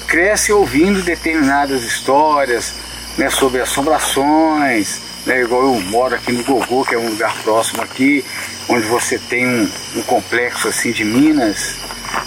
cresce 0.09 0.53
ouvindo 0.53 1.03
determinadas 1.03 1.83
histórias 1.85 2.73
né, 3.17 3.29
sobre 3.31 3.61
assombrações, 3.61 5.01
né, 5.27 5.43
igual 5.43 5.63
eu 5.75 5.81
moro 5.83 6.15
aqui 6.15 6.33
no 6.33 6.43
Gogô, 6.43 6.85
que 6.85 6.95
é 6.95 6.99
um 6.99 7.11
lugar 7.11 7.35
próximo 7.43 7.83
aqui, 7.83 8.25
onde 8.69 8.87
você 8.87 9.19
tem 9.19 9.47
um, 9.47 9.69
um 9.97 10.03
complexo 10.03 10.67
assim 10.69 10.93
de 10.93 11.05
minas, 11.05 11.75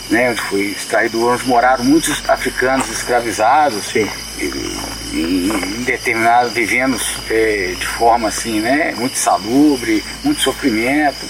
né, 0.09 0.29
onde 0.29 0.41
foi 0.41 0.61
extraído 0.65 1.25
onde 1.27 1.47
moraram 1.47 1.83
muitos 1.83 2.21
africanos 2.29 2.89
escravizados, 2.89 3.95
e, 3.95 3.99
e- 4.39 4.77
em 5.13 5.83
determinado, 5.83 6.49
vivendo 6.51 6.97
eh, 7.29 7.73
de 7.77 7.85
forma 7.87 8.27
assim, 8.29 8.59
né, 8.59 8.93
muito 8.97 9.17
salubre, 9.17 10.03
muito 10.23 10.41
sofrimento. 10.41 11.25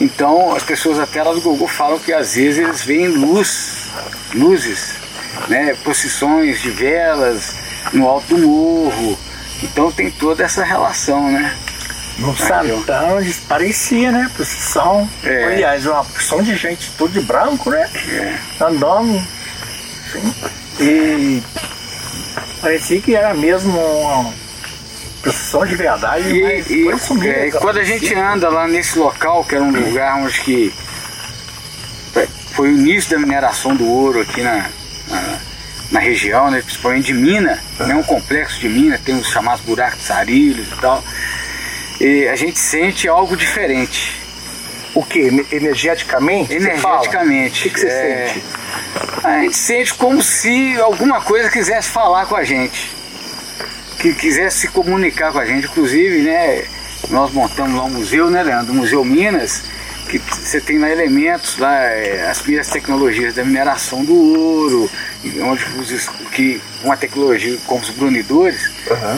Então 0.00 0.54
as 0.54 0.62
pessoas 0.62 0.98
até 0.98 1.22
lá 1.22 1.32
do 1.32 1.40
Gogô 1.40 1.66
falam 1.66 1.98
que 1.98 2.12
às 2.12 2.34
vezes 2.34 2.58
eles 2.58 2.82
veem 2.82 3.08
luz, 3.08 3.88
luzes, 4.34 4.94
né, 5.48 5.76
procissões 5.82 6.60
de 6.60 6.70
velas 6.70 7.54
no 7.92 8.08
alto 8.08 8.34
do 8.34 8.46
morro. 8.46 9.18
Então 9.62 9.90
tem 9.90 10.10
toda 10.10 10.44
essa 10.44 10.64
relação, 10.64 11.30
né? 11.30 11.56
No 12.18 12.34
eles 13.20 13.40
parecia, 13.46 14.10
né? 14.10 14.30
Procissão. 14.34 15.08
É. 15.22 15.44
Aliás, 15.44 15.86
uma 15.86 16.02
porção 16.04 16.42
de 16.42 16.56
gente 16.56 16.90
tudo 16.96 17.12
de 17.12 17.20
branco, 17.20 17.70
né? 17.70 17.90
É. 18.08 18.64
Andando. 18.64 19.22
Sim. 20.12 20.34
E 20.80 21.42
parecia 22.60 23.00
que 23.00 23.14
era 23.14 23.34
mesmo 23.34 23.78
uma 23.78 24.32
procissão 25.20 25.66
de 25.66 25.74
verdade, 25.74 26.28
E, 26.28 26.60
e, 26.60 26.84
foi 26.84 26.98
sumindo. 26.98 27.26
é, 27.26 27.48
e 27.48 27.52
quando 27.52 27.78
a 27.78 27.84
gente 27.84 28.14
anda 28.14 28.48
lá 28.48 28.66
nesse 28.66 28.98
local, 28.98 29.44
que 29.44 29.54
era 29.54 29.64
um 29.64 29.70
lugar 29.70 30.16
onde 30.16 30.40
que 30.40 30.74
foi 32.52 32.70
o 32.70 32.72
início 32.72 33.10
da 33.10 33.18
mineração 33.18 33.76
do 33.76 33.86
ouro 33.86 34.22
aqui 34.22 34.40
na, 34.40 34.70
na, 35.08 35.38
na 35.90 36.00
região, 36.00 36.50
né, 36.50 36.60
principalmente 36.62 37.06
de 37.06 37.14
mina, 37.14 37.62
né, 37.78 37.94
um 37.94 38.02
complexo 38.02 38.60
de 38.60 38.68
mina, 38.68 38.98
tem 38.98 39.16
os 39.16 39.28
chamados 39.28 39.64
buracos 39.64 40.00
de 40.00 40.04
sarilhos 40.04 40.68
e 40.68 40.80
tal, 40.80 41.04
e 42.00 42.28
a 42.28 42.36
gente 42.36 42.58
sente 42.58 43.08
algo 43.08 43.36
diferente. 43.36 44.20
O 44.94 45.02
que? 45.02 45.44
Energeticamente? 45.52 46.54
Energeticamente. 46.54 47.60
O 47.60 47.62
que, 47.64 47.70
que 47.70 47.80
você 47.80 47.86
é, 47.86 48.28
sente? 48.28 48.44
A 49.22 49.40
gente 49.40 49.56
sente 49.56 49.94
como 49.94 50.22
se 50.22 50.80
alguma 50.80 51.20
coisa 51.20 51.50
quisesse 51.50 51.90
falar 51.90 52.24
com 52.24 52.34
a 52.34 52.44
gente. 52.44 52.94
Que 53.98 54.14
quisesse 54.14 54.60
se 54.60 54.68
comunicar 54.68 55.32
com 55.32 55.38
a 55.38 55.44
gente. 55.44 55.66
Inclusive, 55.66 56.22
né, 56.22 56.64
nós 57.10 57.30
montamos 57.30 57.76
lá 57.76 57.84
um 57.84 57.90
museu, 57.90 58.30
né, 58.30 58.42
Leandro? 58.42 58.72
O 58.72 58.76
Museu 58.76 59.04
Minas, 59.04 59.64
que 60.06 60.18
você 60.18 60.60
tem 60.60 60.78
lá 60.78 60.90
elementos, 60.90 61.58
lá, 61.58 61.82
é, 61.82 62.28
as 62.30 62.40
primeiras 62.40 62.68
tecnologias 62.68 63.34
da 63.34 63.44
mineração 63.44 64.04
do 64.04 64.14
ouro, 64.14 64.90
onde 65.42 65.64
os, 65.78 66.08
que 66.32 66.60
uma 66.82 66.96
tecnologia 66.96 67.58
como 67.66 67.80
os 67.80 67.90
brunidores 67.90 68.70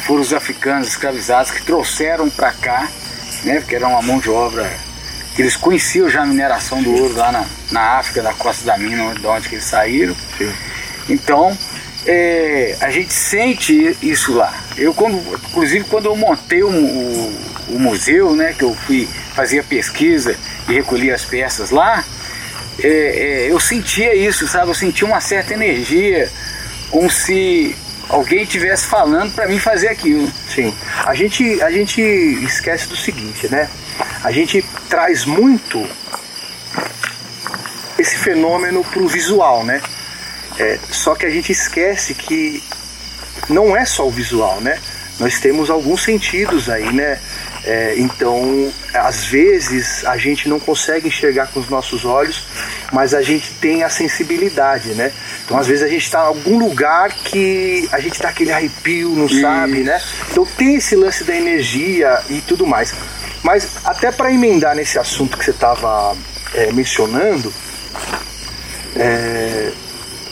foram 0.07 0.23
os 0.23 0.33
africanos 0.33 0.89
escravizados 0.89 1.51
que 1.51 1.63
trouxeram 1.63 2.31
para 2.31 2.53
cá, 2.53 2.89
né, 3.45 3.61
porque 3.61 3.77
era 3.77 3.87
uma 3.87 4.03
mão 4.03 4.19
de 4.19 4.31
obra 4.31 4.71
que 5.35 5.43
eles 5.43 5.57
conheciam 5.57 6.09
já 6.09 6.23
a 6.23 6.27
mineração 6.27 6.83
do 6.83 6.93
ouro 6.93 7.15
lá 7.15 7.31
na, 7.31 7.45
na 7.71 7.81
África, 7.99 8.23
na 8.23 8.33
costa 8.33 8.65
da 8.65 8.77
mina, 8.77 9.05
onde, 9.05 9.21
de 9.21 9.27
onde 9.27 9.49
que 9.49 9.55
eles 9.55 9.65
saíram. 9.65 10.17
Então, 11.09 11.57
é, 12.05 12.77
a 12.81 12.91
gente 12.91 13.13
sente 13.13 13.97
isso 14.03 14.35
lá. 14.35 14.53
Eu, 14.77 14.93
quando, 14.95 15.17
inclusive, 15.49 15.85
quando 15.85 16.07
eu 16.07 16.17
montei 16.17 16.63
o, 16.63 16.71
o, 16.71 17.41
o 17.69 17.79
museu, 17.79 18.35
né, 18.35 18.53
que 18.57 18.65
eu 18.65 18.75
fui 18.75 19.09
fazer 19.39 19.61
a 19.61 19.63
pesquisa 19.63 20.35
e 20.69 20.73
recolhi 20.75 21.13
as 21.13 21.25
peças 21.25 21.71
lá, 21.71 22.05
é, 22.83 22.89
é, 22.89 23.53
eu 23.53 23.61
sentia 23.61 24.13
isso, 24.13 24.49
sabe? 24.49 24.71
Eu 24.71 24.75
sentia 24.75 25.07
uma 25.07 25.21
certa 25.21 25.55
energia, 25.55 26.29
como 26.91 27.09
se 27.09 27.77
alguém 28.09 28.43
estivesse 28.43 28.87
falando 28.87 29.33
para 29.33 29.47
mim 29.47 29.61
fazer 29.61 29.87
aquilo. 29.87 30.29
Sim. 30.53 30.75
A 31.07 31.15
gente, 31.15 31.63
a 31.63 31.71
gente 31.71 32.01
esquece 32.01 32.89
do 32.89 32.97
seguinte, 32.97 33.47
né? 33.49 33.69
A 34.25 34.33
gente 34.33 34.65
traz 34.89 35.25
muito 35.25 35.89
esse 37.97 38.17
fenômeno 38.17 38.83
pro 38.83 39.07
visual, 39.07 39.63
né? 39.63 39.81
É, 40.59 40.81
só 40.91 41.15
que 41.15 41.25
a 41.25 41.31
gente 41.31 41.53
esquece 41.53 42.13
que 42.13 42.61
não 43.49 43.77
é 43.77 43.85
só 43.85 44.05
o 44.05 44.11
visual, 44.11 44.61
né? 44.61 44.81
Nós 45.21 45.39
temos 45.39 45.71
alguns 45.71 46.03
sentidos 46.03 46.69
aí, 46.69 46.93
né? 46.93 47.21
É, 47.69 47.97
então, 47.99 48.73
às 48.95 49.27
vezes 49.27 50.03
a 50.07 50.17
gente 50.17 50.49
não 50.49 50.59
consegue 50.59 51.09
enxergar 51.09 51.49
com 51.49 51.61
os 51.61 51.69
nossos 51.69 52.03
olhos, 52.03 52.45
mas 52.91 53.13
a 53.13 53.21
gente 53.21 53.53
tem 53.61 53.83
a 53.83 53.91
sensibilidade, 53.91 54.95
né? 54.95 55.13
Então, 55.45 55.59
às 55.59 55.67
vezes 55.67 55.85
a 55.85 55.89
gente 55.89 56.03
está 56.03 56.21
em 56.21 56.29
algum 56.29 56.59
lugar 56.59 57.11
que 57.11 57.87
a 57.93 58.01
gente 58.01 58.19
dá 58.23 58.31
aquele 58.31 58.53
arrepio, 58.53 59.11
não 59.11 59.29
sabe, 59.29 59.81
né? 59.81 60.01
Então 60.31 60.47
tem 60.47 60.77
esse 60.77 60.97
lance 60.97 61.25
da 61.25 61.37
energia 61.37 62.19
e 62.31 62.41
tudo 62.41 62.67
mais. 62.67 62.95
Mas 63.43 63.69
até 63.85 64.11
para 64.11 64.33
emendar 64.33 64.75
nesse 64.75 64.99
assunto 64.99 65.37
que 65.37 65.45
você 65.45 65.51
estava 65.51 66.17
é, 66.55 66.73
mencionando, 66.73 67.53
é, 68.97 69.73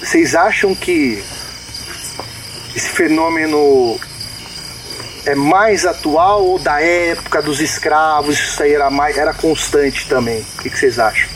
vocês 0.01 0.35
acham 0.35 0.75
que 0.75 1.23
esse 2.75 2.89
fenômeno 2.89 4.01
é 5.27 5.35
mais 5.35 5.85
atual 5.85 6.45
ou 6.45 6.59
da 6.59 6.81
época 6.81 7.43
dos 7.43 7.61
escravos 7.61 8.39
isso 8.39 8.63
aí 8.63 8.73
era 8.73 8.89
mais 8.91 9.19
era 9.19 9.35
constante 9.35 10.09
também? 10.09 10.41
O 10.59 10.63
que, 10.63 10.71
que 10.71 10.79
vocês 10.79 10.99
acham? 10.99 11.29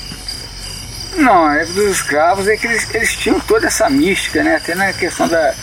Não, 1.17 1.45
a 1.45 1.57
época 1.57 1.75
dos 1.75 1.91
escravos 1.97 2.47
é 2.49 2.57
que 2.57 2.67
eles, 2.67 2.87
eles 2.95 3.15
tinham 3.17 3.39
toda 3.41 3.67
essa 3.67 3.91
mística, 3.91 4.43
né? 4.43 4.57
Até 4.57 4.75
na 4.75 4.93
questão 4.93 5.27
da 5.29 5.55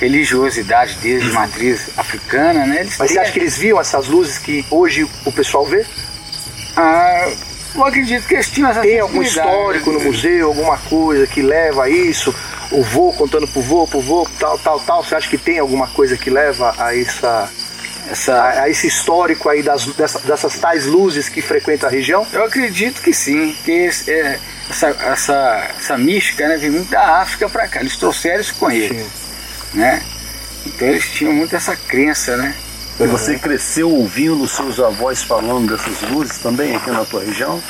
religiosidade 0.00 0.94
deles 0.96 1.22
de 1.24 1.30
matriz 1.32 1.90
africana, 1.96 2.66
né? 2.66 2.80
Eles 2.80 2.96
Mas 2.98 3.08
você 3.10 3.14
têm- 3.14 3.22
acha 3.22 3.32
que 3.32 3.38
eles 3.38 3.56
viam 3.56 3.80
essas 3.80 4.06
luzes 4.08 4.38
que 4.38 4.64
hoje 4.70 5.08
o 5.24 5.32
pessoal 5.32 5.64
vê? 5.64 5.86
Ah, 6.76 7.30
eu 7.74 7.86
acredito 7.86 8.26
que 8.26 8.34
eles 8.34 8.50
tinham 8.50 8.68
essa 8.70 8.80
Tem 8.80 8.98
algum 8.98 9.22
histórico 9.22 9.92
no 9.92 10.00
museu, 10.00 10.48
alguma 10.48 10.76
coisa 10.78 11.26
que 11.26 11.40
leva 11.40 11.84
a 11.84 11.88
isso? 11.88 12.34
O 12.74 12.82
vô 12.82 13.12
contando 13.12 13.46
pro 13.46 13.60
vô, 13.62 13.86
pro 13.86 14.00
vô, 14.00 14.26
tal, 14.38 14.58
tal, 14.58 14.80
tal. 14.80 15.02
Você 15.04 15.14
acha 15.14 15.28
que 15.28 15.38
tem 15.38 15.58
alguma 15.58 15.86
coisa 15.88 16.16
que 16.16 16.28
leva 16.28 16.74
a 16.76 16.96
essa, 16.96 17.48
a, 18.28 18.48
a 18.62 18.68
esse 18.68 18.88
histórico 18.88 19.48
aí 19.48 19.62
das, 19.62 19.84
dessa- 19.86 20.18
dessas 20.20 20.58
tais 20.58 20.84
luzes 20.86 21.28
que 21.28 21.40
frequentam 21.40 21.88
a 21.88 21.92
região? 21.92 22.26
Eu 22.32 22.44
acredito 22.44 23.00
que 23.00 23.12
sim, 23.14 23.56
que 23.64 23.70
esse- 23.70 24.10
é, 24.10 24.38
essa, 24.68 24.88
essa, 24.88 25.68
essa 25.78 25.98
mística 25.98 26.48
né, 26.48 26.56
vem 26.56 26.70
muito 26.70 26.90
da 26.90 27.18
África 27.20 27.48
para 27.48 27.68
cá. 27.68 27.80
Eles 27.80 27.96
trouxeram 27.96 28.40
isso 28.40 28.54
com 28.56 28.70
eles. 28.70 29.06
Né? 29.72 30.02
Então 30.66 30.88
eles 30.88 31.04
tinham 31.12 31.32
muito 31.32 31.54
essa 31.54 31.76
crença, 31.76 32.36
né? 32.36 32.54
E 32.98 33.06
você 33.06 33.36
cresceu 33.38 33.90
ouvindo 33.90 34.46
seus 34.48 34.78
avós 34.80 35.22
falando 35.22 35.76
dessas 35.76 36.00
luzes 36.10 36.38
também 36.38 36.74
aqui 36.76 36.90
na 36.90 37.04
tua 37.04 37.24
região? 37.24 37.60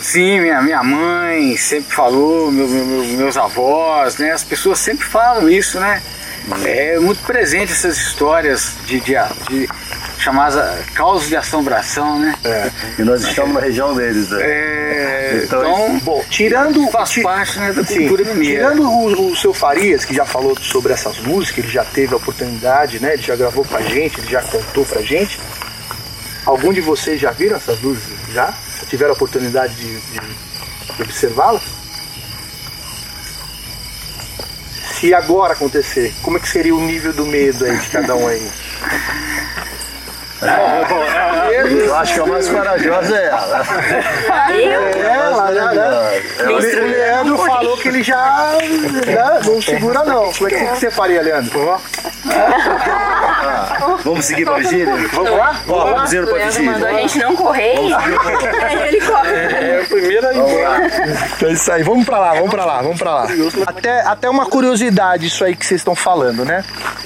Sim, 0.00 0.40
minha, 0.40 0.62
minha 0.62 0.82
mãe 0.82 1.56
sempre 1.56 1.94
falou, 1.94 2.50
meu- 2.50 2.66
meu- 2.68 2.84
meu- 2.86 3.04
meus 3.18 3.36
avós, 3.36 4.16
né? 4.18 4.32
As 4.32 4.42
pessoas 4.42 4.78
sempre 4.78 5.06
falam 5.06 5.48
isso, 5.48 5.78
né? 5.78 6.02
É 6.64 6.98
muito 6.98 7.22
presente 7.24 7.70
essas 7.72 7.98
histórias 7.98 8.72
de, 8.86 8.98
de, 9.00 9.14
de 9.48 9.68
chamadas 10.18 10.84
causas 10.94 11.28
de 11.28 11.36
assombração, 11.36 12.18
né? 12.18 12.34
E 12.98 13.02
nós 13.02 13.22
estamos 13.22 13.54
na 13.54 13.60
região 13.60 13.94
deles, 13.94 14.30
né? 14.30 14.38
É, 14.42 15.42
Então, 15.44 15.60
então, 15.62 15.98
Bom, 16.00 16.24
tirando. 16.30 16.88
faz 16.90 17.22
parte 17.22 17.58
né, 17.58 17.72
da 17.72 17.84
Sim, 17.84 18.08
cultura 18.08 18.24
mineira. 18.34 18.70
tirando 18.70 18.82
o, 18.90 19.30
o 19.32 19.36
seu 19.36 19.52
Farias, 19.52 20.04
que 20.04 20.14
já 20.14 20.24
falou 20.24 20.56
sobre 20.60 20.94
essas 20.94 21.18
que 21.50 21.60
ele 21.60 21.68
já 21.68 21.84
teve 21.84 22.14
a 22.14 22.16
oportunidade, 22.16 23.00
né? 23.00 23.12
Ele 23.14 23.22
já 23.22 23.36
gravou 23.36 23.64
com 23.64 23.76
a 23.76 23.82
gente, 23.82 24.18
ele 24.18 24.28
já 24.30 24.40
contou 24.42 24.84
pra 24.86 25.02
gente. 25.02 25.38
Algum 26.46 26.72
de 26.72 26.80
vocês 26.80 27.20
já 27.20 27.30
viram 27.30 27.56
essas 27.56 27.80
luzes? 27.82 28.02
Já? 28.32 28.46
Já 28.46 28.86
tiveram 28.88 29.12
a 29.12 29.14
oportunidade 29.14 29.74
de, 29.74 30.00
de- 30.00 30.20
de 30.96 31.02
observá-las? 31.02 31.62
Se 34.98 35.14
agora 35.14 35.52
acontecer, 35.54 36.12
como 36.22 36.36
é 36.36 36.40
que 36.40 36.48
seria 36.48 36.74
o 36.74 36.80
nível 36.80 37.12
do 37.12 37.24
medo 37.24 37.64
aí 37.64 37.76
de 37.78 37.88
cada 37.88 38.14
um 38.14 38.26
aí? 38.28 38.50
Eu 41.52 41.94
acho 41.96 42.14
que 42.14 42.20
a 42.20 42.26
mais 42.26 42.48
corajosa 42.48 43.14
é 43.16 43.26
ela. 43.26 43.62
É, 44.50 45.00
ela, 45.02 45.50
né, 45.50 46.22
o 46.46 46.56
Leandro 46.86 47.36
falou 47.38 47.76
que 47.76 47.88
ele 47.88 48.02
já 48.02 48.56
né, 49.06 49.40
não 49.44 49.60
segura 49.60 50.02
não. 50.04 50.32
Como 50.32 50.48
é 50.48 50.50
que 50.50 50.64
você 50.80 50.90
faria, 50.90 51.20
Leandro? 51.20 51.78
Vamos 54.04 54.24
seguir 54.24 54.44
para 54.44 54.56
Vigília? 54.56 54.86
Vamos 55.12 55.30
lá? 55.30 55.60
Ó, 55.68 55.84
vamos 55.84 56.12
indo 56.12 56.24
O 56.24 56.26
para 56.26 56.36
Leandro 56.36 56.64
mandou 56.64 56.88
a 56.88 56.92
gente 56.92 57.18
não 57.18 57.36
correr 57.36 57.74
e 57.74 57.92
aí 57.92 58.88
ele 58.88 59.00
corre. 59.00 59.30
É 59.30 59.82
a 59.82 59.88
primeira 59.88 60.30
Então 60.34 61.48
é 61.48 61.52
isso 61.52 61.72
aí, 61.72 61.82
vamos 61.82 62.04
pra 62.04 62.18
lá, 62.18 62.34
vamos 62.34 62.50
pra 62.50 62.64
lá, 62.64 62.82
vamos 62.82 62.98
pra 62.98 63.14
lá. 63.14 63.26
Até, 63.66 64.00
até 64.02 64.30
uma 64.30 64.46
curiosidade 64.46 65.26
isso 65.26 65.44
aí 65.44 65.54
que 65.56 65.64
vocês 65.66 65.80
estão 65.80 65.94
falando, 65.94 66.44
né? 66.44 66.64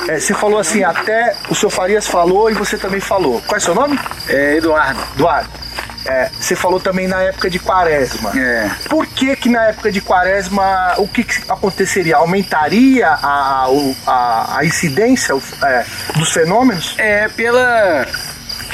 É, 0.08 0.18
você 0.18 0.34
falou 0.34 0.58
assim, 0.58 0.84
até 0.84 1.34
o 1.48 1.54
seu 1.54 1.70
Farias 1.70 2.06
falou 2.06 2.50
e 2.50 2.54
você 2.54 2.76
também 2.76 3.00
falou. 3.00 3.42
Qual 3.46 3.56
é 3.56 3.60
seu 3.60 3.74
nome? 3.74 3.98
É, 4.28 4.56
Eduardo. 4.56 5.00
Eduardo. 5.14 5.63
É, 6.04 6.30
você 6.38 6.54
falou 6.54 6.78
também 6.78 7.08
na 7.08 7.22
época 7.22 7.48
de 7.48 7.58
quaresma. 7.58 8.32
É. 8.38 8.70
Por 8.88 9.06
que 9.06 9.34
que 9.36 9.48
na 9.48 9.66
época 9.66 9.90
de 9.90 10.00
quaresma, 10.00 10.94
o 10.98 11.08
que, 11.08 11.24
que 11.24 11.50
aconteceria? 11.50 12.16
Aumentaria 12.16 13.08
a, 13.08 13.66
a, 14.06 14.58
a 14.58 14.64
incidência 14.64 15.34
é, 15.62 15.84
dos 16.16 16.32
fenômenos? 16.32 16.94
É, 16.98 17.28
pela. 17.28 18.06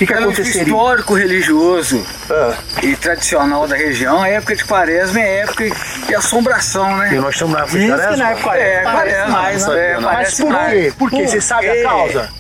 O 0.00 0.02
que, 0.02 0.06
que 0.06 0.12
pelo 0.14 0.24
aconteceria? 0.30 0.62
histórico 0.62 1.14
religioso 1.14 2.06
Ah, 2.30 2.54
e 2.82 2.96
tradicional 2.96 3.68
da 3.68 3.76
região, 3.76 4.22
a 4.22 4.28
época 4.30 4.56
de 4.56 4.64
quaresma 4.64 5.20
é 5.20 5.40
época 5.40 5.64
de 6.06 6.14
assombração, 6.14 6.96
né? 6.96 7.10
E 7.12 7.16
nós 7.16 7.34
estamos 7.34 7.52
na 7.52 7.60
época 7.60 7.78
de 7.78 7.86
na 7.86 7.96
Quaresma? 7.98 8.30
época 8.30 8.56
É, 8.56 8.82
parece 8.82 8.94
quaresma, 8.96 9.28
mais, 9.36 9.66
né? 9.66 9.90
é, 9.90 9.94
mas 9.98 10.04
parece 10.04 10.42
por 10.42 10.54
quê? 10.70 10.92
Por 10.98 11.10
quê? 11.10 11.28
Você 11.28 11.40
sabe 11.42 11.68
a 11.68 11.74
quê? 11.74 11.82
causa? 11.82 12.30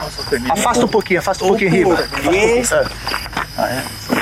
Afasta 0.48 0.84
um 0.86 0.88
pouquinho, 0.88 1.20
afasta 1.20 1.44
um 1.44 1.48
pouquinho, 1.48 1.70
Riba. 1.70 1.96
porquê? 1.96 2.62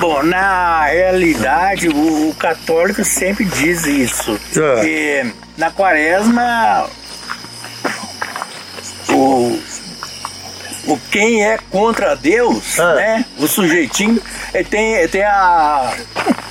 Bom, 0.00 0.22
na 0.24 0.86
realidade, 0.86 1.88
o, 1.88 2.30
o 2.30 2.34
católico 2.34 3.04
sempre 3.04 3.44
diz 3.44 3.86
isso. 3.86 4.36
Ah. 4.56 4.80
Que 4.80 5.32
na 5.56 5.70
quaresma, 5.70 6.88
o, 9.10 9.60
o 10.88 10.98
quem 11.10 11.44
é 11.44 11.58
contra 11.70 12.14
Deus, 12.16 12.78
Ah. 12.78 12.94
né? 12.94 13.24
O 13.38 13.46
sujeitinho, 13.46 14.20
ele 14.54 14.64
tem, 14.64 14.94
ele 14.94 15.08
tem 15.08 15.22
a. 15.24 15.92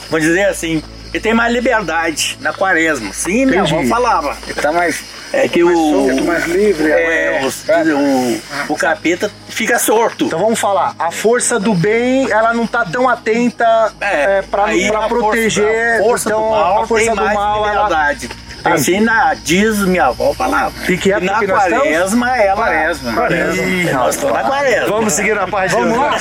Vamos 0.10 0.26
dizer 0.26 0.46
assim, 0.48 0.82
ele 1.14 1.22
tem 1.22 1.34
mais 1.34 1.52
liberdade 1.54 2.38
na 2.42 2.54
quaresma. 2.54 3.12
Sim, 3.14 3.46
minha 3.46 3.62
avó 3.62 3.76
Entendi. 3.78 3.90
falava. 3.90 4.38
Tá 4.62 4.72
mais. 4.72 5.04
É 5.34 5.46
que 5.48 5.62
o. 5.62 6.24
mais 6.24 6.46
livre. 6.46 6.90
É, 6.90 7.42
o, 7.44 7.98
o, 7.98 8.74
o 8.74 8.76
capeta 8.78 9.30
fica 9.50 9.78
sorto. 9.78 10.26
Então 10.26 10.40
vamos 10.40 10.58
falar, 10.60 10.96
a 10.98 11.12
força 11.12 11.60
do 11.60 11.74
bem, 11.74 12.32
ela 12.32 12.54
não 12.54 12.66
tá 12.66 12.86
tão 12.86 13.10
atenta 13.10 13.92
é, 14.00 14.42
pra, 14.44 14.66
aí 14.66 14.88
pra 14.88 15.00
a 15.00 15.10
força 15.10 15.26
proteger. 15.26 16.00
então 16.02 16.42
do 16.42 16.50
mal 16.52 16.84
a 16.84 16.88
força 16.88 17.06
tem 17.08 17.16
do 17.16 17.22
mais 17.22 17.34
mal, 17.34 17.68
ela. 17.68 18.16
Liberdade. 18.58 18.76
Assim 18.76 19.00
na, 19.02 19.34
diz 19.34 19.80
minha 19.80 20.06
avó 20.06 20.34
falava. 20.34 20.74
E 20.90 20.98
que 20.98 21.12
época 21.12 21.32
na 21.32 21.40
que 21.40 21.48
quaresma 21.48 22.38
ela. 22.38 22.56
Quaresma. 22.56 23.28
Ih, 23.32 23.92
nós 23.92 24.16
estamos 24.16 24.36
na 24.36 24.44
quaresma. 24.44 24.88
Vamos 24.88 25.14
seguir 25.14 25.36
na 25.36 25.48
página. 25.48 25.82
Vamos 25.82 25.98
lá? 25.98 26.18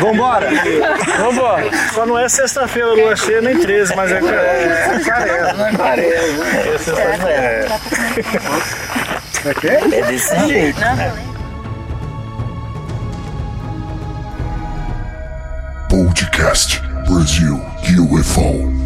Vambora! 0.00 0.48
Vambora. 1.18 1.64
Só 1.92 2.06
não 2.06 2.18
é 2.18 2.28
sexta-feira, 2.28 2.94
lua 2.94 3.16
cheia, 3.16 3.40
nem 3.40 3.58
13, 3.58 3.94
mas 3.96 4.12
é, 4.12 4.16
é 4.16 4.20
quaresma. 5.76 6.48
É 9.62 10.02
desse 10.02 10.48
jeito. 10.48 10.80
Podcast 15.90 16.80
Brasil 17.06 17.60
UFO. 18.10 18.83